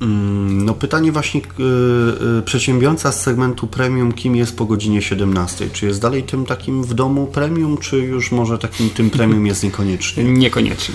Mm, 0.00 0.64
no 0.64 0.74
pytanie 0.74 1.12
właśnie 1.12 1.40
yy, 1.58 2.42
przedsiębiorca 2.42 3.12
z 3.12 3.22
segmentu 3.22 3.66
premium, 3.66 4.12
kim 4.12 4.36
jest 4.36 4.56
po 4.56 4.64
godzinie 4.64 5.02
17? 5.02 5.70
Czy 5.72 5.86
jest 5.86 6.00
dalej 6.00 6.22
tym 6.22 6.46
takim 6.46 6.84
w 6.84 6.94
domu 6.94 7.26
premium, 7.26 7.78
czy 7.78 7.98
już 7.98 8.32
może 8.32 8.58
takim 8.58 8.90
tym 8.90 9.10
premium 9.10 9.46
jest 9.46 9.64
niekoniecznie? 9.64 10.24
Niekoniecznie. 10.44 10.94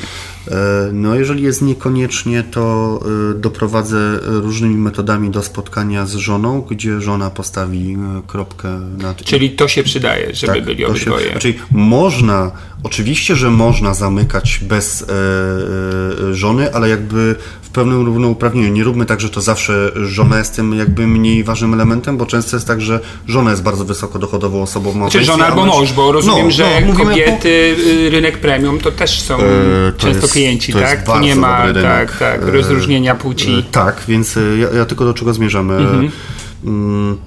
No 0.94 1.16
jeżeli 1.16 1.44
jest 1.44 1.62
niekoniecznie, 1.62 2.44
to 2.44 3.00
doprowadzę 3.36 4.20
różnymi 4.24 4.76
metodami 4.76 5.30
do 5.30 5.44
spotkania 5.44 6.06
z 6.06 6.16
żoną, 6.16 6.62
gdzie 6.62 7.02
żona 7.02 7.30
postawi 7.30 7.98
kropkę 8.28 8.80
nad... 8.98 9.24
Czyli 9.24 9.50
to 9.50 9.68
się 9.68 9.84
przydaje, 9.84 10.36
żeby 10.36 10.54
tak, 10.54 10.66
byli 10.66 10.86
obydwoje. 10.86 11.26
Się, 11.26 11.32
znaczy 11.32 11.54
można, 11.72 12.52
oczywiście, 12.86 13.36
że 13.36 13.52
można 13.52 13.94
zamykać 13.94 14.60
bez 14.62 15.02
e, 15.02 15.06
e, 16.30 16.34
żony, 16.34 16.74
ale 16.74 16.90
jakby 16.90 17.36
pewnym 17.76 18.06
równouprawnieniu. 18.06 18.74
Nie 18.74 18.84
róbmy 18.84 19.06
tak, 19.06 19.22
że 19.22 19.30
to 19.30 19.42
zawsze 19.42 19.92
żona 19.96 20.38
jest 20.38 20.56
tym 20.56 20.74
jakby 20.74 21.08
mniej 21.08 21.44
ważnym 21.44 21.74
elementem, 21.74 22.18
bo 22.18 22.26
często 22.26 22.56
jest 22.56 22.68
tak, 22.68 22.82
że 22.82 23.00
żona 23.28 23.52
jest 23.52 23.64
bardzo 23.64 23.86
wysoko 23.86 24.20
dochodową 24.20 24.62
osobą 24.62 24.92
w 24.92 24.96
małżeństwie. 24.96 25.26
Znaczy 25.26 25.40
żona 25.40 25.62
albo 25.62 25.66
mąż, 25.66 25.94
bo 25.94 26.12
rozumiem, 26.12 26.46
no, 26.46 26.52
że 26.52 26.82
no, 26.88 26.94
kobiety, 26.94 27.76
po... 27.84 27.90
Y, 27.90 28.10
rynek 28.10 28.38
premium 28.38 28.80
to 28.80 28.92
też 28.92 29.22
są 29.22 29.38
e, 29.38 29.40
to 29.92 29.98
często 29.98 30.22
jest, 30.22 30.34
klienci, 30.34 30.74
to 30.74 30.80
tak? 30.80 31.06
Tu 31.06 31.20
nie 31.20 31.36
ma 31.36 31.74
tak, 31.82 32.18
tak, 32.18 32.42
e, 32.44 32.52
rozróżnienia 32.52 33.16
płci. 33.16 33.54
E, 33.54 33.72
tak, 33.72 34.04
więc 34.08 34.36
ja, 34.36 34.78
ja, 34.78 34.86
tylko 34.86 35.06
do 35.06 35.14
czego 35.14 35.34
zmierzam. 35.34 35.72
Mhm. 35.72 36.12
Mm, 36.66 37.18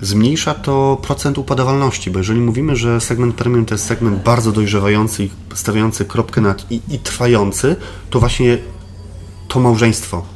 zmniejsza 0.00 0.54
to 0.54 0.98
procent 1.02 1.38
upadawalności, 1.38 2.10
bo 2.10 2.18
jeżeli 2.18 2.40
mówimy, 2.40 2.76
że 2.76 3.00
segment 3.00 3.34
premium 3.34 3.64
to 3.64 3.74
jest 3.74 3.86
segment 3.86 4.22
bardzo 4.22 4.52
dojrzewający 4.52 5.24
i 5.24 5.30
stawiający 5.54 6.04
kropkę 6.04 6.40
nad 6.40 6.72
i, 6.72 6.80
i 6.88 6.98
trwający, 6.98 7.76
to 8.10 8.20
właśnie 8.20 8.58
to 9.48 9.60
małżeństwo, 9.60 10.26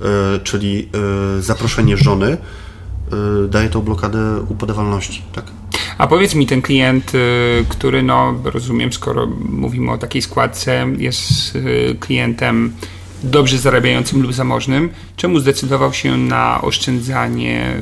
e, 0.00 0.38
czyli 0.38 0.88
e, 1.38 1.42
zaproszenie 1.42 1.96
żony, 1.96 2.26
e, 2.32 2.36
daje 3.48 3.68
tą 3.68 3.80
blokadę 3.80 4.40
upodawalności, 4.48 5.22
tak? 5.32 5.44
A 5.98 6.06
powiedz 6.06 6.34
mi, 6.34 6.46
ten 6.46 6.62
klient, 6.62 7.12
który, 7.68 8.02
no 8.02 8.34
rozumiem, 8.44 8.92
skoro 8.92 9.26
mówimy 9.48 9.92
o 9.92 9.98
takiej 9.98 10.22
składce, 10.22 10.86
jest 10.98 11.58
klientem 12.00 12.72
dobrze 13.24 13.58
zarabiającym 13.58 14.22
lub 14.22 14.32
zamożnym, 14.32 14.90
czemu 15.16 15.38
zdecydował 15.38 15.92
się 15.92 16.16
na 16.16 16.62
oszczędzanie 16.62 17.76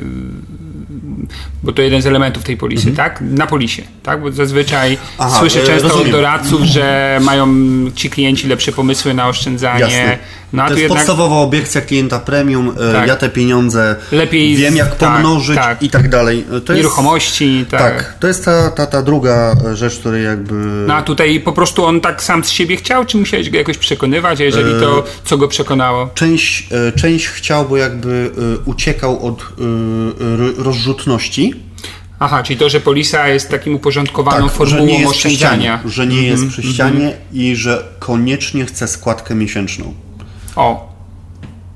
bo 1.63 1.73
to 1.73 1.83
jeden 1.83 2.03
z 2.03 2.07
elementów 2.07 2.45
tej 2.45 2.57
polisy, 2.57 2.89
mhm. 2.89 3.11
tak? 3.11 3.21
Na 3.21 3.47
polisie, 3.47 3.83
tak? 4.03 4.23
Bo 4.23 4.33
zazwyczaj 4.33 4.99
Aha, 5.19 5.39
słyszę 5.39 5.67
często 5.67 5.89
rozumiem. 5.89 6.07
od 6.07 6.13
doradców, 6.13 6.63
że 6.63 7.19
mają 7.23 7.49
ci 7.95 8.11
klienci 8.11 8.49
lepsze 8.49 8.73
pomysły 8.73 9.15
na 9.15 9.29
oszczędzanie. 9.29 9.81
Jasne. 9.81 10.19
No, 10.53 10.63
to 10.63 10.69
jest 10.69 10.83
jednak... 10.83 10.99
podstawowa 10.99 11.37
obiekcja 11.37 11.81
klienta 11.81 12.19
premium. 12.19 12.75
E, 12.81 12.93
tak. 12.93 13.09
Ja 13.09 13.17
te 13.17 13.29
pieniądze 13.29 13.97
Lepiej 14.13 14.57
wiem, 14.57 14.77
jak 14.77 14.97
tak, 14.97 15.13
pomnożyć 15.13 15.57
tak. 15.57 15.83
i 15.83 15.91
tak 15.91 16.09
dalej. 16.09 16.45
E, 16.57 16.61
to 16.61 16.75
Nieruchomości. 16.75 17.59
Jest... 17.59 17.71
Tak. 17.71 17.81
tak, 17.81 18.15
to 18.21 18.29
jest 18.29 18.45
ta, 18.45 18.71
ta, 18.71 18.87
ta 18.87 19.03
druga 19.03 19.57
rzecz, 19.75 19.99
której 19.99 20.25
jakby... 20.25 20.55
No 20.87 20.95
a 20.95 21.03
tutaj 21.03 21.41
po 21.41 21.53
prostu 21.53 21.85
on 21.85 22.01
tak 22.01 22.23
sam 22.23 22.45
z 22.45 22.51
siebie 22.51 22.77
chciał, 22.77 23.05
czy 23.05 23.17
musiałeś 23.17 23.51
go 23.51 23.59
jakoś 23.59 23.79
przekonywać, 23.79 24.41
a 24.41 24.45
jeżeli 24.45 24.81
to, 24.81 24.99
e, 24.99 25.03
co 25.25 25.37
go 25.39 25.49
przekonało? 25.49 26.11
Część, 26.15 26.69
część 26.97 27.29
chciał, 27.29 27.69
bo 27.69 27.77
jakby 27.77 28.31
uciekał 28.65 29.27
od 29.27 29.43
rozrzutności. 30.59 31.52
Aha, 32.25 32.43
czyli 32.43 32.59
to, 32.59 32.69
że 32.69 32.81
polisa 32.81 33.29
jest 33.29 33.49
takim 33.49 33.75
uporządkowaną 33.75 34.47
tak, 34.47 34.57
formułą 34.57 35.09
oszczędzania. 35.09 35.81
Że 35.85 36.07
nie 36.07 36.23
jest 36.23 36.47
przy 36.49 36.63
mhm, 36.63 36.75
ścianie 36.75 37.05
mm 37.05 37.13
-hmm. 37.13 37.37
i 37.37 37.57
że 37.57 37.85
koniecznie 37.99 38.67
chce 38.67 38.89
składkę 38.89 39.35
miesięczną. 39.35 39.95
O. 40.57 40.93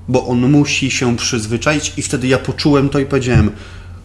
Bo 0.09 0.27
on 0.27 0.51
musi 0.51 0.91
się 0.91 1.17
przyzwyczaić 1.17 1.93
i 1.97 2.03
wtedy 2.03 2.27
ja 2.27 2.39
poczułem 2.39 2.89
to 2.89 2.99
i 2.99 3.07
powiedziałem 3.07 3.51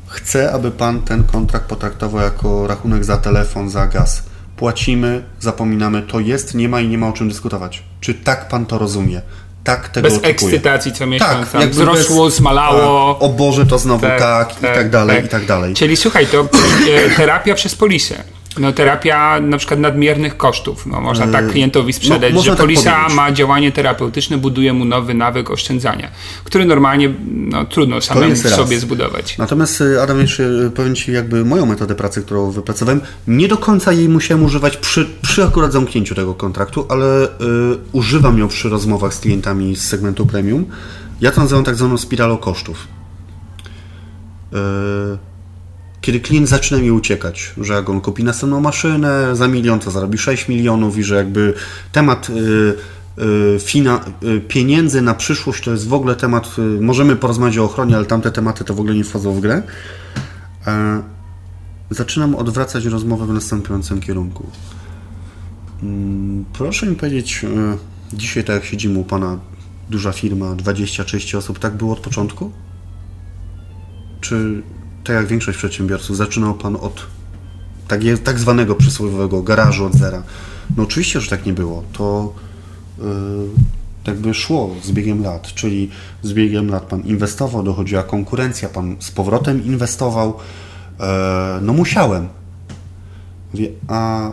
chcę, 0.08 0.52
aby 0.52 0.72
pan 0.72 1.02
ten 1.02 1.24
kontrakt 1.24 1.66
potraktował 1.66 2.22
jako 2.22 2.68
rachunek 2.68 3.06
za 3.06 3.18
telefon, 3.18 3.70
za 3.70 3.88
gaz. 3.88 4.24
Płacimy, 4.56 5.24
zapominamy, 5.40 6.02
to 6.02 6.20
jest, 6.20 6.56
nie 6.56 6.70
ma 6.70 6.82
i 6.82 6.88
nie 6.88 6.98
ma 6.98 7.08
o 7.08 7.14
czym 7.14 7.30
dyskutować. 7.30 7.84
Czy 8.00 8.14
tak 8.14 8.48
pan 8.48 8.66
to 8.66 8.78
rozumie? 8.78 9.22
Tak 9.64 9.90
tego 9.90 10.04
Bez 10.10 10.14
oczekuję. 10.18 10.32
ekscytacji 10.34 10.92
co 10.94 11.08
miesiąc, 11.08 11.52
Tak, 11.52 11.70
wzrosło, 11.70 12.26
bez- 12.26 12.36
zmalało. 12.36 13.14
tak, 13.14 13.24
o 13.24 13.30
Boże, 13.30 13.66
to 13.66 13.78
znowu 13.80 14.02
tak, 14.20 14.58
i 14.60 14.62
tak 14.62 14.90
dalej, 14.90 15.26
i 15.26 15.28
tak 15.28 15.46
dalej. 15.46 15.74
Czyli 15.74 15.98
słuchaj, 15.98 16.28
to 16.28 16.42
e, 16.42 17.10
terapia 17.16 17.56
przez 17.56 17.76
polisę. 17.76 18.24
No 18.60 18.72
terapia 18.72 19.40
na 19.40 19.58
przykład 19.58 19.80
nadmiernych 19.80 20.38
kosztów. 20.38 20.86
No, 20.86 21.02
można 21.02 21.28
tak 21.28 21.52
klientowi 21.52 21.94
sprzedać, 21.94 22.34
no, 22.34 22.42
że 22.42 22.52
tak 22.52 22.60
polisa 22.60 23.10
ma 23.10 23.32
działanie 23.32 23.72
terapeutyczne, 23.72 24.38
buduje 24.38 24.74
mu 24.74 24.86
nowy 24.86 25.14
nawyk 25.14 25.52
oszczędzania, 25.52 26.12
który 26.44 26.66
normalnie 26.66 27.14
no, 27.32 27.66
trudno 27.66 28.02
samemu 28.02 28.36
sobie 28.36 28.80
zbudować. 28.80 29.38
Natomiast 29.38 29.82
y, 29.82 30.02
Adam, 30.02 30.20
jeszcze 30.20 30.44
y, 30.44 30.72
powiem 30.72 30.96
Ci 30.96 31.12
jakby 31.12 31.46
moją 31.46 31.66
metodę 31.66 31.96
pracy, 31.96 32.22
którą 32.22 32.52
wypracowałem. 32.52 33.02
Nie 33.28 33.48
do 33.48 33.58
końca 33.58 33.92
jej 33.92 34.10
musiałem 34.10 34.44
używać 34.44 34.78
przy, 34.78 35.10
przy 35.22 35.44
akurat 35.44 35.74
zamknięciu 35.74 36.16
tego 36.16 36.34
kontraktu, 36.34 36.86
ale 36.90 37.26
y, 37.26 37.30
używam 37.92 38.40
ją 38.40 38.48
przy 38.48 38.70
rozmowach 38.70 39.14
z 39.14 39.20
klientami 39.20 39.76
z 39.76 39.88
segmentu 39.88 40.26
premium. 40.26 40.66
Ja 41.22 41.32
to 41.32 41.42
nazywam 41.42 41.64
tak 41.64 41.76
zwaną 41.76 41.98
spiralą 41.98 42.38
kosztów. 42.38 42.88
Y, 44.54 45.31
kiedy 46.02 46.20
klient 46.20 46.50
zaczyna 46.50 46.82
mi 46.82 46.92
uciekać, 46.92 47.54
że 47.58 47.74
jak 47.74 47.90
on 47.90 48.02
kupi 48.02 48.24
następną 48.24 48.62
maszynę 48.62 49.36
za 49.36 49.48
milion, 49.48 49.80
to 49.80 49.92
zarobi 49.92 50.18
6 50.18 50.48
milionów 50.48 50.98
i 50.98 51.04
że 51.04 51.16
jakby 51.16 51.54
temat 51.92 52.30
y, 52.30 52.34
y, 53.24 53.60
fina, 53.60 54.06
y, 54.24 54.40
pieniędzy 54.40 55.02
na 55.02 55.14
przyszłość 55.14 55.64
to 55.64 55.72
jest 55.72 55.88
w 55.88 55.94
ogóle 55.94 56.16
temat, 56.16 56.56
możemy 56.80 57.16
porozmawiać 57.16 57.58
o 57.58 57.64
ochronie, 57.64 57.96
ale 57.96 58.06
tamte 58.06 58.32
tematy 58.32 58.64
to 58.64 58.74
w 58.74 58.80
ogóle 58.80 58.96
nie 58.96 59.04
wchodzą 59.04 59.34
w 59.34 59.40
grę. 59.40 59.64
E, 60.68 61.04
zaczynam 61.90 62.36
odwracać 62.36 62.86
rozmowę 62.86 63.26
w 63.26 63.34
następującym 63.34 64.02
kierunku. 64.02 64.46
Mm, 65.84 66.46
Proszę 66.54 66.86
mi 66.88 66.96
powiedzieć, 66.96 67.46
dzisiaj 68.14 68.44
tak 68.44 68.56
jak 68.56 68.66
siedzimy 68.66 69.00
u 69.00 69.04
Pana, 69.04 69.40
duża 69.90 70.12
firma, 70.12 70.46
20-30 70.56 71.38
osób, 71.38 71.60
tak 71.60 71.74
było 71.74 71.94
od 71.94 72.00
początku? 72.00 72.52
Czy 74.22 74.64
tak 75.04 75.16
jak 75.16 75.28
większość 75.28 75.58
przedsiębiorców, 75.58 76.18
zaczynał 76.18 76.54
Pan 76.54 76.76
od 76.76 77.08
tak, 77.88 78.02
tak 78.24 78.40
zwanego 78.40 78.76
przysłowiowego 78.76 79.44
garażu 79.44 79.86
od 79.86 79.94
zera? 79.94 80.24
No 80.78 80.84
oczywiście, 80.84 81.22
że 81.22 81.30
tak 81.30 81.46
nie 81.46 81.54
było. 81.54 81.84
To 81.94 82.34
yy, 82.98 83.04
tak 84.04 84.18
by 84.18 84.34
szło 84.34 84.76
z 84.84 84.92
biegiem 84.92 85.24
lat, 85.24 85.48
czyli 85.48 85.90
z 86.24 86.34
biegiem 86.34 86.70
lat 86.70 86.84
Pan 86.84 87.02
inwestował, 87.02 87.64
dochodziła 87.64 88.04
konkurencja, 88.04 88.70
Pan 88.70 88.96
z 89.00 89.12
powrotem 89.12 89.66
inwestował. 89.66 90.40
E, 91.00 91.60
no 91.62 91.74
musiałem. 91.74 92.28
Mówię, 93.54 93.70
a 93.88 94.32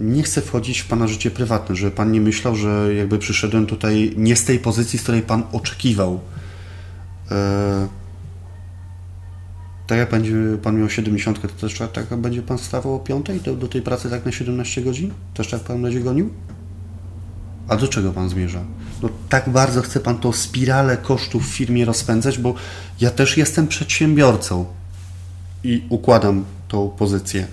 nie 0.00 0.22
chcę 0.22 0.40
wchodzić 0.40 0.80
w 0.80 0.86
Pana 0.88 1.06
życie 1.06 1.30
prywatne, 1.30 1.76
żeby 1.76 1.90
Pan 1.90 2.12
nie 2.12 2.20
myślał, 2.20 2.56
że 2.56 2.94
jakby 2.94 3.18
przyszedłem 3.18 3.66
tutaj 3.66 4.14
nie 4.16 4.36
z 4.36 4.44
tej 4.44 4.58
pozycji, 4.58 4.98
z 4.98 5.02
której 5.02 5.22
Pan 5.22 5.42
oczekiwał. 5.52 6.20
E, 7.30 7.88
tak 9.90 9.98
jak 9.98 10.10
będzie 10.10 10.34
Pan 10.62 10.78
miał 10.78 10.90
70, 10.90 11.42
to 11.42 11.48
też 11.48 11.82
tak 11.92 12.16
będzie 12.16 12.42
Pan 12.42 12.58
wstawał 12.58 12.94
o 12.94 12.98
5 12.98 13.26
do, 13.44 13.56
do 13.56 13.68
tej 13.68 13.82
pracy 13.82 14.10
tak 14.10 14.24
na 14.24 14.32
17 14.32 14.82
godzin? 14.82 15.10
Też 15.34 15.48
tak 15.48 15.60
Pan 15.60 15.82
będzie 15.82 16.00
gonił? 16.00 16.30
A 17.68 17.76
do 17.76 17.88
czego 17.88 18.12
Pan 18.12 18.28
zmierza? 18.28 18.60
No 19.02 19.08
tak 19.28 19.48
bardzo 19.48 19.82
chce 19.82 20.00
Pan 20.00 20.18
tą 20.18 20.32
spiralę 20.32 20.96
kosztów 20.96 21.48
w 21.48 21.54
firmie 21.54 21.84
rozpędzać, 21.84 22.38
bo 22.38 22.54
ja 23.00 23.10
też 23.10 23.36
jestem 23.36 23.68
przedsiębiorcą 23.68 24.66
i 25.64 25.82
układam 25.88 26.44
tą 26.68 26.88
pozycję. 26.88 27.46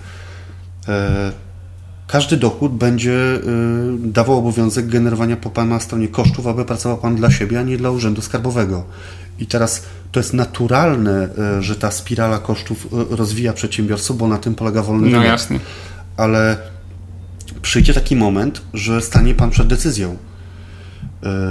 E, 0.88 1.32
każdy 2.06 2.36
dochód 2.36 2.72
będzie 2.72 3.12
y, 3.12 3.40
dawał 3.98 4.38
obowiązek 4.38 4.86
generowania 4.86 5.36
po 5.36 5.50
Pana 5.50 5.80
stronie 5.80 6.08
kosztów, 6.08 6.46
aby 6.46 6.64
pracował 6.64 6.98
Pan 6.98 7.16
dla 7.16 7.30
siebie, 7.30 7.60
a 7.60 7.62
nie 7.62 7.76
dla 7.76 7.90
Urzędu 7.90 8.22
Skarbowego. 8.22 8.84
I 9.38 9.46
teraz 9.46 9.82
to 10.12 10.20
jest 10.20 10.34
naturalne, 10.34 11.28
y, 11.58 11.62
że 11.62 11.76
ta 11.76 11.90
spirala 11.90 12.38
kosztów 12.38 12.86
y, 13.12 13.16
rozwija 13.16 13.52
przedsiębiorców, 13.52 14.18
bo 14.18 14.28
na 14.28 14.38
tym 14.38 14.54
polega 14.54 14.82
wolny 14.82 15.06
No 15.06 15.12
rynek. 15.12 15.28
jasne. 15.28 15.58
Ale 16.16 16.56
przyjdzie 17.62 17.94
taki 17.94 18.16
moment, 18.16 18.62
że 18.74 19.00
stanie 19.02 19.34
Pan 19.34 19.50
przed 19.50 19.66
decyzją. 19.66 20.16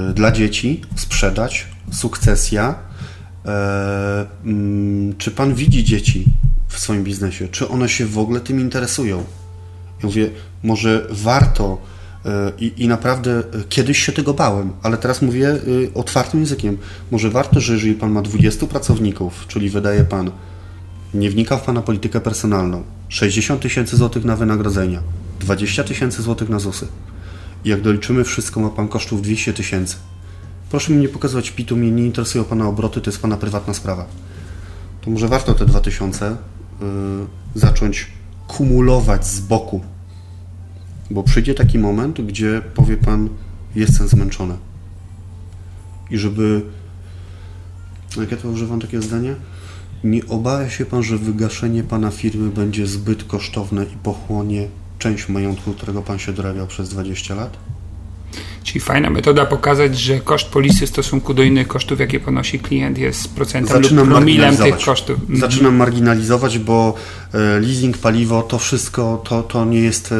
Y, 0.09 0.14
Dla 0.14 0.31
dzieci 0.31 0.81
sprzedać, 0.95 1.68
sukcesja. 1.91 2.76
E, 3.45 4.26
mm, 4.45 5.18
Czy 5.18 5.31
Pan 5.31 5.53
widzi 5.55 5.84
dzieci 5.84 6.26
w 6.68 6.80
swoim 6.80 7.03
biznesie? 7.03 7.47
Czy 7.47 7.68
one 7.69 7.89
się 7.89 8.05
w 8.05 8.18
ogóle 8.18 8.39
tym 8.39 8.59
interesują? 8.59 9.18
Ja 9.18 10.03
mówię, 10.03 10.30
może 10.64 11.07
warto 11.11 11.77
e, 11.81 11.97
i, 12.60 12.74
i 12.78 12.88
naprawdę 12.88 13.32
e, 13.32 13.44
kiedyś 13.70 13.99
się 13.99 14.12
tego 14.12 14.34
bałem, 14.34 14.72
ale 14.84 14.98
teraz 14.98 15.22
mówię 15.22 15.49
e, 15.49 15.58
otwartym 15.94 16.40
językiem. 16.40 16.78
Może 17.12 17.30
warto, 17.30 17.60
że 17.60 17.74
jeżeli 17.74 17.94
Pan 17.94 18.12
ma 18.12 18.22
20 18.22 18.68
pracowników, 18.68 19.48
czyli 19.48 19.70
wydaje 19.70 20.04
Pan, 20.04 20.32
nie 21.14 21.30
wnika 21.30 21.58
w 21.58 21.64
Pana 21.64 21.82
politykę 21.82 22.22
personalną, 22.22 22.84
60 23.10 23.62
tysięcy 23.62 23.98
złotych 23.98 24.26
na 24.26 24.36
wynagrodzenia, 24.36 25.02
20 25.40 25.84
tysięcy 25.84 26.22
złotych 26.22 26.49
na 26.49 26.60
ZUSy. 26.60 26.88
I 27.66 27.70
jak 27.70 27.82
doliczymy 27.82 28.24
wszystko, 28.24 28.60
ma 28.60 28.70
Pan 28.70 28.88
kosztów 28.88 29.22
200 29.22 29.54
tysięcy. 29.54 29.95
Proszę 30.70 30.94
mi 30.94 31.02
nie 31.02 31.10
pokazywać 31.10 31.52
pitu, 31.52 31.76
mnie 31.76 31.91
nie 31.91 32.06
interesują 32.06 32.44
Pana 32.44 32.68
obroty, 32.68 33.02
to 33.02 33.10
jest 33.10 33.22
Pana 33.22 33.38
prywatna 33.38 33.74
sprawa. 33.74 34.06
To 35.02 35.10
może 35.10 35.28
warto 35.28 35.54
te 35.54 35.66
2000 35.66 36.32
y, 36.32 36.36
zacząć 37.56 38.08
kumulować 38.48 39.28
z 39.28 39.40
boku. 39.40 39.82
Bo 41.12 41.24
przyjdzie 41.24 41.54
taki 41.54 41.80
moment, 41.80 42.22
gdzie 42.22 42.62
powie 42.76 42.98
Pan, 42.98 43.30
jestem 43.76 44.08
zmęczony. 44.08 44.58
I 46.12 46.18
żeby, 46.18 46.62
jak 48.20 48.32
ja 48.32 48.38
to 48.38 48.50
używam 48.50 48.80
takie 48.80 49.02
zdanie, 49.02 49.36
nie 50.04 50.26
obawia 50.26 50.70
się 50.70 50.86
Pan, 50.86 51.04
że 51.04 51.18
wygaszenie 51.18 51.84
Pana 51.84 52.12
firmy 52.12 52.50
będzie 52.50 52.88
zbyt 52.88 53.24
kosztowne 53.24 53.84
i 53.84 53.98
pochłonie 54.04 54.68
część 55.00 55.30
majątku, 55.30 55.74
którego 55.74 56.02
Pan 56.02 56.20
się 56.20 56.34
dorabiał 56.34 56.68
przez 56.68 56.90
20 56.90 57.36
lat? 57.36 57.58
Czyli 58.68 58.80
fajna 58.80 59.10
metoda 59.10 59.45
pokazać, 59.45 59.99
że 59.99 60.19
koszt 60.19 60.48
polisy 60.48 60.85
w 60.85 60.89
stosunku 60.89 61.34
do 61.34 61.44
innych 61.44 61.68
kosztów, 61.68 61.99
jakie 61.99 62.19
ponosi 62.19 62.60
klient, 62.60 62.98
jest 62.98 63.30
procentem 63.35 63.84
Zaczynam 63.84 64.06
lub 64.10 64.15
promilem 64.18 64.49
tych 64.49 64.60
marginalizować. 64.60 64.85
kosztów. 64.85 65.19
Mhm. 65.19 65.39
Zaczynam 65.39 65.76
marginalizować, 65.76 66.60
bo 66.60 66.94
e, 67.34 67.60
leasing, 67.60 67.98
paliwo, 67.98 68.41
to 68.41 68.60
wszystko, 68.60 69.23
to, 69.30 69.44
to 69.44 69.65
nie 69.65 69.80
jest, 69.80 70.11
e, 70.11 70.15
e, 70.15 70.18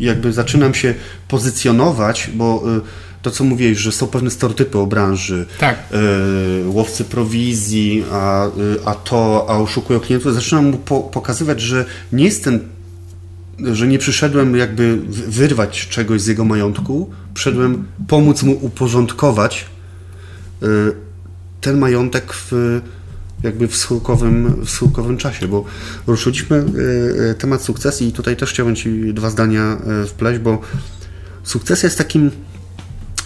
jakby 0.00 0.32
zaczynam 0.32 0.74
się 0.74 0.94
pozycjonować, 1.28 2.30
bo 2.34 2.62
to 3.22 3.30
co 3.30 3.44
mówiłeś, 3.44 3.78
że 3.78 3.92
są 3.92 4.06
pewne 4.06 4.30
stereotypy 4.30 4.78
o 4.78 4.86
branży, 4.86 5.46
Tak. 5.58 5.78
łowcy 6.66 7.04
prowizji, 7.04 8.04
a, 8.12 8.46
a 8.84 8.94
to, 8.94 9.46
a 9.48 9.56
oszukują 9.58 10.00
klientów, 10.00 10.34
zaczynam 10.34 10.66
mu 10.70 10.76
po, 10.76 11.00
pokazywać, 11.00 11.60
że 11.60 11.84
nie 12.12 12.24
jestem 12.24 12.60
że 13.72 13.86
nie 13.86 13.98
przyszedłem 13.98 14.56
jakby 14.56 14.96
wy- 14.96 15.30
wyrwać 15.30 15.88
czegoś 15.88 16.20
z 16.20 16.26
jego 16.26 16.44
majątku, 16.44 17.10
przyszedłem 17.34 17.86
pomóc 18.08 18.42
mu 18.42 18.52
uporządkować 18.52 19.66
y, 20.62 20.66
ten 21.60 21.78
majątek 21.78 22.32
w, 22.32 22.80
jakby 23.42 23.68
w 23.68 23.76
schyłkowym, 23.76 24.64
w 24.64 24.70
schyłkowym 24.70 25.16
czasie, 25.16 25.48
bo 25.48 25.64
ruszyliśmy 26.06 26.56
y, 26.56 27.30
y, 27.30 27.34
temat 27.34 27.62
sukcesji 27.62 28.08
i 28.08 28.12
tutaj 28.12 28.36
też 28.36 28.50
chciałbym 28.50 28.76
Ci 28.76 29.14
dwa 29.14 29.30
zdania 29.30 29.78
wpleść, 30.08 30.40
bo 30.40 30.60
sukcesja 31.44 31.86
jest 31.86 31.98
takim 31.98 32.30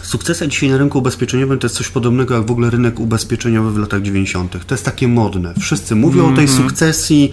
Sukcesja 0.08 0.46
dzisiaj 0.46 0.68
na 0.68 0.78
rynku 0.78 0.98
ubezpieczeniowym 0.98 1.58
to 1.58 1.66
jest 1.66 1.76
coś 1.76 1.88
podobnego 1.88 2.34
jak 2.34 2.46
w 2.46 2.50
ogóle 2.50 2.70
rynek 2.70 3.00
ubezpieczeniowy 3.00 3.72
w 3.72 3.78
latach 3.78 4.02
90. 4.02 4.66
To 4.66 4.74
jest 4.74 4.84
takie 4.84 5.08
modne. 5.08 5.54
Wszyscy 5.60 5.94
mówią 5.94 6.32
o 6.32 6.36
tej 6.36 6.48
sukcesji, 6.48 7.32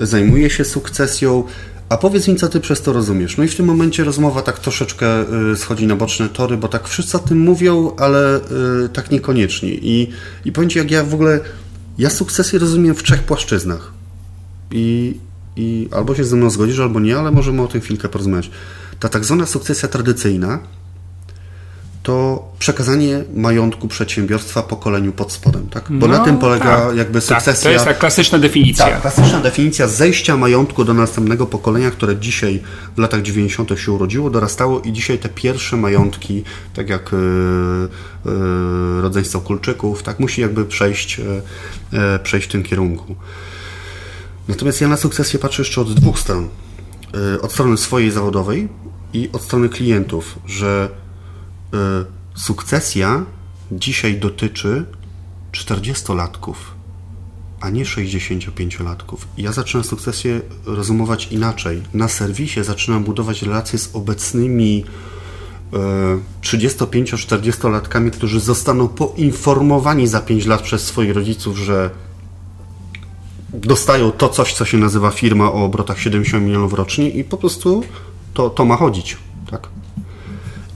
zajmuje 0.00 0.50
się 0.50 0.64
sukcesją, 0.64 1.44
a 1.88 1.96
powiedz 1.96 2.28
mi, 2.28 2.36
co 2.36 2.48
ty 2.48 2.60
przez 2.60 2.82
to 2.82 2.92
rozumiesz. 2.92 3.36
No 3.36 3.44
i 3.44 3.48
w 3.48 3.56
tym 3.56 3.66
momencie 3.66 4.04
rozmowa 4.04 4.42
tak 4.42 4.58
troszeczkę 4.58 5.06
y, 5.52 5.56
schodzi 5.56 5.86
na 5.86 5.96
boczne 5.96 6.28
tory, 6.28 6.56
bo 6.56 6.68
tak 6.68 6.88
wszyscy 6.88 7.16
o 7.16 7.20
tym 7.20 7.40
mówią, 7.40 7.96
ale 7.96 8.40
y, 8.84 8.88
tak 8.88 9.10
niekoniecznie. 9.10 9.68
I, 9.68 10.10
I 10.44 10.52
powiem 10.52 10.70
ci, 10.70 10.78
jak 10.78 10.90
ja 10.90 11.04
w 11.04 11.14
ogóle, 11.14 11.40
ja 11.98 12.10
sukcesję 12.10 12.58
rozumiem 12.58 12.94
w 12.94 13.02
trzech 13.02 13.22
płaszczyznach. 13.22 13.92
I, 14.70 15.16
I 15.56 15.88
albo 15.92 16.14
się 16.14 16.24
ze 16.24 16.36
mną 16.36 16.50
zgodzisz, 16.50 16.78
albo 16.78 17.00
nie, 17.00 17.18
ale 17.18 17.30
możemy 17.30 17.62
o 17.62 17.68
tym 17.68 17.80
chwilkę 17.80 18.08
porozmawiać. 18.08 18.50
Ta 19.00 19.08
tak 19.08 19.24
zwana 19.24 19.46
sukcesja 19.46 19.88
tradycyjna, 19.88 20.58
to 22.08 22.48
przekazanie 22.58 23.24
majątku 23.34 23.88
przedsiębiorstwa 23.88 24.62
pokoleniu 24.62 25.12
pod 25.12 25.32
spodem, 25.32 25.68
tak? 25.68 25.84
Bo 25.90 26.08
na 26.08 26.18
No, 26.18 26.24
tym 26.24 26.38
polega 26.38 26.64
tak. 26.86 26.96
jakby 26.96 27.20
Tak, 27.20 27.22
sukcesja. 27.28 27.62
to 27.62 27.70
jest 27.70 27.84
ta 27.84 27.94
klasyczna 27.94 28.38
definicja. 28.38 28.86
Tak, 28.86 29.00
klasyczna 29.00 29.40
definicja 29.40 29.88
zejścia 29.88 30.36
majątku 30.36 30.84
do 30.84 30.94
następnego 30.94 31.46
pokolenia, 31.46 31.90
które 31.90 32.16
dzisiaj 32.16 32.62
w 32.96 32.98
latach 32.98 33.22
90. 33.22 33.70
się 33.80 33.92
urodziło, 33.92 34.30
dorastało 34.30 34.80
i 34.80 34.92
dzisiaj 34.92 35.18
te 35.18 35.28
pierwsze 35.28 35.76
majątki, 35.76 36.44
tak 36.74 36.88
jak 36.88 37.12
yy, 37.12 37.88
yy, 38.32 39.00
rodzeństwo 39.02 39.40
Kulczyków, 39.40 40.02
tak 40.02 40.20
musi 40.20 40.40
jakby 40.40 40.64
przejść, 40.64 41.18
yy, 41.18 42.18
przejść 42.22 42.48
w 42.48 42.50
tym 42.52 42.62
kierunku. 42.62 43.14
Natomiast 44.48 44.80
ja 44.80 44.88
na 44.88 44.96
sukcesję 44.96 45.38
patrzę 45.38 45.62
jeszcze 45.62 45.80
od 45.80 45.92
dwóch 45.94 46.18
stron. 46.18 46.48
Od 47.42 47.52
strony 47.52 47.76
swojej 47.76 48.10
zawodowej 48.10 48.68
i 49.12 49.28
od 49.32 49.42
strony 49.42 49.68
klientów, 49.68 50.38
że 50.46 50.88
sukcesja 52.34 53.24
dzisiaj 53.72 54.20
dotyczy 54.20 54.84
40-latków, 55.52 56.54
a 57.60 57.70
nie 57.70 57.84
65-latków. 57.84 59.16
Ja 59.38 59.52
zaczynam 59.52 59.84
sukcesję 59.84 60.40
rozumować 60.66 61.32
inaczej. 61.32 61.82
Na 61.94 62.08
serwisie 62.08 62.64
zaczynam 62.64 63.04
budować 63.04 63.42
relacje 63.42 63.78
z 63.78 63.90
obecnymi 63.92 64.84
35-40-latkami, 66.42 68.10
którzy 68.10 68.40
zostaną 68.40 68.88
poinformowani 68.88 70.06
za 70.06 70.20
5 70.20 70.46
lat 70.46 70.62
przez 70.62 70.84
swoich 70.84 71.14
rodziców, 71.14 71.58
że 71.58 71.90
dostają 73.52 74.10
to 74.10 74.28
coś, 74.28 74.54
co 74.54 74.64
się 74.64 74.78
nazywa 74.78 75.10
firma 75.10 75.52
o 75.52 75.64
obrotach 75.64 76.00
70 76.00 76.44
milionów 76.44 76.72
rocznie 76.72 77.10
i 77.10 77.24
po 77.24 77.36
prostu 77.36 77.82
to, 78.34 78.50
to 78.50 78.64
ma 78.64 78.76
chodzić. 78.76 79.16
Tak? 79.50 79.68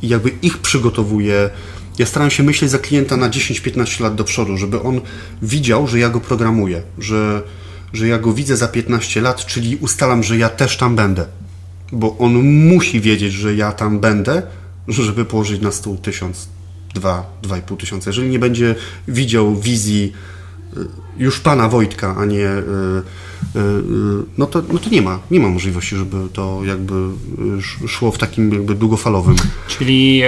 I 0.02 0.08
jakby 0.08 0.30
ich 0.42 0.58
przygotowuje. 0.58 1.50
Ja 1.98 2.06
staram 2.06 2.30
się 2.30 2.42
myśleć 2.42 2.70
za 2.70 2.78
klienta 2.78 3.16
na 3.16 3.30
10-15 3.30 4.00
lat 4.02 4.14
do 4.14 4.24
przodu, 4.24 4.56
żeby 4.56 4.82
on 4.82 5.00
widział, 5.42 5.86
że 5.86 5.98
ja 5.98 6.08
go 6.08 6.20
programuję, 6.20 6.82
że, 6.98 7.42
że 7.92 8.08
ja 8.08 8.18
go 8.18 8.32
widzę 8.32 8.56
za 8.56 8.68
15 8.68 9.20
lat, 9.20 9.46
czyli 9.46 9.76
ustalam, 9.76 10.22
że 10.22 10.38
ja 10.38 10.48
też 10.48 10.76
tam 10.76 10.96
będę. 10.96 11.26
Bo 11.92 12.18
on 12.18 12.32
musi 12.68 13.00
wiedzieć, 13.00 13.32
że 13.32 13.54
ja 13.54 13.72
tam 13.72 14.00
będę, 14.00 14.42
żeby 14.88 15.24
położyć 15.24 15.62
na 15.62 15.72
stół 15.72 15.96
tysiąc, 15.96 16.48
dwa, 16.94 17.38
dwa 17.42 17.58
i 17.58 17.62
pół 17.62 17.76
tysiąca. 17.76 18.10
Jeżeli 18.10 18.28
nie 18.28 18.38
będzie 18.38 18.74
widział 19.08 19.56
wizji 19.56 20.12
y, 20.76 20.86
już 21.22 21.40
pana 21.40 21.68
Wojtka, 21.68 22.16
a 22.16 22.24
nie 22.24 22.48
y, 22.48 22.62
y, 23.56 23.60
no 24.38 24.46
to, 24.46 24.62
no 24.72 24.78
to 24.78 24.90
nie 24.90 25.02
ma, 25.02 25.18
nie 25.30 25.40
ma 25.40 25.48
możliwości, 25.48 25.96
żeby 25.96 26.16
to 26.32 26.60
jakby 26.64 26.94
szło 27.86 28.12
w 28.12 28.18
takim 28.18 28.52
jakby 28.52 28.74
długofalowym. 28.74 29.36
Czyli 29.68 30.22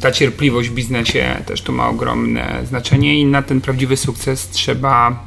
ta 0.00 0.12
cierpliwość 0.12 0.68
w 0.68 0.74
biznesie 0.74 1.42
też 1.46 1.62
tu 1.62 1.72
ma 1.72 1.88
ogromne 1.88 2.62
znaczenie 2.68 3.20
i 3.20 3.26
na 3.26 3.42
ten 3.42 3.60
prawdziwy 3.60 3.96
sukces 3.96 4.48
trzeba 4.48 5.24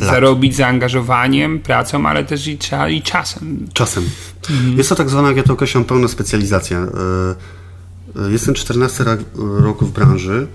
Lat. 0.00 0.10
zarobić 0.10 0.56
zaangażowaniem, 0.56 1.60
pracą, 1.60 2.06
ale 2.06 2.24
też 2.24 2.46
i, 2.46 2.58
i 2.90 3.02
czasem. 3.02 3.68
Czasem. 3.72 4.04
Mhm. 4.50 4.78
Jest 4.78 4.88
to 4.88 4.94
tak 4.94 5.10
zwana, 5.10 5.28
jak 5.28 5.36
ja 5.36 5.42
to 5.42 5.52
określam, 5.52 5.84
pełna 5.84 6.08
specjalizacja. 6.08 6.86
Jestem 8.30 8.54
14 8.54 9.04
roku 9.34 9.86
w 9.86 9.92
branży 9.92 10.46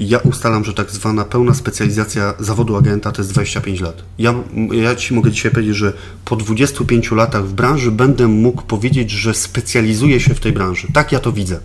ja 0.00 0.18
ustalam, 0.18 0.64
że 0.64 0.74
tak 0.74 0.90
zwana 0.90 1.24
pełna 1.24 1.54
specjalizacja 1.54 2.34
zawodu 2.38 2.76
agenta 2.76 3.12
to 3.12 3.22
jest 3.22 3.32
25 3.32 3.80
lat. 3.80 4.02
Ja, 4.18 4.34
ja 4.72 4.96
Ci 4.96 5.14
mogę 5.14 5.30
dzisiaj 5.30 5.52
powiedzieć, 5.52 5.76
że 5.76 5.92
po 6.24 6.36
25 6.36 7.10
latach 7.10 7.46
w 7.46 7.52
branży 7.52 7.90
będę 7.90 8.28
mógł 8.28 8.62
powiedzieć, 8.62 9.10
że 9.10 9.34
specjalizuję 9.34 10.20
się 10.20 10.34
w 10.34 10.40
tej 10.40 10.52
branży. 10.52 10.88
Tak 10.92 11.12
ja 11.12 11.20
to 11.20 11.32
widzę. 11.32 11.60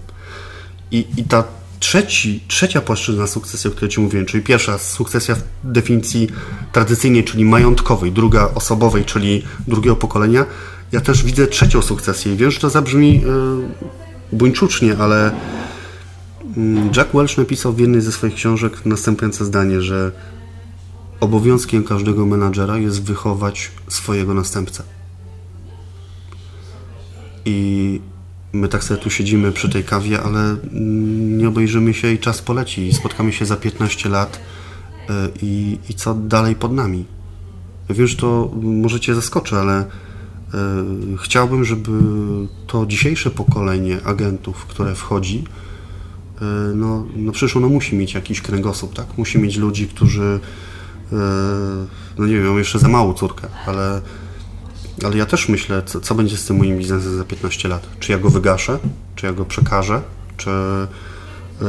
I, 0.92 1.06
i 1.18 1.24
ta 1.24 1.44
trzeci, 1.80 2.44
trzecia 2.48 2.82
płaszczyzna 2.82 3.28
sukcesji, 3.28 3.68
o 3.68 3.72
której 3.72 3.90
Ci 3.90 4.02
mówiłem, 4.02 4.26
czyli 4.26 4.44
pierwsza 4.44 4.78
sukcesja 4.78 5.36
w 5.36 5.42
definicji 5.64 6.28
tradycyjnej, 6.72 7.24
czyli 7.24 7.46
majątkowej, 7.46 8.12
druga 8.12 8.50
osobowej, 8.56 9.06
czyli 9.06 9.44
drugiego 9.68 9.96
pokolenia, 9.96 10.46
ja 10.92 11.02
też 11.02 11.24
widzę 11.24 11.48
trzecią 11.48 11.82
sukcesję. 11.82 12.34
I 12.34 12.38
wiem, 12.38 12.52
że 12.52 12.60
to 12.60 12.70
zabrzmi 12.70 13.22
yy, 13.22 14.38
buńczucznie, 14.38 14.98
ale 14.98 15.32
Jack 16.96 17.14
Welch 17.14 17.38
napisał 17.38 17.74
w 17.74 17.80
jednej 17.80 18.02
ze 18.02 18.12
swoich 18.12 18.36
książek 18.36 18.86
następujące 18.86 19.46
zdanie, 19.46 19.82
że 19.82 20.12
obowiązkiem 21.20 21.84
każdego 21.84 22.26
menadżera 22.26 22.78
jest 22.78 23.04
wychować 23.04 23.72
swojego 23.88 24.34
następcę. 24.34 24.84
I 27.46 28.02
my 28.54 28.68
tak 28.68 28.84
sobie 28.84 29.02
tu 29.02 29.10
siedzimy 29.10 29.52
przy 29.52 29.70
tej 29.70 29.84
kawie, 29.84 30.22
ale 30.22 30.40
mm, 30.40 31.38
nie 31.38 31.48
obejrzymy 31.48 31.94
się 31.94 32.12
i 32.12 32.20
czas 32.20 32.42
poleci. 32.42 32.94
Spotkamy 32.94 33.34
się 33.34 33.46
za 33.46 33.58
15 33.58 34.10
lat 34.10 34.40
y, 35.10 35.14
i, 35.42 35.78
i 35.90 35.94
co 35.94 36.14
dalej 36.14 36.56
pod 36.56 36.74
nami. 36.74 37.06
wiem, 37.90 38.08
że 38.08 38.18
to 38.18 38.52
może 38.62 39.00
Cię 39.00 39.16
zaskoczy, 39.16 39.56
ale 39.56 39.84
y, 39.84 39.88
chciałbym, 41.18 41.66
żeby 41.66 41.92
to 42.68 42.86
dzisiejsze 42.86 43.32
pokolenie 43.32 44.04
agentów, 44.04 44.66
które 44.66 44.96
wchodzi, 44.96 45.44
no, 46.76 47.06
no 47.16 47.32
przecież 47.32 47.58
ono 47.58 47.70
musi 47.70 47.96
mieć 47.96 48.14
jakiś 48.14 48.42
kręgosłup, 48.42 48.94
tak? 48.94 49.18
Musi 49.18 49.40
mieć 49.40 49.58
ludzi, 49.58 49.88
którzy 49.88 50.40
no 52.18 52.26
nie 52.26 52.40
wiem, 52.40 52.58
jeszcze 52.58 52.80
za 52.80 52.88
małą 52.88 53.14
córkę, 53.14 53.48
ale 53.66 54.02
ale 55.04 55.18
ja 55.18 55.26
też 55.26 55.50
myślę, 55.50 55.84
co, 55.86 56.00
co, 56.00 56.16
będzie 56.16 56.38
z 56.38 56.46
tym 56.46 56.58
moim 56.58 56.78
biznesem 56.78 57.18
za 57.18 57.24
15 57.24 57.70
lat. 57.70 57.88
Czy 58.00 58.12
ja 58.12 58.18
go 58.18 58.30
wygaszę, 58.30 58.80
czy 59.16 59.26
ja 59.26 59.34
go 59.34 59.46
przekażę, 59.46 60.02
czy 60.38 60.50
yy, 60.50 61.68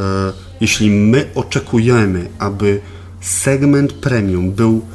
jeśli 0.61 0.89
my 0.89 1.29
oczekujemy, 1.35 2.29
aby 2.39 2.81
segment 3.21 3.93
premium 3.93 4.51
był 4.51 4.85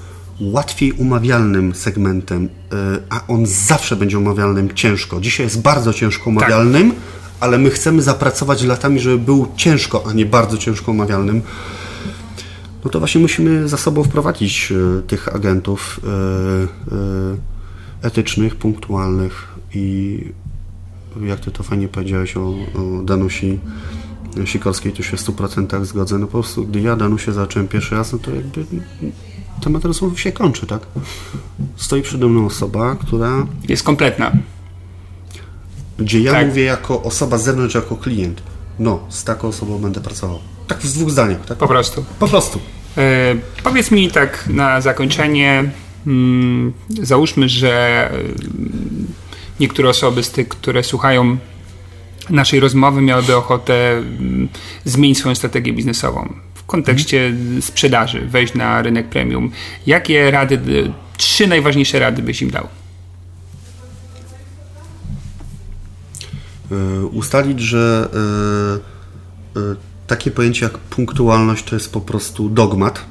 łatwiej 0.41 0.93
umawialnym 0.93 1.75
segmentem, 1.75 2.49
a 3.11 3.27
on 3.29 3.47
zawsze 3.47 3.97
będzie 3.97 4.19
umawialnym 4.19 4.75
ciężko. 4.75 5.21
Dzisiaj 5.21 5.47
jest 5.47 5.61
bardzo 5.61 5.93
ciężko 5.93 6.31
umawialnym, 6.31 6.91
tak. 6.91 7.01
Ale 7.41 7.59
my 7.59 7.71
chcemy 7.71 8.03
zapracować 8.03 8.63
latami, 8.63 9.01
żeby 9.01 9.19
był 9.19 9.47
ciężko, 9.57 10.05
a 10.09 10.13
nie 10.13 10.27
bardzo 10.27 10.59
ciężko 10.59 10.93
umawialnym 10.93 11.43
no 12.85 12.91
to 12.91 12.99
właśnie 12.99 13.21
musimy 13.21 13.69
za 13.69 13.77
sobą 13.77 14.05
wprowadzić 14.05 14.73
y, 14.73 15.03
tych 15.03 15.35
agentów. 15.35 16.01
Y, 16.05 16.95
y, 16.95 17.57
etycznych, 18.03 18.57
punktualnych 18.57 19.49
i 19.75 20.19
jak 21.23 21.41
ty 21.41 21.51
to 21.51 21.63
fajnie 21.63 21.89
powiedziałeś 21.89 22.37
o, 22.37 22.41
o 22.51 23.03
Danusi 23.05 23.59
Sikorskiej, 24.45 24.93
to 24.93 25.03
się 25.03 25.17
w 25.17 25.21
100% 25.21 25.85
zgodzę. 25.85 26.19
No 26.19 26.27
po 26.27 26.33
prostu, 26.33 26.67
gdy 26.67 26.81
ja 26.81 26.97
Danusię 26.97 27.33
zacząłem 27.33 27.69
pierwszy 27.69 27.95
raz, 27.95 28.13
no 28.13 28.19
to 28.19 28.31
jakby 28.35 28.65
temat 29.63 29.85
rozmowy 29.85 30.19
się 30.19 30.33
kończy, 30.33 30.67
tak? 30.67 30.81
Stoi 31.77 32.03
przede 32.03 32.27
mną 32.27 32.47
osoba, 32.47 32.97
która... 32.97 33.47
Jest 33.69 33.83
kompletna. 33.83 34.33
Gdzie 35.99 36.21
ja 36.21 36.33
tak. 36.33 36.47
mówię 36.47 36.65
jako 36.65 37.03
osoba 37.03 37.39
z 37.39 37.45
zewnątrz, 37.45 37.75
jako 37.75 37.97
klient. 37.97 38.43
No, 38.79 39.01
z 39.09 39.25
taką 39.25 39.49
osobą 39.49 39.79
będę 39.79 40.01
pracował. 40.01 40.39
Tak 40.67 40.79
w 40.79 40.93
dwóch 40.93 41.11
zdaniach, 41.11 41.47
tak? 41.47 41.59
Po 41.59 41.69
prostu. 41.69 42.05
Po 42.19 42.29
prostu. 42.29 42.61
E, 42.99 43.35
powiedz 43.63 43.91
mi 43.91 44.11
tak 44.11 44.45
na 44.49 44.81
zakończenie, 44.81 45.71
Hmm, 46.07 46.73
załóżmy, 47.03 47.49
że 47.49 48.09
hmm, 48.13 49.07
niektóre 49.61 49.89
osoby 49.89 50.23
z 50.23 50.31
tych, 50.31 50.49
które 50.49 50.83
słuchają 50.83 51.37
naszej 52.31 52.61
rozmowy, 52.61 53.01
miałyby 53.01 53.37
ochotę 53.37 54.03
hmm, 54.19 54.49
zmienić 54.85 55.19
swoją 55.19 55.35
strategię 55.35 55.73
biznesową 55.73 56.33
w 56.55 56.65
kontekście 56.65 57.35
sprzedaży, 57.61 58.21
wejść 58.21 58.55
na 58.55 58.83
rynek 58.83 59.09
premium. 59.09 59.51
Jakie 59.87 60.31
rady, 60.31 60.61
trzy 61.17 61.47
najważniejsze 61.47 61.99
rady 61.99 62.23
byś 62.23 62.43
im 62.43 62.51
dał? 62.51 62.69
Ustalić, 67.13 67.61
że 67.61 68.09
e, 69.57 69.61
e, 69.61 69.77
takie 70.07 70.31
pojęcie 70.31 70.65
jak 70.65 70.79
punktualność 70.79 71.65
to 71.65 71.77
jest 71.77 71.93
po 71.93 72.01
prostu 72.01 72.49
dogmat 72.49 73.05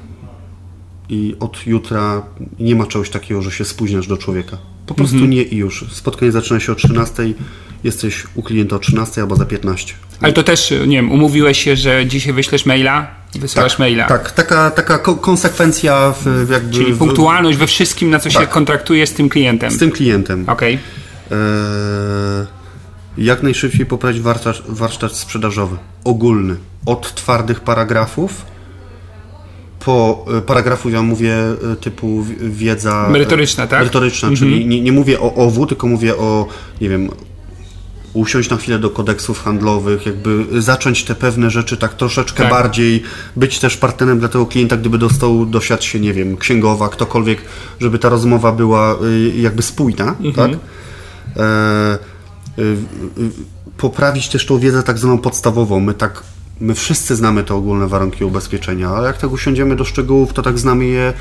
i 1.08 1.36
od 1.40 1.66
jutra 1.66 2.22
nie 2.58 2.76
ma 2.76 2.86
czegoś 2.86 3.10
takiego, 3.10 3.42
że 3.42 3.50
się 3.50 3.64
spóźniasz 3.64 4.06
do 4.06 4.16
człowieka. 4.16 4.58
Po 4.86 4.94
prostu 4.94 5.16
mhm. 5.16 5.30
nie 5.30 5.42
i 5.42 5.56
już. 5.56 5.84
Spotkanie 5.92 6.32
zaczyna 6.32 6.60
się 6.60 6.72
o 6.72 6.74
13, 6.74 7.22
jesteś 7.84 8.24
u 8.34 8.42
klienta 8.42 8.76
o 8.76 8.78
13 8.78 9.20
albo 9.20 9.36
za 9.36 9.44
15. 9.44 9.94
Ale 10.20 10.32
to 10.32 10.42
też, 10.42 10.74
nie 10.86 10.96
wiem, 10.96 11.12
umówiłeś 11.12 11.64
się, 11.64 11.76
że 11.76 12.06
dzisiaj 12.06 12.32
wyślesz 12.32 12.66
maila, 12.66 13.14
wysyłasz 13.34 13.72
tak, 13.72 13.78
maila. 13.78 14.06
Tak, 14.06 14.32
taka, 14.32 14.70
taka 14.70 14.98
konsekwencja 14.98 16.14
w, 16.24 16.50
jakby... 16.50 16.72
Czyli 16.72 16.92
punktualność 16.94 17.58
we 17.58 17.66
wszystkim, 17.66 18.10
na 18.10 18.18
co 18.18 18.30
tak, 18.30 18.42
się 18.42 18.48
kontraktuje 18.48 19.06
z 19.06 19.12
tym 19.12 19.28
klientem. 19.28 19.70
Z 19.70 19.78
tym 19.78 19.90
klientem. 19.90 20.44
Okej. 20.48 20.78
Okay. 21.26 21.38
E, 21.38 22.55
jak 23.18 23.42
najszybciej 23.42 23.86
poprawić 23.86 24.20
warsztat, 24.20 24.62
warsztat 24.68 25.12
sprzedażowy, 25.12 25.76
ogólny, 26.04 26.56
od 26.86 27.14
twardych 27.14 27.60
paragrafów 27.60 28.56
po 29.86 30.24
e, 30.38 30.40
paragrafu 30.40 30.90
ja 30.90 31.02
mówię 31.02 31.34
e, 31.72 31.76
typu 31.76 32.24
wiedza... 32.40 33.06
E, 33.08 33.12
merytoryczna, 33.12 33.66
tak? 33.66 33.78
Merytoryczna, 33.80 34.28
mhm. 34.28 34.36
czyli 34.36 34.66
nie, 34.66 34.80
nie 34.80 34.92
mówię 34.92 35.20
o 35.20 35.34
OWU, 35.34 35.66
tylko 35.66 35.86
mówię 35.86 36.16
o, 36.16 36.46
nie 36.80 36.88
wiem, 36.88 37.10
usiąść 38.12 38.50
na 38.50 38.56
chwilę 38.56 38.78
do 38.78 38.90
kodeksów 38.90 39.42
handlowych, 39.42 40.06
jakby 40.06 40.62
zacząć 40.62 41.04
te 41.04 41.14
pewne 41.14 41.50
rzeczy 41.50 41.76
tak 41.76 41.94
troszeczkę 41.94 42.42
tak. 42.42 42.50
bardziej, 42.50 43.02
być 43.36 43.58
też 43.58 43.76
partnerem 43.76 44.18
dla 44.18 44.28
tego 44.28 44.46
klienta, 44.46 44.76
gdyby 44.76 44.98
dostał 44.98 45.46
dosiadł 45.46 45.82
się, 45.82 46.00
nie 46.00 46.12
wiem, 46.12 46.36
księgowa, 46.36 46.88
ktokolwiek, 46.88 47.38
żeby 47.80 47.98
ta 47.98 48.08
rozmowa 48.08 48.52
była 48.52 48.96
jakby 49.36 49.62
spójna, 49.62 50.16
mhm. 50.20 50.34
tak? 50.34 50.60
E, 51.36 52.15
poprawić 53.76 54.28
też 54.28 54.46
tą 54.46 54.58
wiedzę 54.58 54.82
tak 54.82 54.98
zwaną 54.98 55.18
podstawową. 55.18 55.80
My 55.80 55.94
tak 55.94 56.22
My 56.60 56.74
wszyscy 56.74 57.16
znamy 57.16 57.44
te 57.44 57.54
ogólne 57.54 57.88
warunki 57.88 58.24
ubezpieczenia, 58.24 58.88
ale 58.88 59.06
jak 59.06 59.18
tak 59.18 59.32
usiądziemy 59.32 59.76
do 59.76 59.84
szczegółów, 59.84 60.32
to 60.32 60.42
tak 60.42 60.58
znamy 60.58 60.84
je. 60.84 61.12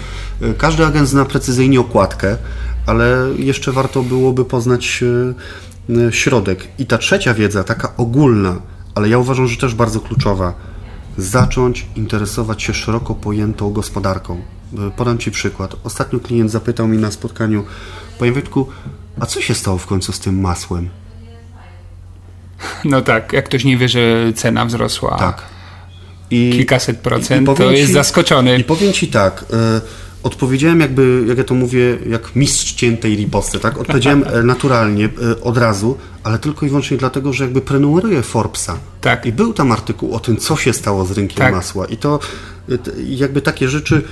Y, 0.41 0.53
każdy 0.53 0.85
agent 0.85 1.09
zna 1.09 1.25
precyzyjnie 1.25 1.79
okładkę, 1.79 2.37
ale 2.85 3.29
jeszcze 3.37 3.71
warto 3.71 4.03
byłoby 4.03 4.45
poznać 4.45 5.03
y, 5.03 5.93
y, 5.93 6.11
środek. 6.11 6.67
I 6.79 6.85
ta 6.85 6.97
trzecia 6.97 7.33
wiedza, 7.33 7.63
taka 7.63 7.97
ogólna, 7.97 8.61
ale 8.95 9.09
ja 9.09 9.17
uważam, 9.17 9.47
że 9.47 9.57
też 9.57 9.75
bardzo 9.75 9.99
kluczowa. 9.99 10.53
Zacząć 11.17 11.87
interesować 11.95 12.63
się 12.63 12.73
szeroko 12.73 13.15
pojętą 13.15 13.73
gospodarką. 13.73 14.41
Podam 14.97 15.17
Ci 15.17 15.31
przykład. 15.31 15.75
Ostatnio 15.83 16.19
klient 16.19 16.51
zapytał 16.51 16.87
mi 16.87 16.97
na 16.97 17.11
spotkaniu, 17.11 17.63
Panie 18.19 18.31
Wojtku, 18.31 18.67
a 19.19 19.25
co 19.25 19.41
się 19.41 19.53
stało 19.53 19.77
w 19.77 19.85
końcu 19.85 20.11
z 20.11 20.19
tym 20.19 20.41
masłem? 20.41 20.89
No 22.85 23.01
tak, 23.01 23.33
jak 23.33 23.45
ktoś 23.45 23.63
nie 23.63 23.77
wie, 23.77 23.89
że 23.89 24.33
cena 24.35 24.65
wzrosła 24.65 25.17
Tak. 25.17 25.41
I, 26.31 26.49
kilkaset 26.57 26.97
procent, 26.99 27.41
i 27.41 27.45
powiem 27.45 27.57
to 27.69 27.71
jest 27.71 27.87
ci- 27.87 27.93
zaskoczony. 27.93 28.57
I 28.57 28.63
powiem 28.63 28.93
Ci 28.93 29.07
tak, 29.07 29.45
e, 29.53 29.81
odpowiedziałem 30.23 30.79
jakby, 30.79 31.23
jak 31.27 31.37
ja 31.37 31.43
to 31.43 31.53
mówię, 31.53 31.97
jak 32.09 32.35
mistrz 32.35 32.73
ciętej 32.73 33.15
riposty, 33.15 33.59
tak? 33.59 33.77
Odpowiedziałem 33.77 34.23
e, 34.33 34.43
naturalnie, 34.53 35.05
e, 35.05 35.41
od 35.41 35.57
razu, 35.57 35.97
ale 36.23 36.39
tylko 36.39 36.65
i 36.65 36.69
wyłącznie 36.69 36.97
dlatego, 36.97 37.33
że 37.33 37.43
jakby 37.43 37.61
prenumeruję 37.61 38.21
Forbesa. 38.21 38.77
Tak. 39.01 39.25
I 39.25 39.31
był 39.31 39.53
tam 39.53 39.71
artykuł 39.71 40.13
o 40.15 40.19
tym, 40.19 40.37
co 40.37 40.55
się 40.55 40.73
stało 40.73 41.05
z 41.05 41.11
rynkiem 41.11 41.37
Tak. 41.37 41.53
masła. 41.55 41.85
I 41.85 41.97
to 41.97 42.19
t- 42.83 42.91
jakby 43.05 43.41
takie 43.41 43.69
rzeczy 43.69 44.03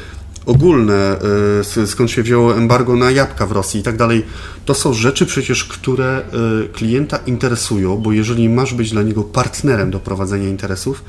ogólne, 0.46 1.18
s- 1.60 1.90
skąd 1.90 2.12
się 2.12 2.24
wzięło 2.24 2.58
embargo 2.58 2.96
na 2.96 3.12
jabłka 3.12 3.46
w 3.48 3.52
Rosji 3.52 3.80
i 3.80 3.84
tak 3.84 3.98
dalej, 3.98 4.26
to 4.66 4.74
są 4.74 4.94
rzeczy 4.94 5.26
przecież, 5.26 5.64
które 5.66 6.22
e, 6.66 6.68
klienta 6.68 7.18
interesują, 7.18 7.98
bo 7.98 8.12
jeżeli 8.12 8.50
masz 8.50 8.74
być 8.74 8.92
dla 8.92 9.02
niego 9.02 9.24
partnerem 9.24 9.92
do 9.92 10.00
prowadzenia 10.00 10.50
interesów, 10.50 11.04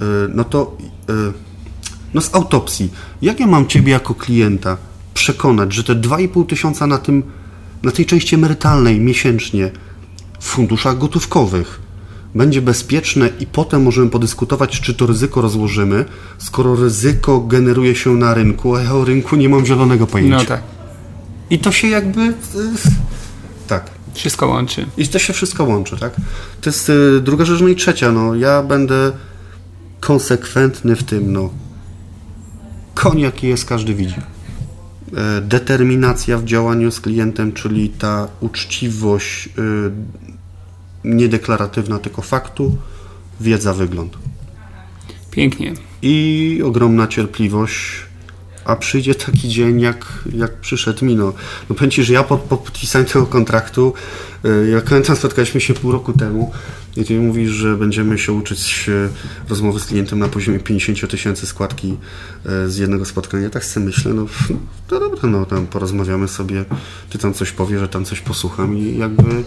e, 0.00 0.04
no 0.34 0.44
to 0.44 0.76
no 2.14 2.20
z 2.20 2.34
autopsji, 2.34 2.90
jak 3.22 3.40
ja 3.40 3.46
mam 3.46 3.66
Ciebie 3.66 3.92
jako 3.92 4.14
klienta 4.14 4.76
przekonać, 5.14 5.72
że 5.72 5.84
te 5.84 5.94
2,5 5.94 6.46
tysiąca 6.46 6.86
na 6.86 6.98
tym, 6.98 7.22
na 7.82 7.90
tej 7.90 8.06
części 8.06 8.34
emerytalnej 8.34 9.00
miesięcznie 9.00 9.70
w 10.40 10.44
funduszach 10.46 10.98
gotówkowych 10.98 11.80
będzie 12.34 12.62
bezpieczne 12.62 13.28
i 13.40 13.46
potem 13.46 13.82
możemy 13.82 14.10
podyskutować, 14.10 14.80
czy 14.80 14.94
to 14.94 15.06
ryzyko 15.06 15.40
rozłożymy, 15.40 16.04
skoro 16.38 16.76
ryzyko 16.76 17.40
generuje 17.40 17.94
się 17.94 18.14
na 18.14 18.34
rynku, 18.34 18.74
a 18.76 18.82
ja 18.82 18.92
o 18.94 19.04
rynku 19.04 19.36
nie 19.36 19.48
mam 19.48 19.66
zielonego 19.66 20.06
pojęcia. 20.06 20.36
No 20.36 20.44
tak, 20.44 20.62
I 21.50 21.58
to 21.58 21.72
się 21.72 21.88
jakby... 21.88 22.20
e, 22.20 22.32
Tak. 23.68 23.90
wszystko 24.14 24.46
łączy. 24.48 24.86
I 24.96 25.08
to 25.08 25.18
się 25.18 25.32
wszystko 25.32 25.64
łączy, 25.64 25.96
tak? 25.96 26.16
To 26.60 26.70
jest 26.70 26.90
y, 26.90 27.20
druga 27.20 27.44
rzecz, 27.44 27.60
no 27.60 27.68
i 27.68 27.76
trzecia, 27.76 28.12
no 28.12 28.34
ja 28.34 28.62
będę 28.62 29.12
konsekwentny 30.00 30.96
w 30.96 31.02
tym, 31.02 31.32
no. 31.32 31.50
Koń 32.94 33.20
jaki 33.20 33.48
jest, 33.48 33.64
każdy 33.64 33.94
widzi. 33.94 34.14
E, 35.16 35.40
Determinacja 35.40 36.38
w 36.38 36.44
działaniu 36.44 36.90
z 36.90 37.00
klientem, 37.00 37.52
czyli 37.52 37.88
ta 37.88 38.28
uczciwość 38.40 39.46
y, 39.46 39.50
niedeklaratywna 41.04 41.98
tylko 41.98 42.22
faktu, 42.22 42.76
wiedza, 43.40 43.74
wygląd. 43.74 44.18
Pięknie. 45.30 45.74
I 46.02 46.62
ogromna 46.64 47.06
cierpliwość, 47.06 48.04
a 48.64 48.76
przyjdzie 48.76 49.14
taki 49.14 49.48
dzień, 49.48 49.80
jak, 49.80 50.06
jak 50.32 50.54
przyszedł 50.60 51.04
mi. 51.04 51.16
No, 51.16 51.32
no 51.70 51.74
powiem 51.74 51.90
Ci, 51.90 52.04
że 52.04 52.12
ja 52.12 52.22
po, 52.22 52.38
po 52.38 52.56
podpisaniu 52.56 53.04
tego 53.04 53.26
kontraktu, 53.26 53.92
y, 54.44 54.70
jak 54.70 54.84
pamiętam, 54.84 55.16
spotkaliśmy 55.16 55.60
się 55.60 55.74
pół 55.74 55.92
roku 55.92 56.12
temu 56.12 56.52
i 56.96 57.04
Ty 57.04 57.20
mówisz, 57.20 57.50
że 57.50 57.76
będziemy 57.76 58.18
się 58.18 58.32
uczyć 58.32 58.88
y, 58.88 59.08
rozmowy 59.48 59.80
z 59.80 59.84
klientem 59.86 60.18
na 60.18 60.28
poziomie 60.28 60.58
50 60.58 61.10
tysięcy 61.10 61.46
składki 61.46 61.96
y, 62.46 62.70
z 62.70 62.76
jednego 62.76 63.04
spotkania. 63.04 63.50
Tak 63.50 63.64
sobie 63.64 63.86
myślę, 63.86 64.14
no, 64.14 64.26
no 64.90 65.00
dobra, 65.00 65.28
no 65.28 65.46
tam 65.46 65.66
porozmawiamy 65.66 66.28
sobie, 66.28 66.64
Ty 67.10 67.18
tam 67.18 67.34
coś 67.34 67.52
powiesz, 67.52 67.80
że 67.80 67.88
tam 67.88 68.04
coś 68.04 68.20
posłucham 68.20 68.78
i 68.78 68.98
jakby 68.98 69.44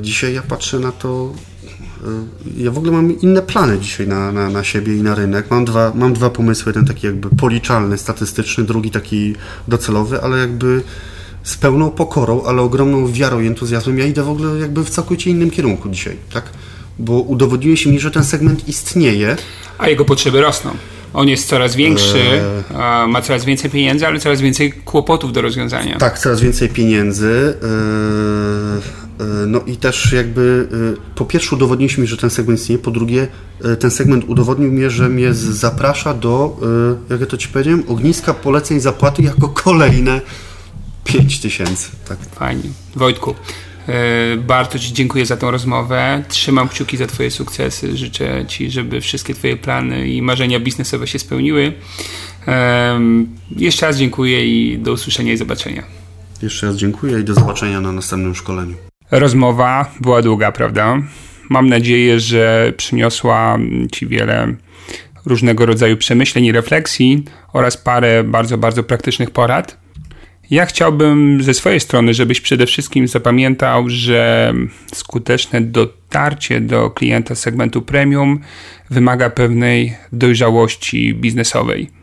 dzisiaj 0.00 0.34
ja 0.34 0.42
patrzę 0.42 0.78
na 0.78 0.92
to 0.92 1.32
Y, 2.04 2.62
ja 2.62 2.70
w 2.70 2.78
ogóle 2.78 2.92
mam 2.92 3.20
inne 3.20 3.42
plany 3.42 3.78
dzisiaj 3.78 4.08
na, 4.08 4.32
na, 4.32 4.50
na 4.50 4.64
siebie 4.64 4.96
i 4.96 5.02
na 5.02 5.14
rynek. 5.14 5.50
Mam 5.50 5.64
dwa, 5.64 5.92
mam 5.94 6.12
dwa 6.12 6.30
pomysły, 6.30 6.70
jeden 6.70 6.86
taki 6.86 7.06
jakby 7.06 7.30
policzalny, 7.30 7.98
statystyczny, 7.98 8.64
drugi 8.64 8.90
taki 8.90 9.34
docelowy, 9.68 10.22
ale 10.22 10.38
jakby 10.38 10.82
z 11.42 11.56
pełną 11.56 11.90
pokorą, 11.90 12.42
ale 12.44 12.62
ogromną 12.62 13.12
wiarą 13.12 13.40
i 13.40 13.46
entuzjazmem. 13.46 13.98
Ja 13.98 14.06
idę 14.06 14.22
w 14.22 14.28
ogóle 14.28 14.60
jakby 14.60 14.84
w 14.84 14.90
całkowicie 14.90 15.30
innym 15.30 15.50
kierunku 15.50 15.88
dzisiaj, 15.88 16.16
tak? 16.32 16.44
Bo 16.98 17.20
udowodniłeś 17.20 17.86
mi, 17.86 18.00
że 18.00 18.10
ten 18.10 18.24
segment 18.24 18.68
istnieje. 18.68 19.36
A 19.78 19.88
jego 19.88 20.04
potrzeby 20.04 20.40
rosną. 20.40 20.70
On 21.14 21.28
jest 21.28 21.48
coraz 21.48 21.76
większy, 21.76 22.18
Eee. 22.18 22.76
a 22.76 23.06
ma 23.06 23.22
coraz 23.22 23.44
więcej 23.44 23.70
pieniędzy, 23.70 24.06
ale 24.06 24.18
coraz 24.20 24.40
więcej 24.40 24.72
kłopotów 24.72 25.32
do 25.32 25.42
rozwiązania. 25.42 25.96
Tak, 25.98 26.18
coraz 26.18 26.40
więcej 26.40 26.68
pieniędzy. 26.68 27.54
No 29.46 29.60
i 29.66 29.76
też 29.76 30.12
jakby 30.12 30.68
yy, 30.70 30.96
po 31.14 31.24
pierwsze 31.24 31.56
udowodniliśmy 31.56 32.02
mi, 32.02 32.08
że 32.08 32.16
ten 32.16 32.30
segment 32.30 32.60
istnieje, 32.60 32.78
po 32.78 32.90
drugie 32.90 33.28
yy, 33.64 33.76
ten 33.76 33.90
segment 33.90 34.24
udowodnił 34.28 34.72
mi, 34.72 34.90
że 34.90 35.08
mnie 35.08 35.34
zaprasza 35.34 36.14
do, 36.14 36.60
jak 37.10 37.20
ja 37.20 37.26
to 37.26 37.36
Ci 37.36 37.48
powiedziałem, 37.48 37.82
ogniska 37.88 38.34
poleceń 38.34 38.80
zapłaty 38.80 39.22
jako 39.22 39.48
kolejne 39.48 40.20
5 41.04 41.40
tysięcy. 41.40 41.90
Tak. 42.08 42.18
Fajnie. 42.34 42.70
Wojtku, 42.96 43.34
e, 43.88 44.36
bardzo 44.36 44.78
Ci 44.78 44.92
dziękuję 44.92 45.26
za 45.26 45.36
tą 45.36 45.50
rozmowę. 45.50 46.24
Trzymam 46.28 46.68
kciuki 46.68 46.96
za 46.96 47.06
Twoje 47.06 47.30
sukcesy. 47.30 47.96
Życzę 47.96 48.46
Ci, 48.46 48.70
żeby 48.70 49.00
wszystkie 49.00 49.34
Twoje 49.34 49.56
plany 49.56 50.08
i 50.08 50.22
marzenia 50.22 50.60
biznesowe 50.60 51.06
się 51.06 51.18
spełniły. 51.18 51.72
Jeszcze 53.56 53.86
raz 53.86 53.96
dziękuję 53.96 54.46
i 54.46 54.78
do 54.78 54.92
usłyszenia 54.92 55.32
i 55.32 55.36
zobaczenia. 55.36 55.82
Jeszcze 56.42 56.66
raz 56.66 56.76
dziękuję 56.76 57.20
i 57.20 57.24
do 57.24 57.34
zobaczenia 57.34 57.80
na 57.80 57.92
następnym 57.92 58.34
szkoleniu. 58.34 58.89
Rozmowa 59.10 59.94
była 60.00 60.22
długa, 60.22 60.52
prawda? 60.52 61.02
Mam 61.48 61.68
nadzieję, 61.68 62.20
że 62.20 62.72
przyniosła 62.76 63.58
Ci 63.92 64.06
wiele 64.06 64.54
różnego 65.26 65.66
rodzaju 65.66 65.96
przemyśleń 65.96 66.44
i 66.44 66.52
refleksji 66.52 67.24
oraz 67.52 67.76
parę 67.76 68.24
bardzo, 68.24 68.58
bardzo 68.58 68.82
praktycznych 68.82 69.30
porad. 69.30 69.80
Ja 70.50 70.66
chciałbym 70.66 71.42
ze 71.42 71.54
swojej 71.54 71.80
strony, 71.80 72.14
żebyś 72.14 72.40
przede 72.40 72.66
wszystkim 72.66 73.08
zapamiętał, 73.08 73.84
że 73.88 74.54
skuteczne 74.94 75.60
dotarcie 75.60 76.60
do 76.60 76.90
klienta 76.90 77.34
segmentu 77.34 77.82
premium 77.82 78.40
wymaga 78.90 79.30
pewnej 79.30 79.96
dojrzałości 80.12 81.14
biznesowej. 81.14 81.99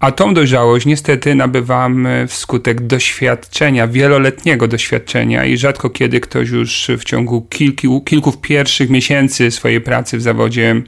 A 0.00 0.12
tą 0.12 0.34
dojrzałość 0.34 0.86
niestety 0.86 1.34
nabywamy 1.34 2.26
wskutek 2.28 2.80
doświadczenia, 2.80 3.88
wieloletniego 3.88 4.68
doświadczenia 4.68 5.44
i 5.44 5.56
rzadko 5.56 5.90
kiedy 5.90 6.20
ktoś 6.20 6.48
już 6.48 6.90
w 6.98 7.04
ciągu 7.04 7.42
kilku, 7.42 8.00
kilku 8.00 8.32
pierwszych 8.32 8.90
miesięcy 8.90 9.50
swojej 9.50 9.80
pracy 9.80 10.18
w 10.18 10.22
zawodzie 10.22 10.82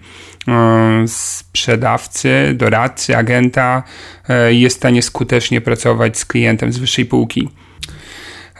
e, 0.48 1.04
sprzedawcy, 1.06 2.52
doradcy, 2.54 3.16
agenta 3.16 3.82
e, 4.28 4.54
jest 4.54 4.76
w 4.76 4.78
stanie 4.78 5.02
skutecznie 5.02 5.60
pracować 5.60 6.18
z 6.18 6.24
klientem 6.24 6.72
z 6.72 6.78
wyższej 6.78 7.06
półki. 7.06 7.48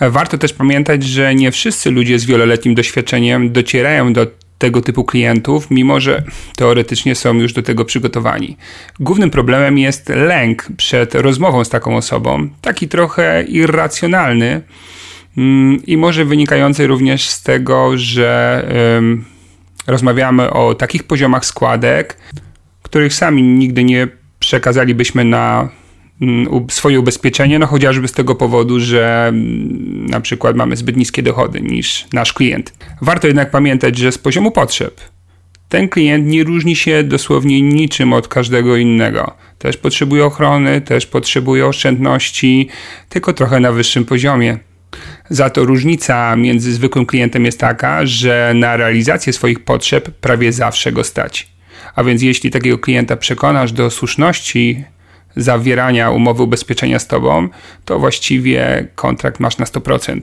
Warto 0.01 0.39
też 0.39 0.53
pamiętać, 0.53 1.05
że 1.05 1.35
nie 1.35 1.53
wszyscy 1.53 1.91
ludzie 1.91 2.19
z 2.19 2.25
wieloletnim 2.25 2.75
doświadczeniem 2.75 3.53
docierają 3.53 4.13
do 4.13 4.27
tego 4.59 4.81
typu 4.81 5.05
klientów, 5.05 5.71
mimo 5.71 6.01
że 6.01 6.23
teoretycznie 6.57 7.15
są 7.15 7.35
już 7.35 7.53
do 7.53 7.63
tego 7.63 7.85
przygotowani. 7.85 8.57
Głównym 9.01 9.31
problemem 9.31 9.79
jest 9.79 10.09
lęk 10.09 10.67
przed 10.77 11.15
rozmową 11.15 11.65
z 11.65 11.69
taką 11.69 11.97
osobą, 11.97 12.49
taki 12.61 12.89
trochę 12.89 13.43
irracjonalny 13.43 14.63
mm, 15.37 15.87
i 15.87 15.97
może 15.97 16.25
wynikający 16.25 16.87
również 16.87 17.29
z 17.29 17.43
tego, 17.43 17.99
że 17.99 18.65
rozmawiamy 19.87 20.51
o 20.51 20.75
takich 20.75 21.05
poziomach 21.05 21.45
składek, 21.45 22.17
których 22.83 23.15
sami 23.15 23.43
nigdy 23.43 23.85
nie 23.85 24.09
przekazalibyśmy 24.39 25.25
na 25.25 25.69
swoje 26.71 27.01
ubezpieczenie, 27.01 27.59
no 27.59 27.67
chociażby 27.67 28.09
z 28.09 28.13
tego 28.13 28.35
powodu, 28.35 28.81
że 28.81 29.27
mm, 29.29 30.07
na 30.07 30.21
przykład 30.21 30.57
mamy 30.57 30.77
zbyt 30.77 30.97
niskie 30.97 31.23
dochody 31.23 31.61
niż 31.61 32.07
nasz 32.13 32.33
klient. 32.33 32.73
Warto 33.03 33.27
jednak 33.27 33.51
pamiętać, 33.51 33.99
że 33.99 34.13
z 34.13 34.19
poziomu 34.19 34.51
potrzeb 34.51 35.01
ten 35.69 35.89
klient 35.89 36.27
nie 36.27 36.45
różni 36.45 36.77
się 36.77 37.05
dosłownie 37.05 37.63
niczym 37.63 38.13
od 38.13 38.29
każdego 38.29 38.77
innego. 38.77 39.33
Też 39.59 39.77
potrzebuje 39.77 40.25
ochrony, 40.25 40.81
też 40.81 41.07
potrzebuje 41.07 41.67
oszczędności, 41.67 42.69
tylko 43.09 43.33
trochę 43.33 43.61
na 43.61 43.73
wyższym 43.73 44.05
poziomie. 44.05 44.59
Za 45.31 45.51
to 45.51 45.65
różnica 45.65 46.37
między 46.37 46.73
zwykłym 46.73 47.07
klientem 47.07 47.45
jest 47.45 47.61
taka, 47.61 48.07
że 48.07 48.53
na 48.55 48.77
realizację 48.77 49.33
swoich 49.33 49.65
potrzeb 49.65 50.11
prawie 50.11 50.53
zawsze 50.53 50.93
go 50.93 51.05
stać. 51.05 51.49
A 51.95 52.05
więc 52.05 52.23
jeśli 52.23 52.51
takiego 52.51 52.79
klienta 52.79 53.17
przekonasz 53.17 53.73
do 53.73 53.91
słuszności 53.91 54.85
zawierania 55.37 56.11
umowy 56.11 56.43
ubezpieczenia 56.43 56.99
z 56.99 57.07
tobą, 57.07 57.49
to 57.85 57.99
właściwie 57.99 58.89
kontrakt 58.95 59.41
masz 59.41 59.59
na 59.59 59.65
100%. 59.65 60.21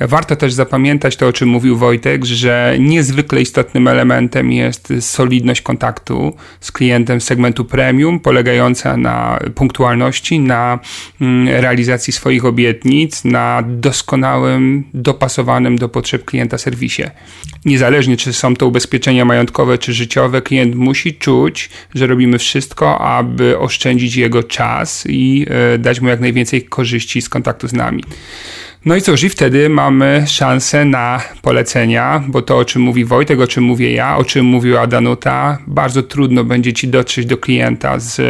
Warto 0.00 0.36
też 0.36 0.52
zapamiętać 0.52 1.16
to, 1.16 1.26
o 1.26 1.32
czym 1.32 1.48
mówił 1.48 1.76
Wojtek, 1.76 2.24
że 2.24 2.76
niezwykle 2.78 3.40
istotnym 3.40 3.88
elementem 3.88 4.52
jest 4.52 4.92
solidność 5.00 5.62
kontaktu 5.62 6.36
z 6.60 6.72
klientem 6.72 7.20
segmentu 7.20 7.64
premium, 7.64 8.20
polegająca 8.20 8.96
na 8.96 9.38
punktualności, 9.54 10.40
na 10.40 10.78
mm, 11.20 11.48
realizacji 11.48 12.12
swoich 12.12 12.44
obietnic, 12.44 13.24
na 13.24 13.62
doskonałym, 13.66 14.84
dopasowanym 14.94 15.78
do 15.78 15.88
potrzeb 15.88 16.24
klienta 16.24 16.58
serwisie. 16.58 17.02
Niezależnie, 17.64 18.16
czy 18.16 18.32
są 18.32 18.56
to 18.56 18.66
ubezpieczenia 18.66 19.24
majątkowe, 19.24 19.78
czy 19.78 19.92
życiowe, 19.92 20.42
klient 20.42 20.74
musi 20.74 21.14
czuć, 21.14 21.70
że 21.94 22.06
robimy 22.06 22.38
wszystko, 22.38 22.98
aby 22.98 23.58
oszczędzić 23.58 24.16
jego 24.16 24.42
czas 24.42 25.04
i 25.08 25.46
e, 25.74 25.78
dać 25.78 26.00
mu 26.00 26.08
jak 26.08 26.20
najwięcej 26.20 26.64
korzyści 26.64 27.22
z 27.22 27.28
kontaktu 27.28 27.68
z 27.68 27.72
nami. 27.72 28.02
No 28.86 28.96
i 28.96 29.02
cóż, 29.02 29.22
i 29.24 29.28
wtedy 29.28 29.68
mamy 29.68 30.24
szansę 30.26 30.84
na 30.84 31.20
polecenia, 31.42 32.24
bo 32.28 32.42
to 32.42 32.58
o 32.58 32.64
czym 32.64 32.82
mówi 32.82 33.04
Wojtek, 33.04 33.40
o 33.40 33.46
czym 33.46 33.64
mówię 33.64 33.92
ja, 33.92 34.16
o 34.16 34.24
czym 34.24 34.46
mówiła 34.46 34.86
Danuta, 34.86 35.58
bardzo 35.66 36.02
trudno 36.02 36.44
będzie 36.44 36.72
ci 36.72 36.88
dotrzeć 36.88 37.26
do 37.26 37.38
klienta 37.38 37.98
z 37.98 38.20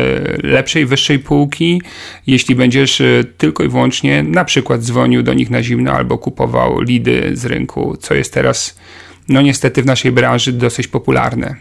lepszej, 0.44 0.86
wyższej 0.86 1.18
półki, 1.18 1.82
jeśli 2.26 2.54
będziesz 2.54 3.00
e, 3.00 3.24
tylko 3.38 3.64
i 3.64 3.68
wyłącznie 3.68 4.22
na 4.22 4.44
przykład 4.44 4.80
dzwonił 4.80 5.22
do 5.22 5.34
nich 5.34 5.50
na 5.50 5.62
zimno 5.62 5.92
albo 5.92 6.18
kupował 6.18 6.80
lidy 6.80 7.30
z 7.34 7.44
rynku, 7.44 7.96
co 7.96 8.14
jest 8.14 8.34
teraz, 8.34 8.78
no 9.28 9.42
niestety 9.42 9.82
w 9.82 9.86
naszej 9.86 10.12
branży 10.12 10.52
dosyć 10.52 10.88
popularne. 10.88 11.56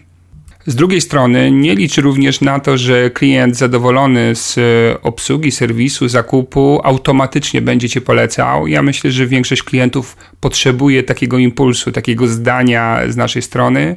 Z 0.68 0.76
drugiej 0.76 1.02
strony 1.02 1.52
nie 1.52 1.76
licz 1.76 1.98
również 1.98 2.42
na 2.42 2.60
to, 2.60 2.78
że 2.78 3.10
klient 3.10 3.56
zadowolony 3.56 4.36
z 4.36 4.58
e, 4.58 4.62
obsługi, 5.02 5.52
serwisu, 5.52 6.08
zakupu 6.08 6.82
automatycznie 6.84 7.62
będzie 7.62 7.90
Cię 7.90 8.02
polecał. 8.02 8.68
Ja 8.68 8.82
myślę, 8.82 9.12
że 9.12 9.28
większość 9.28 9.64
klientów 9.64 10.18
potrzebuje 10.40 11.04
takiego 11.04 11.38
impulsu, 11.38 11.92
takiego 11.92 12.28
zdania 12.28 13.02
z 13.08 13.16
naszej 13.16 13.42
strony. 13.42 13.96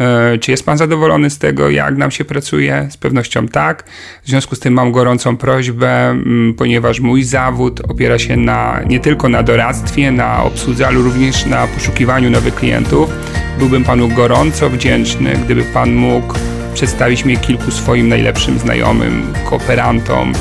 E, 0.00 0.38
czy 0.38 0.50
jest 0.50 0.66
Pan 0.66 0.78
zadowolony 0.78 1.30
z 1.30 1.38
tego, 1.38 1.70
jak 1.70 1.96
nam 1.96 2.10
się 2.10 2.24
pracuje? 2.24 2.88
Z 2.90 2.96
pewnością 2.96 3.48
tak. 3.48 3.84
W 4.24 4.28
związku 4.28 4.54
z 4.54 4.60
tym 4.60 4.74
mam 4.74 4.92
gorącą 4.92 5.36
prośbę, 5.36 6.16
ponieważ 6.56 7.00
mój 7.00 7.24
zawód 7.24 7.80
opiera 7.88 8.18
się 8.18 8.36
na, 8.36 8.80
nie 8.86 9.00
tylko 9.00 9.28
na 9.28 9.42
doradztwie, 9.42 10.12
na 10.12 10.44
obsłudze, 10.44 10.86
ale 10.86 10.96
również 10.96 11.46
na 11.46 11.66
poszukiwaniu 11.66 12.30
nowych 12.30 12.54
klientów. 12.54 13.10
Byłbym 13.58 13.84
Panu 13.84 14.08
gorąco 14.08 14.70
wdzięczny, 14.70 15.32
gdyby 15.44 15.62
Pan 15.62 15.94
mógł 15.94 16.34
przedstawić 16.74 17.24
mnie 17.24 17.36
kilku 17.36 17.70
swoim 17.70 18.08
najlepszym 18.08 18.58
znajomym, 18.58 19.32
kooperantom, 19.50 20.32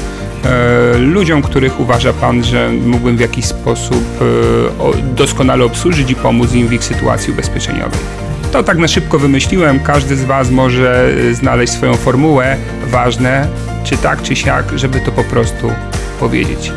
e, 0.46 0.98
ludziom, 0.98 1.42
których 1.42 1.80
uważa 1.80 2.14
Pan, 2.14 2.44
że 2.44 2.70
mógłbym 2.86 3.18
w 3.18 3.20
jakiś 3.20 3.46
sposób 3.46 4.04
e, 4.22 5.16
doskonale 5.16 5.66
obsłużyć 5.66 6.12
i 6.12 6.16
pomóc 6.16 6.54
im 6.54 6.68
w 6.68 6.74
ich 6.74 6.84
sytuacji 6.84 7.34
ubezpieczeniowej. 7.34 8.25
To 8.56 8.64
tak 8.64 8.78
na 8.78 8.88
szybko 8.88 9.20
wymyśliłem, 9.20 9.80
każdy 9.80 10.16
z 10.16 10.24
Was 10.24 10.52
może 10.52 11.10
e, 11.30 11.34
znaleźć 11.34 11.74
swoją 11.74 11.94
formułę. 11.94 12.58
Ważne, 12.88 13.48
czy 13.84 13.98
tak, 13.98 14.22
czy 14.22 14.36
siak, 14.36 14.66
żeby 14.76 15.00
to 15.00 15.12
po 15.12 15.24
prostu 15.24 15.72
powiedzieć. 16.20 16.72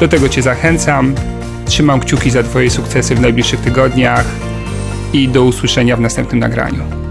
Do 0.00 0.08
tego 0.08 0.28
Cię 0.28 0.42
zachęcam. 0.42 1.14
Trzymam 1.64 2.00
kciuki 2.00 2.30
za 2.30 2.42
Twoje 2.42 2.70
sukcesy 2.70 3.14
w 3.14 3.20
najbliższych 3.20 3.60
tygodniach 3.60 4.24
i 5.12 5.28
do 5.28 5.44
usłyszenia 5.44 5.96
w 5.96 6.00
następnym 6.00 6.40
nagraniu. 6.40 7.07